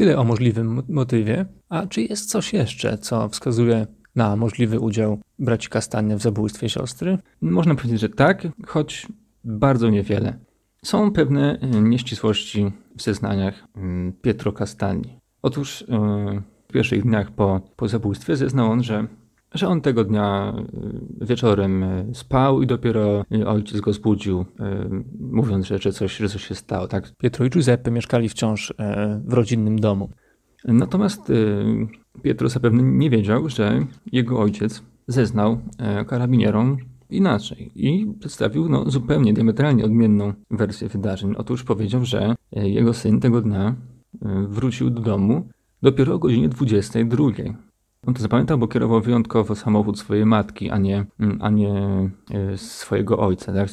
Tyle 0.00 0.18
o 0.18 0.24
możliwym 0.24 0.82
motywie. 0.88 1.46
A 1.68 1.86
czy 1.86 2.02
jest 2.02 2.30
coś 2.30 2.52
jeszcze, 2.52 2.98
co 2.98 3.28
wskazuje 3.28 3.86
na 4.16 4.36
możliwy 4.36 4.80
udział 4.80 5.20
braci 5.38 5.68
Kastania 5.68 6.16
w 6.16 6.22
zabójstwie 6.22 6.68
siostry? 6.68 7.18
Można 7.40 7.74
powiedzieć, 7.74 8.00
że 8.00 8.08
tak, 8.08 8.48
choć 8.66 9.06
bardzo 9.44 9.90
niewiele. 9.90 10.38
Są 10.84 11.12
pewne 11.12 11.58
e, 11.60 11.66
nieścisłości 11.66 12.72
w 12.96 13.02
zeznaniach 13.02 13.64
mm, 13.76 14.12
Pietro 14.22 14.52
Castani. 14.52 15.20
Otóż 15.42 15.82
e, 15.82 15.86
w 16.68 16.72
pierwszych 16.72 17.02
dniach 17.02 17.30
po, 17.30 17.60
po 17.76 17.88
zabójstwie 17.88 18.36
zeznał 18.36 18.70
on, 18.70 18.82
że 18.82 19.06
że 19.54 19.68
on 19.68 19.80
tego 19.80 20.04
dnia 20.04 20.54
y, 21.20 21.26
wieczorem 21.26 21.82
y, 21.82 22.14
spał 22.14 22.62
i 22.62 22.66
dopiero 22.66 23.24
y, 23.34 23.48
ojciec 23.48 23.80
go 23.80 23.92
zbudził, 23.92 24.44
mówiąc, 25.20 25.66
że, 25.66 25.78
że, 25.78 25.92
coś, 25.92 26.16
że 26.16 26.28
coś 26.28 26.48
się 26.48 26.54
stało. 26.54 26.88
Tak? 26.88 27.12
Pietro 27.18 27.46
i 27.46 27.50
Giuseppe 27.50 27.90
mieszkali 27.90 28.28
wciąż 28.28 28.74
w 29.24 29.32
rodzinnym 29.32 29.78
domu. 29.78 30.10
Natomiast 30.64 31.32
Pietro 32.22 32.48
zapewne 32.48 32.82
nie 32.82 33.10
wiedział, 33.10 33.48
że 33.48 33.86
jego 34.12 34.40
ojciec 34.40 34.82
zeznał 35.06 35.60
karabinierom 36.06 36.76
inaczej 37.10 37.70
i 37.74 38.06
przedstawił 38.20 38.68
no, 38.68 38.90
zupełnie 38.90 39.32
diametralnie 39.32 39.84
odmienną 39.84 40.32
wersję 40.50 40.88
wydarzeń. 40.88 41.34
Otóż 41.38 41.64
powiedział, 41.64 42.04
że 42.04 42.34
jego 42.52 42.94
syn 42.94 43.20
tego 43.20 43.40
dnia 43.40 43.74
wrócił 44.48 44.90
do 44.90 45.00
domu 45.00 45.48
dopiero 45.82 46.14
o 46.14 46.18
godzinie 46.18 46.48
22. 46.48 47.24
On 48.06 48.14
to 48.14 48.22
zapamiętał, 48.22 48.58
bo 48.58 48.68
kierował 48.68 49.00
wyjątkowo 49.00 49.54
samochód 49.54 49.98
swojej 49.98 50.26
matki, 50.26 50.70
a 50.70 50.78
nie, 50.78 51.06
mm, 51.18 51.38
a 51.40 51.50
nie 51.50 51.72
e, 52.30 52.56
swojego 52.56 53.18
ojca. 53.18 53.52
Tak? 53.52 53.68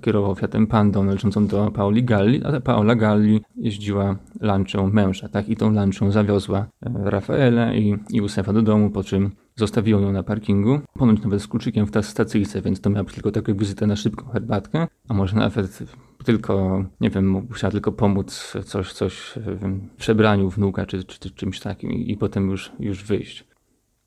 Kierował 0.00 0.34
Fiatem 0.34 0.66
Pandą 0.66 1.04
należącą 1.04 1.46
do 1.46 1.70
Paoli 1.70 2.04
Galli, 2.04 2.44
a 2.44 2.60
Paola 2.60 2.94
Galli 2.94 3.40
jeździła 3.56 4.16
lanczą 4.40 4.90
męża. 4.90 5.28
Tak? 5.28 5.48
I 5.48 5.56
tą 5.56 5.72
lanczą 5.72 6.10
zawiozła 6.10 6.58
e, 6.58 7.10
Rafaela 7.10 7.74
i, 7.74 7.98
i 8.10 8.16
Józefa 8.16 8.52
do 8.52 8.62
domu, 8.62 8.90
po 8.90 9.04
czym 9.04 9.30
zostawiło 9.56 10.00
ją 10.00 10.12
na 10.12 10.22
parkingu. 10.22 10.80
Ponoć 10.94 11.22
nawet 11.22 11.42
z 11.42 11.48
kluczykiem 11.48 11.86
w 11.86 11.90
ta 11.90 12.02
stacyjce, 12.02 12.62
więc 12.62 12.80
to 12.80 12.90
miała 12.90 13.04
tylko 13.04 13.30
taka 13.30 13.54
wizyta 13.54 13.86
na 13.86 13.96
szybką 13.96 14.28
herbatkę, 14.28 14.86
a 15.08 15.14
może 15.14 15.36
nawet 15.36 15.78
tylko, 16.24 16.84
nie 17.00 17.10
wiem, 17.10 17.30
musiała 17.50 17.70
tylko 17.70 17.92
pomóc 17.92 18.56
coś, 18.64 18.92
coś 18.92 19.32
w 19.36 19.96
przebraniu 19.96 20.50
wnuka 20.50 20.86
czy, 20.86 21.04
czy, 21.04 21.18
czy 21.18 21.30
czymś 21.30 21.60
takim 21.60 21.92
i, 21.92 22.10
i 22.12 22.16
potem 22.16 22.50
już, 22.50 22.72
już 22.80 23.04
wyjść. 23.04 23.55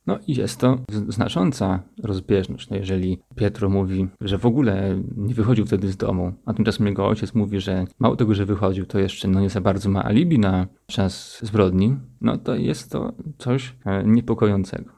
No 0.09 0.19
i 0.27 0.35
jest 0.35 0.59
to 0.59 0.77
znacząca 1.07 1.79
rozbieżność. 2.03 2.69
No 2.69 2.77
jeżeli 2.77 3.19
Pietro 3.35 3.69
mówi, 3.69 4.07
że 4.21 4.37
w 4.37 4.45
ogóle 4.45 5.03
nie 5.17 5.33
wychodził 5.33 5.65
wtedy 5.65 5.91
z 5.91 5.97
domu, 5.97 6.33
a 6.45 6.53
tymczasem 6.53 6.87
jego 6.87 7.07
ojciec 7.07 7.35
mówi, 7.35 7.59
że 7.59 7.85
mało 7.99 8.15
tego, 8.15 8.35
że 8.35 8.45
wychodził, 8.45 8.85
to 8.85 8.99
jeszcze 8.99 9.27
no 9.27 9.41
nie 9.41 9.49
za 9.49 9.61
bardzo 9.61 9.89
ma 9.89 10.03
alibi 10.03 10.39
na 10.39 10.67
czas 10.87 11.39
zbrodni, 11.41 11.97
no 12.21 12.37
to 12.37 12.55
jest 12.55 12.91
to 12.91 13.13
coś 13.37 13.75
e, 13.85 14.03
niepokojącego. 14.03 14.91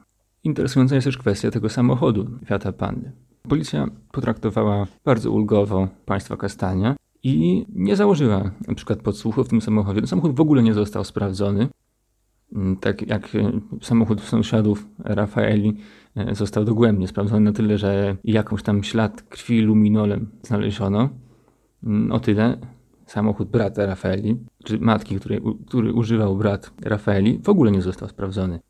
Interesująca 0.44 0.94
jest 0.94 1.04
też 1.04 1.18
kwestia 1.18 1.50
tego 1.50 1.68
samochodu 1.68 2.26
Fiata 2.46 2.72
Pandy. 2.72 3.12
Policja 3.48 3.86
potraktowała 4.12 4.86
bardzo 5.04 5.30
ulgowo 5.30 5.88
państwa 6.04 6.36
Kastania 6.36 6.96
i 7.22 7.66
nie 7.74 7.96
założyła 7.96 8.50
na 8.68 8.74
przykład 8.74 8.98
podsłuchu 8.98 9.44
w 9.44 9.48
tym 9.48 9.60
samochodzie. 9.60 10.00
Ten 10.00 10.08
samochód 10.08 10.36
w 10.36 10.40
ogóle 10.40 10.62
nie 10.62 10.74
został 10.74 11.04
sprawdzony. 11.04 11.68
Mm, 12.54 12.76
tak 12.76 13.08
jak 13.08 13.34
e, 13.34 13.52
samochód 13.82 14.20
sąsiadów 14.20 14.86
Rafaeli 14.98 15.76
e, 16.16 16.34
został 16.34 16.64
dogłębnie 16.64 17.08
sprawdzony 17.08 17.40
na 17.40 17.52
tyle, 17.52 17.78
że 17.78 18.16
jakąś 18.24 18.62
tam 18.62 18.82
ślad 18.82 19.22
krwi 19.22 19.60
luminolem 19.60 20.30
znaleziono. 20.42 21.08
Mm, 21.84 22.12
o 22.12 22.20
tyle 22.20 22.58
samochód 23.06 23.48
brata 23.48 23.86
Rafaeli, 23.86 24.36
czy 24.64 24.78
matki, 24.78 25.16
której, 25.16 25.40
który 25.66 25.92
używał 25.92 26.36
brat 26.36 26.70
Rafaeli, 26.82 27.38
w 27.38 27.48
ogóle 27.48 27.70
nie 27.70 27.82
został 27.82 28.08
sprawdzony. 28.08 28.60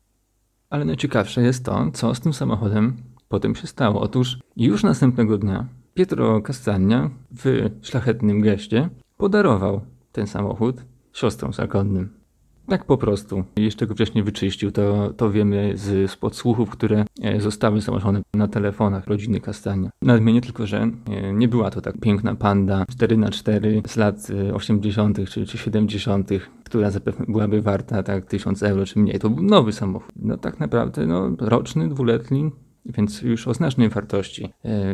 Ale 0.69 0.85
najciekawsze 0.85 1.41
jest 1.41 1.65
to, 1.65 1.91
co 1.93 2.15
z 2.15 2.19
tym 2.19 2.33
samochodem 2.33 2.93
potem 3.29 3.55
się 3.55 3.67
stało. 3.67 4.01
Otóż 4.01 4.39
już 4.57 4.83
następnego 4.83 5.37
dnia 5.37 5.65
Pietro 5.93 6.41
Castagna 6.41 7.09
w 7.31 7.69
szlachetnym 7.81 8.41
geście 8.41 8.89
podarował 9.17 9.81
ten 10.11 10.27
samochód 10.27 10.85
siostrom 11.13 11.53
zakonnym. 11.53 12.22
Tak 12.67 12.85
po 12.85 12.97
prostu. 12.97 13.43
Jeszcze 13.55 13.87
go 13.87 13.93
wcześniej 13.93 14.23
wyczyścił, 14.23 14.71
to, 14.71 15.13
to 15.17 15.31
wiemy 15.31 15.71
z, 15.77 16.11
z 16.11 16.15
podsłuchów, 16.15 16.69
które 16.69 17.05
e, 17.21 17.41
zostały 17.41 17.81
założone 17.81 18.21
na 18.33 18.47
telefonach 18.47 19.07
rodziny 19.07 19.39
Kastania. 19.39 19.89
Nadmienię 20.01 20.41
tylko, 20.41 20.67
że 20.67 20.91
e, 21.09 21.33
nie 21.33 21.47
była 21.47 21.71
to 21.71 21.81
tak 21.81 21.97
piękna 21.97 22.35
panda 22.35 22.83
4x4 22.83 23.87
z 23.87 23.95
lat 23.95 24.27
80. 24.53 25.19
E, 25.19 25.25
czy, 25.25 25.45
czy 25.45 25.57
70., 25.57 26.29
która 26.63 26.91
zapewne 26.91 27.25
byłaby 27.27 27.61
warta 27.61 28.03
tak 28.03 28.25
1000 28.25 28.63
euro 28.63 28.85
czy 28.85 28.99
mniej. 28.99 29.19
To 29.19 29.29
był 29.29 29.43
nowy 29.43 29.73
samochód. 29.73 30.11
No 30.15 30.37
tak 30.37 30.59
naprawdę 30.59 31.07
no, 31.07 31.31
roczny, 31.39 31.89
dwuletni, 31.89 32.51
więc 32.85 33.21
już 33.21 33.47
o 33.47 33.53
znacznej 33.53 33.89
wartości. 33.89 34.49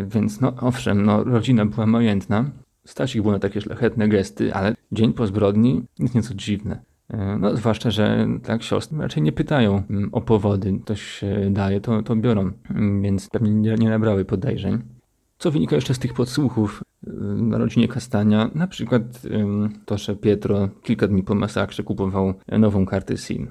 Więc 0.07 0.41
no 0.41 0.53
owszem, 0.61 1.05
no, 1.05 1.23
rodzina 1.23 1.65
była 1.65 1.85
majętna, 1.85 2.51
stać 2.85 3.15
ich 3.15 3.21
było 3.21 3.33
na 3.33 3.39
takie 3.39 3.61
szlachetne 3.61 4.07
gesty, 4.07 4.53
ale 4.53 4.75
dzień 4.91 5.13
po 5.13 5.27
zbrodni 5.27 5.81
jest 5.99 6.15
nieco 6.15 6.33
dziwne. 6.33 6.88
E, 7.09 7.37
no, 7.39 7.55
zwłaszcza, 7.55 7.91
że 7.91 8.27
tak 8.43 8.63
siostry 8.63 8.97
raczej 8.97 9.23
nie 9.23 9.31
pytają 9.31 9.83
mm, 9.89 10.09
o 10.11 10.21
powody. 10.21 10.79
Ktoś 10.83 11.01
się 11.01 11.49
daje, 11.51 11.81
to, 11.81 12.03
to 12.03 12.15
biorą, 12.15 12.51
mm, 12.69 13.01
więc 13.01 13.29
pewnie 13.29 13.51
nie, 13.51 13.75
nie 13.75 13.89
nabrały 13.89 14.25
podejrzeń. 14.25 14.81
Co 15.37 15.51
wynika 15.51 15.75
jeszcze 15.75 15.93
z 15.93 15.99
tych 15.99 16.13
podsłuchów 16.13 16.83
y, 17.07 17.11
na 17.41 17.57
rodzinie 17.57 17.87
Kastania? 17.87 18.49
Na 18.55 18.67
przykład 18.67 19.21
to, 19.85 19.97
że 19.97 20.15
Pietro 20.15 20.69
kilka 20.83 21.07
dni 21.07 21.23
po 21.23 21.35
masakrze 21.35 21.83
kupował 21.83 22.33
nową 22.47 22.85
kartę 22.85 23.17
SIM. 23.17 23.47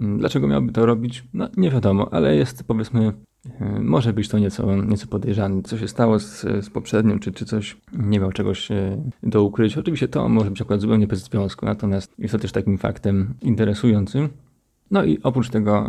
Mm, 0.00 0.18
dlaczego 0.18 0.46
miałby 0.46 0.72
to 0.72 0.86
robić? 0.86 1.24
No 1.34 1.48
nie 1.56 1.70
wiadomo, 1.70 2.08
ale 2.12 2.36
jest 2.36 2.64
powiedzmy, 2.64 3.12
y, 3.46 3.80
może 3.80 4.12
być 4.12 4.28
to 4.28 4.38
nieco, 4.38 4.76
nieco 4.76 5.06
podejrzane. 5.06 5.62
Co 5.62 5.78
się 5.78 5.88
stało 5.88 6.18
z, 6.18 6.40
z 6.40 6.70
poprzednią, 6.70 7.18
czy, 7.18 7.32
czy 7.32 7.44
coś 7.44 7.76
nie 7.92 8.20
miał 8.20 8.32
czegoś 8.32 8.70
y, 8.70 8.98
do 9.22 9.42
ukrycia. 9.42 9.80
Oczywiście 9.80 10.08
to 10.08 10.28
może 10.28 10.50
być 10.50 10.62
akurat 10.62 10.80
zupełnie 10.80 11.06
bez 11.06 11.22
związku, 11.24 11.66
natomiast 11.66 12.12
jest 12.18 12.32
to 12.32 12.38
też 12.38 12.52
takim 12.52 12.78
faktem 12.78 13.34
interesującym. 13.42 14.28
No 14.90 15.04
i 15.04 15.18
oprócz 15.22 15.50
tego 15.50 15.86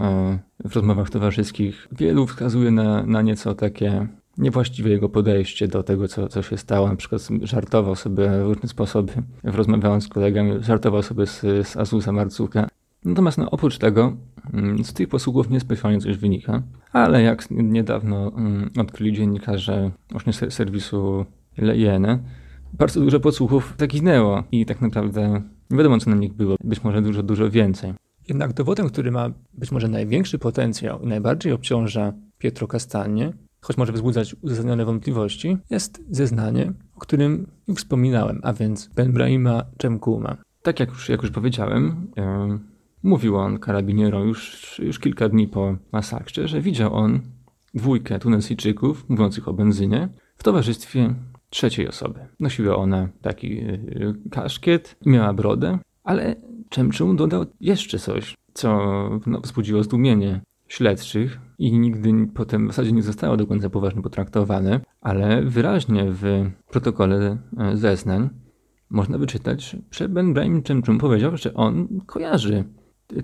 w 0.66 0.76
rozmowach 0.76 1.10
towarzyskich 1.10 1.88
wielu 1.92 2.28
wskazuje 2.28 2.72
na, 2.72 3.04
na 3.04 3.22
nieco 3.22 3.56
takie 3.56 4.08
niewłaściwe 4.38 4.90
jego 4.90 5.10
podejście 5.10 5.68
do 5.68 5.84
tego, 5.84 6.08
co, 6.08 6.28
co 6.28 6.42
się 6.42 6.58
stało. 6.58 6.88
Na 6.88 6.96
przykład 6.96 7.28
żartował 7.42 7.96
sobie 7.96 8.30
w 8.30 8.48
różne 8.48 8.70
sposoby, 8.70 9.14
rozmawiając 9.44 10.04
z 10.04 10.08
kolegami, 10.08 10.52
żartował 10.64 11.04
sobie 11.04 11.26
z, 11.26 11.42
z 11.68 11.78
Azusa 11.78 12.12
Marcuka. 12.12 12.68
Natomiast 13.08 13.38
no, 13.38 13.50
oprócz 13.52 13.78
tego 13.78 14.18
mm, 14.54 14.84
z 14.84 14.94
tych 14.94 15.08
posługów 15.08 15.50
niespecjalnie 15.50 16.00
coś 16.00 16.18
wynika, 16.18 16.64
ale 16.92 17.22
jak 17.22 17.52
niedawno 17.52 18.32
mm, 18.38 18.70
odkryli 18.78 19.14
dziennikarze 19.14 19.92
właśnie 20.12 20.34
serwisu 20.34 21.26
Lejene, 21.58 22.20
bardzo 22.74 23.00
dużo 23.00 23.20
podsłuchów 23.20 23.74
zaginęło 23.80 24.44
i 24.52 24.66
tak 24.66 24.82
naprawdę 24.82 25.42
nie 25.70 25.78
wiadomo, 25.78 25.98
co 25.98 26.10
na 26.10 26.16
nich 26.16 26.34
było. 26.34 26.56
Być 26.64 26.84
może 26.84 27.02
dużo, 27.02 27.24
dużo 27.24 27.50
więcej. 27.50 27.94
Jednak 28.30 28.54
dowodem, 28.54 28.90
który 28.90 29.12
ma 29.12 29.30
być 29.54 29.72
może 29.72 29.88
największy 29.88 30.40
potencjał 30.40 31.02
i 31.02 31.08
najbardziej 31.08 31.54
obciąża 31.54 32.14
Pietro 32.38 32.68
Castanie, 32.68 33.34
choć 33.62 33.78
może 33.78 33.94
wzbudzać 33.94 34.36
uzasadnione 34.42 34.86
wątpliwości, 34.86 35.58
jest 35.70 36.04
zeznanie, 36.10 36.74
o 36.96 37.00
którym 37.00 37.48
wspominałem, 37.76 38.40
a 38.44 38.54
więc 38.54 38.88
Ben 38.88 39.14
Brahima 39.14 39.64
Czemkuma. 39.78 40.38
Tak 40.62 40.80
jak 40.80 40.90
już, 40.90 41.10
jak 41.10 41.22
już 41.22 41.32
powiedziałem, 41.32 42.08
Mówił 43.03 43.38
on 43.38 43.60
karabinierom 43.60 44.28
już, 44.28 44.80
już 44.84 44.99
kilka 44.99 45.30
dni 45.30 45.48
po 45.48 45.78
masakrze, 45.91 46.48
że 46.48 46.61
widział 46.61 46.94
on 46.94 47.19
dwójkę 47.74 48.19
Tunezyjczyków 48.19 49.10
mówiących 49.10 49.48
o 49.48 49.53
benzynie 49.53 50.10
w 50.38 50.44
towarzystwie 50.44 51.14
trzeciej 51.49 51.88
osoby. 51.88 52.19
Nosiła 52.40 52.76
ona 52.76 53.10
taki 53.22 53.60
y, 53.60 54.15
kaszkiet, 54.32 54.95
miała 55.06 55.34
brodę, 55.34 55.80
ale 56.03 56.36
Czemczum 56.69 57.15
dodał 57.15 57.45
jeszcze 57.61 57.99
coś, 57.99 58.36
co 58.53 58.80
no, 59.26 59.41
wzbudziło 59.41 59.84
zdumienie 59.84 60.41
śledczych 60.68 61.40
i 61.60 61.80
nigdy 61.80 62.28
potem 62.34 62.68
w 62.68 62.72
zasadzie 62.72 62.91
nie 62.91 63.03
zostało 63.03 63.38
do 63.38 63.48
końca 63.48 63.69
poważnie 63.69 64.02
potraktowane, 64.02 64.80
ale 65.02 65.41
wyraźnie 65.41 66.06
w 66.07 66.52
protokole 66.69 67.38
e, 67.57 67.78
zeznań 67.78 68.30
można 68.90 69.18
wyczytać, 69.18 69.76
że 69.91 70.10
Ben 70.10 70.34
Brahim 70.34 70.64
Czemczum 70.64 70.98
powiedział, 70.98 71.38
że 71.38 71.53
on 71.53 71.88
kojarzy 72.06 72.64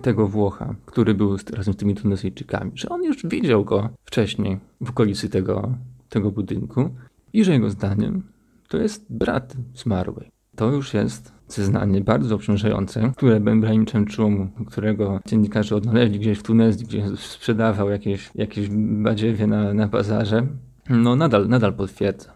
tego 0.02 0.28
Włocha, 0.28 0.76
który 0.86 1.14
był 1.14 1.38
razem 1.54 1.74
z 1.74 1.78
tymi 1.78 1.96
Tunezyjczykami, 1.96 2.72
że 2.76 2.90
on 2.90 3.04
już 3.04 3.26
widział 3.26 3.66
go 3.66 3.90
wcześniej 4.06 4.60
w 4.82 4.90
okolicy 4.90 5.30
tego, 5.30 5.74
tego 6.10 6.32
budynku 6.32 6.90
i 7.34 7.44
że 7.44 7.52
jego 7.52 7.70
zdaniem 7.70 8.24
to 8.70 8.78
jest 8.78 9.06
brat 9.10 9.56
zmarłej. 9.76 10.32
To 10.56 10.72
już 10.72 10.94
jest 10.94 11.34
zeznanie 11.48 12.02
bardzo 12.02 12.36
obciążające, 12.36 13.12
które 13.18 13.40
Ben 13.40 13.62
Brahim 13.62 13.86
Czemczum, 13.86 14.50
którego 14.68 15.20
dziennikarze 15.28 15.76
odnaleźli 15.76 16.20
gdzieś 16.20 16.40
w 16.40 16.44
Tunezji, 16.44 16.86
gdzie 16.86 17.04
sprzedawał 17.18 17.90
jakieś, 17.90 18.32
jakieś 18.36 18.70
badziewie 19.04 19.48
na, 19.48 19.74
na 19.74 19.88
bazarze, 19.88 20.48
no 20.90 21.16
nadal, 21.16 21.48
nadal 21.48 21.74
potwierdza. 21.74 22.34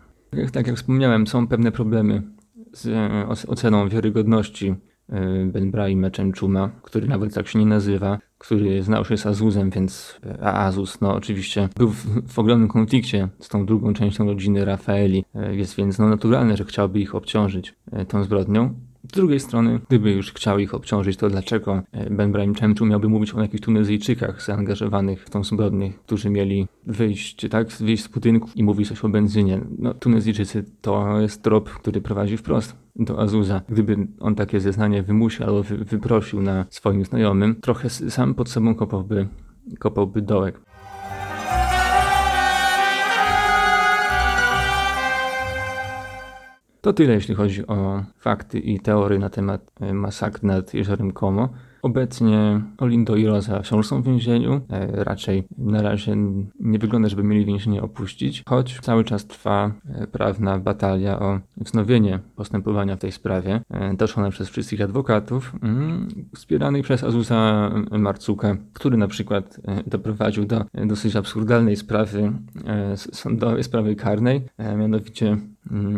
Tak 0.52 0.68
jak 0.68 0.76
wspomniałem, 0.76 1.28
są 1.28 1.48
pewne 1.48 1.72
problemy 1.72 2.22
z 2.74 3.46
oceną 3.48 3.90
wiarygodności 3.90 4.76
y, 5.10 5.46
Ben 5.46 5.72
Brahima 5.72 6.12
Czemczuma, 6.12 6.70
który 6.82 7.08
nawet 7.08 7.34
tak 7.34 7.48
się 7.48 7.60
nie 7.60 7.66
nazywa, 7.66 8.20
który 8.38 8.84
znał 8.84 9.06
się 9.06 9.18
z 9.18 9.26
Azuzem, 9.26 9.70
więc 9.70 10.20
a 10.42 10.66
Azus 10.66 11.02
no 11.02 11.14
oczywiście 11.14 11.70
był 11.76 11.90
w, 11.90 12.32
w 12.34 12.40
ogromnym 12.40 12.70
konflikcie 12.70 13.30
z 13.40 13.50
tą 13.50 13.66
drugą 13.66 13.94
częścią 13.94 14.26
rodziny 14.26 14.66
Rafaeli, 14.66 15.26
y, 15.52 15.56
jest 15.56 15.76
więc 15.76 16.00
no 16.00 16.10
naturalne, 16.10 16.58
że 16.58 16.66
chciałby 16.66 17.00
ich 17.00 17.16
obciążyć 17.16 17.76
y, 18.02 18.06
tą 18.06 18.24
zbrodnią. 18.24 18.74
Z 19.08 19.12
drugiej 19.12 19.40
strony, 19.40 19.80
gdyby 19.88 20.12
już 20.12 20.34
chciał 20.34 20.60
ich 20.60 20.74
obciążyć, 20.74 21.18
to 21.18 21.30
dlaczego 21.30 21.84
e, 21.92 22.10
Ben 22.10 22.32
Brahim 22.32 22.56
Czemczu 22.56 22.86
miałby 22.86 23.10
mówić 23.10 23.34
o 23.34 23.42
jakichś 23.42 23.64
Tunezyjczykach 23.64 24.42
zaangażowanych 24.42 25.24
w 25.26 25.30
tą 25.30 25.44
zbrodnię, 25.44 25.94
którzy 26.06 26.30
mieli 26.30 26.68
wyjść, 26.86 27.50
tak, 27.50 27.68
wyjść 27.68 28.04
z 28.04 28.08
budynku 28.08 28.50
i 28.56 28.64
mówić 28.64 28.88
coś 28.88 29.06
o 29.06 29.10
benzynie. 29.10 29.62
No, 29.80 29.94
Tunezyjczycy 29.94 30.66
to 30.82 31.22
jest 31.22 31.44
trop, 31.44 31.70
który 31.70 32.02
prowadzi 32.02 32.38
wprost 32.38 32.76
do 32.96 33.20
Azuza. 33.20 33.62
Gdyby 33.70 34.08
on 34.20 34.36
takie 34.36 34.60
zeznanie 34.60 35.04
wymusił 35.04 35.46
albo 35.46 35.64
wy, 35.64 35.78
wyprosił 35.78 36.42
na 36.42 36.66
swoim 36.70 37.06
znajomym, 37.06 37.56
trochę 37.62 37.90
sam 37.90 38.34
pod 38.34 38.50
sobą 38.50 38.76
kopałby, 38.76 39.28
kopałby 39.80 40.22
dołek. 40.22 40.67
To 46.88 46.94
tyle, 46.94 47.14
jeśli 47.14 47.36
chodzi 47.36 47.68
o 47.68 48.04
fakty 48.20 48.60
i 48.60 48.80
teorie 48.80 49.20
na 49.20 49.30
temat 49.30 49.72
e, 49.82 49.94
masakr 49.94 50.44
nad 50.44 50.74
jeziorem 50.74 51.12
Como. 51.12 51.50
Obecnie 51.82 52.62
Olindo 52.78 53.16
i 53.16 53.26
Rosa 53.26 53.62
wciąż 53.62 53.88
są 53.88 54.02
w 54.02 54.06
więzieniu. 54.06 54.62
E, 54.70 55.04
raczej 55.04 55.44
na 55.58 55.82
razie 55.82 56.16
nie 56.60 56.80
wygląda, 56.80 57.10
żeby 57.10 57.24
mieli 57.24 57.46
więzienie 57.46 57.82
opuścić, 57.82 58.44
choć 58.50 58.80
cały 58.80 59.04
czas 59.04 59.26
trwa 59.26 59.72
e, 59.90 60.08
prawna 60.08 60.60
batalia 60.60 61.20
o 61.20 61.40
wznowienie 61.58 62.20
postępowania 62.36 62.96
w 62.96 63.00
tej 63.00 63.12
sprawie, 63.12 63.62
toczona 63.98 64.30
przez 64.30 64.50
wszystkich 64.50 64.82
adwokatów, 64.82 65.54
mm, 65.62 66.08
wspieranych 66.36 66.84
przez 66.84 67.04
Azusa 67.04 67.72
Marcuka, 67.92 68.58
który 68.74 68.98
na 68.98 69.08
przykład 69.08 69.60
doprowadził 69.88 70.46
do 70.46 70.66
dosyć 70.74 71.16
absurdalnej 71.16 71.76
sprawy 71.76 72.32
sądowej, 72.96 73.64
sprawy 73.64 73.96
karnej, 73.96 74.42
mianowicie 74.78 75.38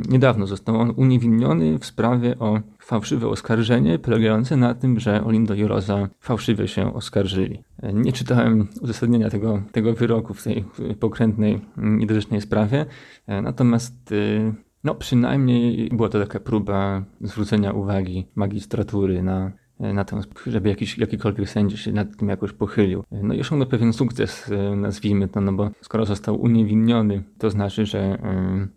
niedawno 0.10 0.48
został 0.48 0.76
on 0.76 0.94
uniewinniony 0.98 1.80
w 1.80 1.86
sprawie 1.86 2.40
o 2.40 2.60
fałszywe 2.80 3.28
oskarżenie 3.28 4.00
polegające 4.00 4.58
na 4.58 4.74
tym, 4.74 5.00
że 5.00 5.26
Olindo 5.26 5.54
i 5.54 5.64
Rosa 5.64 6.10
fałszywie 6.20 6.68
się 6.68 6.94
oskarżyli. 6.94 7.64
Nie 7.94 8.14
czytałem 8.14 8.68
uzasadnienia 8.82 9.30
tego, 9.30 9.62
tego 9.72 9.94
wyroku 9.94 10.34
w 10.34 10.44
tej 10.44 10.66
pokrętnej, 11.00 11.62
niedorzecznej 11.78 12.42
sprawie, 12.42 12.86
natomiast 13.28 14.12
y, 14.12 14.54
no, 14.84 14.96
przynajmniej 14.96 15.90
była 15.94 16.10
to 16.10 16.20
taka 16.20 16.40
próba 16.40 17.04
zwrócenia 17.22 17.72
uwagi 17.72 18.28
magistratury 18.36 19.24
na 19.24 19.52
E, 19.52 19.69
na 19.80 20.06
tę, 20.06 20.22
żeby 20.48 20.70
jakiś, 20.70 20.98
jakikolwiek 20.98 21.50
sędzia 21.50 21.78
się 21.78 21.92
nad 21.92 22.18
tym 22.18 22.30
jakoś 22.30 22.54
pochylił. 22.54 23.04
E, 23.12 23.24
no 23.24 23.34
i 23.34 23.40
osiągnął 23.40 23.70
pewien 23.70 23.94
sukces, 23.94 24.52
e, 24.52 24.76
nazwijmy 24.76 25.28
to, 25.28 25.42
no 25.42 25.54
bo 25.54 25.70
skoro 25.82 26.06
został 26.06 26.42
uniewinniony, 26.42 27.24
to 27.38 27.50
znaczy, 27.50 27.86
że 27.86 28.20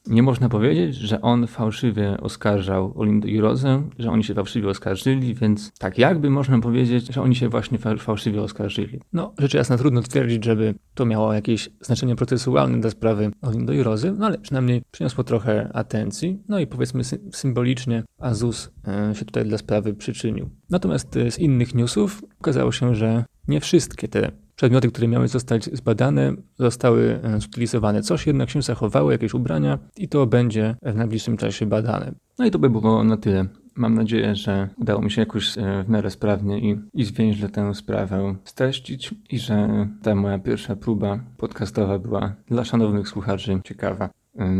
nie 0.06 0.22
można 0.22 0.48
powiedzieć, 0.48 0.94
że 0.94 1.20
on 1.20 1.46
fałszywie 1.46 2.20
oskarżał 2.20 2.92
Olindę 2.96 3.28
i 3.28 3.40
Rozę, 3.40 3.82
że 3.98 4.10
oni 4.10 4.24
się 4.24 4.34
fałszywie 4.34 4.68
oskarżyli, 4.68 5.34
więc 5.34 5.72
tak 5.78 5.98
jakby 5.98 6.30
można 6.30 6.58
powiedzieć, 6.58 7.14
że 7.14 7.22
oni 7.22 7.34
się 7.34 7.48
właśnie 7.48 7.78
fałszywie 7.98 8.42
oskarżyli. 8.42 9.00
No, 9.12 9.32
rzecz 9.38 9.54
jasna 9.54 9.78
trudno 9.78 10.02
twierdzić, 10.02 10.44
żeby 10.44 10.74
to 10.94 11.06
miało 11.06 11.32
jakieś 11.32 11.70
znaczenie 11.80 12.16
procesualne 12.16 12.80
dla 12.80 12.90
sprawy 12.90 13.30
Olindy 13.42 13.76
i 13.76 13.82
Rozy, 13.82 14.14
no 14.18 14.26
ale 14.26 14.38
przynajmniej 14.38 14.82
przyniosło 14.90 15.24
trochę 15.24 15.70
atencji, 15.74 16.42
no 16.48 16.58
i 16.58 16.66
powiedzmy 16.66 17.04
symbolicznie 17.32 18.02
Azus 18.18 18.72
się 19.12 19.24
tutaj 19.24 19.44
dla 19.44 19.59
sprawy 19.59 19.94
przyczynił. 19.94 20.50
Natomiast 20.70 21.16
e, 21.16 21.30
z 21.30 21.38
innych 21.38 21.74
newsów 21.74 22.22
okazało 22.40 22.72
się, 22.72 22.94
że 22.94 23.24
nie 23.48 23.60
wszystkie 23.60 24.09
te 24.09 24.32
przedmioty, 24.56 24.88
które 24.88 25.09
miały 25.09 25.28
zostać 25.28 25.64
zbadane, 25.64 26.32
zostały 26.59 27.20
e, 27.22 27.40
zutylizowane. 27.40 28.02
Coś 28.02 28.26
jednak 28.26 28.50
się 28.50 28.62
zachowało, 28.62 29.12
jakieś 29.12 29.34
ubrania 29.34 29.78
i 29.96 30.09
to 30.09 30.26
będzie 30.26 30.76
w 30.82 30.96
najbliższym 30.96 31.36
czasie 31.36 31.66
badane. 31.66 32.12
No 32.38 32.44
i 32.44 32.50
to 32.50 32.59
by 32.59 32.70
było 32.70 33.04
na 33.04 33.16
tyle. 33.16 33.46
Mam 33.74 33.94
nadzieję, 33.94 34.34
że 34.34 34.68
udało 34.76 35.02
mi 35.02 35.10
się 35.10 35.22
jakoś 35.22 35.59
e, 35.59 35.84
w 35.86 35.88
miarę 35.88 36.10
sprawnie 36.10 36.59
i, 36.59 36.80
i 36.94 37.04
zwięźle 37.04 37.48
tę 37.48 37.74
sprawę 37.74 38.34
streścić 38.44 39.14
i 39.30 39.38
że 39.38 39.88
ta 40.02 40.14
moja 40.14 40.38
pierwsza 40.38 40.76
próba 40.76 41.18
podcastowa 41.36 41.98
była 41.98 42.34
dla 42.48 42.64
szanownych 42.64 43.09
słuchaczy 43.09 43.60
ciekawa. 43.64 44.10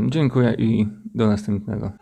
Dziękuję 0.09 0.55
i 0.59 0.87
do 1.15 1.27
następnego. 1.27 1.93